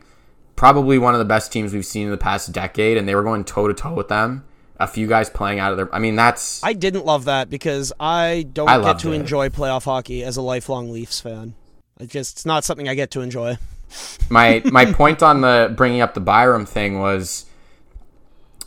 probably 0.56 0.98
one 0.98 1.14
of 1.14 1.20
the 1.20 1.26
best 1.26 1.52
teams 1.52 1.74
we've 1.74 1.86
seen 1.86 2.06
in 2.06 2.12
the 2.12 2.18
past 2.18 2.52
decade, 2.52 2.98
and 2.98 3.08
they 3.08 3.16
were 3.16 3.24
going 3.24 3.44
toe 3.44 3.68
to 3.68 3.74
toe 3.74 3.94
with 3.94 4.10
them. 4.10 4.44
A 4.80 4.88
few 4.88 5.08
guys 5.08 5.30
playing 5.30 5.60
out 5.60 5.72
of 5.72 5.78
their. 5.78 5.94
I 5.94 6.00
mean, 6.00 6.16
that's 6.16 6.64
I 6.64 6.74
didn't 6.74 7.06
love 7.06 7.26
that 7.26 7.50
because 7.50 7.92
I 8.00 8.48
don't 8.54 8.70
I 8.70 8.80
get 8.82 9.00
to 9.00 9.12
it. 9.12 9.16
enjoy 9.16 9.50
playoff 9.50 9.86
hockey 9.86 10.24
as 10.24 10.38
a 10.38 10.42
lifelong 10.42 10.92
Leafs 10.92 11.20
fan. 11.20 11.56
It 12.00 12.10
just 12.10 12.38
it's 12.38 12.46
not 12.46 12.64
something 12.64 12.88
I 12.88 12.94
get 12.94 13.10
to 13.12 13.22
enjoy. 13.22 13.58
my 14.30 14.62
my 14.66 14.86
point 14.86 15.24
on 15.24 15.42
the 15.42 15.74
bringing 15.76 16.02
up 16.02 16.14
the 16.14 16.20
Byram 16.20 16.68
thing 16.68 17.00
was 17.00 17.46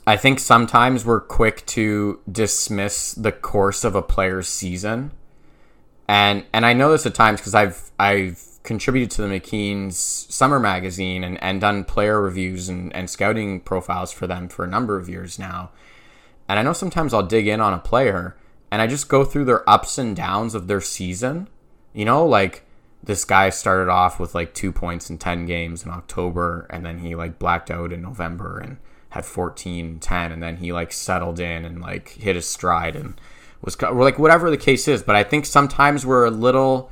I 0.06 0.16
think 0.16 0.40
sometimes 0.40 1.04
we're 1.04 1.20
quick 1.20 1.64
to 1.66 2.18
dismiss 2.30 3.12
the 3.12 3.30
course 3.30 3.84
of 3.84 3.94
a 3.94 4.02
player's 4.02 4.48
season. 4.48 5.12
And 6.10 6.44
and 6.52 6.66
I 6.66 6.72
know 6.72 6.90
this 6.90 7.06
at 7.06 7.14
times 7.14 7.38
because 7.38 7.54
I've 7.54 7.92
I've 7.96 8.44
contributed 8.64 9.12
to 9.12 9.22
the 9.22 9.28
McKeen's 9.28 9.96
summer 9.96 10.58
magazine 10.58 11.22
and, 11.22 11.40
and 11.40 11.60
done 11.60 11.84
player 11.84 12.20
reviews 12.20 12.68
and, 12.68 12.92
and 12.96 13.08
scouting 13.08 13.60
profiles 13.60 14.10
for 14.10 14.26
them 14.26 14.48
for 14.48 14.64
a 14.64 14.68
number 14.68 14.96
of 14.96 15.08
years 15.08 15.38
now. 15.38 15.70
And 16.48 16.58
I 16.58 16.62
know 16.62 16.72
sometimes 16.72 17.14
I'll 17.14 17.22
dig 17.22 17.46
in 17.46 17.60
on 17.60 17.72
a 17.72 17.78
player 17.78 18.36
and 18.72 18.82
I 18.82 18.88
just 18.88 19.08
go 19.08 19.24
through 19.24 19.44
their 19.44 19.68
ups 19.70 19.98
and 19.98 20.16
downs 20.16 20.56
of 20.56 20.66
their 20.66 20.80
season. 20.80 21.46
You 21.92 22.06
know, 22.06 22.26
like 22.26 22.66
this 23.00 23.24
guy 23.24 23.48
started 23.50 23.88
off 23.88 24.18
with 24.18 24.34
like 24.34 24.52
two 24.52 24.72
points 24.72 25.10
in 25.10 25.18
10 25.18 25.46
games 25.46 25.84
in 25.84 25.92
October 25.92 26.66
and 26.70 26.84
then 26.84 26.98
he 26.98 27.14
like 27.14 27.38
blacked 27.38 27.70
out 27.70 27.92
in 27.92 28.02
November 28.02 28.58
and 28.58 28.78
had 29.10 29.24
14 29.24 30.00
10 30.00 30.32
and 30.32 30.42
then 30.42 30.56
he 30.56 30.72
like 30.72 30.92
settled 30.92 31.38
in 31.38 31.64
and 31.64 31.80
like 31.80 32.08
hit 32.14 32.34
his 32.34 32.48
stride 32.48 32.96
and 32.96 33.14
was 33.62 33.80
like 33.80 34.18
whatever 34.18 34.50
the 34.50 34.56
case 34.56 34.88
is 34.88 35.02
but 35.02 35.16
I 35.16 35.24
think 35.24 35.46
sometimes 35.46 36.06
we're 36.06 36.24
a 36.24 36.30
little 36.30 36.90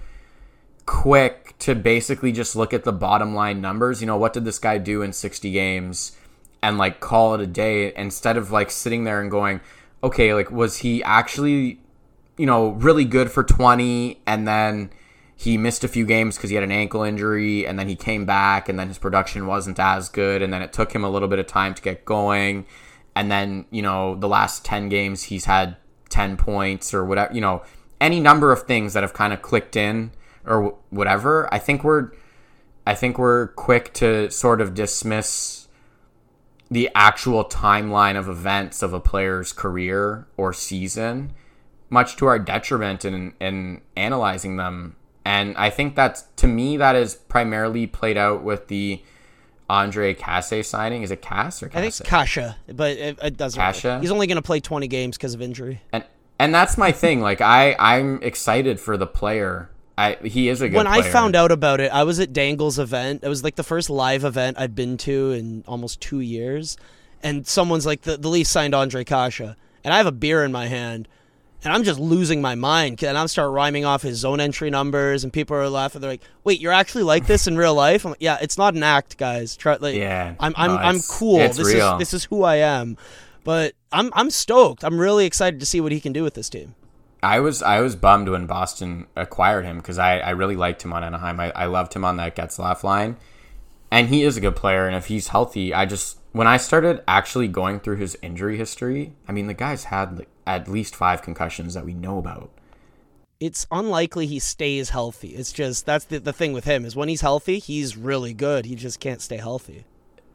quick 0.86 1.54
to 1.58 1.74
basically 1.74 2.32
just 2.32 2.56
look 2.56 2.72
at 2.72 2.84
the 2.84 2.92
bottom 2.92 3.34
line 3.34 3.60
numbers. 3.60 4.00
You 4.00 4.06
know 4.06 4.16
what 4.16 4.32
did 4.32 4.44
this 4.44 4.58
guy 4.58 4.78
do 4.78 5.02
in 5.02 5.12
60 5.12 5.50
games 5.50 6.16
and 6.62 6.78
like 6.78 7.00
call 7.00 7.34
it 7.34 7.40
a 7.40 7.46
day 7.46 7.92
instead 7.94 8.36
of 8.36 8.50
like 8.50 8.70
sitting 8.70 9.04
there 9.04 9.20
and 9.20 9.30
going 9.30 9.60
okay 10.02 10.34
like 10.34 10.50
was 10.50 10.78
he 10.78 11.02
actually 11.04 11.80
you 12.36 12.46
know 12.46 12.70
really 12.70 13.04
good 13.04 13.30
for 13.30 13.44
20 13.44 14.20
and 14.26 14.46
then 14.46 14.90
he 15.36 15.56
missed 15.56 15.84
a 15.84 15.88
few 15.88 16.04
games 16.04 16.36
because 16.36 16.50
he 16.50 16.56
had 16.56 16.64
an 16.64 16.72
ankle 16.72 17.04
injury 17.04 17.64
and 17.64 17.78
then 17.78 17.86
he 17.86 17.94
came 17.94 18.26
back 18.26 18.68
and 18.68 18.76
then 18.76 18.88
his 18.88 18.98
production 18.98 19.46
wasn't 19.46 19.78
as 19.78 20.08
good 20.08 20.42
and 20.42 20.52
then 20.52 20.62
it 20.62 20.72
took 20.72 20.92
him 20.92 21.04
a 21.04 21.08
little 21.08 21.28
bit 21.28 21.38
of 21.38 21.46
time 21.46 21.74
to 21.74 21.80
get 21.80 22.04
going. 22.04 22.66
And 23.14 23.30
then 23.30 23.64
you 23.70 23.80
know 23.80 24.16
the 24.16 24.26
last 24.26 24.64
10 24.64 24.88
games 24.88 25.24
he's 25.24 25.44
had 25.44 25.76
10 26.08 26.36
points 26.36 26.92
or 26.94 27.04
whatever 27.04 27.32
you 27.32 27.40
know 27.40 27.62
any 28.00 28.20
number 28.20 28.52
of 28.52 28.62
things 28.62 28.92
that 28.92 29.02
have 29.02 29.12
kind 29.12 29.32
of 29.32 29.42
clicked 29.42 29.76
in 29.76 30.10
or 30.46 30.76
whatever 30.90 31.52
i 31.52 31.58
think 31.58 31.84
we're 31.84 32.10
i 32.86 32.94
think 32.94 33.18
we're 33.18 33.48
quick 33.48 33.92
to 33.92 34.30
sort 34.30 34.60
of 34.60 34.74
dismiss 34.74 35.68
the 36.70 36.90
actual 36.94 37.44
timeline 37.44 38.16
of 38.16 38.28
events 38.28 38.82
of 38.82 38.92
a 38.92 39.00
player's 39.00 39.52
career 39.52 40.26
or 40.36 40.52
season 40.52 41.32
much 41.90 42.16
to 42.16 42.26
our 42.26 42.38
detriment 42.38 43.04
in 43.04 43.32
in 43.40 43.80
analyzing 43.96 44.56
them. 44.56 44.96
And 45.24 45.56
I 45.56 45.70
think 45.70 45.94
that's 45.94 46.22
to 46.36 46.46
me 46.46 46.76
that 46.76 46.96
is 46.96 47.14
primarily 47.14 47.86
played 47.86 48.16
out 48.16 48.42
with 48.42 48.68
the 48.68 49.02
Andre 49.68 50.14
Casse 50.14 50.66
signing. 50.66 51.02
Is 51.02 51.10
it 51.10 51.22
Cass 51.22 51.62
or 51.62 51.66
I 51.66 51.80
think 51.80 51.86
it's 51.86 52.00
Kasha, 52.00 52.56
but 52.68 52.96
it, 52.96 53.18
it 53.22 53.36
doesn't. 53.36 53.58
Kasha? 53.58 54.00
He's 54.00 54.10
only 54.10 54.26
going 54.26 54.36
to 54.36 54.42
play 54.42 54.60
20 54.60 54.88
games 54.88 55.16
because 55.16 55.34
of 55.34 55.42
injury. 55.42 55.82
and 55.92 56.04
and 56.38 56.54
that's 56.54 56.78
my 56.78 56.92
thing. 56.92 57.20
Like 57.20 57.40
I 57.40 57.74
I'm 57.78 58.22
excited 58.22 58.80
for 58.80 58.96
the 58.96 59.06
player. 59.06 59.70
I 59.96 60.16
he 60.22 60.48
is 60.48 60.62
a 60.62 60.68
good. 60.68 60.76
when 60.76 60.86
I 60.86 61.02
found 61.02 61.34
out 61.34 61.50
about 61.50 61.80
it, 61.80 61.92
I 61.92 62.04
was 62.04 62.20
at 62.20 62.32
Dangle's 62.32 62.78
event. 62.78 63.24
It 63.24 63.28
was 63.28 63.42
like 63.42 63.56
the 63.56 63.64
first 63.64 63.90
live 63.90 64.24
event 64.24 64.58
I've 64.58 64.74
been 64.74 64.96
to 64.98 65.32
in 65.32 65.64
almost 65.66 66.00
two 66.00 66.20
years. 66.20 66.76
And 67.22 67.46
someone's 67.46 67.84
like, 67.84 68.02
the, 68.02 68.16
the 68.16 68.28
Leafs 68.28 68.50
signed 68.50 68.74
Andre 68.74 69.04
Kasha. 69.04 69.56
And 69.82 69.92
I 69.92 69.96
have 69.96 70.06
a 70.06 70.12
beer 70.12 70.44
in 70.44 70.52
my 70.52 70.66
hand. 70.66 71.08
And 71.64 71.72
I'm 71.72 71.82
just 71.82 71.98
losing 71.98 72.40
my 72.40 72.54
mind. 72.54 73.02
And 73.02 73.18
I'm 73.18 73.28
start 73.28 73.50
rhyming 73.50 73.84
off 73.84 74.02
his 74.02 74.18
zone 74.18 74.40
entry 74.40 74.70
numbers. 74.70 75.24
And 75.24 75.32
people 75.32 75.56
are 75.56 75.68
laughing. 75.68 76.00
They're 76.00 76.10
like, 76.10 76.22
wait, 76.44 76.60
you're 76.60 76.72
actually 76.72 77.04
like 77.04 77.26
this 77.26 77.46
in 77.46 77.56
real 77.56 77.74
life? 77.74 78.04
I'm 78.04 78.12
like, 78.12 78.22
yeah, 78.22 78.38
it's 78.40 78.56
not 78.56 78.74
an 78.74 78.82
act, 78.82 79.18
guys. 79.18 79.56
Try, 79.56 79.76
like, 79.76 79.96
Yeah, 79.96 80.34
I'm, 80.38 80.54
I'm, 80.56 80.70
no, 80.70 80.76
I'm 80.76 81.00
cool. 81.00 81.38
this 81.38 81.58
real. 81.58 81.94
is 81.94 81.98
this 81.98 82.14
is 82.14 82.24
who 82.24 82.44
I 82.44 82.56
am. 82.56 82.96
But 83.44 83.74
I'm 83.90 84.10
I'm 84.14 84.30
stoked. 84.30 84.84
I'm 84.84 85.00
really 85.00 85.24
excited 85.24 85.58
to 85.60 85.66
see 85.66 85.80
what 85.80 85.90
he 85.90 86.00
can 86.00 86.12
do 86.12 86.22
with 86.22 86.34
this 86.34 86.48
team. 86.50 86.74
I 87.22 87.40
was 87.40 87.62
I 87.62 87.80
was 87.80 87.96
bummed 87.96 88.28
when 88.28 88.46
Boston 88.46 89.06
acquired 89.16 89.64
him 89.64 89.78
because 89.78 89.98
I, 89.98 90.18
I 90.18 90.30
really 90.30 90.56
liked 90.56 90.84
him 90.84 90.92
on 90.92 91.02
Anaheim. 91.02 91.40
I, 91.40 91.50
I 91.52 91.66
loved 91.66 91.94
him 91.94 92.04
on 92.04 92.16
that 92.18 92.36
Getzlaf 92.36 92.82
line, 92.84 93.16
and 93.90 94.08
he 94.08 94.22
is 94.22 94.36
a 94.36 94.40
good 94.40 94.54
player. 94.54 94.86
And 94.86 94.94
if 94.94 95.06
he's 95.06 95.28
healthy, 95.28 95.74
I 95.74 95.86
just 95.86 96.18
when 96.32 96.46
I 96.46 96.56
started 96.58 97.02
actually 97.08 97.48
going 97.48 97.80
through 97.80 97.96
his 97.96 98.16
injury 98.22 98.56
history, 98.56 99.14
I 99.26 99.32
mean, 99.32 99.46
the 99.46 99.54
guy's 99.54 99.84
had 99.84 100.18
like, 100.18 100.28
at 100.48 100.66
least 100.66 100.96
five 100.96 101.20
concussions 101.20 101.74
that 101.74 101.84
we 101.84 101.92
know 101.92 102.18
about. 102.18 102.50
It's 103.38 103.66
unlikely 103.70 104.26
he 104.26 104.38
stays 104.38 104.90
healthy. 104.90 105.28
It's 105.28 105.52
just 105.52 105.86
that's 105.86 106.06
the, 106.06 106.18
the 106.18 106.32
thing 106.32 106.52
with 106.52 106.64
him 106.64 106.84
is 106.84 106.96
when 106.96 107.08
he's 107.08 107.20
healthy, 107.20 107.58
he's 107.58 107.96
really 107.96 108.32
good. 108.32 108.64
He 108.64 108.74
just 108.74 108.98
can't 108.98 109.20
stay 109.20 109.36
healthy. 109.36 109.84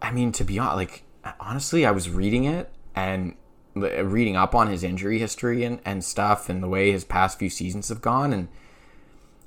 I 0.01 0.11
mean, 0.11 0.31
to 0.33 0.43
be 0.43 0.59
honest, 0.59 0.77
like 0.77 1.03
honestly, 1.39 1.85
I 1.85 1.91
was 1.91 2.09
reading 2.09 2.45
it 2.45 2.69
and 2.95 3.35
reading 3.75 4.35
up 4.37 4.53
on 4.53 4.67
his 4.67 4.83
injury 4.83 5.17
history 5.17 5.63
and, 5.63 5.81
and 5.83 6.03
stuff 6.03 6.47
and 6.47 6.61
the 6.61 6.69
way 6.69 6.91
his 6.91 7.03
past 7.03 7.39
few 7.39 7.49
seasons 7.49 7.89
have 7.89 8.01
gone 8.01 8.31
and 8.31 8.47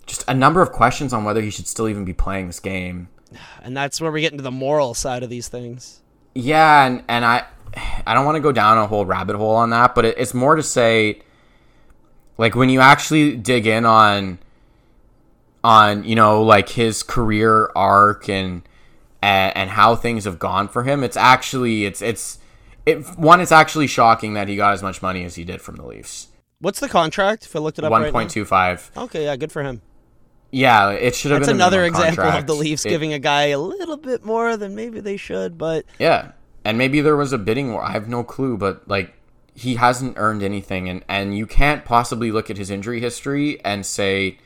just 0.04 0.24
a 0.28 0.34
number 0.34 0.60
of 0.60 0.72
questions 0.72 1.12
on 1.12 1.22
whether 1.22 1.40
he 1.40 1.50
should 1.50 1.68
still 1.68 1.88
even 1.88 2.04
be 2.04 2.12
playing 2.12 2.48
this 2.48 2.60
game. 2.60 3.08
And 3.62 3.76
that's 3.76 4.00
where 4.00 4.12
we 4.12 4.20
get 4.20 4.32
into 4.32 4.44
the 4.44 4.52
moral 4.52 4.94
side 4.94 5.22
of 5.24 5.30
these 5.30 5.48
things. 5.48 6.00
Yeah, 6.34 6.86
and, 6.86 7.02
and 7.08 7.24
I 7.24 7.44
I 7.76 8.14
don't 8.14 8.24
want 8.24 8.36
to 8.36 8.40
go 8.40 8.52
down 8.52 8.78
a 8.78 8.86
whole 8.86 9.04
rabbit 9.04 9.36
hole 9.36 9.56
on 9.56 9.70
that, 9.70 9.94
but 9.94 10.04
it, 10.04 10.18
it's 10.18 10.34
more 10.34 10.56
to 10.56 10.62
say 10.62 11.20
like 12.38 12.54
when 12.54 12.68
you 12.68 12.80
actually 12.80 13.36
dig 13.36 13.66
in 13.66 13.84
on 13.84 14.38
on 15.64 16.04
you 16.04 16.14
know 16.14 16.42
like 16.42 16.68
his 16.68 17.02
career 17.02 17.70
arc 17.74 18.28
and 18.28 18.62
and, 19.22 19.56
and 19.56 19.70
how 19.70 19.96
things 19.96 20.24
have 20.24 20.38
gone 20.38 20.68
for 20.68 20.84
him, 20.84 21.02
it's 21.02 21.16
actually 21.16 21.84
it's 21.84 22.02
it's 22.02 22.38
it 22.84 23.04
one 23.18 23.40
it's 23.40 23.52
actually 23.52 23.86
shocking 23.86 24.34
that 24.34 24.48
he 24.48 24.56
got 24.56 24.72
as 24.72 24.82
much 24.82 25.02
money 25.02 25.24
as 25.24 25.34
he 25.34 25.44
did 25.44 25.60
from 25.60 25.76
the 25.76 25.86
Leafs. 25.86 26.28
What's 26.60 26.80
the 26.80 26.88
contract? 26.88 27.44
If 27.44 27.54
I 27.54 27.58
looked 27.58 27.78
it 27.78 27.84
up, 27.84 27.90
One 27.90 28.10
point 28.10 28.30
two 28.30 28.44
five. 28.44 28.90
Okay, 28.96 29.24
yeah, 29.24 29.36
good 29.36 29.52
for 29.52 29.62
him. 29.62 29.82
Yeah, 30.52 30.90
it 30.92 31.14
should 31.14 31.32
have 31.32 31.40
That's 31.40 31.48
been 31.48 31.56
another 31.56 31.84
example 31.84 32.24
of 32.24 32.46
the 32.46 32.54
Leafs 32.54 32.86
It- 32.86 32.88
giving 32.88 33.12
a 33.12 33.18
guy 33.18 33.46
a 33.46 33.58
little 33.58 33.96
bit 33.96 34.24
more 34.24 34.56
than 34.56 34.74
maybe 34.74 35.00
they 35.00 35.16
should, 35.16 35.58
but 35.58 35.84
Yeah, 35.98 36.32
and 36.66 36.76
maybe 36.76 37.00
there 37.00 37.14
was 37.16 37.32
a 37.32 37.38
bidding 37.38 37.72
war. 37.72 37.84
I 37.84 37.92
have 37.92 38.08
no 38.08 38.24
clue, 38.24 38.56
but 38.56 38.88
like 38.88 39.14
he 39.54 39.76
hasn't 39.76 40.18
earned 40.18 40.42
anything, 40.42 40.88
and 40.88 41.04
and 41.08 41.38
you 41.38 41.46
can't 41.46 41.84
possibly 41.84 42.32
look 42.32 42.50
at 42.50 42.58
his 42.58 42.70
injury 42.70 43.00
history 43.00 43.64
and 43.64 43.86
say 43.86 44.38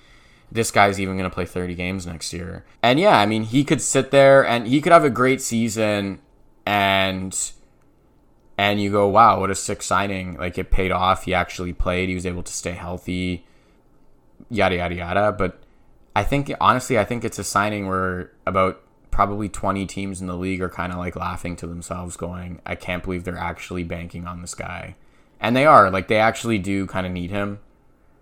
this 0.53 0.71
guy's 0.71 1.01
even 1.01 1.17
going 1.17 1.29
to 1.29 1.35
play 1.35 1.47
30 1.47 1.75
games 1.75 2.07
next 2.07 2.35
year. 2.35 2.67
And 2.83 3.01
yeah, 3.01 3.19
I 3.19 3.25
mean, 3.25 3.45
he 3.45 3.65
could 3.65 3.81
sit 3.81 4.11
there 4.11 4.45
and 4.45 4.67
he 4.67 4.83
could 4.83 4.93
have 4.93 5.03
a 5.03 5.09
great 5.09 5.41
season, 5.41 6.21
and 6.67 7.35
and 8.59 8.83
you 8.83 8.91
go, 8.93 9.09
wow, 9.09 9.41
what 9.41 9.51
a 9.51 9.55
sick 9.55 9.81
signing! 9.81 10.37
Like 10.37 10.59
it 10.59 10.71
paid 10.71 10.93
off. 10.93 11.25
He 11.25 11.33
actually 11.33 11.73
played. 11.73 12.11
He 12.11 12.15
was 12.15 12.27
able 12.27 12.43
to 12.43 12.53
stay 12.53 12.73
healthy. 12.73 13.47
Yada 14.51 14.77
yada 14.77 14.95
yada. 14.95 15.33
But 15.33 15.63
I 16.15 16.25
think 16.25 16.53
honestly, 16.61 16.99
I 16.99 17.07
think 17.07 17.25
it's 17.25 17.39
a 17.39 17.45
signing 17.45 17.89
where 17.89 18.31
about 18.47 18.83
probably 19.21 19.51
20 19.51 19.85
teams 19.85 20.23
in 20.23 20.27
the 20.29 20.35
league 20.35 20.63
are 20.63 20.71
kind 20.71 20.95
of 20.95 20.99
like 20.99 21.15
laughing 21.15 21.55
to 21.55 21.67
themselves, 21.67 22.17
going, 22.17 22.59
I 22.65 22.75
can't 22.75 23.03
believe 23.03 23.25
they're 23.25 23.37
actually 23.37 23.83
banking 23.83 24.27
on 24.27 24.41
this 24.41 24.55
guy. 24.55 24.97
And 25.39 25.55
they 25.55 25.67
are. 25.67 25.91
Like, 25.91 26.09
they 26.09 26.17
actually 26.17 26.59
do 26.59 26.87
kind 26.87 27.07
of 27.07 27.13
need 27.13 27.31
him. 27.31 27.59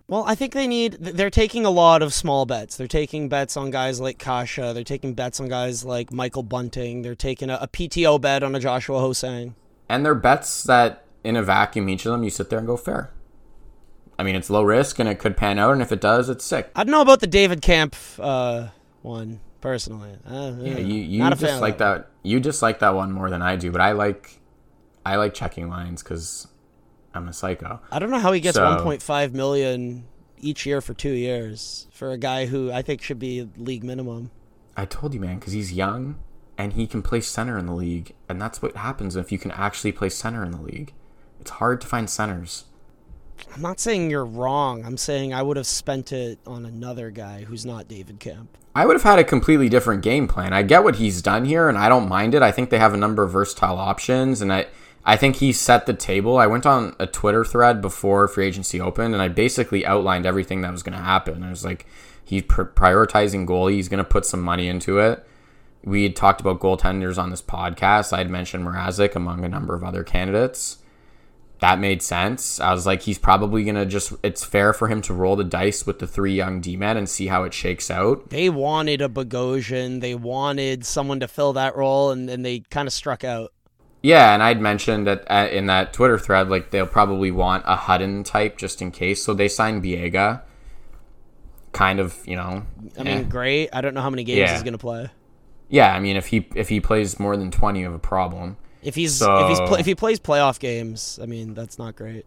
Well, 0.09 0.25
I 0.27 0.35
think 0.35 0.55
they 0.55 0.67
need. 0.67 0.95
They're 0.95 1.31
taking 1.31 1.65
a 1.65 1.71
lot 1.71 2.03
of 2.03 2.13
small 2.13 2.47
bets. 2.47 2.77
They're 2.77 2.89
taking 2.89 3.29
bets 3.29 3.57
on 3.57 3.71
guys 3.71 4.01
like 4.01 4.19
Kasha. 4.19 4.73
They're 4.75 4.83
taking 4.83 5.15
bets 5.15 5.39
on 5.39 5.47
guys 5.47 5.85
like 5.85 6.13
Michael 6.13 6.43
Bunting. 6.43 7.03
They're 7.03 7.15
taking 7.15 7.49
a, 7.49 7.59
a 7.63 7.69
PTO 7.69 8.21
bet 8.21 8.43
on 8.43 8.57
a 8.57 8.59
Joshua 8.59 8.99
Ho-Sang. 8.99 9.55
And 9.89 10.05
they're 10.05 10.17
bets 10.17 10.65
that, 10.65 11.05
in 11.23 11.37
a 11.37 11.45
vacuum, 11.45 11.89
each 11.89 12.07
of 12.07 12.11
them, 12.11 12.25
you 12.25 12.31
sit 12.31 12.51
there 12.51 12.59
and 12.59 12.67
go, 12.67 12.77
fair. 12.77 13.13
I 14.19 14.25
mean, 14.25 14.35
it's 14.35 14.51
low 14.51 14.65
risk 14.65 14.99
and 14.99 15.09
it 15.09 15.21
could 15.21 15.37
pan 15.37 15.61
out. 15.61 15.75
And 15.75 15.81
if 15.81 15.93
it 15.93 16.01
does, 16.01 16.29
it's 16.29 16.45
sick. 16.45 16.73
I 16.75 16.83
don't 16.83 16.91
know 16.91 17.03
about 17.03 17.21
the 17.21 17.29
David 17.29 17.63
Kämpf 17.63 18.19
uh, 18.21 18.71
one 19.03 19.39
personally. 19.61 20.13
Uh, 20.27 20.53
Yeah, 20.61 20.79
you, 20.79 20.95
you 20.95 21.19
not 21.21 21.33
a 21.33 21.37
fan 21.37 21.49
just 21.51 21.61
like 21.61 21.79
that. 21.79 22.09
You 22.23 22.41
just 22.41 22.63
like 22.63 22.79
that 22.81 22.95
one 22.95 23.13
more 23.13 23.31
than 23.31 23.43
I 23.43 23.57
do. 23.57 23.71
But 23.71 23.81
I 23.81 23.93
like, 23.93 24.41
I 25.05 25.17
like 25.17 25.35
checking 25.35 25.69
lines 25.69 26.03
because 26.03 26.49
I'm 27.15 27.29
a 27.29 27.33
psycho. 27.33 27.81
I 27.91 27.99
don't 27.99 28.11
know 28.11 28.19
how 28.19 28.33
he 28.33 28.41
gets 28.41 28.57
So- 28.57 28.63
1.5 28.65 29.33
million 29.33 30.05
each 30.41 30.65
year 30.67 30.81
for 30.81 30.95
two 30.95 31.11
years 31.13 31.89
for 31.91 32.13
a 32.13 32.19
guy 32.19 32.47
who 32.47 32.71
I 32.71 32.83
think 32.83 33.03
should 33.03 33.19
be 33.19 33.49
league 33.57 33.83
minimum. 33.85 34.31
I 34.77 34.85
told 34.85 35.13
you, 35.15 35.21
man, 35.21 35.39
because 35.41 35.53
he's 35.53 35.73
young 35.73 36.17
and 36.57 36.75
he 36.75 36.87
can 36.87 37.03
play 37.03 37.21
center 37.21 37.59
in 37.59 37.67
the 37.67 37.73
league, 37.75 38.15
and 38.29 38.41
that's 38.41 38.63
what 38.63 38.77
happens 38.77 39.17
if 39.17 39.33
you 39.33 39.39
can 39.39 39.51
actually 39.53 39.91
play 39.93 40.09
center 40.09 40.45
in 40.45 40.53
the 40.53 40.61
league. 40.63 40.93
It's 41.41 41.51
hard 41.51 41.81
to 41.81 41.87
find 41.87 42.09
centers. 42.11 42.65
I'm 43.55 43.63
not 43.63 43.81
saying 43.81 44.11
you're 44.11 44.25
wrong. 44.25 44.85
I'm 44.85 44.97
saying 44.97 45.35
I 45.35 45.43
would 45.43 45.57
have 45.57 45.67
spent 45.67 46.13
it 46.13 46.39
on 46.47 46.65
another 46.65 47.11
guy 47.11 47.45
who's 47.45 47.67
not 47.67 47.89
David 47.89 48.21
Kämpf. 48.21 48.47
I 48.75 48.87
would 48.87 48.95
have 48.95 49.03
had 49.03 49.19
a 49.19 49.25
completely 49.25 49.69
different 49.69 50.03
game 50.03 50.29
plan. 50.29 50.53
I 50.53 50.63
get 50.63 50.85
what 50.85 50.97
he's 50.97 51.21
done 51.23 51.45
here, 51.45 51.69
and 51.69 51.77
I 51.77 51.89
don't 51.89 52.09
mind 52.09 52.35
it. 52.35 52.43
I 52.43 52.53
think 52.53 52.71
they 52.71 52.79
have 52.79 52.95
a 52.95 52.99
number 52.99 53.23
of 53.23 53.33
versatile 53.33 53.79
options, 53.79 54.41
and 54.41 54.53
I 54.53 54.67
I 55.05 55.17
think 55.17 55.37
he 55.37 55.53
set 55.53 55.87
the 55.87 55.95
table. 55.95 56.37
I 56.37 56.47
went 56.47 56.67
on 56.67 56.95
a 56.99 57.07
Twitter 57.07 57.45
thread 57.45 57.81
before 57.81 58.29
free 58.29 58.47
agency 58.47 58.81
opened, 58.81 59.15
and 59.15 59.23
I 59.23 59.29
basically 59.29 59.87
outlined 59.87 60.27
everything 60.27 60.61
that 60.61 60.71
was 60.71 60.83
going 60.83 60.97
to 60.97 61.03
happen. 61.03 61.43
I 61.43 61.51
was 61.51 61.65
like, 61.65 61.87
he's 62.23 62.43
pr- 62.43 62.65
prioritizing 62.65 63.47
goalie. 63.47 63.73
He's 63.73 63.89
going 63.89 64.05
to 64.05 64.05
put 64.05 64.27
some 64.27 64.43
money 64.43 64.69
into 64.69 64.99
it. 64.99 65.27
We 65.83 66.03
had 66.03 66.15
talked 66.15 66.41
about 66.43 66.61
goaltenders 66.61 67.17
on 67.17 67.31
this 67.31 67.41
podcast. 67.41 68.13
I 68.13 68.19
had 68.19 68.29
mentioned 68.29 68.67
Mrazek 68.67 69.15
among 69.15 69.45
a 69.45 69.49
number 69.49 69.75
of 69.75 69.83
other 69.83 70.05
candidates. 70.05 70.79
That 71.61 71.81
made 71.81 72.03
sense. 72.03 72.61
I 72.61 72.73
was 72.73 72.87
like, 72.87 73.03
he's 73.03 73.19
probably 73.19 73.65
going 73.65 73.75
to 73.75 73.85
just, 73.85 74.13
it's 74.23 74.45
fair 74.45 74.73
for 74.73 74.87
him 74.87 75.03
to 75.03 75.13
roll 75.13 75.35
the 75.35 75.43
dice 75.43 75.87
with 75.87 75.99
the 75.99 76.07
three 76.07 76.35
young 76.35 76.61
D 76.61 76.77
men 76.77 76.97
and 76.97 77.09
see 77.09 77.27
how 77.27 77.43
it 77.43 77.53
shakes 77.53 77.91
out. 77.91 78.31
They 78.31 78.49
wanted 78.49 79.03
a 79.03 79.09
Bogosian. 79.09 80.01
They 80.01 80.15
wanted 80.15 80.85
someone 80.87 81.19
to 81.19 81.27
fill 81.27 81.53
that 81.55 81.75
role, 81.77 82.13
and, 82.13 82.29
then 82.29 82.43
they 82.43 82.61
kind 82.71 82.87
of 82.87 82.93
struck 82.93 83.25
out. 83.25 83.53
Yeah, 84.03 84.33
and 84.33 84.43
I'd 84.45 84.61
mentioned 84.61 85.09
that 85.09 85.25
uh, 85.29 85.49
in 85.51 85.67
that 85.67 85.93
Twitter 85.93 86.17
thread, 86.17 86.49
like 86.49 86.71
they'll 86.71 86.87
probably 86.87 87.33
want 87.33 87.65
a 87.67 87.75
Hutton 87.75 88.23
type 88.23 88.57
just 88.57 88.81
in 88.81 88.93
case. 88.93 89.25
So 89.25 89.35
they 89.35 89.49
signed 89.49 89.83
Biega. 89.83 90.43
Kind 91.73 91.99
of, 91.99 92.17
you 92.25 92.37
know. 92.37 92.65
I 92.97 93.01
eh. 93.01 93.03
mean, 93.03 93.29
great. 93.29 93.71
I 93.73 93.81
don't 93.81 93.95
know 93.95 94.01
how 94.01 94.11
many 94.11 94.23
games 94.23 94.39
Yeah. 94.39 94.53
he's 94.53 94.63
going 94.63 94.73
to 94.73 94.79
play. 94.79 95.11
yeah. 95.69 95.93
I 95.93 95.99
mean, 95.99 96.17
if 96.17 96.29
he 96.29 96.49
if 96.55 96.69
he 96.69 96.79
plays 96.79 97.19
more 97.19 97.37
than 97.37 97.51
twenty, 97.51 97.81
you 97.81 97.87
have 97.87 97.95
a 97.95 97.99
problem. 97.99 98.57
If 98.83 98.95
he's 98.95 99.15
So- 99.17 99.37
if 99.45 99.49
he's 99.49 99.61
pl- 99.61 99.75
if 99.77 99.87
he 99.87 99.95
plays 99.95 100.21
playoff 100.21 100.59
games, 100.59 101.19
I 101.23 101.27
mean 101.27 101.55
that's 101.55 101.79
not 101.79 101.97
great. 101.97 102.25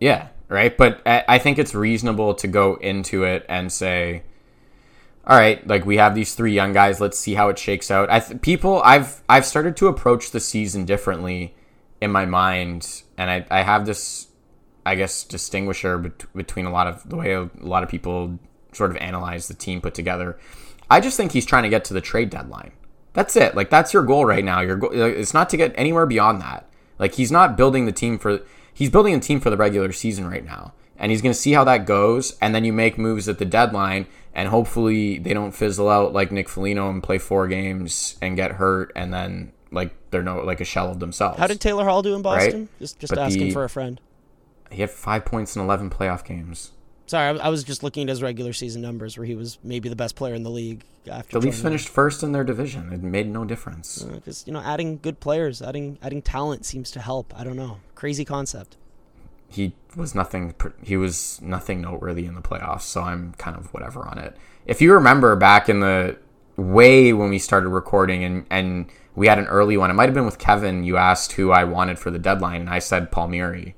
Yeah, 0.00 0.28
right. 0.48 0.76
But 0.76 1.00
I 1.06 1.24
I 1.28 1.38
think 1.38 1.58
it's 1.58 1.74
reasonable 1.74 2.34
to 2.34 2.48
go 2.48 2.74
into 2.76 3.24
it 3.24 3.46
and 3.48 3.70
say, 3.72 4.22
all 5.26 5.36
right, 5.38 5.64
like 5.66 5.86
we 5.86 5.96
have 5.98 6.14
these 6.14 6.34
three 6.34 6.52
young 6.52 6.72
guys. 6.72 7.00
Let's 7.00 7.18
see 7.18 7.34
how 7.34 7.48
it 7.48 7.58
shakes 7.58 7.90
out. 7.90 8.10
I 8.10 8.18
th- 8.20 8.42
people, 8.42 8.82
I've 8.84 9.22
I've 9.28 9.46
started 9.46 9.76
to 9.76 9.86
approach 9.86 10.32
the 10.32 10.40
season 10.40 10.84
differently 10.84 11.54
in 12.00 12.10
my 12.10 12.26
mind, 12.26 13.02
and 13.16 13.30
I 13.30 13.46
I 13.48 13.62
have 13.62 13.86
this, 13.86 14.26
I 14.84 14.96
guess, 14.96 15.22
distinguisher 15.22 15.98
bet- 15.98 16.26
between 16.34 16.66
a 16.66 16.72
lot 16.72 16.88
of 16.88 17.08
the 17.08 17.14
way 17.16 17.32
a 17.34 17.48
lot 17.60 17.84
of 17.84 17.88
people 17.88 18.40
sort 18.72 18.90
of 18.90 18.96
analyze 18.96 19.46
the 19.46 19.54
team 19.54 19.80
put 19.80 19.94
together. 19.94 20.36
I 20.90 20.98
just 20.98 21.16
think 21.16 21.30
he's 21.30 21.46
trying 21.46 21.62
to 21.62 21.68
get 21.68 21.84
to 21.86 21.94
the 21.94 22.00
trade 22.00 22.30
deadline. 22.30 22.72
That's 23.14 23.36
it. 23.36 23.54
Like 23.54 23.70
that's 23.70 23.92
your 23.92 24.02
goal 24.02 24.24
right 24.24 24.44
now. 24.44 24.60
Your 24.60 24.76
goal, 24.76 24.90
it's 24.92 25.34
not 25.34 25.48
to 25.50 25.56
get 25.56 25.72
anywhere 25.76 26.06
beyond 26.06 26.40
that. 26.40 26.68
Like 26.98 27.14
he's 27.14 27.30
not 27.32 27.56
building 27.56 27.86
the 27.86 27.92
team 27.92 28.18
for 28.18 28.40
he's 28.72 28.90
building 28.90 29.14
a 29.14 29.20
team 29.20 29.40
for 29.40 29.50
the 29.50 29.56
regular 29.56 29.92
season 29.92 30.26
right 30.28 30.44
now. 30.44 30.72
And 30.96 31.10
he's 31.10 31.20
going 31.20 31.32
to 31.34 31.38
see 31.38 31.52
how 31.52 31.64
that 31.64 31.84
goes 31.84 32.36
and 32.40 32.54
then 32.54 32.64
you 32.64 32.72
make 32.72 32.96
moves 32.96 33.28
at 33.28 33.38
the 33.38 33.44
deadline 33.44 34.06
and 34.34 34.48
hopefully 34.48 35.18
they 35.18 35.34
don't 35.34 35.52
fizzle 35.52 35.88
out 35.88 36.12
like 36.12 36.30
Nick 36.30 36.48
Foligno 36.48 36.88
and 36.90 37.02
play 37.02 37.18
four 37.18 37.48
games 37.48 38.16
and 38.22 38.36
get 38.36 38.52
hurt 38.52 38.92
and 38.94 39.12
then 39.12 39.52
like 39.72 39.94
they're 40.10 40.22
no 40.22 40.42
like 40.42 40.60
a 40.60 40.64
shell 40.64 40.90
of 40.90 41.00
themselves. 41.00 41.38
How 41.38 41.46
did 41.48 41.60
Taylor 41.60 41.84
Hall 41.84 42.02
do 42.02 42.14
in 42.14 42.22
Boston? 42.22 42.60
Right. 42.60 42.78
Just 42.78 43.00
just 43.00 43.10
But 43.10 43.18
asking 43.18 43.48
the- 43.48 43.50
for 43.52 43.64
a 43.64 43.68
friend. 43.68 44.00
he 44.70 44.80
had 44.80 44.90
5 44.90 45.24
points 45.24 45.56
in 45.56 45.62
11 45.62 45.90
playoff 45.90 46.24
games. 46.24 46.70
Sorry, 47.12 47.38
I, 47.38 47.50
was 47.50 47.62
just 47.62 47.82
looking 47.82 48.04
at 48.04 48.08
his 48.08 48.22
regular 48.22 48.54
season 48.54 48.80
numbers, 48.80 49.18
where 49.18 49.26
he 49.26 49.34
was 49.34 49.58
maybe 49.62 49.90
the 49.90 49.96
best 49.96 50.16
player 50.16 50.32
in 50.32 50.44
the 50.44 50.50
league 50.50 50.82
after. 51.06 51.38
The 51.38 51.44
Leafs 51.44 51.60
finished 51.60 51.90
first 51.90 52.22
in 52.22 52.32
their 52.32 52.42
division. 52.42 52.90
It 52.90 53.02
made 53.02 53.28
no 53.28 53.44
difference. 53.44 54.02
Uh, 54.02 54.20
you 54.46 54.52
know, 54.54 54.60
adding 54.60 54.96
good 54.96 55.20
players, 55.20 55.60
adding 55.60 55.98
adding 56.00 56.22
talent 56.22 56.64
seems 56.64 56.90
to 56.92 57.00
help. 57.00 57.38
I 57.38 57.44
don't 57.44 57.56
know, 57.56 57.80
crazy 57.94 58.24
concept. 58.24 58.78
he 59.50 59.74
was 59.94 60.14
nothing 60.14 60.54
he 60.82 60.96
was 60.96 61.38
nothing 61.42 61.82
noteworthy 61.82 62.24
in 62.24 62.34
the 62.34 62.40
playoffs 62.40 62.82
so 62.82 63.02
i'm 63.02 63.34
kind 63.34 63.56
of 63.56 63.72
whatever 63.74 64.06
on 64.08 64.18
it 64.18 64.34
if 64.64 64.80
you 64.80 64.92
remember 64.94 65.36
back 65.36 65.68
in 65.68 65.80
the 65.80 66.16
way 66.56 67.12
when 67.12 67.28
we 67.28 67.38
started 67.38 67.68
recording 67.68 68.24
and 68.24 68.46
and 68.50 68.86
we 69.14 69.26
had 69.26 69.38
an 69.38 69.46
early 69.46 69.76
one 69.76 69.90
it 69.90 69.94
might 69.94 70.06
have 70.06 70.14
been 70.14 70.24
with 70.24 70.38
kevin 70.38 70.82
you 70.84 70.96
asked 70.96 71.32
who 71.32 71.50
i 71.50 71.64
wanted 71.64 71.98
for 71.98 72.10
the 72.10 72.18
deadline 72.18 72.62
and 72.62 72.70
i 72.70 72.78
said 72.78 73.12
palmieri 73.12 73.74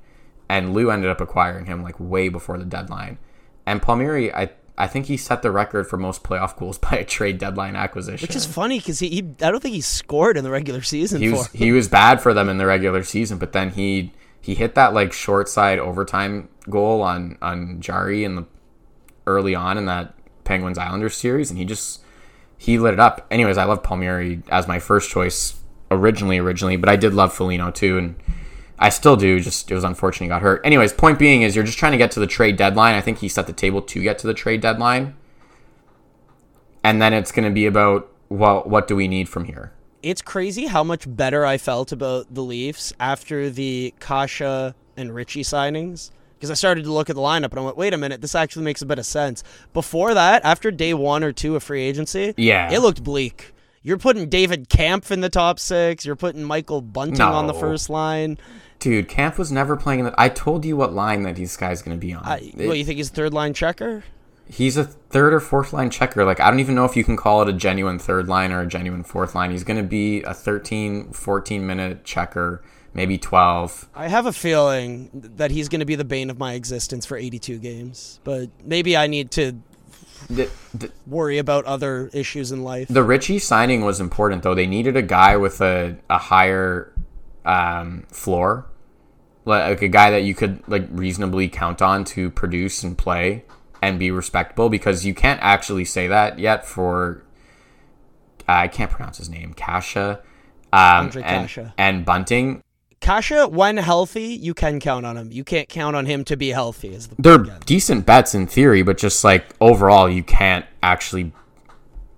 and 0.47 0.73
lou 0.73 0.89
ended 0.89 1.09
up 1.09 1.19
acquiring 1.19 1.65
him 1.65 1.83
like 1.83 1.99
way 1.99 2.29
before 2.29 2.57
the 2.57 2.65
deadline 2.65 3.17
and 3.65 3.81
palmieri 3.81 4.33
i 4.33 4.49
I 4.77 4.87
think 4.87 5.05
he 5.05 5.15
set 5.15 5.41
the 5.41 5.51
record 5.51 5.87
for 5.87 5.97
most 5.97 6.23
playoff 6.23 6.57
goals 6.57 6.77
by 6.89 6.97
a 6.97 7.05
trade 7.05 7.37
deadline 7.37 7.75
acquisition. 7.75 8.27
Which 8.27 8.35
is 8.35 8.45
funny 8.45 8.79
because 8.79 8.99
he, 8.99 9.09
he, 9.09 9.17
I 9.41 9.51
don't 9.51 9.61
think 9.61 9.75
he 9.75 9.81
scored 9.81 10.37
in 10.37 10.43
the 10.43 10.51
regular 10.51 10.81
season. 10.81 11.21
he 11.21 11.29
for 11.29 11.37
was 11.37 11.47
he 11.47 11.71
was 11.71 11.87
bad 11.87 12.21
for 12.21 12.33
them 12.33 12.49
in 12.49 12.57
the 12.57 12.65
regular 12.65 13.03
season, 13.03 13.37
but 13.37 13.53
then 13.53 13.71
he 13.71 14.13
he 14.41 14.55
hit 14.55 14.75
that 14.75 14.93
like 14.93 15.13
short 15.13 15.49
side 15.49 15.79
overtime 15.79 16.49
goal 16.69 17.01
on 17.01 17.37
on 17.41 17.79
Jarry 17.79 18.23
in 18.23 18.35
the 18.35 18.45
early 19.27 19.55
on 19.55 19.77
in 19.77 19.85
that 19.85 20.13
Penguins 20.43 20.77
Islanders 20.77 21.15
series, 21.15 21.49
and 21.49 21.57
he 21.57 21.65
just 21.65 22.01
he 22.57 22.77
lit 22.77 22.93
it 22.93 22.99
up. 22.99 23.25
Anyways, 23.31 23.57
I 23.57 23.63
love 23.63 23.83
Palmieri 23.83 24.41
as 24.49 24.67
my 24.67 24.79
first 24.79 25.09
choice 25.09 25.61
originally 25.89 26.37
originally, 26.37 26.77
but 26.77 26.89
I 26.89 26.95
did 26.95 27.13
love 27.13 27.33
Foligno 27.33 27.71
too, 27.71 27.97
and 27.97 28.15
I 28.77 28.89
still 28.89 29.15
do. 29.15 29.39
Just 29.39 29.71
it 29.71 29.73
was 29.75 29.83
unfortunate 29.83 30.25
he 30.25 30.29
got 30.29 30.41
hurt. 30.41 30.61
Anyways, 30.65 30.93
point 30.93 31.17
being 31.19 31.41
is 31.43 31.55
you're 31.55 31.65
just 31.65 31.77
trying 31.77 31.93
to 31.93 31.97
get 31.97 32.11
to 32.11 32.19
the 32.19 32.27
trade 32.27 32.57
deadline. 32.57 32.95
I 32.95 33.01
think 33.01 33.19
he 33.19 33.29
set 33.29 33.47
the 33.47 33.53
table 33.53 33.81
to 33.81 34.01
get 34.03 34.19
to 34.19 34.27
the 34.27 34.33
trade 34.33 34.61
deadline, 34.61 35.15
and 36.83 37.01
then 37.01 37.13
it's 37.13 37.31
going 37.31 37.45
to 37.47 37.53
be 37.53 37.65
about 37.65 38.09
well, 38.29 38.63
what 38.65 38.87
do 38.87 38.95
we 38.95 39.07
need 39.07 39.29
from 39.29 39.45
here? 39.45 39.71
It's 40.01 40.21
crazy 40.21 40.65
how 40.65 40.83
much 40.83 41.05
better 41.07 41.45
I 41.45 41.57
felt 41.57 41.91
about 41.91 42.33
the 42.33 42.41
Leafs 42.41 42.91
after 42.99 43.49
the 43.49 43.93
Kasha 43.99 44.75
and 44.97 45.13
Ritchie 45.13 45.43
signings. 45.43 46.11
Because 46.35 46.51
I 46.51 46.53
started 46.55 46.83
to 46.83 46.91
look 46.91 47.09
at 47.09 47.15
the 47.15 47.21
lineup 47.21 47.51
and 47.51 47.59
I 47.59 47.61
went, 47.61 47.77
wait 47.77 47.93
a 47.93 47.97
minute, 47.97 48.21
this 48.21 48.35
actually 48.35 48.65
makes 48.65 48.81
a 48.81 48.85
bit 48.85 48.99
of 48.99 49.05
sense. 49.05 49.43
Before 49.73 50.13
that, 50.13 50.43
after 50.43 50.69
day 50.69 50.93
one 50.93 51.23
or 51.23 51.31
two 51.31 51.55
of 51.55 51.63
free 51.63 51.81
agency, 51.81 52.33
Yeah. 52.35 52.71
it 52.71 52.79
looked 52.79 53.03
bleak. 53.03 53.53
You're 53.81 53.97
putting 53.97 54.27
David 54.27 54.67
Kämpf 54.69 55.11
in 55.11 55.21
the 55.21 55.29
top 55.29 55.59
six. 55.59 56.05
You're 56.05 56.15
putting 56.15 56.43
Michael 56.43 56.81
Bunting 56.81 57.21
on 57.21 57.47
the 57.47 57.53
first 57.53 57.89
line. 57.89 58.37
Dude, 58.79 59.07
Kämpf 59.09 59.37
was 59.37 59.51
never 59.51 59.75
playing 59.75 59.99
in 60.01 60.05
the. 60.05 60.13
I 60.17 60.29
told 60.29 60.63
you 60.65 60.77
what 60.77 60.93
line 60.93 61.23
that 61.23 61.35
this 61.37 61.57
guy's 61.57 61.81
going 61.81 61.97
to 61.97 61.99
be 61.99 62.13
on. 62.13 62.23
I, 62.23 62.51
It- 62.57 62.67
what, 62.67 62.77
you 62.77 62.85
think 62.85 62.97
he's 62.97 63.09
a 63.09 63.13
third 63.13 63.33
line 63.33 63.53
checker? 63.53 64.03
he's 64.47 64.77
a 64.77 64.83
third 64.83 65.33
or 65.33 65.39
fourth 65.39 65.73
line 65.73 65.89
checker. 65.89 66.23
Like, 66.23 66.39
I 66.39 66.51
don't 66.51 66.59
even 66.59 66.75
know 66.75 66.85
if 66.85 66.95
you 66.95 67.03
can 67.03 67.17
call 67.17 67.41
it 67.41 67.49
a 67.49 67.53
genuine 67.53 67.97
third 67.97 68.27
line 68.27 68.51
or 68.51 68.61
a 68.61 68.67
genuine 68.67 69.03
fourth 69.03 69.33
line. 69.33 69.49
He's 69.49 69.63
going 69.63 69.77
to 69.77 69.83
be 69.87 70.21
a 70.21 70.35
13, 70.35 71.13
14 71.13 71.65
minute 71.65 72.03
checker, 72.03 72.61
maybe 72.93 73.17
12. 73.17 73.89
I 73.95 74.07
have 74.07 74.27
a 74.27 74.31
feeling 74.33 75.09
that 75.13 75.49
he's 75.49 75.67
going 75.67 75.79
to 75.79 75.85
be 75.85 75.95
the 75.95 76.05
bane 76.05 76.29
of 76.29 76.37
my 76.37 76.53
existence 76.53 77.07
for 77.07 77.17
82 77.17 77.57
games. 77.57 78.19
But 78.23 78.51
maybe 78.63 78.95
I 78.95 79.07
need 79.07 79.31
to 79.31 79.53
The, 80.29 80.47
the, 80.75 80.91
worry 81.07 81.39
about 81.39 81.65
other 81.65 82.11
issues 82.13 82.51
in 82.51 82.63
life. 82.63 82.87
the 82.87 83.01
Ritchie 83.03 83.39
signing 83.39 83.83
was 83.83 83.99
important, 83.99 84.43
though. 84.43 84.53
They 84.53 84.67
needed 84.67 84.95
a 84.95 85.01
guy 85.01 85.37
with 85.37 85.59
a, 85.59 85.97
a 86.07 86.19
higher 86.19 86.91
um, 87.45 88.03
floor. 88.09 88.65
Like 89.45 89.81
a 89.81 89.87
guy 89.87 90.09
that 90.11 90.23
you 90.23 90.33
could 90.33 90.63
like 90.67 90.87
reasonably 90.89 91.47
count 91.47 91.81
on 91.81 92.03
to 92.05 92.31
produce 92.31 92.81
and 92.83 92.97
play 92.97 93.45
and 93.81 93.99
be 93.99 94.09
respectable 94.09 94.69
because 94.69 95.05
you 95.05 95.13
can't 95.13 95.39
actually 95.43 95.85
say 95.85 96.07
that 96.07 96.39
yet 96.39 96.65
for 96.65 97.21
I 98.47 98.67
can't 98.67 98.91
pronounce 98.91 99.17
his 99.17 99.29
name, 99.29 99.53
Kasha, 99.53 100.21
um, 100.73 101.11
and, 101.13 101.13
Kasha. 101.13 101.73
and 101.77 102.05
Bunting. 102.05 102.61
Kasha, 103.01 103.47
when 103.47 103.77
healthy, 103.77 104.33
you 104.33 104.53
can 104.53 104.79
count 104.79 105.05
on 105.05 105.17
him. 105.17 105.31
You 105.31 105.43
can't 105.43 105.69
count 105.69 105.95
on 105.95 106.05
him 106.05 106.23
to 106.25 106.37
be 106.37 106.49
healthy. 106.49 106.89
Is 106.93 107.07
the 107.07 107.15
They're 107.19 107.41
again. 107.41 107.61
decent 107.65 108.05
bets 108.05 108.33
in 108.33 108.47
theory, 108.47 108.81
but 108.81 108.97
just 108.97 109.23
like 109.23 109.45
overall, 109.61 110.09
you 110.09 110.23
can't 110.23 110.65
actually. 110.81 111.33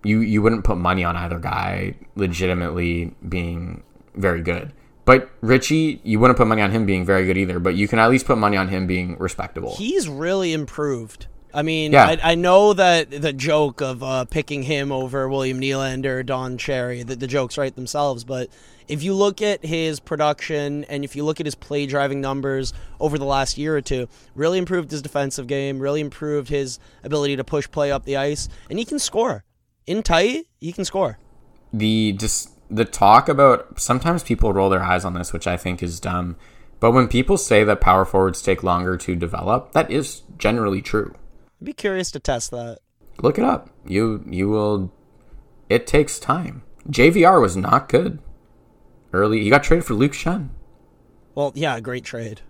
You 0.04 0.20
you 0.22 0.42
wouldn't 0.42 0.64
put 0.64 0.78
money 0.78 1.04
on 1.04 1.18
either 1.18 1.40
guy 1.40 1.96
legitimately 2.16 3.14
being 3.28 3.84
very 4.16 4.42
good. 4.42 4.72
But 5.08 5.30
Ritchie, 5.40 6.02
you 6.04 6.20
wouldn't 6.20 6.38
put 6.38 6.48
money 6.48 6.62
on 6.62 6.70
him 6.72 6.86
being 6.86 7.06
very 7.06 7.26
good 7.26 7.38
either. 7.38 7.60
But 7.60 7.76
you 7.76 7.88
can 7.88 7.98
at 7.98 8.10
least 8.10 8.26
put 8.26 8.38
money 8.38 8.58
on 8.58 8.68
him 8.68 8.88
being 8.88 9.18
respectable. 9.18 9.74
He's 9.78 10.10
really 10.10 10.52
improved. 10.52 11.28
I 11.54 11.62
mean, 11.62 11.94
Yeah. 11.94 12.18
I, 12.22 12.32
I 12.32 12.36
know 12.36 12.74
that 12.74 13.10
the 13.10 13.32
joke 13.32 13.82
of 13.82 14.04
uh, 14.04 14.26
picking 14.26 14.64
him 14.64 14.92
over 14.92 15.30
William 15.30 15.62
Nylander, 15.62 16.26
Don 16.26 16.58
Cherry, 16.58 17.04
the, 17.04 17.16
the 17.16 17.26
jokes 17.26 17.58
write 17.58 17.76
themselves. 17.76 18.26
But 18.26 18.50
if 18.90 19.02
you 19.02 19.14
look 19.14 19.42
at 19.42 19.64
his 19.64 20.02
production 20.02 20.84
and 20.90 21.06
if 21.06 21.16
you 21.16 21.24
look 21.24 21.40
at 21.40 21.46
his 21.46 21.56
play 21.56 21.86
driving 21.86 22.20
numbers 22.20 22.74
over 23.00 23.18
the 23.18 23.24
last 23.26 23.58
year 23.58 23.78
or 23.78 23.82
two, 23.82 24.10
really 24.36 24.58
improved 24.58 24.92
his 24.92 25.02
defensive 25.02 25.48
game, 25.48 25.80
really 25.80 26.02
improved 26.02 26.50
his 26.50 26.80
ability 27.02 27.38
to 27.38 27.46
push 27.46 27.72
play 27.72 27.94
up 27.94 28.04
the 28.04 28.18
ice, 28.18 28.50
and 28.70 28.78
he 28.78 28.84
can 28.84 29.00
score. 29.00 29.46
In 29.86 30.04
tight, 30.04 30.48
he 30.60 30.74
can 30.74 30.84
score. 30.84 31.18
the 31.72 32.12
just 32.12 32.57
the 32.70 32.86
talk 32.86 33.30
about 33.30 33.80
sometimes 33.80 34.24
people 34.24 34.54
roll 34.54 34.70
their 34.70 34.84
eyes 34.84 35.06
on 35.06 35.14
this, 35.14 35.34
which 35.34 35.48
I 35.48 35.58
think 35.58 35.82
is 35.82 36.00
dumb. 36.00 36.36
But 36.80 36.92
when 36.92 37.08
people 37.08 37.38
say 37.38 37.64
that 37.64 37.82
power 37.82 38.06
forwards 38.06 38.42
take 38.42 38.64
longer 38.64 38.98
to 38.98 39.16
develop, 39.16 39.72
that 39.72 39.90
is 39.90 40.22
generally 40.38 40.82
true. 40.82 41.16
I'd 41.62 41.66
be 41.66 41.74
curious 41.74 42.12
to 42.12 42.20
test 42.20 42.52
that. 42.52 42.80
Look 43.22 43.38
it 43.38 43.44
up. 43.44 43.70
You 43.86 44.24
you 44.28 44.50
will. 44.50 44.92
It 45.70 45.88
takes 45.88 46.20
time. 46.20 46.64
JVR 46.90 47.42
was 47.42 47.58
not 47.58 47.90
good 47.90 48.20
early. 49.12 49.44
He 49.44 49.50
got 49.50 49.64
traded 49.64 49.86
for 49.86 49.96
Luke 49.96 50.14
Schenn. 50.14 50.50
Well, 51.36 51.52
yeah, 51.56 51.80
great 51.80 52.04
trade. 52.04 52.42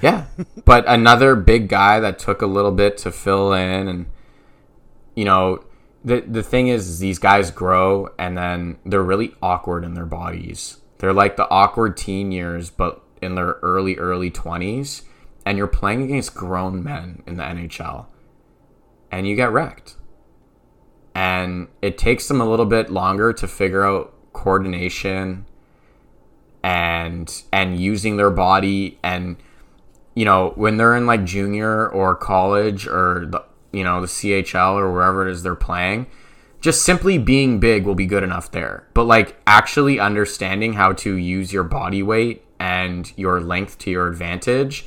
Yeah, 0.00 0.26
but 0.64 0.84
another 0.88 1.36
big 1.36 1.68
guy 1.68 2.00
that 2.00 2.18
took 2.18 2.40
a 2.40 2.46
little 2.46 2.72
bit 2.72 2.96
to 2.98 3.12
fill 3.12 3.52
in, 3.52 3.86
and 3.86 4.06
you 5.14 5.26
know, 5.26 5.62
the 6.04 6.20
the 6.20 6.42
thing 6.42 6.68
is, 6.68 6.88
is 6.88 6.98
these 6.98 7.18
guys 7.18 7.50
grow, 7.50 8.10
and 8.18 8.36
then 8.36 8.78
they're 8.84 9.02
really 9.02 9.34
awkward 9.42 9.84
in 9.84 9.94
their 9.94 10.06
bodies. 10.06 10.78
They're 10.98 11.12
like 11.12 11.36
the 11.36 11.48
awkward 11.48 11.96
teen 11.96 12.30
years, 12.30 12.70
but 12.70 13.02
in 13.22 13.34
their 13.34 13.58
early 13.62 13.96
early 13.96 14.30
twenties, 14.30 15.02
and 15.46 15.56
you're 15.56 15.66
playing 15.66 16.02
against 16.02 16.34
grown 16.34 16.82
men 16.84 17.22
in 17.26 17.36
the 17.36 17.42
NHL, 17.42 18.06
and 19.10 19.26
you 19.26 19.34
get 19.34 19.50
wrecked. 19.50 19.96
And 21.14 21.68
it 21.80 21.96
takes 21.96 22.28
them 22.28 22.40
a 22.40 22.48
little 22.48 22.66
bit 22.66 22.90
longer 22.90 23.32
to 23.32 23.48
figure 23.48 23.84
out 23.84 24.12
coordination 24.32 25.46
and 26.62 27.42
and 27.52 27.78
using 27.78 28.16
their 28.16 28.30
body 28.30 28.98
and 29.02 29.36
you 30.14 30.24
know 30.24 30.52
when 30.56 30.76
they're 30.76 30.96
in 30.96 31.06
like 31.06 31.22
junior 31.24 31.88
or 31.88 32.16
college 32.16 32.86
or 32.86 33.26
the 33.26 33.44
you 33.76 33.84
know 33.84 34.00
the 34.00 34.06
CHL 34.06 34.74
or 34.74 34.92
wherever 34.92 35.26
it 35.26 35.32
is 35.32 35.42
they're 35.42 35.54
playing 35.54 36.06
just 36.60 36.82
simply 36.82 37.18
being 37.18 37.60
big 37.60 37.84
will 37.84 37.94
be 37.94 38.06
good 38.06 38.22
enough 38.22 38.50
there 38.50 38.86
but 38.94 39.04
like 39.04 39.36
actually 39.46 40.00
understanding 40.00 40.74
how 40.74 40.92
to 40.92 41.14
use 41.16 41.52
your 41.52 41.64
body 41.64 42.02
weight 42.02 42.42
and 42.58 43.12
your 43.16 43.40
length 43.40 43.76
to 43.78 43.90
your 43.90 44.08
advantage 44.08 44.86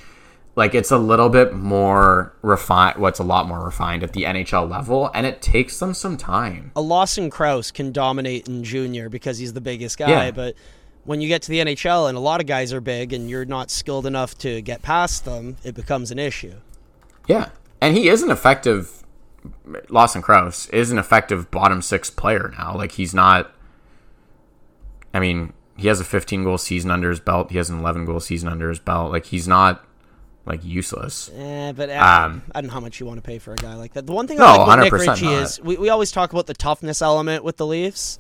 like 0.56 0.74
it's 0.74 0.90
a 0.90 0.98
little 0.98 1.30
bit 1.30 1.54
more 1.54 2.34
refined 2.42 2.98
what's 2.98 3.20
a 3.20 3.24
lot 3.24 3.48
more 3.48 3.64
refined 3.64 4.02
at 4.04 4.14
the 4.14 4.24
NHL 4.24 4.68
level 4.68 5.12
and 5.14 5.28
it 5.28 5.40
takes 5.42 5.80
them 5.80 5.94
some 5.94 6.18
time 6.18 6.72
a 6.76 6.82
Lawson 6.82 7.30
Crouse 7.30 7.70
can 7.70 7.92
dominate 7.92 8.48
in 8.48 8.64
junior 8.64 9.08
because 9.10 9.38
he's 9.38 9.54
the 9.54 9.62
biggest 9.62 9.98
guy, 10.00 10.10
Yeah. 10.10 10.32
but 10.32 10.56
when 11.04 11.22
you 11.22 11.28
get 11.28 11.42
to 11.44 11.50
the 11.52 11.60
NHL 11.60 12.10
and 12.10 12.18
a 12.18 12.22
lot 12.22 12.42
of 12.42 12.48
guys 12.48 12.74
are 12.74 12.82
big 12.82 13.14
and 13.14 13.30
you're 13.30 13.46
not 13.46 13.70
skilled 13.72 14.06
enough 14.06 14.38
to 14.40 14.62
get 14.62 14.82
past 14.82 15.24
them, 15.24 15.56
it 15.64 15.74
becomes 15.74 16.12
an 16.12 16.20
issue. 16.20 16.56
Yeah, 17.28 17.50
and 17.82 17.96
he 17.96 18.10
is 18.10 18.24
an 18.24 18.32
effective. 18.32 19.04
Lawson 19.90 20.22
Crouse 20.22 20.68
is 20.70 20.92
an 20.92 20.98
effective 20.98 21.50
bottom 21.52 21.82
six 21.82 22.10
player 22.10 22.54
now. 22.58 22.76
Like 22.76 22.94
he's 22.94 23.14
not. 23.14 23.52
I 25.14 25.20
mean, 25.20 25.54
he 25.78 25.88
has 25.88 26.00
a 26.00 26.04
15 26.04 26.44
goal 26.44 26.58
season 26.58 26.92
under 26.92 27.10
his 27.10 27.20
belt. 27.20 27.52
He 27.52 27.58
has 27.58 27.70
an 27.70 27.80
11 27.80 28.06
goal 28.06 28.20
season 28.20 28.50
under 28.50 28.70
his 28.70 28.80
belt. 28.80 29.12
Like 29.12 29.26
he's 29.26 29.48
not 29.48 29.86
like 30.46 30.64
useless. 30.64 31.30
Eh, 31.36 31.72
but 31.74 31.90
uh, 31.90 31.94
Um, 32.26 32.42
I 32.54 32.62
don't 32.62 32.68
know 32.68 32.74
how 32.74 32.80
much 32.80 33.00
you 33.00 33.06
want 33.06 33.18
to 33.18 33.22
pay 33.22 33.38
for 33.38 33.54
a 33.54 33.58
guy 33.58 33.76
like 33.76 33.94
that. 33.94 34.06
The 34.06 34.14
one 34.14 34.28
thing 34.28 34.38
No, 34.38 34.46
I 34.46 34.58
like 34.58 34.68
about 34.68 34.80
Nick 34.80 34.94
100% 34.94 35.08
Ritchie 35.08 35.26
not. 35.26 35.34
is 35.44 35.62
we, 35.62 35.78
we 35.78 35.90
always 35.90 36.12
talk 36.12 36.32
about 36.34 36.48
the 36.48 36.54
toughness 36.54 37.02
element 37.02 37.44
with 37.44 37.58
the 37.58 37.66
Leafs. 37.66 38.18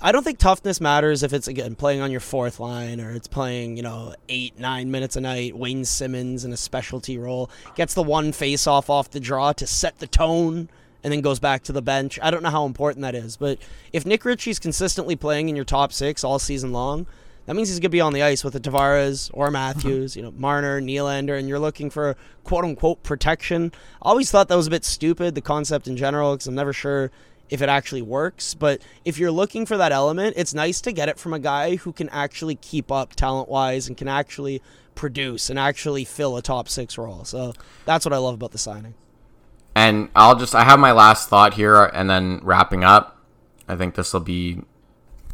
I 0.00 0.12
don't 0.12 0.22
think 0.22 0.38
toughness 0.38 0.80
matters 0.80 1.24
if 1.24 1.32
it's 1.32 1.48
again 1.48 1.74
playing 1.74 2.00
on 2.00 2.12
your 2.12 2.20
fourth 2.20 2.60
line 2.60 3.00
or 3.00 3.10
it's 3.10 3.26
playing 3.26 3.76
you 3.76 3.82
know 3.82 4.14
eight 4.28 4.58
nine 4.58 4.92
minutes 4.92 5.16
a 5.16 5.20
night. 5.20 5.56
Wayne 5.56 5.84
Simmonds 5.84 6.44
in 6.44 6.52
a 6.52 6.56
specialty 6.56 7.18
role 7.18 7.50
gets 7.74 7.94
the 7.94 8.02
one 8.02 8.30
face 8.30 8.68
off 8.68 8.88
off 8.88 9.10
the 9.10 9.18
draw 9.18 9.52
to 9.54 9.66
set 9.66 9.98
the 9.98 10.06
tone 10.06 10.68
and 11.02 11.12
then 11.12 11.20
goes 11.20 11.40
back 11.40 11.64
to 11.64 11.72
the 11.72 11.82
bench. 11.82 12.18
I 12.22 12.30
don't 12.30 12.44
know 12.44 12.50
how 12.50 12.64
important 12.64 13.02
that 13.02 13.16
is, 13.16 13.36
but 13.36 13.58
if 13.92 14.06
Nick 14.06 14.24
Ritchie's 14.24 14.60
consistently 14.60 15.16
playing 15.16 15.48
in 15.48 15.56
your 15.56 15.64
top 15.64 15.92
six 15.92 16.22
all 16.22 16.38
season 16.38 16.72
long, 16.72 17.06
that 17.46 17.54
means 17.54 17.68
he's 17.68 17.80
gonna 17.80 17.88
be 17.88 18.00
on 18.00 18.12
the 18.12 18.22
ice 18.22 18.44
with 18.44 18.52
the 18.52 18.60
Tavares 18.60 19.30
or 19.32 19.46
mm-hmm. 19.46 19.54
Matthews, 19.54 20.16
you 20.16 20.22
know, 20.22 20.32
Marner, 20.36 20.80
Nylander, 20.80 21.36
and 21.36 21.48
you're 21.48 21.58
looking 21.58 21.90
for 21.90 22.16
quote 22.44 22.64
unquote 22.64 23.02
protection. 23.02 23.72
I 24.00 24.10
always 24.10 24.30
thought 24.30 24.46
that 24.46 24.56
was 24.56 24.68
a 24.68 24.70
bit 24.70 24.84
stupid, 24.84 25.34
the 25.34 25.40
concept 25.40 25.88
in 25.88 25.96
general, 25.96 26.34
because 26.34 26.46
I'm 26.46 26.54
never 26.54 26.72
sure 26.72 27.10
if 27.50 27.62
it 27.62 27.68
actually 27.68 28.02
works. 28.02 28.54
But 28.54 28.82
if 29.04 29.18
you're 29.18 29.30
looking 29.30 29.66
for 29.66 29.76
that 29.76 29.92
element, 29.92 30.34
it's 30.36 30.54
nice 30.54 30.80
to 30.82 30.92
get 30.92 31.08
it 31.08 31.18
from 31.18 31.32
a 31.32 31.38
guy 31.38 31.76
who 31.76 31.92
can 31.92 32.08
actually 32.10 32.56
keep 32.56 32.90
up 32.92 33.14
talent 33.14 33.48
wise 33.48 33.88
and 33.88 33.96
can 33.96 34.08
actually 34.08 34.62
produce 34.94 35.48
and 35.48 35.58
actually 35.58 36.04
fill 36.04 36.36
a 36.36 36.42
top 36.42 36.68
six 36.68 36.98
role. 36.98 37.24
So 37.24 37.54
that's 37.84 38.04
what 38.04 38.12
I 38.12 38.18
love 38.18 38.34
about 38.34 38.50
the 38.50 38.58
signing. 38.58 38.94
And 39.74 40.08
I'll 40.16 40.34
just 40.34 40.54
I 40.54 40.64
have 40.64 40.80
my 40.80 40.92
last 40.92 41.28
thought 41.28 41.54
here, 41.54 41.84
and 41.84 42.10
then 42.10 42.40
wrapping 42.42 42.82
up. 42.82 43.16
I 43.68 43.76
think 43.76 43.94
this 43.94 44.12
will 44.12 44.20
be 44.20 44.62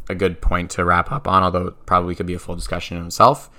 a 0.07 0.13
good 0.13 0.39
point 0.39 0.69
to 0.71 0.85
wrap 0.85 1.11
up 1.11 1.27
on, 1.27 1.41
although 1.41 1.67
it 1.67 1.85
probably 1.87 2.13
could 2.13 2.27
be 2.27 2.35
a 2.35 2.39
full 2.39 2.55
discussion 2.55 2.97
in 2.97 3.07
itself. 3.07 3.49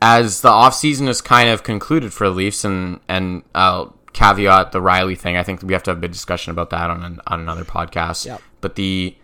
As 0.00 0.40
the 0.40 0.48
offseason 0.48 1.06
is 1.06 1.20
kind 1.20 1.48
of 1.48 1.62
concluded 1.62 2.12
for 2.12 2.28
the 2.28 2.34
Leafs, 2.34 2.64
and 2.64 2.98
and 3.08 3.44
I'll 3.54 3.96
caveat 4.12 4.72
the 4.72 4.80
Rielly 4.80 5.18
thing. 5.18 5.36
I 5.36 5.42
think 5.42 5.62
we 5.62 5.72
have 5.72 5.82
to 5.84 5.90
have 5.90 5.98
a 5.98 6.00
big 6.00 6.12
discussion 6.12 6.50
about 6.50 6.70
that 6.70 6.90
on 6.90 7.02
an, 7.02 7.20
on 7.26 7.40
another 7.40 7.64
podcast. 7.64 8.26
Yep. 8.26 8.42
But 8.60 8.74
the 8.74 9.16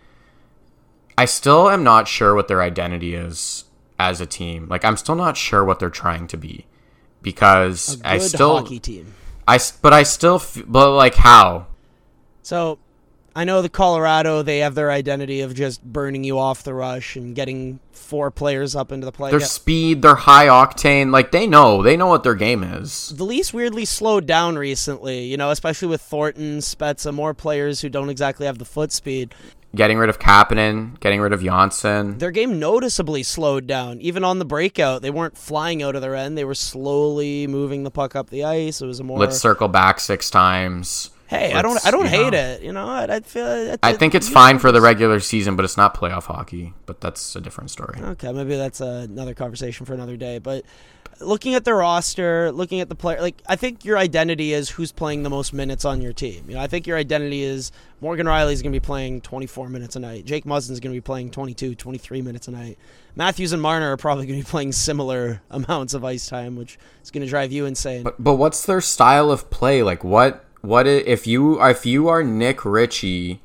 I 1.17 1.25
still 1.25 1.69
am 1.69 1.83
not 1.83 2.07
sure 2.07 2.33
what 2.33 2.47
their 2.47 2.61
identity 2.61 3.13
is 3.13 3.65
as 3.99 4.21
a 4.21 4.25
team. 4.25 4.67
Like 4.69 4.85
I'm 4.85 4.97
still 4.97 5.15
not 5.15 5.37
sure 5.37 5.63
what 5.63 5.79
they're 5.79 5.89
trying 5.89 6.27
to 6.27 6.37
be 6.37 6.65
because 7.21 8.01
I 8.03 8.17
still 8.19 8.57
hockey 8.57 8.79
team. 8.79 9.13
I 9.47 9.59
but 9.81 9.93
I 9.93 10.03
still 10.03 10.41
but 10.65 10.91
like 10.95 11.15
how 11.15 11.67
So 12.41 12.79
I 13.35 13.43
know 13.43 13.61
the 13.61 13.69
Colorado, 13.69 14.41
they 14.41 14.59
have 14.59 14.75
their 14.75 14.91
identity 14.91 15.41
of 15.41 15.53
just 15.53 15.83
burning 15.83 16.23
you 16.23 16.37
off 16.39 16.63
the 16.63 16.73
rush 16.73 17.15
and 17.15 17.35
getting 17.35 17.79
four 17.91 18.31
players 18.31 18.75
up 18.75 18.91
into 18.91 19.05
the 19.05 19.11
play. 19.11 19.29
Their 19.31 19.39
Yeah. 19.39 19.45
speed, 19.45 20.01
their 20.01 20.15
high 20.15 20.47
octane, 20.47 21.11
like 21.11 21.31
they 21.31 21.45
know, 21.45 21.83
they 21.83 21.95
know 21.95 22.07
what 22.07 22.23
their 22.23 22.35
game 22.35 22.63
is. 22.63 23.13
The 23.15 23.23
Leafs 23.23 23.53
weirdly 23.53 23.85
slowed 23.85 24.25
down 24.25 24.57
recently, 24.57 25.25
you 25.25 25.37
know, 25.37 25.51
especially 25.51 25.87
with 25.87 26.01
Thornton, 26.01 26.59
Spezza, 26.59 27.13
more 27.13 27.33
players 27.33 27.81
who 27.81 27.89
don't 27.89 28.09
exactly 28.09 28.45
have 28.47 28.57
the 28.57 28.65
foot 28.65 28.91
speed. 28.91 29.33
Getting 29.75 29.99
rid 29.99 30.09
of 30.09 30.17
Kapanen, 30.17 30.99
getting 30.99 31.21
rid 31.21 31.31
of 31.31 31.43
Johnsson. 31.43 32.17
Their 32.17 32.31
game 32.31 32.57
noticeably 32.57 33.21
slowed 33.21 33.67
down. 33.67 34.01
Even 34.01 34.23
on 34.23 34.39
the 34.39 34.45
breakout, 34.45 35.03
they 35.03 35.11
weren't 35.11 35.37
flying 35.37 35.83
out 35.83 35.95
of 35.95 36.01
their 36.01 36.15
end. 36.15 36.35
They 36.35 36.43
were 36.43 36.55
slowly 36.55 37.45
moving 37.45 37.83
the 37.83 37.91
puck 37.91 38.15
up 38.15 38.31
the 38.31 38.43
ice. 38.43 38.81
It 38.81 38.87
was 38.87 38.99
a 38.99 39.03
more 39.03 39.19
Let's 39.19 39.39
circle 39.39 39.67
back 39.67 39.99
six 39.99 40.31
times. 40.31 41.11
Hey, 41.29 41.53
I 41.53 41.61
don't 41.61 41.79
I 41.85 41.91
don't 41.91 42.07
hate 42.07 42.33
know. 42.33 42.39
it. 42.39 42.63
You 42.63 42.73
know, 42.73 42.87
I, 42.87 43.03
I 43.03 43.19
feel 43.19 43.45
I 43.45 43.77
I 43.83 43.93
think 43.93 44.15
it's 44.15 44.27
fine 44.27 44.57
for 44.57 44.71
the 44.71 44.81
regular 44.81 45.19
season, 45.19 45.55
but 45.55 45.63
it's 45.63 45.77
not 45.77 45.95
playoff 45.95 46.23
hockey. 46.23 46.73
But 46.87 47.01
that's 47.01 47.35
a 47.35 47.41
different 47.41 47.69
story. 47.69 47.99
Okay, 48.01 48.33
maybe 48.33 48.55
that's 48.55 48.81
another 48.81 49.35
conversation 49.35 49.85
for 49.85 49.93
another 49.93 50.17
day. 50.17 50.39
But 50.39 50.65
looking 51.21 51.53
at 51.53 51.65
the 51.65 51.73
roster, 51.75 52.51
looking 52.51 52.81
at 52.81 52.89
the 52.89 52.95
player, 52.95 53.21
like 53.21 53.41
I 53.47 53.55
think 53.57 53.85
your 53.85 53.97
identity 53.97 54.53
is 54.53 54.71
who's 54.71 54.91
playing 54.91 55.21
the 55.21 55.29
most 55.29 55.53
minutes 55.53 55.85
on 55.85 56.01
your 56.01 56.13
team. 56.13 56.45
You 56.47 56.55
know, 56.55 56.61
I 56.61 56.67
think 56.67 56.87
your 56.87 56.97
identity 56.97 57.43
is 57.43 57.71
Morgan 58.01 58.25
Rielly's 58.25 58.63
going 58.63 58.73
to 58.73 58.79
be 58.79 58.83
playing 58.83 59.21
24 59.21 59.69
minutes 59.69 59.95
a 59.95 59.99
night. 59.99 60.25
Jake 60.25 60.45
Muzzin's 60.45 60.79
going 60.79 60.93
to 60.93 60.97
be 60.97 61.01
playing 61.01 61.31
22, 61.31 61.75
23 61.75 62.21
minutes 62.23 62.47
a 62.47 62.51
night. 62.51 62.79
Matthews 63.15 63.53
and 63.53 63.61
Marner 63.61 63.91
are 63.91 63.97
probably 63.97 64.25
going 64.25 64.39
to 64.39 64.45
be 64.45 64.49
playing 64.51 64.71
similar 64.71 65.41
amounts 65.51 65.93
of 65.93 66.03
ice 66.03 66.27
time, 66.27 66.55
which 66.55 66.79
is 67.03 67.11
going 67.11 67.23
to 67.23 67.29
drive 67.29 67.51
you 67.51 67.65
insane. 67.65 68.03
But 68.03 68.21
but 68.21 68.35
what's 68.35 68.65
their 68.65 68.81
style 68.81 69.31
of 69.31 69.49
play? 69.49 69.83
Like 69.83 70.03
what 70.03 70.45
what 70.61 70.87
if 70.87 71.25
you 71.25 71.61
if 71.63 71.85
you 71.85 72.07
are 72.07 72.23
Nick 72.23 72.65
Ritchie 72.65 73.41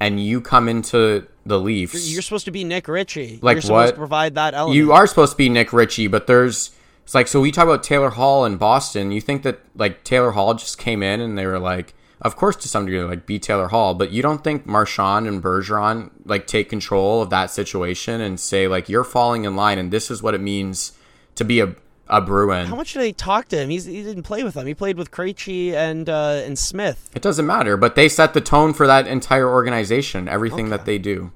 and 0.00 0.22
you 0.22 0.40
come 0.40 0.68
into 0.68 1.26
the 1.46 1.58
Leafs? 1.58 2.12
You're 2.12 2.22
supposed 2.22 2.44
to 2.44 2.50
be 2.50 2.64
Nick 2.64 2.88
Ritchie. 2.88 3.40
Like 3.42 3.56
You're 3.56 3.62
supposed 3.62 3.86
what? 3.86 3.90
to 3.92 3.96
provide 3.96 4.34
that 4.34 4.54
element. 4.54 4.76
you 4.76 4.92
are 4.92 5.06
supposed 5.06 5.32
to 5.32 5.38
be 5.38 5.48
Nick 5.48 5.72
Ritchie, 5.72 6.08
but 6.08 6.26
there's 6.26 6.72
it's 7.04 7.14
like 7.14 7.26
so 7.26 7.40
we 7.40 7.50
talk 7.50 7.64
about 7.64 7.82
Taylor 7.82 8.10
Hall 8.10 8.44
in 8.44 8.56
Boston. 8.56 9.10
You 9.12 9.20
think 9.20 9.42
that 9.42 9.60
like 9.74 10.04
Taylor 10.04 10.32
Hall 10.32 10.54
just 10.54 10.78
came 10.78 11.02
in 11.02 11.20
and 11.20 11.38
they 11.38 11.46
were 11.46 11.58
like, 11.58 11.94
of 12.20 12.36
course 12.36 12.56
to 12.56 12.68
some 12.68 12.84
degree 12.84 13.02
like 13.02 13.26
be 13.26 13.38
Taylor 13.38 13.68
Hall, 13.68 13.94
but 13.94 14.10
you 14.10 14.22
don't 14.22 14.44
think 14.44 14.66
Marchand 14.66 15.26
and 15.26 15.42
Bergeron 15.42 16.10
like 16.24 16.46
take 16.46 16.68
control 16.68 17.22
of 17.22 17.30
that 17.30 17.50
situation 17.50 18.20
and 18.20 18.38
say 18.38 18.68
like 18.68 18.88
you're 18.88 19.04
falling 19.04 19.44
in 19.44 19.56
line 19.56 19.78
and 19.78 19.90
this 19.90 20.10
is 20.10 20.22
what 20.22 20.34
it 20.34 20.40
means 20.40 20.92
to 21.34 21.44
be 21.44 21.60
a 21.60 21.74
a 22.08 22.20
Bruin. 22.20 22.66
How 22.66 22.76
much 22.76 22.92
did 22.92 23.00
they 23.00 23.12
talk 23.12 23.48
to 23.48 23.58
him? 23.58 23.70
He's, 23.70 23.84
he 23.84 24.02
didn't 24.02 24.22
play 24.22 24.42
with 24.42 24.54
them. 24.54 24.66
He 24.66 24.74
played 24.74 24.96
with 24.96 25.10
Krejci 25.10 25.72
and 25.72 26.08
uh, 26.08 26.42
and 26.44 26.58
Smith. 26.58 27.10
It 27.14 27.22
doesn't 27.22 27.46
matter, 27.46 27.76
but 27.76 27.94
they 27.94 28.08
set 28.08 28.34
the 28.34 28.40
tone 28.40 28.72
for 28.72 28.86
that 28.86 29.06
entire 29.06 29.48
organization, 29.48 30.28
everything 30.28 30.70
that 30.70 30.84
they 30.84 30.98
do. 30.98 31.32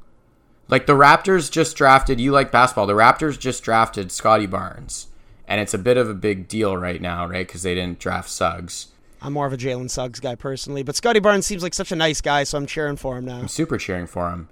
Like 0.69 0.87
the 0.87 0.95
Raptors 0.95 1.51
just 1.51 1.77
drafted, 1.77 2.21
you 2.21 2.33
like 2.33 2.51
basketball, 2.51 2.87
the 2.87 2.95
Raptors 2.95 3.39
just 3.39 3.63
drafted 3.63 4.11
Scotty 4.11 4.47
Barnes. 4.47 5.09
And 5.47 5.61
it's 5.61 5.75
a 5.75 5.79
bit 5.79 5.99
of 5.99 6.09
a 6.09 6.15
big 6.15 6.49
deal 6.49 6.77
right 6.77 7.01
now, 7.03 7.27
right? 7.27 7.47
Because 7.47 7.63
they 7.63 7.75
didn't 7.75 7.99
draft 7.99 8.31
Suggs. 8.31 8.89
I'm 9.21 9.35
more 9.35 9.47
of 9.47 9.53
a 9.53 9.59
Jalen 9.59 9.91
Suggs 9.91 10.19
guy 10.19 10.35
personally, 10.35 10.83
but 10.83 10.97
Scotty 10.97 11.21
Barnes 11.21 11.47
seems 11.47 11.63
like 11.63 11.75
such 11.75 11.93
a 11.93 11.97
nice 11.97 12.21
guy, 12.21 12.45
so 12.45 12.57
I'm 12.57 12.67
cheering 12.67 12.97
for 12.97 13.19
him 13.19 13.27
now. 13.27 13.39
I'm 13.39 13.49
super 13.49 13.77
cheering 13.77 14.07
for 14.07 14.31
him. 14.31 14.49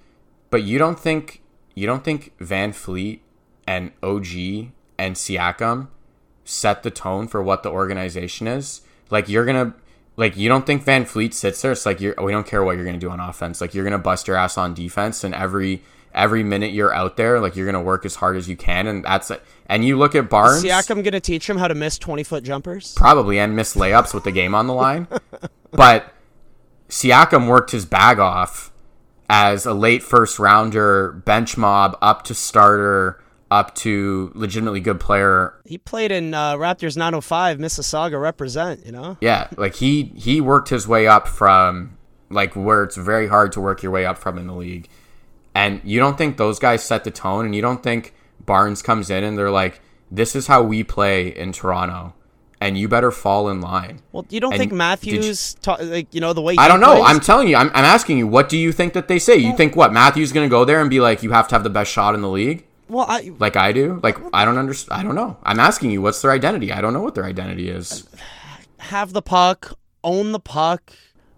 But 0.50 0.62
you 0.62 0.78
don't 0.78 0.98
think 0.98 1.40
you 1.74 1.86
don't 1.86 2.04
think 2.04 2.36
VanVleet 2.38 3.20
and 3.66 3.92
OG 4.02 4.72
and 4.98 5.16
Siakam 5.16 5.88
set 6.50 6.82
the 6.82 6.90
tone 6.90 7.28
for 7.28 7.42
what 7.42 7.62
the 7.62 7.70
organization 7.70 8.46
is? 8.46 8.82
Like 9.10 9.28
you're 9.28 9.44
gonna 9.44 9.74
like 10.16 10.36
you 10.36 10.48
don't 10.48 10.66
think 10.66 10.84
VanVleet 10.84 11.32
sits 11.32 11.62
there? 11.62 11.72
It's 11.72 11.86
like 11.86 12.00
you're 12.00 12.14
we 12.22 12.32
don't 12.32 12.46
care 12.46 12.62
what 12.62 12.76
you're 12.76 12.84
gonna 12.84 12.98
do 12.98 13.10
on 13.10 13.20
offense. 13.20 13.60
Like 13.60 13.74
you're 13.74 13.84
gonna 13.84 13.98
bust 13.98 14.28
your 14.28 14.36
ass 14.36 14.58
on 14.58 14.74
defense, 14.74 15.24
and 15.24 15.34
every 15.34 15.82
every 16.12 16.42
minute 16.42 16.72
you're 16.72 16.92
out 16.92 17.16
there, 17.16 17.40
like 17.40 17.56
you're 17.56 17.66
gonna 17.66 17.82
work 17.82 18.04
as 18.04 18.16
hard 18.16 18.36
as 18.36 18.48
you 18.48 18.56
can, 18.56 18.86
and 18.86 19.04
that's 19.04 19.30
it. 19.30 19.42
And 19.66 19.84
you 19.84 19.96
look 19.96 20.14
at 20.14 20.28
Barnes, 20.28 20.64
Siakam 20.64 21.04
gonna 21.04 21.20
teach 21.20 21.48
him 21.48 21.56
how 21.56 21.68
to 21.68 21.74
miss 21.74 21.98
20 21.98 22.24
foot 22.24 22.44
jumpers. 22.44 22.94
probably 22.94 23.38
and 23.38 23.54
miss 23.54 23.74
layups 23.74 24.12
with 24.12 24.24
the 24.24 24.32
game 24.32 24.54
on 24.54 24.66
the 24.66 24.74
line. 24.74 25.06
but 25.70 26.12
Siakam 26.88 27.48
worked 27.48 27.70
his 27.70 27.86
bag 27.86 28.18
off 28.18 28.72
as 29.28 29.64
a 29.64 29.72
late 29.72 30.02
first 30.02 30.40
rounder, 30.40 31.12
bench 31.12 31.56
mob, 31.56 31.96
up 32.02 32.24
to 32.24 32.34
starter, 32.34 33.22
up 33.50 33.74
to 33.76 34.30
legitimately 34.34 34.80
good 34.80 35.00
player. 35.00 35.54
He 35.64 35.76
played 35.78 36.12
in 36.12 36.34
uh, 36.34 36.54
Raptors 36.56 36.96
905, 36.96 37.58
Mississauga 37.58 38.20
represent. 38.20 38.86
You 38.86 38.92
know, 38.92 39.16
Yeah, 39.20 39.48
like 39.56 39.74
he 39.76 40.12
he 40.16 40.40
worked 40.40 40.68
his 40.68 40.86
way 40.86 41.06
up 41.06 41.26
from 41.28 41.96
like 42.30 42.54
where 42.54 42.84
it's 42.84 42.96
very 42.96 43.26
hard 43.26 43.52
to 43.52 43.60
work 43.60 43.82
your 43.82 43.90
way 43.92 44.06
up 44.06 44.18
from 44.18 44.38
in 44.38 44.46
the 44.46 44.54
league. 44.54 44.88
And 45.54 45.80
you 45.82 45.98
don't 45.98 46.16
think 46.16 46.36
those 46.36 46.58
guys 46.60 46.82
set 46.84 47.02
the 47.04 47.10
tone 47.10 47.44
and 47.44 47.54
you 47.54 47.62
don't 47.62 47.82
think 47.82 48.14
Barnes 48.46 48.82
comes 48.82 49.10
in 49.10 49.24
and 49.24 49.36
they're 49.36 49.50
like 49.50 49.80
this 50.12 50.34
is 50.36 50.46
how 50.46 50.62
we 50.62 50.82
play 50.84 51.28
in 51.28 51.52
Toronto 51.52 52.14
and 52.60 52.76
you 52.76 52.88
better 52.88 53.10
fall 53.10 53.48
in 53.48 53.60
line. 53.60 54.00
well, 54.12 54.26
you 54.28 54.38
don't 54.38 54.52
And 54.52 54.60
think 54.60 54.72
Matthews, 54.72 55.54
ta- 55.62 55.78
like 55.80 56.14
you 56.14 56.20
know, 56.20 56.32
the 56.32 56.42
way 56.42 56.54
I 56.58 56.68
don't 56.68 56.78
know. 56.80 56.96
plays- 56.96 57.04
I'm 57.06 57.20
telling 57.20 57.48
you. 57.48 57.56
I'm, 57.56 57.68
I'm 57.68 57.84
asking 57.84 58.18
you. 58.18 58.26
What 58.26 58.48
do 58.48 58.56
you 58.58 58.70
think 58.70 58.92
that 58.92 59.08
they 59.08 59.18
say? 59.18 59.36
You 59.36 59.56
think 59.56 59.74
what 59.76 59.92
Matthew's 59.92 60.30
going 60.32 60.46
to 60.46 60.50
go 60.50 60.64
there 60.64 60.80
and 60.80 60.90
be 60.90 61.00
like, 61.00 61.22
you 61.22 61.30
have 61.32 61.48
to 61.48 61.54
have 61.54 61.64
the 61.64 61.70
best 61.70 61.90
shot 61.90 62.14
in 62.14 62.20
the 62.22 62.28
league, 62.28 62.64
well, 62.90 63.06
I, 63.08 63.32
like 63.38 63.56
I 63.56 63.72
do? 63.72 64.00
Like 64.02 64.18
I 64.32 64.44
don't 64.44 64.58
understand. 64.58 65.00
I 65.00 65.04
don't 65.04 65.14
know. 65.14 65.36
I'm 65.44 65.60
asking 65.60 65.92
you. 65.92 66.02
What's 66.02 66.20
their 66.22 66.32
identity? 66.32 66.72
I 66.72 66.80
don't 66.80 66.92
know 66.92 67.02
what 67.02 67.14
their 67.14 67.24
identity 67.24 67.68
is. 67.68 68.08
have 68.78 69.12
the 69.12 69.22
puck, 69.22 69.78
own 70.02 70.32
the 70.32 70.40
puck, 70.40 70.92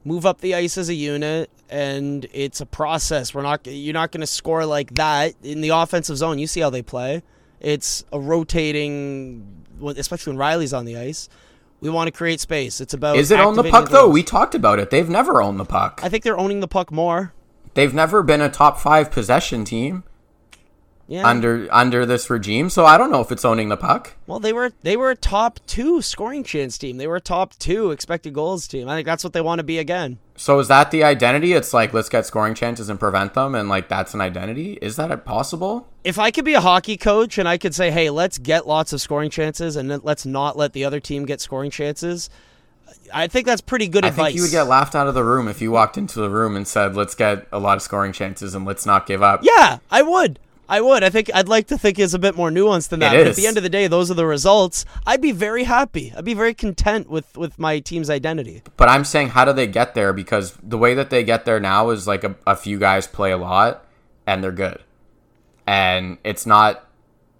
move 0.04 0.24
up 0.24 0.40
the 0.40 0.54
ice 0.54 0.78
as 0.78 0.88
a 0.88 0.94
unit, 0.94 1.50
and 1.68 2.26
it's 2.32 2.60
a 2.60 2.66
process. 2.66 3.34
We're 3.34 3.42
not 3.42 3.66
you're 3.66 3.92
not 3.92 4.12
going 4.12 4.22
to 4.22 4.26
score 4.26 4.64
like 4.64 4.94
that 4.94 5.34
in 5.42 5.60
the 5.60 5.70
offensive 5.70 6.16
zone. 6.16 6.38
You 6.38 6.46
see 6.46 6.60
how 6.60 6.70
they 6.70 6.82
play. 6.82 7.22
It's 7.60 8.04
a 8.12 8.18
rotating, 8.18 9.64
especially 9.84 10.34
when 10.34 10.40
Rielly's 10.40 10.72
on 10.72 10.84
the 10.84 10.96
ice. 10.96 11.28
We 11.80 11.90
want 11.90 12.08
to 12.08 12.12
create 12.12 12.40
space. 12.40 12.80
It's 12.80 12.94
about 12.94 13.16
Is 13.16 13.30
it 13.30 13.40
on 13.40 13.56
the 13.56 13.64
puck 13.64 13.90
though? 13.90 14.08
We 14.08 14.22
talked 14.22 14.54
about 14.54 14.78
it. 14.78 14.90
They've 14.90 15.08
never 15.08 15.42
owned 15.42 15.60
the 15.60 15.64
puck. 15.64 16.00
I 16.02 16.08
think 16.08 16.24
they're 16.24 16.38
owning 16.38 16.60
the 16.60 16.68
puck 16.68 16.90
more. 16.90 17.34
They've 17.74 17.92
never 17.92 18.22
been 18.22 18.40
a 18.40 18.48
top 18.48 18.78
five 18.78 19.10
possession 19.10 19.64
team 19.64 20.04
Yeah. 21.08 21.26
under 21.26 21.68
under 21.70 22.06
this 22.06 22.30
regime. 22.30 22.70
So 22.70 22.86
I 22.86 22.96
don't 22.96 23.10
know 23.10 23.20
if 23.20 23.30
it's 23.30 23.44
owning 23.44 23.68
the 23.68 23.76
puck. 23.76 24.14
well, 24.26 24.38
they 24.38 24.52
were 24.52 24.72
they 24.82 24.96
were 24.96 25.10
a 25.10 25.16
top 25.16 25.60
two 25.66 26.00
scoring 26.00 26.42
chance 26.44 26.78
team. 26.78 26.96
They 26.96 27.06
were 27.06 27.16
a 27.16 27.20
top 27.20 27.54
two 27.58 27.90
expected 27.90 28.32
goals 28.32 28.66
team. 28.66 28.88
I 28.88 28.96
think 28.96 29.06
that's 29.06 29.22
what 29.24 29.32
they 29.34 29.40
want 29.42 29.58
to 29.58 29.62
be 29.64 29.78
again. 29.78 30.18
So 30.36 30.58
is 30.58 30.68
that 30.68 30.90
the 30.90 31.04
identity? 31.04 31.52
It's 31.52 31.74
like 31.74 31.92
let's 31.92 32.08
get 32.08 32.24
scoring 32.24 32.54
chances 32.54 32.88
and 32.88 32.98
prevent 32.98 33.34
them, 33.34 33.54
and 33.54 33.68
like 33.68 33.88
that's 33.88 34.14
an 34.14 34.20
identity. 34.20 34.78
Is 34.80 34.96
that 34.96 35.24
possible? 35.24 35.88
if 36.04 36.18
I 36.18 36.30
could 36.32 36.44
be 36.44 36.54
a 36.54 36.60
hockey 36.60 36.96
coach 36.96 37.36
and 37.38 37.48
I 37.48 37.58
could 37.58 37.74
say, 37.74 37.90
"Hey, 37.90 38.08
let's 38.10 38.38
get 38.38 38.66
lots 38.66 38.92
of 38.92 39.00
scoring 39.00 39.28
chances 39.30 39.76
and 39.76 40.02
let's 40.02 40.24
not 40.24 40.56
let 40.56 40.72
the 40.72 40.84
other 40.84 40.98
team 41.00 41.26
get 41.26 41.40
scoring 41.40 41.70
chances," 41.70 42.30
I 43.12 43.26
think 43.26 43.46
that's 43.46 43.60
pretty 43.60 43.88
good 43.88 44.04
I 44.04 44.08
advice. 44.08 44.26
think 44.26 44.36
you 44.36 44.42
would 44.42 44.50
get 44.50 44.62
laughed 44.66 44.94
out 44.94 45.06
of 45.08 45.14
the 45.14 45.24
room 45.24 45.46
if 45.48 45.60
you 45.60 45.70
walked 45.70 45.96
into 45.98 46.20
the 46.20 46.30
room 46.30 46.56
and 46.56 46.66
said, 46.66 46.96
"Let's 46.96 47.14
get 47.14 47.46
a 47.52 47.58
lot 47.58 47.76
of 47.76 47.82
scoring 47.82 48.12
chances 48.12 48.54
and 48.54 48.64
let's 48.64 48.86
not 48.86 49.06
give 49.06 49.22
up." 49.22 49.40
yeah, 49.42 49.78
I 49.90 50.02
would. 50.02 50.38
I 50.72 50.80
would. 50.80 51.04
I 51.04 51.10
think 51.10 51.30
I'd 51.34 51.48
like 51.48 51.66
to 51.66 51.76
think 51.76 51.98
it's 51.98 52.14
a 52.14 52.18
bit 52.18 52.34
more 52.34 52.50
nuanced 52.50 52.88
than 52.88 53.00
that. 53.00 53.14
It 53.14 53.18
but 53.18 53.26
at 53.26 53.36
the 53.36 53.46
end 53.46 53.58
of 53.58 53.62
the 53.62 53.68
day, 53.68 53.88
those 53.88 54.10
are 54.10 54.14
the 54.14 54.24
results. 54.24 54.86
I'd 55.06 55.20
be 55.20 55.30
very 55.30 55.64
happy. 55.64 56.14
I'd 56.16 56.24
be 56.24 56.32
very 56.32 56.54
content 56.54 57.10
with 57.10 57.36
with 57.36 57.58
my 57.58 57.78
team's 57.80 58.08
identity. 58.08 58.62
But 58.78 58.88
I'm 58.88 59.04
saying, 59.04 59.28
how 59.28 59.44
do 59.44 59.52
they 59.52 59.66
get 59.66 59.94
there? 59.94 60.14
Because 60.14 60.56
the 60.62 60.78
way 60.78 60.94
that 60.94 61.10
they 61.10 61.24
get 61.24 61.44
there 61.44 61.60
now 61.60 61.90
is 61.90 62.06
like 62.06 62.24
a, 62.24 62.36
a 62.46 62.56
few 62.56 62.78
guys 62.78 63.06
play 63.06 63.32
a 63.32 63.36
lot 63.36 63.84
and 64.26 64.42
they're 64.42 64.50
good, 64.50 64.80
and 65.66 66.16
it's 66.24 66.46
not 66.46 66.88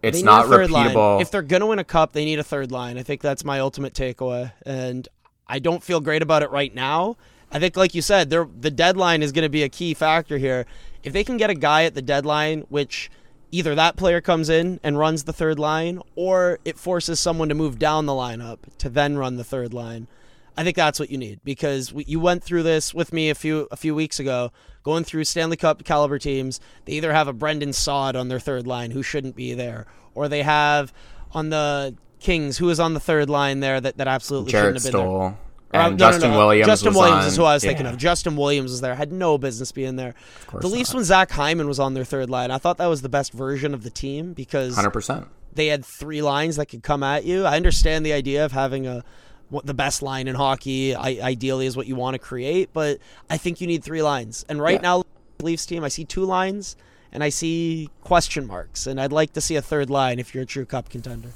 it's 0.02 0.22
not 0.22 0.46
third 0.48 0.70
line. 0.70 0.90
repeatable. 0.90 1.22
If 1.22 1.30
they're 1.30 1.40
going 1.40 1.60
to 1.60 1.66
win 1.66 1.78
a 1.78 1.84
cup, 1.84 2.12
they 2.12 2.26
need 2.26 2.38
a 2.38 2.44
third 2.44 2.70
line. 2.70 2.98
I 2.98 3.02
think 3.02 3.22
that's 3.22 3.46
my 3.46 3.60
ultimate 3.60 3.94
takeaway. 3.94 4.52
And 4.66 5.09
I 5.46 5.59
don't 5.59 5.82
feel 5.82 6.00
great 6.00 6.20
about 6.20 6.42
it 6.42 6.50
right 6.50 6.74
now. 6.74 7.16
I 7.50 7.59
think, 7.59 7.76
like 7.76 7.94
you 7.94 8.02
said, 8.02 8.30
the 8.30 8.70
deadline 8.70 9.22
is 9.22 9.32
going 9.32 9.44
to 9.44 9.50
be 9.50 9.62
a 9.62 9.68
key 9.68 9.94
factor 9.94 10.38
here. 10.38 10.66
If 11.02 11.12
they 11.12 11.24
can 11.24 11.36
get 11.36 11.50
a 11.50 11.54
guy 11.54 11.84
at 11.84 11.94
the 11.94 12.02
deadline, 12.02 12.62
which 12.68 13.10
either 13.53 13.74
that 13.74 13.97
player 13.97 14.20
comes 14.20 14.49
in 14.49 14.81
and 14.83 14.99
runs 14.99 15.24
the 15.24 15.33
third 15.33 15.59
line, 15.59 16.01
or 16.16 16.59
it 16.65 16.79
forces 16.79 17.20
someone 17.20 17.49
to 17.51 17.55
move 17.55 17.79
down 17.79 18.07
the 18.07 18.12
lineup 18.12 18.59
to 18.79 18.89
then 18.89 19.16
run 19.16 19.37
the 19.37 19.45
third 19.45 19.73
line. 19.73 20.09
I 20.57 20.65
think 20.65 20.77
that's 20.77 20.99
what 20.99 21.11
you 21.11 21.19
need 21.19 21.41
because 21.45 21.93
you 21.95 22.19
went 22.19 22.43
through 22.43 22.65
this 22.65 22.93
with 22.93 23.12
me 23.12 23.31
a 23.31 23.35
few 23.35 23.69
a 23.70 23.77
few 23.77 23.95
weeks 23.95 24.19
ago, 24.19 24.53
going 24.83 25.05
through 25.05 25.24
Stanley 25.24 25.57
Cup 25.57 25.85
caliber 25.85 26.19
teams. 26.19 26.61
They 26.85 26.95
either 26.95 27.12
have 27.12 27.29
a 27.29 27.33
Brendan 27.33 27.73
Sod 27.73 28.16
on 28.16 28.29
their 28.29 28.41
third 28.41 28.66
line 28.66 28.91
who 28.91 29.03
shouldn't 29.03 29.37
be 29.37 29.55
there, 29.55 29.87
or 30.15 30.29
they 30.29 30.43
have 30.43 30.93
on 31.33 31.51
the 31.51 31.95
Kings 32.20 32.59
who 32.59 32.69
is 32.70 32.79
on 32.79 32.95
the 32.95 33.01
third 33.01 33.29
line 33.29 33.61
there 33.61 33.81
that, 33.81 33.97
that 33.97 34.09
absolutely 34.09 34.53
Jarrett 34.53 34.81
shouldn't 34.81 34.85
have 34.85 34.93
been 34.93 35.11
there. 35.11 35.39
Stoll 35.73 35.81
Uh, 35.81 35.89
and 35.89 35.99
no, 35.99 36.07
no, 36.07 36.12
Justin 36.12 36.31
no. 36.32 36.39
Williams. 36.39 36.66
Justin 36.66 36.89
was 36.89 36.97
Williams 36.97 37.23
on- 37.23 37.28
is 37.28 37.36
who 37.36 37.44
I 37.44 37.55
was 37.55 37.62
thinking 37.65 37.86
of. 37.86 37.97
Justin 37.97 38.36
Williams 38.36 38.70
was 38.70 38.81
there. 38.81 38.94
Had 38.94 39.12
no 39.12 39.39
business 39.39 39.73
being 39.73 39.97
there. 39.97 40.15
The 40.61 40.66
Leafs 40.69 40.90
not. 40.90 40.97
when 40.97 41.05
Zach 41.05 41.31
Hyman 41.31 41.66
was 41.69 41.78
on 41.81 41.94
their 41.94 42.05
third 42.05 42.28
line, 42.31 42.51
I 42.51 42.59
thought 42.59 42.77
that 42.78 42.86
was 42.86 43.03
the 43.03 43.09
best 43.09 43.32
version 43.32 43.73
of 43.74 43.82
the 43.82 43.90
team 43.90 44.32
because 44.35 44.74
Hundred 44.74 44.90
percent. 44.90 45.27
they 45.55 45.69
had 45.69 45.85
three 45.85 46.20
lines 46.23 46.57
that 46.57 46.66
could 46.66 46.82
come 46.82 47.03
at 47.03 47.24
you. 47.24 47.44
I 47.44 47.57
understand 47.57 48.05
the 48.05 48.12
idea 48.12 48.44
of 48.44 48.53
having 48.53 48.86
a 48.86 49.03
what 49.49 49.66
the 49.66 49.74
best 49.74 50.01
line 50.03 50.28
in 50.28 50.35
hockey 50.35 50.94
I, 50.94 51.19
ideally 51.23 51.66
is 51.66 51.77
what 51.77 51.86
you 51.86 51.94
want 51.94 52.15
to 52.15 52.19
create, 52.19 52.70
but 52.73 52.99
I 53.28 53.36
think 53.36 53.61
you 53.61 53.66
need 53.66 53.85
three 53.85 54.01
lines. 54.03 54.47
And 54.49 54.62
right 54.62 54.77
Yeah. 54.77 54.81
now, 54.81 55.03
Leafs 55.43 55.66
team, 55.66 55.85
I 55.85 55.89
see 55.89 56.05
two 56.07 56.24
lines 56.24 56.74
and 57.12 57.23
I 57.23 57.28
see 57.28 57.90
question 58.03 58.47
marks, 58.47 58.86
and 58.86 58.99
I'd 58.99 59.12
like 59.12 59.35
to 59.35 59.43
see 59.43 59.57
a 59.57 59.61
third 59.62 59.90
line 59.90 60.19
if 60.19 60.35
you're 60.35 60.44
a 60.44 60.47
true 60.47 60.65
cup 60.65 60.89
contender. 60.89 61.31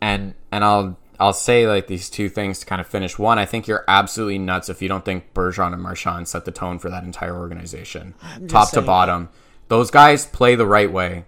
and 0.00 0.34
and 0.52 0.64
I'll 0.64 0.96
I'll 1.20 1.34
say 1.34 1.68
like 1.68 1.86
these 1.86 2.08
two 2.08 2.28
things 2.30 2.60
to 2.60 2.66
kind 2.66 2.80
of 2.80 2.86
finish. 2.86 3.18
One, 3.18 3.38
I 3.38 3.44
think 3.44 3.68
you're 3.68 3.84
absolutely 3.86 4.38
nuts 4.38 4.68
if 4.68 4.80
you 4.80 4.88
don't 4.88 5.04
think 5.04 5.34
Bergeron 5.34 5.74
and 5.74 5.82
Marchand 5.82 6.26
set 6.26 6.46
the 6.46 6.50
tone 6.50 6.78
for 6.78 6.88
that 6.90 7.04
entire 7.04 7.38
organization, 7.38 8.14
top 8.48 8.70
to 8.70 8.80
bottom. 8.80 9.28
Those 9.68 9.90
guys 9.90 10.26
play 10.26 10.54
the 10.54 10.66
right 10.66 10.90
way. 10.90 11.26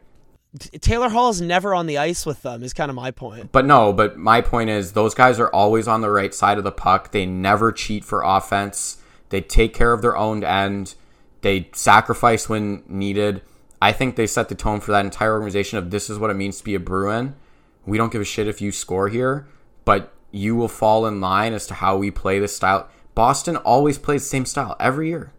Taylor 0.81 1.09
Hall 1.09 1.31
is 1.31 1.41
never 1.41 1.75
on 1.75 1.87
the 1.87 1.99
ice 1.99 2.27
with 2.27 2.43
them. 2.43 2.63
Is 2.63 2.73
kind 2.73 2.91
of 2.91 2.95
my 2.95 3.11
point. 3.11 3.53
But 3.53 3.65
no, 3.65 3.93
but 3.93 4.19
my 4.19 4.41
point 4.41 4.71
is 4.71 4.93
those 4.93 5.15
guys 5.15 5.39
are 5.39 5.49
always 5.49 5.87
on 5.87 6.01
the 6.01 6.11
right 6.11 6.35
side 6.35 6.59
of 6.59 6.65
the 6.65 6.73
puck. 6.73 7.13
They 7.13 7.25
never 7.25 7.71
cheat 7.71 8.05
for 8.05 8.23
offense. 8.23 8.99
They 9.29 9.41
take 9.41 9.73
care 9.73 9.93
of 9.93 10.03
their 10.03 10.17
own 10.17 10.45
end. 10.45 10.95
They 11.43 11.71
sacrifice 11.73 12.49
when 12.49 12.83
needed. 12.87 13.43
I 13.81 13.93
think 13.93 14.17
they 14.17 14.27
set 14.27 14.49
the 14.49 14.55
tone 14.55 14.81
for 14.81 14.93
that 14.93 15.05
entire 15.05 15.33
organization 15.33 15.79
of 15.79 15.91
this 15.91 16.09
is 16.09 16.19
what 16.19 16.31
it 16.31 16.35
means 16.35 16.59
to 16.59 16.65
be 16.65 16.75
a 16.75 16.81
Bruin. 16.81 17.35
We 17.85 17.99
don't 17.99 18.13
give 18.13 18.21
a 18.21 18.25
shit 18.25 18.47
if 18.47 18.61
you 18.61 18.73
score 18.73 19.09
here, 19.09 19.49
but 19.85 20.13
you 20.31 20.57
will 20.57 20.69
fall 20.69 21.07
in 21.07 21.21
line 21.21 21.53
as 21.53 21.67
to 21.67 21.75
how 21.75 21.97
we 21.97 22.11
play 22.11 22.39
this 22.39 22.57
style. 22.57 22.89
Boston 23.15 23.57
always 23.57 23.99
plays 23.99 24.23
the 24.23 24.29
same 24.29 24.47
style 24.47 24.77
every 24.81 25.09
year. 25.09 25.33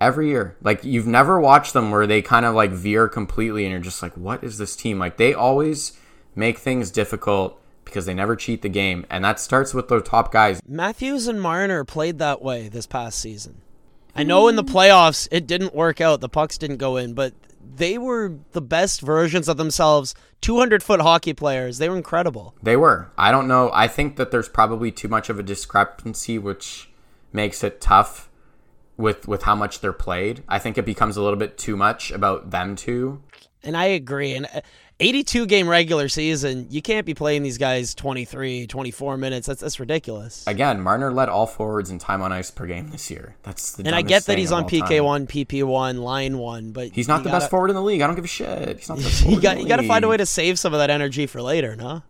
Every 0.00 0.28
year. 0.28 0.56
Like 0.60 0.82
you've 0.82 1.06
never 1.06 1.40
watched 1.40 1.72
them 1.72 1.90
where 1.90 2.06
they 2.06 2.22
kind 2.22 2.44
of 2.44 2.54
like 2.54 2.72
veer 2.72 3.08
completely 3.08 3.64
and 3.64 3.72
you're 3.72 3.80
just 3.80 4.02
like, 4.02 4.16
what 4.16 4.42
is 4.42 4.58
this 4.58 4.74
team? 4.74 4.98
Like 4.98 5.16
they 5.16 5.32
always 5.32 5.96
make 6.34 6.58
things 6.58 6.90
difficult 6.90 7.60
because 7.84 8.06
they 8.06 8.14
never 8.14 8.34
cheat 8.34 8.62
the 8.62 8.68
game. 8.68 9.06
And 9.08 9.24
that 9.24 9.38
starts 9.38 9.72
with 9.72 9.88
their 9.88 10.00
top 10.00 10.32
guys. 10.32 10.60
Matthews 10.66 11.28
and 11.28 11.40
Marner 11.40 11.84
played 11.84 12.18
that 12.18 12.42
way 12.42 12.68
this 12.68 12.86
past 12.86 13.18
season. 13.18 13.60
I 14.14 14.24
know 14.24 14.48
in 14.48 14.56
the 14.56 14.64
playoffs 14.64 15.28
it 15.30 15.46
didn't 15.46 15.74
work 15.74 16.00
out. 16.00 16.20
The 16.20 16.28
pucks 16.28 16.58
didn't 16.58 16.76
go 16.78 16.96
in, 16.96 17.14
but 17.14 17.32
they 17.76 17.98
were 17.98 18.38
the 18.52 18.60
best 18.60 19.00
versions 19.00 19.48
of 19.48 19.56
themselves. 19.56 20.14
200 20.40 20.82
foot 20.82 21.00
hockey 21.00 21.32
players. 21.32 21.78
They 21.78 21.88
were 21.88 21.96
incredible. 21.96 22.54
They 22.62 22.76
were. 22.76 23.10
I 23.16 23.30
don't 23.30 23.48
know. 23.48 23.70
I 23.72 23.88
think 23.88 24.16
that 24.16 24.30
there's 24.30 24.48
probably 24.48 24.90
too 24.90 25.08
much 25.08 25.30
of 25.30 25.38
a 25.38 25.42
discrepancy, 25.42 26.38
which 26.38 26.90
makes 27.32 27.62
it 27.62 27.80
tough 27.80 28.28
with 28.96 29.26
with 29.26 29.44
how 29.44 29.54
much 29.54 29.80
they're 29.80 29.92
played. 29.92 30.42
I 30.48 30.58
think 30.58 30.76
it 30.76 30.84
becomes 30.84 31.16
a 31.16 31.22
little 31.22 31.38
bit 31.38 31.56
too 31.56 31.76
much 31.76 32.10
about 32.10 32.50
them 32.50 32.76
two. 32.76 33.22
And 33.62 33.76
I 33.76 33.86
agree. 33.86 34.34
And 34.34 34.46
uh, 34.46 34.60
82 35.02 35.46
game 35.46 35.68
regular 35.68 36.08
season, 36.08 36.68
you 36.70 36.80
can't 36.80 37.04
be 37.04 37.12
playing 37.12 37.42
these 37.42 37.58
guys 37.58 37.92
23, 37.94 38.68
24 38.68 39.16
minutes. 39.16 39.48
That's 39.48 39.60
that's 39.60 39.80
ridiculous. 39.80 40.46
Again, 40.46 40.80
Marner 40.80 41.12
led 41.12 41.28
all 41.28 41.46
forwards 41.46 41.90
in 41.90 41.98
time 41.98 42.22
on 42.22 42.32
ice 42.32 42.52
per 42.52 42.66
game 42.66 42.90
this 42.90 43.10
year. 43.10 43.34
That's 43.42 43.72
the 43.72 43.84
and 43.84 43.96
I 43.96 44.02
get 44.02 44.26
that 44.26 44.38
he's 44.38 44.52
on. 44.52 44.62
PK1, 44.62 45.26
PP1, 45.26 46.00
line 46.00 46.38
1, 46.38 46.70
but 46.70 46.90
He's 46.92 47.08
not 47.08 47.24
the 47.24 47.30
gotta, 47.30 47.40
best 47.40 47.50
forward 47.50 47.70
in 47.70 47.74
the 47.74 47.82
league. 47.82 48.00
I 48.00 48.06
don't 48.06 48.14
give 48.14 48.24
a 48.24 48.28
shit. 48.28 48.78
He's 48.78 48.88
not 48.88 48.98
the 48.98 49.04
best 49.04 49.22
forward 49.22 49.34
You 49.34 49.42
got 49.42 49.60
you 49.60 49.66
got 49.66 49.78
to 49.78 49.88
find 49.88 50.04
a 50.04 50.08
way 50.08 50.16
to 50.16 50.26
save 50.26 50.58
some 50.58 50.72
of 50.72 50.78
that 50.78 50.88
energy 50.88 51.26
for 51.26 51.42
later, 51.42 51.74
no? 51.74 52.02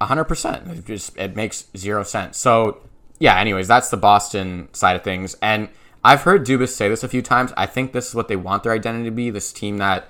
A 0.00 0.06
hundred 0.06 0.24
percent. 0.24 0.66
It 0.68 0.86
just 0.86 1.16
it 1.18 1.36
makes 1.36 1.66
zero 1.76 2.02
sense. 2.02 2.38
So 2.38 2.80
yeah. 3.18 3.38
Anyways, 3.38 3.68
that's 3.68 3.90
the 3.90 3.98
Boston 3.98 4.68
side 4.72 4.96
of 4.96 5.04
things, 5.04 5.36
and 5.42 5.68
I've 6.02 6.22
heard 6.22 6.46
Dubas 6.46 6.70
say 6.70 6.88
this 6.88 7.04
a 7.04 7.08
few 7.08 7.20
times. 7.20 7.52
I 7.58 7.66
think 7.66 7.92
this 7.92 8.08
is 8.08 8.14
what 8.14 8.28
they 8.28 8.36
want 8.36 8.62
their 8.62 8.72
identity 8.72 9.04
to 9.04 9.10
be: 9.10 9.28
this 9.28 9.52
team 9.52 9.76
that 9.76 10.08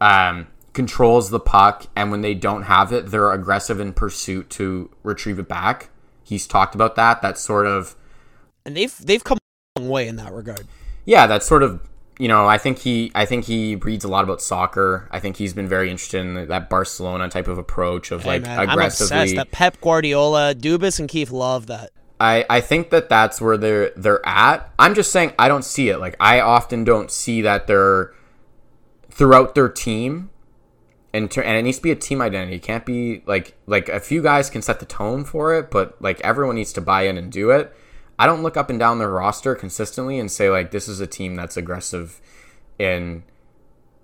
um, 0.00 0.46
controls 0.76 1.30
the 1.30 1.40
puck, 1.40 1.86
and 1.96 2.10
when 2.10 2.20
they 2.20 2.34
don't 2.34 2.64
have 2.64 2.92
it, 2.92 3.06
they're 3.06 3.32
aggressive 3.32 3.80
in 3.80 3.94
pursuit 3.94 4.50
to 4.50 4.90
retrieve 5.02 5.38
it 5.38 5.48
back. 5.48 5.88
He's 6.22 6.46
talked 6.46 6.74
about 6.74 6.96
that. 6.96 7.22
That 7.22 7.38
sort 7.38 7.66
of 7.66 7.96
And 8.66 8.76
they've 8.76 8.94
they've 8.98 9.24
come 9.24 9.38
a 9.74 9.80
long 9.80 9.88
way 9.88 10.06
in 10.06 10.16
that 10.16 10.32
regard. 10.32 10.66
yeah, 11.06 11.26
that's 11.26 11.46
sort 11.46 11.62
of 11.62 11.80
you 12.18 12.28
know, 12.28 12.46
I 12.46 12.58
think 12.58 12.78
he 12.78 13.10
I 13.14 13.24
think 13.24 13.46
he 13.46 13.76
reads 13.76 14.04
a 14.04 14.08
lot 14.08 14.22
about 14.22 14.42
soccer. 14.42 15.08
I 15.10 15.18
think 15.18 15.38
he's 15.38 15.54
been 15.54 15.66
very 15.66 15.90
interested 15.90 16.20
in 16.20 16.48
that 16.48 16.68
Barcelona 16.68 17.28
type 17.28 17.48
of 17.48 17.56
approach 17.56 18.10
of 18.10 18.22
Hey, 18.22 18.28
like 18.28 18.42
man, 18.42 18.70
I'm 18.70 18.78
obsessed. 18.78 19.34
That 19.34 19.50
Pep 19.50 19.80
Guardiola, 19.80 20.54
Dubas, 20.54 21.00
and 21.00 21.08
Keefe 21.08 21.30
love 21.30 21.66
that. 21.66 21.90
I, 22.20 22.46
I 22.48 22.60
think 22.60 22.90
that 22.90 23.08
that's 23.08 23.40
where 23.40 23.56
they're 23.56 23.92
they're 23.96 24.26
at. 24.26 24.70
I'm 24.78 24.94
just 24.94 25.10
saying 25.10 25.32
I 25.38 25.48
don't 25.48 25.64
see 25.64 25.88
it. 25.88 25.98
Like 25.98 26.16
I 26.20 26.40
often 26.40 26.84
don't 26.84 27.10
see 27.10 27.42
that 27.42 27.66
they're 27.66 28.12
throughout 29.10 29.54
their 29.54 29.68
team, 29.68 30.30
and 31.16 31.30
ter- 31.30 31.42
and 31.42 31.56
it 31.56 31.62
needs 31.62 31.78
to 31.78 31.82
be 31.82 31.90
a 31.90 31.96
team 31.96 32.20
identity. 32.20 32.56
It 32.56 32.62
can't 32.62 32.84
be 32.84 33.22
like 33.26 33.54
like 33.66 33.88
a 33.88 34.00
few 34.00 34.22
guys 34.22 34.50
can 34.50 34.62
set 34.62 34.80
the 34.80 34.86
tone 34.86 35.24
for 35.24 35.54
it, 35.54 35.70
but 35.70 36.00
like 36.00 36.20
everyone 36.20 36.56
needs 36.56 36.72
to 36.74 36.80
buy 36.80 37.02
in 37.02 37.16
and 37.16 37.32
do 37.32 37.50
it. 37.50 37.74
I 38.18 38.26
don't 38.26 38.42
look 38.42 38.56
up 38.56 38.70
and 38.70 38.78
down 38.78 38.98
their 38.98 39.10
roster 39.10 39.54
consistently 39.54 40.18
and 40.18 40.30
say 40.30 40.50
like 40.50 40.70
this 40.70 40.88
is 40.88 41.00
a 41.00 41.06
team 41.06 41.34
that's 41.34 41.56
aggressive 41.56 42.20
in 42.78 43.22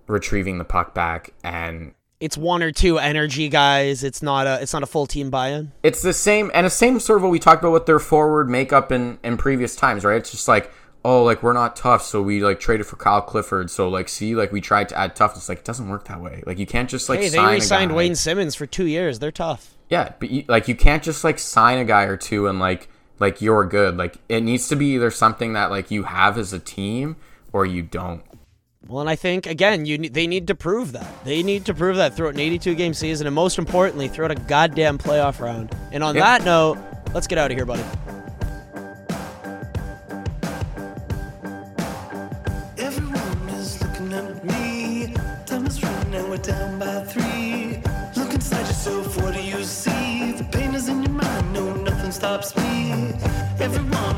retrieving 0.06 0.58
the 0.58 0.64
puck 0.64 0.94
back 0.94 1.32
and 1.44 1.94
It's 2.20 2.36
one 2.36 2.62
or 2.62 2.72
two 2.72 2.98
energy 2.98 3.48
guys. 3.48 4.04
It's 4.04 4.22
not 4.22 4.46
a 4.46 4.60
it's 4.60 4.72
not 4.72 4.82
a 4.82 4.86
full 4.86 5.06
team 5.06 5.30
buy-in. 5.30 5.72
it's 5.82 6.02
the 6.02 6.12
same 6.12 6.50
and 6.54 6.66
the 6.66 6.70
same 6.70 7.00
sort 7.00 7.18
of 7.18 7.22
what 7.22 7.30
we 7.30 7.38
talked 7.38 7.62
about 7.62 7.72
with 7.72 7.86
their 7.86 7.98
forward 7.98 8.50
makeup 8.50 8.92
in 8.92 9.18
in 9.22 9.36
previous 9.36 9.74
times 9.76 10.04
right 10.04 10.16
it's 10.16 10.30
just 10.30 10.48
like 10.48 10.70
oh 11.04 11.22
like 11.24 11.42
we're 11.42 11.52
not 11.52 11.74
tough 11.74 12.02
so 12.02 12.22
we 12.22 12.40
like 12.42 12.60
traded 12.60 12.86
for 12.86 12.96
kyle 12.96 13.20
clifford 13.22 13.70
so 13.70 13.88
like 13.88 14.08
see 14.08 14.34
like 14.34 14.52
we 14.52 14.60
tried 14.60 14.88
to 14.88 14.96
add 14.96 15.16
toughness 15.16 15.48
like 15.48 15.58
it 15.58 15.64
doesn't 15.64 15.88
work 15.88 16.06
that 16.06 16.20
way 16.20 16.42
like 16.46 16.58
you 16.58 16.66
can't 16.66 16.88
just 16.88 17.08
like 17.08 17.18
Hey, 17.18 17.28
they 17.28 17.36
sign 17.36 17.48
a 17.48 17.52
re-signed. 17.54 17.94
Wayne 17.96 18.14
Simmonds 18.14 18.54
for 18.54 18.66
two 18.66 18.86
years. 18.86 19.18
They're 19.18 19.32
tough. 19.32 19.74
yeah 19.88 20.12
but 20.20 20.30
you, 20.30 20.44
like 20.48 20.68
you 20.68 20.74
can't 20.76 21.02
just 21.02 21.24
like 21.24 21.38
sign 21.38 21.78
a 21.78 21.84
guy 21.84 22.04
or 22.04 22.16
two 22.16 22.46
and 22.46 22.60
like 22.60 22.88
like 23.18 23.40
you're 23.40 23.64
good 23.66 23.96
like 23.96 24.18
it 24.28 24.42
needs 24.42 24.68
to 24.68 24.76
be 24.76 24.94
either 24.94 25.10
something 25.10 25.52
that 25.54 25.70
like 25.70 25.90
you 25.90 26.04
have 26.04 26.38
as 26.38 26.52
a 26.52 26.58
team 26.58 27.16
or 27.52 27.66
you 27.66 27.82
don't 27.82 28.22
Well, 28.88 29.00
and 29.00 29.08
I 29.10 29.14
think 29.16 29.46
again, 29.46 29.86
you 29.86 30.08
they 30.08 30.26
need 30.26 30.46
to 30.48 30.54
prove 30.54 30.92
that. 30.92 31.06
They 31.24 31.42
need 31.42 31.64
to 31.66 31.74
prove 31.74 31.96
that 31.96 32.16
throughout 32.16 32.34
an 32.34 32.40
82 32.40 32.74
game 32.74 32.94
season, 32.94 33.26
and 33.28 33.34
most 33.34 33.58
importantly, 33.58 34.08
throughout 34.08 34.32
a 34.32 34.34
goddamn 34.34 34.98
playoff 34.98 35.38
round. 35.40 35.70
And 35.92 36.02
on 36.02 36.14
Yeah. 36.16 36.22
that 36.38 36.44
note, 36.44 36.78
let's 37.14 37.26
get 37.28 37.38
out 37.38 37.50
of 37.52 37.56
here, 37.56 37.64
buddy. 37.66 37.84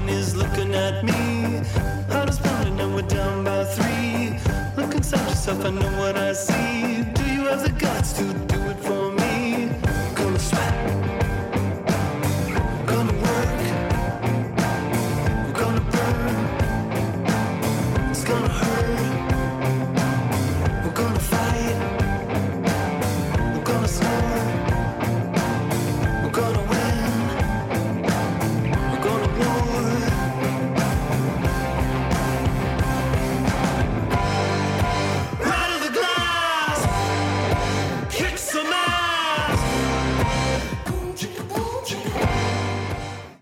Is 0.06 0.36
looking 0.36 0.74
at 0.74 1.02
me. 1.02 1.62
Heart 2.12 2.28
is 2.28 2.39
pounding 2.39 2.78
and 2.78 2.94
we're 2.94 3.02
down 3.02 3.43
by 3.43 3.64
three. 3.64 4.39
Look 4.76 4.94
inside 4.94 5.26
yourself, 5.28 5.64
I 5.64 5.70
know 5.70 5.98
what 5.98 6.16
I 6.16 6.32
see. 6.35 6.84